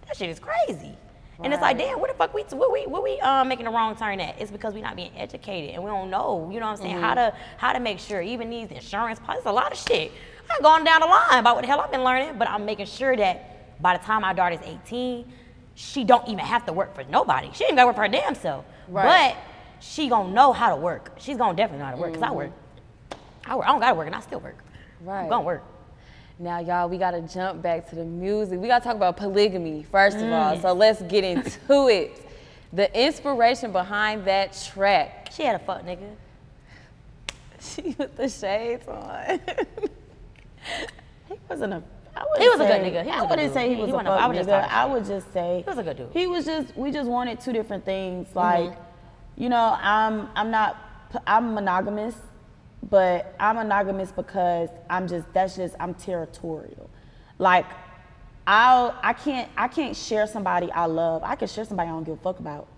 That 0.06 0.16
shit 0.16 0.30
is 0.30 0.38
crazy. 0.38 0.96
And 1.42 1.52
it's 1.52 1.60
like, 1.62 1.76
damn, 1.78 2.00
what 2.00 2.08
the 2.10 2.16
fuck 2.16 2.32
we, 2.32 2.42
what 2.44 2.72
we, 2.72 2.86
what 2.86 3.02
we 3.02 3.20
uh, 3.20 3.44
making 3.44 3.66
a 3.66 3.70
wrong 3.70 3.94
turn 3.96 4.20
at? 4.20 4.40
It's 4.40 4.50
because 4.50 4.72
we're 4.74 4.82
not 4.82 4.96
being 4.96 5.12
educated 5.16 5.74
and 5.74 5.82
we 5.84 5.90
don't 5.90 6.10
know, 6.10 6.48
you 6.52 6.60
know 6.60 6.66
what 6.66 6.72
I'm 6.72 6.76
saying, 6.78 6.98
how 6.98 7.14
to 7.14 7.34
how 7.58 7.72
to 7.72 7.80
make 7.80 7.98
sure 7.98 8.22
even 8.22 8.48
these 8.50 8.70
insurance 8.70 9.18
policies, 9.20 9.46
a 9.46 9.52
lot 9.52 9.70
of 9.72 9.78
shit. 9.78 10.12
I'm 10.50 10.62
going 10.62 10.84
down 10.84 11.00
the 11.00 11.06
line 11.06 11.38
about 11.38 11.56
what 11.56 11.62
the 11.62 11.66
hell 11.68 11.80
I've 11.80 11.90
been 11.90 12.04
learning, 12.04 12.38
but 12.38 12.48
I'm 12.48 12.64
making 12.64 12.86
sure 12.86 13.16
that 13.16 13.80
by 13.82 13.96
the 13.96 14.04
time 14.04 14.22
my 14.22 14.32
daughter's 14.32 14.60
18, 14.64 15.30
she 15.74 16.04
don't 16.04 16.26
even 16.26 16.38
have 16.38 16.64
to 16.66 16.72
work 16.72 16.94
for 16.94 17.04
nobody. 17.04 17.50
She 17.52 17.64
ain't 17.64 17.76
got 17.76 17.82
to 17.82 17.86
work 17.88 17.96
for 17.96 18.02
her 18.02 18.08
damn 18.08 18.34
self. 18.34 18.64
Right. 18.88 19.34
But 19.34 19.84
she 19.84 20.08
gonna 20.08 20.32
know 20.32 20.52
how 20.52 20.70
to 20.74 20.76
work. 20.76 21.12
She's 21.18 21.36
gonna 21.36 21.56
definitely 21.56 21.80
know 21.80 21.86
how 21.86 21.94
to 21.96 22.00
work 22.00 22.12
because 22.12 22.26
I 22.26 22.30
work. 22.32 22.52
I 23.44 23.56
work. 23.56 23.66
I 23.66 23.72
don't 23.72 23.80
gotta 23.80 23.94
work 23.94 24.06
and 24.06 24.16
I 24.16 24.20
still 24.20 24.40
work. 24.40 24.56
Right. 25.02 25.24
I'm 25.24 25.28
gonna 25.28 25.44
work. 25.44 25.64
Now, 26.38 26.58
y'all, 26.60 26.88
we 26.88 26.98
gotta 26.98 27.22
jump 27.22 27.62
back 27.62 27.88
to 27.90 27.94
the 27.96 28.04
music. 28.04 28.60
We 28.60 28.68
gotta 28.68 28.84
talk 28.84 28.96
about 28.96 29.16
polygamy 29.16 29.84
first 29.84 30.16
of 30.18 30.22
Mm. 30.24 30.32
all. 30.32 30.60
So 30.60 30.72
let's 30.74 31.00
get 31.02 31.24
into 31.24 31.86
it. 31.88 32.22
The 32.72 32.92
inspiration 33.06 33.72
behind 33.72 34.24
that 34.26 34.52
track. 34.74 35.28
She 35.32 35.44
had 35.44 35.56
a 35.56 35.58
fuck 35.58 35.82
nigga. 35.84 36.08
She 37.58 37.96
with 37.98 38.16
the 38.16 38.28
shades 38.28 38.86
on. 38.86 39.40
He 41.28 41.34
wasn't 41.48 41.72
a. 41.74 41.82
I 42.16 42.22
wouldn't 42.22 42.42
He 42.42 42.48
was 42.48 42.60
a 42.60 42.66
good 42.66 42.80
nigga. 42.82 43.02
He 43.04 43.10
I 43.10 43.22
wouldn't 43.22 43.52
say 43.52 43.68
he 43.74 43.80
was 43.80 43.90
he 43.90 43.92
a 43.94 43.98
I 43.98 44.02
fuck 44.04 44.28
was 44.28 44.36
just 44.38 44.48
nigga. 44.48 44.60
talking 44.60 44.76
I 44.76 44.84
would 44.86 45.04
just 45.04 45.32
say 45.32 45.62
He 45.64 45.70
was 45.70 45.78
a 45.78 45.82
good 45.82 45.96
dude. 45.96 46.08
He 46.12 46.26
was 46.26 46.44
just. 46.44 46.76
We 46.76 46.90
just 46.92 47.08
wanted 47.08 47.40
two 47.40 47.52
different 47.52 47.84
things. 47.84 48.28
Mm-hmm. 48.28 48.38
Like, 48.38 48.78
you 49.36 49.48
know, 49.48 49.76
I'm. 49.80 50.28
I'm 50.34 50.50
not. 50.50 50.76
I'm 51.26 51.54
monogamous, 51.54 52.14
but 52.88 53.34
I'm 53.38 53.56
monogamous 53.56 54.12
because 54.12 54.68
I'm 54.88 55.08
just. 55.08 55.32
That's 55.32 55.56
just. 55.56 55.74
I'm 55.80 55.94
territorial. 55.94 56.90
Like, 57.38 57.66
I'll. 58.46 58.94
I 59.02 59.12
can't. 59.12 59.50
I 59.56 59.68
can't 59.68 59.96
share 59.96 60.26
somebody 60.26 60.70
I 60.70 60.86
love. 60.86 61.22
I 61.24 61.36
can 61.36 61.48
share 61.48 61.64
somebody 61.64 61.88
I 61.88 61.92
don't 61.92 62.04
give 62.04 62.14
a 62.14 62.22
fuck 62.22 62.38
about. 62.38 62.68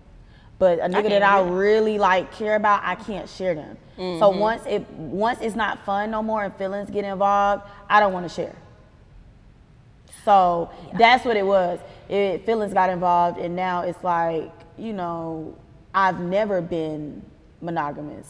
But 0.59 0.79
a 0.79 0.83
nigga 0.83 0.91
can't 0.91 1.09
that 1.09 1.23
I 1.23 1.41
really 1.47 1.97
like 1.97 2.33
care 2.33 2.55
about, 2.55 2.81
I 2.83 2.95
can't 2.95 3.29
share 3.29 3.55
them. 3.55 3.77
So 3.95 4.03
mm-hmm. 4.03 4.39
once 4.39 4.65
it 4.65 4.89
once 4.91 5.39
it's 5.41 5.55
not 5.55 5.85
fun 5.85 6.11
no 6.11 6.21
more 6.21 6.43
and 6.43 6.53
feelings 6.55 6.89
get 6.89 7.05
involved, 7.05 7.63
I 7.89 8.01
don't 8.01 8.11
want 8.11 8.27
to 8.29 8.33
share. 8.33 8.55
So 10.25 10.69
that's 10.97 11.23
what 11.23 11.37
it 11.37 11.45
was. 11.45 11.79
It 12.09 12.45
feelings 12.45 12.73
got 12.73 12.89
involved, 12.89 13.39
and 13.39 13.55
now 13.55 13.83
it's 13.83 14.03
like 14.03 14.51
you 14.77 14.91
know 14.91 15.55
I've 15.93 16.19
never 16.19 16.61
been 16.61 17.23
monogamous, 17.61 18.27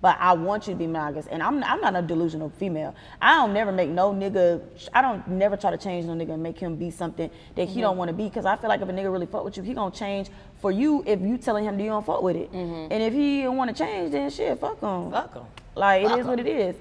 but 0.00 0.16
I 0.20 0.32
want 0.32 0.66
you 0.66 0.74
to 0.74 0.78
be 0.78 0.86
monogamous, 0.86 1.26
and 1.26 1.42
I'm 1.42 1.62
I'm 1.64 1.80
not 1.80 1.96
a 1.96 2.02
delusional 2.02 2.50
female. 2.50 2.94
I 3.20 3.34
don't 3.34 3.52
never 3.52 3.72
make 3.72 3.90
no 3.90 4.12
nigga. 4.12 4.62
I 4.92 5.02
don't 5.02 5.26
never 5.28 5.56
try 5.56 5.70
to 5.70 5.76
change 5.76 6.06
no 6.06 6.12
nigga 6.12 6.34
and 6.34 6.42
make 6.42 6.58
him 6.58 6.76
be 6.76 6.90
something 6.90 7.30
that 7.56 7.68
he 7.68 7.80
don't 7.80 7.96
want 7.96 8.08
to 8.08 8.14
be, 8.14 8.24
because 8.24 8.46
I 8.46 8.56
feel 8.56 8.68
like 8.68 8.80
if 8.80 8.88
a 8.88 8.92
nigga 8.92 9.10
really 9.12 9.26
fuck 9.26 9.44
with 9.44 9.56
you, 9.56 9.62
he 9.62 9.74
gonna 9.74 9.94
change 9.94 10.28
for 10.60 10.70
you 10.70 11.02
if 11.06 11.20
you 11.20 11.38
telling 11.38 11.64
him 11.64 11.76
that 11.76 11.82
you 11.82 11.90
don't 11.90 12.06
fuck 12.06 12.22
with 12.22 12.36
it, 12.36 12.50
and 12.52 12.92
if 12.92 13.12
he 13.12 13.42
don't 13.42 13.56
want 13.56 13.76
to 13.76 13.84
change, 13.84 14.12
then 14.12 14.30
shit, 14.30 14.58
fuck 14.60 14.80
him. 14.80 15.10
Fuck 15.10 15.36
'em. 15.36 15.42
Like 15.74 16.04
it 16.04 16.18
is 16.18 16.26
what 16.26 16.38
it 16.40 16.46
is. 16.46 16.76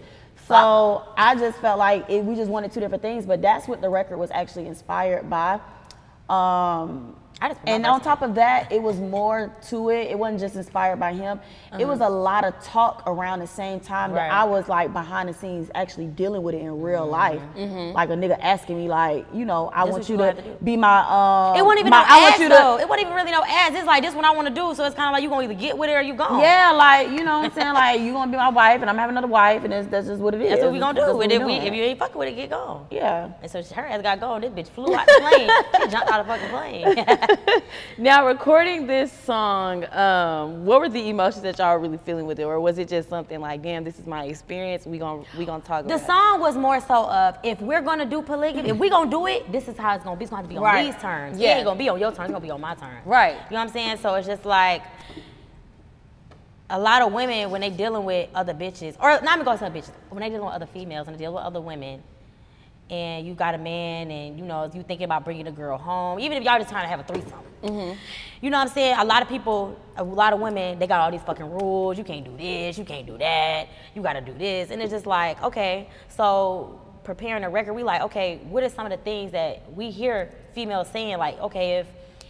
So 0.48 1.04
I 1.18 1.36
just 1.36 1.60
felt 1.60 1.78
like 1.78 2.10
it, 2.10 2.24
we 2.24 2.36
just 2.36 2.50
wanted 2.50 2.72
two 2.72 2.80
different 2.80 3.02
things, 3.02 3.26
but 3.26 3.42
that's 3.42 3.68
what 3.68 3.82
the 3.82 3.90
record 3.90 4.18
was 4.18 4.32
actually 4.32 4.68
inspired 4.68 5.30
by. 5.30 5.60
Um, 6.30 7.16
I 7.40 7.50
just 7.50 7.62
and 7.68 7.86
on 7.86 8.02
top 8.02 8.22
of 8.24 8.36
that, 8.36 8.72
it 8.72 8.82
was 8.82 9.00
more 9.00 9.54
to 9.70 9.90
it. 9.90 10.10
It 10.10 10.18
wasn't 10.18 10.40
just 10.40 10.56
inspired 10.56 11.00
by 11.00 11.14
him. 11.14 11.40
It 11.78 11.86
was 11.86 12.02
uh-huh. 12.02 12.10
a 12.10 12.14
lot 12.14 12.44
of 12.46 12.60
talk 12.64 13.04
around 13.06 13.40
the 13.40 13.48
same 13.48 13.80
time 13.80 14.14
that 14.14 14.32
I 14.32 14.44
was 14.44 14.68
like 14.68 14.92
behind 14.92 15.30
the 15.30 15.34
scenes 15.34 15.70
actually 15.76 16.08
dealing 16.08 16.42
with 16.42 16.56
it 16.56 16.62
in 16.62 16.82
real 16.82 17.02
mm-hmm. 17.02 17.12
life. 17.12 17.42
Mm-hmm. 17.56 17.96
Like 17.96 18.10
a 18.10 18.14
nigga 18.14 18.38
asking 18.42 18.78
me 18.78 18.88
like, 18.88 19.28
you 19.34 19.46
know, 19.46 19.70
I 19.74 19.86
This 19.86 19.92
want 19.92 20.10
you 20.10 20.14
you 20.14 20.18
to 20.18 20.24
gonna 20.24 20.36
have 20.36 20.44
to 20.44 20.52
do. 20.52 20.66
be 20.66 20.78
my 20.78 21.00
um 21.00 21.60
It 21.60 21.64
wasn't 21.64 21.82
even 21.82 21.92
my, 21.92 22.02
no 22.02 22.06
I 22.08 22.22
want 22.22 22.34
ads 22.34 22.42
you 22.42 22.50
though. 22.50 22.78
to 22.78 22.84
It 22.84 22.90
wasn't 22.90 23.08
even 23.08 23.14
really 23.14 23.32
no 23.32 23.44
ads. 23.44 23.76
It's 23.76 23.86
like 23.86 24.04
this 24.04 24.16
what 24.16 24.26
I 24.26 24.32
want 24.32 24.48
to 24.48 24.54
do. 24.54 24.74
So 24.74 24.86
it's 24.86 24.96
kind 24.96 25.08
of 25.08 25.14
like 25.14 25.22
you 25.22 25.30
gonna 25.30 25.44
either 25.44 25.54
get 25.54 25.78
with 25.78 25.90
it 25.90 25.94
or 25.94 26.02
you 26.02 26.16
gone. 26.16 26.40
Yeah, 26.40 26.72
like 26.72 27.10
you 27.10 27.24
know 27.24 27.40
what 27.40 27.46
I'm 27.46 27.54
saying. 27.54 27.68
Like 27.78 28.02
you 28.02 28.12
gonna 28.14 28.32
be 28.32 28.38
my 28.38 28.50
wife, 28.50 28.82
and 28.82 28.90
I'm 28.90 28.98
having 28.98 29.14
another 29.14 29.28
wife, 29.28 29.64
and 29.64 29.72
that's, 29.72 29.88
that's 29.88 30.08
just 30.08 30.20
what 30.20 30.34
it 30.34 30.42
is. 30.42 30.50
That's 30.50 30.64
what 30.64 30.74
we 30.74 30.80
gonna 30.80 31.00
do. 31.00 31.22
And 31.22 31.32
if, 31.32 31.44
we, 31.44 31.54
if 31.54 31.72
you 31.72 31.84
ain't 31.84 32.00
fucking 32.00 32.18
with 32.18 32.30
it, 32.30 32.36
get 32.36 32.50
gone. 32.50 32.88
yeah. 32.90 33.30
And 33.42 33.52
so 33.52 33.62
her 33.62 33.86
ass 33.86 34.02
got 34.02 34.20
gone. 34.20 34.42
This 34.42 34.52
bitch 34.52 34.70
flew 34.70 34.96
out 34.96 35.06
the 35.06 35.20
plane. 35.20 35.50
she 35.84 35.92
jumped 35.92 36.10
out 36.10 36.22
of 36.22 36.26
the 36.26 36.34
fucking 36.34 36.50
plane. 36.50 37.06
Now, 37.98 38.28
recording 38.28 38.86
this 38.88 39.12
song, 39.12 39.86
um, 39.92 40.66
what 40.66 40.80
were 40.80 40.90
the 40.90 41.10
emotions 41.10 41.42
that 41.44 41.58
y'all 41.58 41.74
were 41.74 41.80
really 41.80 41.98
feeling 41.98 42.26
with 42.28 42.40
it, 42.40 42.44
or 42.44 42.60
was 42.60 42.78
it 42.78 42.88
just 42.88 43.10
something 43.10 43.40
like, 43.40 43.62
"Damn, 43.64 43.84
this 43.84 43.98
is 44.00 44.06
my 44.06 44.26
experience. 44.26 44.86
We 44.86 44.98
gonna 45.00 45.24
we 45.38 45.46
gonna 45.46 45.64
talk 45.64 45.88
the 45.88 45.96
about." 45.96 46.04
it? 46.04 46.06
song 46.06 46.40
was 46.40 46.56
more 46.56 46.80
so 46.80 47.06
of 47.10 47.38
if 47.44 47.60
we're 47.62 47.82
gonna 47.82 48.06
do 48.06 48.22
polygamy, 48.22 48.70
if 48.70 48.78
we 48.78 48.90
gonna 48.90 49.10
do 49.10 49.26
it, 49.28 49.52
this 49.52 49.68
is 49.68 49.78
how 49.78 49.96
it's 49.96 50.04
gonna 50.04 50.16
be. 50.16 50.24
It's 50.26 50.30
gonna 50.30 50.42
have 50.44 50.50
to 50.50 50.54
be 50.54 50.58
on 50.58 50.64
Right. 50.64 50.92
these 50.92 51.02
terms. 51.02 51.40
Yeah. 51.40 51.54
It 51.54 51.58
ain't 51.60 51.66
gonna 51.66 51.80
be 51.80 51.90
on 51.90 52.00
your 52.00 52.12
terms. 52.12 52.26
It's 52.30 52.32
gonna 52.34 52.40
be 52.46 52.52
on 52.52 52.62
my 52.62 52.76
terms. 52.76 53.06
Right. 53.06 53.34
You 53.34 53.40
know 53.52 53.58
what 53.58 53.62
I'm 53.62 53.70
saying? 53.70 53.98
So 53.98 54.14
it's 54.16 54.28
just 54.28 54.46
like 54.46 54.84
a 56.70 56.80
lot 56.80 57.02
of 57.02 57.14
women 57.14 57.50
when 57.50 57.62
they 57.62 57.70
dealing 57.70 58.04
with 58.04 58.30
other 58.36 58.54
bitches, 58.54 58.96
or 59.00 59.22
not 59.22 59.36
even 59.38 59.46
going 59.46 59.58
to 59.58 59.64
say 59.66 59.70
bitches, 59.72 59.92
when 60.10 60.22
they 60.22 60.30
dealing 60.30 60.46
with 60.46 60.54
other 60.54 60.66
females 60.66 61.08
and 61.08 61.16
they 61.16 61.20
deal 61.24 61.34
with 61.34 61.44
other 61.44 61.62
women, 61.62 62.04
and 62.90 63.28
you 63.28 63.34
got 63.34 63.54
a 63.54 63.58
man, 63.58 64.10
and 64.12 64.40
you 64.40 64.46
know 64.46 64.70
you 64.74 64.84
thinking 64.84 65.06
about 65.06 65.26
bringing 65.26 65.48
a 65.48 65.52
girl 65.52 65.78
home, 65.78 66.20
even 66.20 66.38
if 66.38 66.44
y'all 66.44 66.58
just 66.58 66.70
trying 66.70 66.84
to 66.84 66.90
have 66.90 67.00
a 67.00 67.04
threesome. 67.04 67.44
You 68.42 68.50
know 68.50 68.58
what 68.58 68.68
I'm 68.68 68.74
saying? 68.74 68.98
A 69.00 69.04
lot 69.04 69.22
of 69.22 69.28
people, 69.28 69.80
a 69.98 70.04
lot 70.04 70.32
of 70.32 70.40
women, 70.40 70.80
they 70.80 70.88
got 70.88 71.02
all 71.02 71.12
these 71.12 71.24
fucking 71.24 71.50
rules. 71.50 71.98
You 71.98 72.04
can't 72.04 72.24
do 72.24 72.38
this, 72.38 72.78
you 72.78 72.86
can't 72.86 73.06
do 73.06 73.18
that, 73.18 73.68
you 73.96 74.02
gotta 74.02 74.22
do 74.22 74.34
this. 74.34 74.70
And 74.70 74.82
it's 74.82 74.92
just 74.92 75.06
like, 75.06 75.42
okay, 75.44 75.90
so 76.08 76.80
preparing 77.04 77.44
a 77.44 77.50
record, 77.50 77.74
we 77.74 77.84
like, 77.84 78.02
okay, 78.04 78.40
what 78.50 78.64
are 78.64 78.70
some 78.70 78.86
of 78.86 78.92
the 78.92 78.98
things 78.98 79.32
that 79.32 79.72
we 79.74 79.90
hear 79.90 80.32
females 80.54 80.88
saying, 80.90 81.18
like, 81.18 81.40
okay, 81.40 81.80
if 81.80 81.88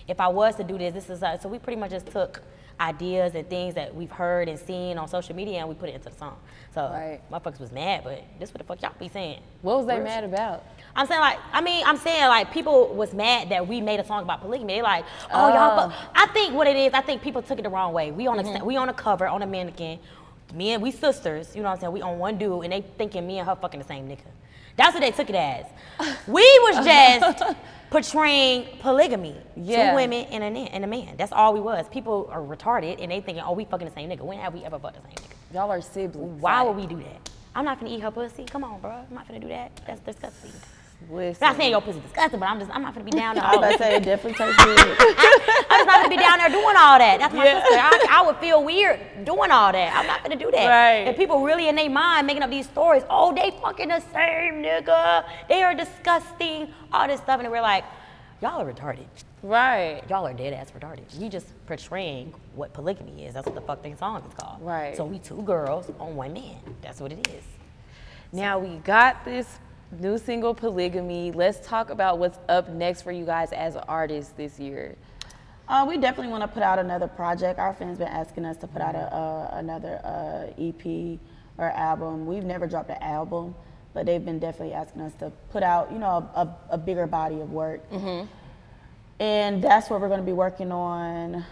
if 0.07 0.19
I 0.21 0.27
was 0.29 0.55
to 0.55 0.63
do 0.63 0.77
this, 0.77 0.93
this 0.93 1.09
is 1.09 1.21
uh, 1.21 1.37
so 1.37 1.49
we 1.49 1.59
pretty 1.59 1.79
much 1.79 1.91
just 1.91 2.07
took 2.07 2.41
ideas 2.80 3.34
and 3.36 3.49
things 3.49 3.73
that 3.75 3.93
we've 3.93 4.11
heard 4.11 4.47
and 4.47 4.59
seen 4.59 4.97
on 4.97 5.07
social 5.07 5.36
media 5.36 5.59
and 5.59 5.69
we 5.69 5.75
put 5.75 5.89
it 5.89 5.95
into 5.95 6.09
the 6.09 6.15
song. 6.15 6.38
So 6.73 6.89
Right. 6.91 7.19
motherfuckers 7.32 7.59
was 7.59 7.71
mad, 7.71 8.01
but 8.03 8.23
this 8.39 8.53
what 8.53 8.59
the 8.59 8.63
fuck 8.63 8.82
y'all 8.82 8.91
be 8.99 9.09
saying. 9.09 9.41
What 9.61 9.78
was 9.78 9.88
they 9.88 9.99
mad 9.99 10.23
about? 10.23 10.63
I'm 10.95 11.07
saying 11.07 11.21
like, 11.21 11.39
I 11.51 11.61
mean, 11.61 11.84
I'm 11.86 11.97
saying 11.97 12.28
like 12.28 12.51
people 12.51 12.93
was 12.93 13.13
mad 13.13 13.49
that 13.49 13.67
we 13.67 13.82
made 13.82 13.99
a 13.99 14.05
song 14.05 14.23
about 14.23 14.41
polygamy. 14.41 14.75
They 14.75 14.82
like, 14.82 15.05
oh, 15.34 15.49
y'all. 15.49 15.80
Oh. 15.80 15.88
But 15.88 15.95
I 16.15 16.28
think 16.34 16.53
what 16.53 16.67
it 16.67 16.75
is, 16.75 16.93
I 16.93 17.01
think 17.01 17.21
people 17.21 17.41
took 17.41 17.59
it 17.59 17.63
the 17.63 17.69
wrong 17.69 17.93
way. 17.93 18.11
We 18.11 18.28
on 18.28 18.39
a 18.39 18.43
mm-hmm. 18.43 18.65
we 18.65 18.78
on 18.78 18.89
a 18.89 18.93
cover 18.93 19.28
on 19.28 19.41
a 19.41 19.47
mannequin. 19.47 19.99
Me 20.53 20.71
and 20.71 20.82
we 20.82 20.91
sisters, 20.91 21.55
you 21.55 21.61
know 21.61 21.69
what 21.69 21.75
I'm 21.75 21.82
saying? 21.82 21.93
We 21.93 22.01
on 22.01 22.19
one 22.19 22.38
dude, 22.38 22.63
and 22.63 22.71
they 22.71 22.82
thinking 22.97 23.28
me 23.28 23.39
and 23.39 23.47
her 23.47 23.55
fucking 23.55 23.82
the 23.82 23.86
same 23.86 24.07
nigga. 24.07 24.19
That's 24.78 24.93
what 24.93 25.01
they 25.01 25.11
took 25.11 25.30
it 25.30 25.36
as. 25.36 25.65
We 26.28 26.41
was 26.41 26.86
just 26.86 27.43
portraying 27.89 28.67
polygamy. 28.79 29.35
Yeah. 29.55 29.91
Two 29.91 29.95
women 29.95 30.25
and 30.31 30.43
a, 30.43 30.51
man- 30.51 30.67
and 30.67 30.83
a 30.83 30.88
man. 30.88 31.15
That's 31.17 31.31
all 31.31 31.53
we 31.53 31.59
was. 31.59 31.88
People 31.89 32.29
are 32.31 32.41
retarded 32.41 33.01
and 33.01 33.11
they 33.11 33.21
thinking, 33.21 33.43
oh, 33.45 33.53
we 33.53 33.65
fucking 33.65 33.88
the 33.88 33.93
same 33.93 34.09
nigga. 34.09 34.21
When 34.21 34.38
have 34.39 34.53
we 34.53 34.63
ever 34.65 34.77
fucked 34.79 34.95
the 34.95 35.01
same 35.01 35.15
nigga? 35.27 35.53
Y'all 35.53 35.71
are 35.71 35.81
siblings. 35.81 36.41
Why 36.41 36.61
Like, 36.61 36.67
would 36.67 36.75
we 36.77 36.88
do 36.88 37.01
that? 37.03 37.29
I'm 37.55 37.65
not 37.65 37.79
gonna 37.79 37.91
eat 37.91 38.01
her 38.01 38.11
pussy. 38.11 38.43
Come 38.45 38.63
on, 38.63 38.79
bro. 38.81 38.91
I'm 38.91 39.13
not 39.15 39.27
gonna 39.27 39.39
do 39.39 39.47
that. 39.47 39.81
That's 39.88 40.01
disgusting. 40.01 40.51
Listen. 41.09 41.43
I'm 41.43 41.49
not 41.53 41.57
saying 41.57 41.71
your 41.71 41.81
pussy 41.81 41.99
disgusting, 42.01 42.39
but 42.39 42.49
I'm 42.49 42.59
just 42.59 42.71
I'm 42.71 42.81
not 42.81 42.93
gonna 42.93 43.05
be 43.05 43.11
down 43.11 43.35
there. 43.37 43.43
I 43.45 43.55
was 43.55 43.57
about 43.59 43.71
to 43.73 43.77
say 43.77 43.95
it 43.95 44.03
definitely 44.03 44.33
tastes 44.33 44.57
good. 44.63 44.79
I'm 44.79 45.79
just 45.79 45.85
not 45.87 46.01
gonna 46.03 46.09
be 46.09 46.17
down 46.17 46.37
there 46.39 46.49
doing 46.49 46.75
all 46.77 46.97
that. 46.97 47.17
That's 47.19 47.33
my 47.33 47.45
Yeah. 47.45 47.61
sister. 47.63 47.79
I, 47.79 48.07
I 48.19 48.25
would 48.25 48.37
feel 48.37 48.63
weird 48.63 48.99
doing 49.23 49.51
all 49.51 49.71
that. 49.71 49.95
I'm 49.95 50.07
not 50.07 50.23
gonna 50.23 50.35
do 50.35 50.51
that. 50.51 50.65
Right. 50.67 51.07
And 51.07 51.15
people 51.15 51.43
really 51.43 51.67
in 51.69 51.75
their 51.75 51.89
mind 51.89 52.27
making 52.27 52.43
up 52.43 52.49
these 52.49 52.65
stories. 52.67 53.03
Oh, 53.09 53.33
they 53.33 53.51
fucking 53.61 53.87
the 53.89 53.99
same 54.11 54.63
nigga. 54.63 55.23
They 55.47 55.63
are 55.63 55.73
disgusting. 55.75 56.73
All 56.91 57.07
this 57.07 57.21
stuff, 57.21 57.39
and 57.39 57.49
we're 57.51 57.61
like, 57.61 57.85
y'all 58.41 58.59
are 58.61 58.71
retarded. 58.73 59.05
Right. 59.43 60.01
Y'all 60.09 60.25
are 60.25 60.33
dead 60.33 60.51
ass 60.53 60.71
retarded. 60.71 61.15
We 61.19 61.29
just 61.29 61.45
portraying 61.67 62.33
what 62.55 62.73
polygamy 62.73 63.25
is. 63.25 63.35
That's 63.35 63.45
what 63.45 63.55
the 63.55 63.61
fuck 63.61 63.83
the 63.83 63.95
song 63.95 64.23
is 64.27 64.33
called. 64.33 64.61
Right. 64.61 64.97
So 64.97 65.05
we 65.05 65.19
two 65.19 65.43
girls 65.43 65.89
on 65.99 66.15
one 66.15 66.33
man. 66.33 66.57
That's 66.81 66.99
what 66.99 67.11
it 67.11 67.27
is. 67.29 67.43
Now 68.33 68.57
we 68.59 68.77
got 68.79 69.23
this 69.23 69.59
new 69.91 70.17
single, 70.17 70.53
Polygamy. 70.53 71.31
Let's 71.31 71.65
talk 71.65 71.89
about 71.89 72.19
what's 72.19 72.38
up 72.49 72.69
next 72.69 73.01
for 73.01 73.11
you 73.11 73.25
guys 73.25 73.51
as 73.51 73.75
artists 73.75 74.33
this 74.33 74.59
year. 74.59 74.95
Uh, 75.67 75.85
we 75.88 75.97
definitely 75.97 76.31
want 76.31 76.43
to 76.43 76.47
put 76.47 76.63
out 76.63 76.79
another 76.79 77.07
project. 77.07 77.59
Our 77.59 77.73
fans 77.73 77.97
been 77.97 78.07
asking 78.07 78.45
us 78.45 78.57
to 78.57 78.67
put 78.67 78.81
out 78.81 78.95
a, 78.95 79.13
uh, 79.13 79.49
another 79.53 79.99
uh, 80.03 80.61
EP 80.61 81.19
or 81.57 81.71
album. 81.71 82.25
We've 82.25 82.45
never 82.45 82.67
dropped 82.67 82.89
an 82.89 83.01
album, 83.01 83.53
but 83.93 84.05
they've 84.05 84.23
been 84.23 84.39
definitely 84.39 84.73
asking 84.73 85.01
us 85.01 85.13
to 85.15 85.31
put 85.51 85.63
out, 85.63 85.91
you 85.91 85.99
know, 85.99 86.29
a, 86.35 86.39
a, 86.39 86.57
a 86.71 86.77
bigger 86.77 87.05
body 87.07 87.41
of 87.41 87.51
work. 87.51 87.81
And 89.19 89.61
that's 89.61 89.89
what 89.89 89.99
we're 89.99 90.07
going 90.07 90.19
to 90.19 90.25
be 90.25 90.33
working 90.33 90.71
on. 90.71 91.43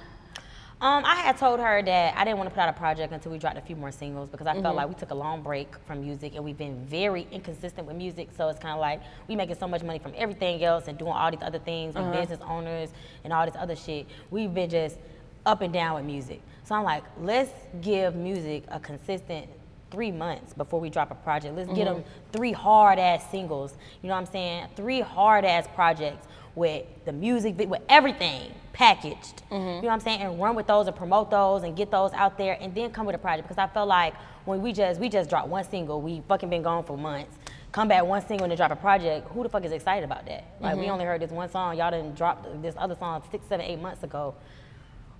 Um, 0.86 1.03
I 1.03 1.15
had 1.15 1.36
told 1.39 1.59
her 1.61 1.81
that 1.81 2.15
I 2.15 2.23
didn't 2.23 2.38
want 2.38 2.47
to 2.47 2.53
put 2.53 2.61
out 2.61 2.69
a 2.69 2.73
project 2.73 3.11
until 3.11 3.31
we 3.31 3.39
dropped 3.39 3.57
a 3.57 3.61
few 3.61 3.75
more 3.75 3.91
singles 3.91 4.29
because 4.29 4.45
I 4.45 4.53
Mm-hmm. 4.53 4.61
felt 4.61 4.75
like 4.75 4.88
we 4.88 4.93
took 4.93 5.09
a 5.09 5.15
long 5.15 5.41
break 5.41 5.67
from 5.88 6.01
music 6.01 6.36
and 6.36 6.45
we've 6.45 6.59
been 6.59 6.86
very 6.86 7.25
inconsistent 7.31 7.88
with 7.88 7.95
music. 7.95 8.29
So 8.38 8.49
it's 8.49 8.59
kind 8.59 8.75
of 8.75 8.79
like 8.79 9.01
we 9.27 9.36
making 9.36 9.55
so 9.55 9.67
much 9.67 9.81
money 9.81 9.97
from 9.97 10.13
everything 10.15 10.63
else 10.63 10.88
and 10.88 10.95
doing 10.95 11.11
all 11.11 11.31
these 11.31 11.41
other 11.41 11.57
things 11.57 11.95
Uh-huh. 11.95 12.11
business 12.11 12.39
owners 12.47 12.91
and 13.23 13.33
all 13.33 13.47
this 13.47 13.55
other 13.57 13.75
shit. 13.75 14.05
We've 14.29 14.53
been 14.53 14.69
just 14.69 14.97
up 15.43 15.61
and 15.61 15.73
down 15.73 15.95
with 15.95 16.05
music. 16.05 16.39
So 16.65 16.75
I'm 16.75 16.83
like, 16.83 17.03
let's 17.19 17.49
give 17.81 18.13
music 18.15 18.63
a 18.67 18.79
consistent 18.79 19.47
three 19.89 20.11
months 20.11 20.53
before 20.53 20.79
we 20.79 20.91
drop 20.91 21.09
a 21.09 21.15
project. 21.15 21.55
Let's 21.55 21.73
get 21.73 21.86
them 21.86 22.03
three 22.31 22.51
hard 22.51 22.99
ass 22.99 23.27
singles. 23.31 23.73
You 24.03 24.09
know 24.09 24.13
what 24.13 24.19
I'm 24.27 24.31
saying? 24.31 24.67
Three 24.75 25.01
hard 25.01 25.45
ass 25.45 25.67
projects 25.73 26.27
with 26.53 26.86
the 27.05 27.11
music, 27.11 27.55
with 27.57 27.81
everything 27.89 28.51
packaged. 28.76 29.41
Mm-hmm. 29.49 29.55
You 29.55 29.82
know 29.82 29.88
what 29.88 29.93
I'm 29.93 29.99
saying? 30.01 30.21
And 30.21 30.39
run 30.39 30.53
with 30.53 30.67
those 30.67 30.88
and 30.88 30.95
promote 30.95 31.32
those 31.32 31.63
and 31.63 31.78
get 31.78 31.89
those 31.89 32.11
out 32.11 32.38
there 32.38 32.57
and 32.59 32.76
then 32.76 32.91
come 32.91 33.05
with 33.05 33.15
a 33.15 33.19
project. 33.19 33.47
Because 33.47 33.57
I 33.57 33.67
felt 33.67 33.88
like 33.88 34.13
when 34.43 34.61
we 34.61 34.73
just 34.73 34.99
we 34.99 35.07
just 35.07 35.30
dropped 35.30 35.47
one 35.47 35.63
single, 35.63 36.01
we 36.01 36.21
fucking 36.28 36.49
been 36.49 36.61
gone 36.61 36.84
for 36.84 36.97
months. 36.97 37.38
Come 37.71 37.88
back 37.88 38.05
one 38.05 38.26
single 38.28 38.43
and 38.43 38.51
then 38.51 38.57
drop 38.57 38.71
a 38.71 38.76
project. 38.76 39.30
Who 39.30 39.43
the 39.43 39.49
fuck 39.49 39.63
is 39.63 39.71
excited 39.71 40.03
about 40.03 40.26
that? 40.26 40.43
Like 40.59 40.76
we 40.76 40.84
mm-hmm. 40.84 40.91
only 40.91 41.05
heard 41.05 41.21
this 41.21 41.32
one 41.32 41.49
song. 41.49 41.78
Y'all 41.78 41.89
didn't 41.89 42.15
drop 42.15 42.45
this 42.61 42.76
other 42.78 42.95
song 42.95 43.23
six, 43.32 43.47
seven, 43.47 43.65
eight 43.65 43.80
months 43.80 44.03
ago 44.03 44.36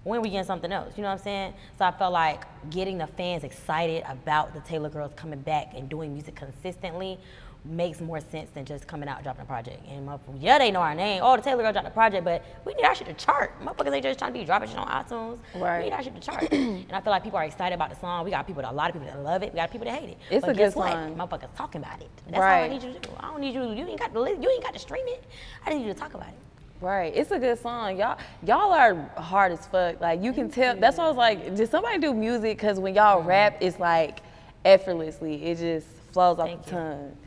when 0.06 0.22
we 0.22 0.30
getting 0.30 0.46
something 0.46 0.72
else? 0.72 0.94
You 0.98 1.02
know 1.02 1.10
what 1.10 1.20
I'm 1.20 1.24
saying? 1.24 1.54
So 1.78 1.86
I 1.86 1.92
felt 1.92 2.14
like 2.14 2.44
getting 2.70 3.00
the 3.00 3.08
fans 3.08 3.44
excited 3.44 4.04
about 4.08 4.54
the 4.54 4.60
Taylor 4.62 4.90
Girls 4.90 5.12
coming 5.16 5.40
back 5.40 5.72
and 5.76 5.90
doing 5.90 6.14
music 6.14 6.36
consistently 6.36 7.20
makes 7.66 8.02
more 8.02 8.20
sense 8.20 8.50
than 8.52 8.66
just 8.66 8.88
coming 8.88 9.10
out 9.10 9.24
dropping 9.24 9.42
a 9.42 9.46
project. 9.46 9.86
And 9.88 10.08
motherfuckers, 10.08 10.38
yeah, 10.40 10.58
they 10.58 10.72
know 10.72 10.82
our 10.82 10.96
name. 10.96 11.22
Oh, 11.24 11.36
the 11.36 11.42
Taylor 11.42 11.64
Girls 11.64 11.74
dropped 11.74 11.88
a 11.88 11.92
project, 11.92 12.24
but 12.24 12.44
we 12.66 12.74
need 12.74 12.86
our 12.86 12.96
shit 12.96 13.08
to 13.08 13.14
chart. 13.14 13.60
Motherfuckers 13.62 13.94
ain't 13.94 14.04
just 14.04 14.20
trying 14.20 14.34
to 14.34 14.40
be 14.40 14.46
dropping 14.46 14.70
shit 14.70 14.78
on 14.78 14.88
iTunes. 14.88 15.40
Right. 15.56 15.80
We 15.80 15.86
need 15.86 15.94
our 15.94 16.04
shit 16.04 16.16
to 16.16 16.22
chart. 16.22 16.44
and 16.52 16.92
I 16.92 17.02
feel 17.02 17.12
like 17.12 17.24
people 17.24 17.40
are 17.40 17.46
excited 17.46 17.76
about 17.76 17.90
the 17.90 18.00
song. 18.00 18.24
We 18.26 18.32
got 18.32 18.46
people, 18.48 18.64
a 18.66 18.72
lot 18.72 18.90
of 18.90 18.94
people 18.94 19.08
that 19.08 19.24
love 19.24 19.44
it. 19.44 19.54
We 19.54 19.58
got 19.58 19.72
people 19.72 19.86
that 19.86 20.00
hate 20.00 20.10
it. 20.10 20.18
It's 20.30 20.46
but 20.46 20.52
a 20.52 20.54
guess 20.54 20.74
good 20.74 20.80
what? 20.80 20.92
song. 20.92 21.16
Motherfuckers 21.16 21.56
talking 21.56 21.82
about 21.82 22.02
it. 22.02 22.10
That's 22.28 22.38
all 22.38 22.44
I 22.44 22.68
need 22.68 22.84
you 22.84 22.94
to 22.94 23.00
do. 23.00 23.10
I 23.20 23.32
don't 23.32 23.42
need 23.42 23.54
you. 23.54 23.64
You 23.64 23.88
ain't 23.88 24.00
got 24.00 24.14
to. 24.14 24.20
You 24.20 24.50
ain't 24.50 24.64
got 24.64 24.74
to 24.74 24.80
stream 24.80 25.06
it. 25.08 25.24
I 25.66 25.74
need 25.74 25.86
you 25.86 25.94
to 25.94 26.00
talk 26.00 26.14
about 26.14 26.30
it. 26.30 26.36
Right, 26.82 27.16
it's 27.16 27.32
a 27.32 27.40
good 27.40 27.58
song. 27.58 27.98
Y'all, 27.98 28.18
y'all 28.46 28.74
are 28.74 28.96
hard 29.18 29.54
as 29.54 29.66
fuck. 29.66 30.02
Like 30.02 30.22
you 30.22 30.34
can 30.34 30.52
tell. 30.52 30.76
That's 30.76 30.98
why 30.98 31.06
I 31.06 31.08
was 31.08 31.18
like, 31.18 31.56
did 31.56 31.72
somebody 31.72 32.00
do 32.00 32.14
music? 32.14 32.60
Cause 32.60 32.80
when 32.80 32.94
y'all 32.94 33.20
mm-hmm. 33.20 33.30
rap, 33.30 33.58
it's 33.62 33.80
like 33.80 34.20
effortlessly. 34.66 35.46
It 35.46 35.58
just 35.58 35.88
flows 36.12 36.38
off 36.38 36.48
Thank 36.48 36.64
the 36.66 36.72
you. 36.72 36.78
tongue. 36.78 37.18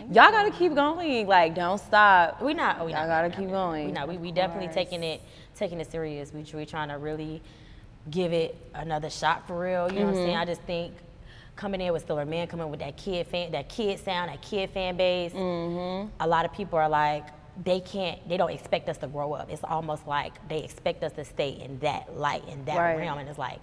Y'all 0.00 0.30
gotta 0.30 0.50
keep 0.50 0.74
going. 0.74 1.26
Like 1.26 1.54
don't 1.54 1.78
stop. 1.78 2.40
We 2.42 2.54
not. 2.54 2.84
We 2.84 2.92
Y'all 2.92 3.06
not. 3.06 3.28
gotta 3.28 3.30
keep 3.30 3.50
going. 3.50 3.86
We 3.86 3.92
not. 3.92 4.08
We, 4.08 4.16
we 4.18 4.32
definitely 4.32 4.68
taking 4.72 5.02
it 5.02 5.20
taking 5.54 5.80
it 5.80 5.90
serious. 5.90 6.32
We 6.32 6.44
we 6.54 6.66
trying 6.66 6.88
to 6.88 6.98
really 6.98 7.42
give 8.10 8.32
it 8.32 8.56
another 8.74 9.10
shot 9.10 9.46
for 9.46 9.58
real. 9.58 9.90
You 9.92 10.00
know 10.00 10.04
what 10.06 10.08
I'm 10.10 10.14
saying? 10.14 10.28
Mm-hmm. 10.28 10.40
I 10.40 10.44
just 10.44 10.62
think 10.62 10.94
coming 11.56 11.80
in 11.80 11.92
with 11.92 12.02
Stiller 12.02 12.26
Man, 12.26 12.46
coming 12.46 12.70
with 12.70 12.80
that 12.80 12.96
kid 12.96 13.26
fan, 13.26 13.52
that 13.52 13.68
kid 13.68 13.98
sound, 13.98 14.30
that 14.30 14.42
kid 14.42 14.70
fan 14.70 14.96
base. 14.96 15.32
Mm-hmm. 15.32 16.08
A 16.20 16.26
lot 16.26 16.44
of 16.44 16.52
people 16.52 16.78
are 16.78 16.88
like. 16.88 17.24
They 17.64 17.80
can't. 17.80 18.28
They 18.28 18.36
don't 18.36 18.50
expect 18.50 18.86
us 18.90 18.98
to 18.98 19.06
grow 19.06 19.32
up. 19.32 19.50
It's 19.50 19.64
almost 19.64 20.06
like 20.06 20.46
they 20.46 20.62
expect 20.62 21.02
us 21.02 21.12
to 21.12 21.24
stay 21.24 21.52
in 21.52 21.78
that 21.78 22.14
light, 22.14 22.46
in 22.48 22.62
that 22.66 22.76
Right. 22.76 22.98
realm, 22.98 23.16
and 23.18 23.26
it's 23.30 23.38
like, 23.38 23.60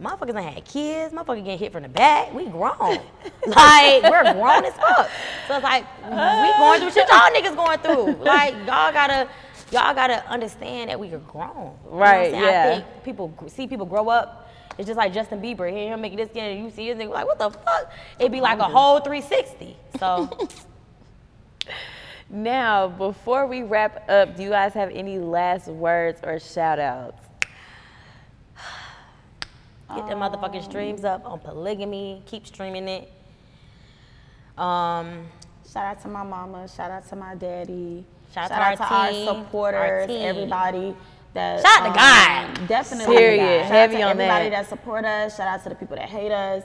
motherfuckers 0.00 0.40
ain't 0.40 0.54
had 0.54 0.64
kids. 0.64 1.14
Motherfuckers 1.14 1.44
getting 1.44 1.58
hit 1.58 1.72
from 1.72 1.82
the 1.82 1.88
back. 1.88 2.32
We 2.32 2.46
grown. 2.46 2.70
like 3.46 4.02
we're 4.02 4.32
grown 4.32 4.64
as 4.64 4.74
fuck. 4.74 5.10
So 5.46 5.54
it's 5.56 5.64
like 5.64 5.84
we 6.04 6.10
going 6.10 6.80
through 6.80 6.90
shit 6.90 7.08
y'all 7.08 7.30
niggas 7.30 7.56
going 7.56 7.78
through. 7.80 8.24
Like 8.24 8.54
y'all 8.66 8.92
gotta. 8.92 9.28
Y'all 9.70 9.92
gotta 9.94 10.26
understand 10.30 10.88
that 10.88 10.98
we 10.98 11.12
are 11.12 11.18
grown. 11.18 11.76
You 11.84 11.90
know 11.90 11.98
Right, 11.98 12.32
yeah. 12.32 12.38
I 12.38 12.74
think 12.80 13.04
people 13.04 13.34
see 13.48 13.66
people 13.66 13.84
grow 13.84 14.08
up. 14.08 14.50
It's 14.78 14.86
just 14.86 14.96
like 14.96 15.12
Justin 15.12 15.42
Bieber. 15.42 15.70
Hear 15.70 15.92
him 15.92 16.00
making 16.00 16.16
this 16.16 16.30
skin, 16.30 16.56
and 16.56 16.64
you 16.64 16.70
see 16.70 16.86
his 16.86 16.96
nigga 16.96 17.10
like, 17.10 17.26
what 17.26 17.38
the 17.38 17.50
fuck? 17.50 17.92
It'd 18.18 18.32
be 18.32 18.40
like 18.40 18.60
a 18.60 18.64
whole 18.64 19.00
360. 19.00 19.76
So 19.98 20.48
Now, 22.30 22.88
before 22.88 23.46
we 23.46 23.62
wrap 23.62 24.08
up, 24.10 24.36
do 24.36 24.42
you 24.42 24.50
guys 24.50 24.74
have 24.74 24.90
any 24.90 25.18
last 25.18 25.66
words 25.66 26.20
or 26.22 26.38
shout 26.38 26.78
outs? 26.78 27.27
Get 29.94 30.06
the 30.08 30.14
motherfucking 30.14 30.64
streams 30.64 31.04
up 31.04 31.24
on 31.24 31.38
polygamy. 31.40 32.22
Keep 32.26 32.46
streaming 32.46 32.88
it. 32.88 33.12
Um, 34.56 35.26
Shout 35.70 35.84
out 35.84 36.02
to 36.02 36.08
my 36.08 36.22
mama. 36.22 36.66
Shout 36.68 36.90
out 36.90 37.06
to 37.10 37.16
my 37.16 37.34
daddy. 37.34 38.04
Shout 38.34 38.50
out 38.50 38.76
to 38.76 38.82
our 38.82 39.10
team, 39.10 39.28
our 39.28 39.34
supporters, 39.34 39.80
our 39.80 40.06
team. 40.06 40.22
everybody 40.22 40.94
that. 41.34 41.60
Shout 41.60 41.82
out 41.82 41.92
to 41.92 42.58
God. 42.58 42.68
Definitely. 42.68 43.16
Period. 43.16 43.62
Shout 43.62 43.70
Heavy 43.70 43.96
out 43.96 43.98
to 43.98 44.04
on 44.04 44.10
everybody 44.12 44.48
that. 44.50 44.62
that 44.62 44.68
support 44.68 45.04
us. 45.04 45.36
Shout 45.36 45.48
out 45.48 45.62
to 45.64 45.68
the 45.68 45.74
people 45.74 45.96
that 45.96 46.08
hate 46.08 46.32
us. 46.32 46.62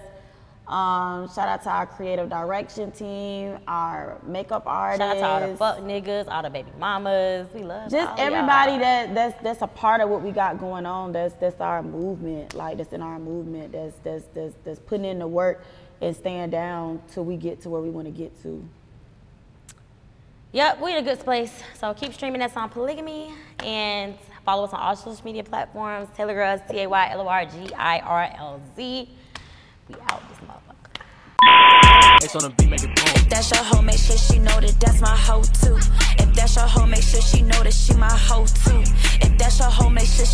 Um, 0.68 1.28
shout 1.28 1.50
out 1.50 1.62
to 1.64 1.70
our 1.70 1.86
creative 1.86 2.30
direction 2.30 2.92
team, 2.92 3.60
our 3.68 4.18
makeup 4.26 4.64
artists. 4.66 5.04
shout 5.04 5.18
out 5.18 5.20
to 5.20 5.46
all 5.46 5.52
the 5.52 5.58
fuck 5.58 5.78
niggas, 5.80 6.30
all 6.30 6.42
the 6.42 6.50
baby 6.50 6.72
mamas. 6.80 7.50
We 7.54 7.64
love 7.64 7.92
just 7.92 8.18
everybody 8.18 8.72
y'all. 8.72 8.80
that 8.80 9.14
that's 9.14 9.44
that's 9.44 9.62
a 9.62 9.68
part 9.68 10.00
of 10.00 10.10
what 10.10 10.22
we 10.22 10.32
got 10.32 10.60
going 10.60 10.86
on. 10.86 11.12
That's 11.12 11.36
that's 11.36 11.60
our 11.60 11.84
movement, 11.84 12.54
like 12.56 12.78
that's 12.78 12.94
in 12.94 13.02
our 13.02 13.20
movement. 13.20 13.74
That's 13.74 13.98
that's 14.04 14.26
that's, 14.34 14.56
that's 14.64 14.80
putting 14.80 15.06
in 15.06 15.20
the 15.20 15.28
work 15.28 15.66
and 16.00 16.16
staying 16.16 16.52
down 16.52 17.02
till 17.12 17.26
we 17.26 17.36
get 17.36 17.62
to 17.64 17.70
where 17.70 17.82
we 17.82 17.90
want 17.90 18.08
to 18.08 18.12
get 18.12 18.42
to. 18.44 18.66
Yep, 20.54 20.82
we 20.82 20.92
in 20.92 20.98
a 20.98 21.02
good 21.02 21.20
place. 21.20 21.52
So 21.78 21.94
keep 21.94 22.14
streaming 22.14 22.42
us 22.42 22.56
on 22.56 22.70
Polygamy 22.70 23.34
and 23.60 24.16
follow 24.46 24.64
us 24.64 24.72
on 24.72 24.80
all 24.80 24.96
social 24.96 25.26
media 25.26 25.44
platforms. 25.44 26.08
Taylor 26.16 26.34
Girls, 26.34 26.62
T 26.70 26.80
A 26.80 26.88
Y 26.88 27.10
L 27.12 27.22
O 27.22 27.28
R 27.28 27.44
G 27.46 27.74
I 27.74 28.00
R 28.00 28.32
L 28.38 28.62
Z. 28.78 29.10
We 29.90 29.96
out 30.08 30.22
this 30.30 30.40
motherfucker. 30.48 32.24
It's 32.24 32.36
on 32.36 32.44
the 32.44 32.50
beat, 32.56 32.70
make 32.70 32.84
it 32.84 32.96
boom. 32.96 33.06
If 33.20 33.28
that's 33.28 33.52
your 33.52 33.64
hoe, 33.64 33.82
make 33.82 34.00
sure 34.00 34.18
she 34.18 34.40
know 34.40 34.60
that 34.62 34.80
that's 34.80 35.02
my 35.02 35.12
hoe 35.12 35.44
too. 35.44 35.76
If 36.24 36.34
that's 36.34 36.56
your 36.56 36.66
hoe, 36.66 36.86
make 36.86 37.04
sure 37.04 37.20
she 37.20 37.42
know 37.42 37.62
that 37.64 37.74
she 37.74 37.94
my 37.96 38.08
hoe 38.08 38.46
too. 38.46 38.80
If 39.20 39.38
that's 39.38 39.60
your 39.60 39.68
hoe, 39.70 39.90
make 39.90 40.08
sure 40.08 40.26
she 40.26 40.32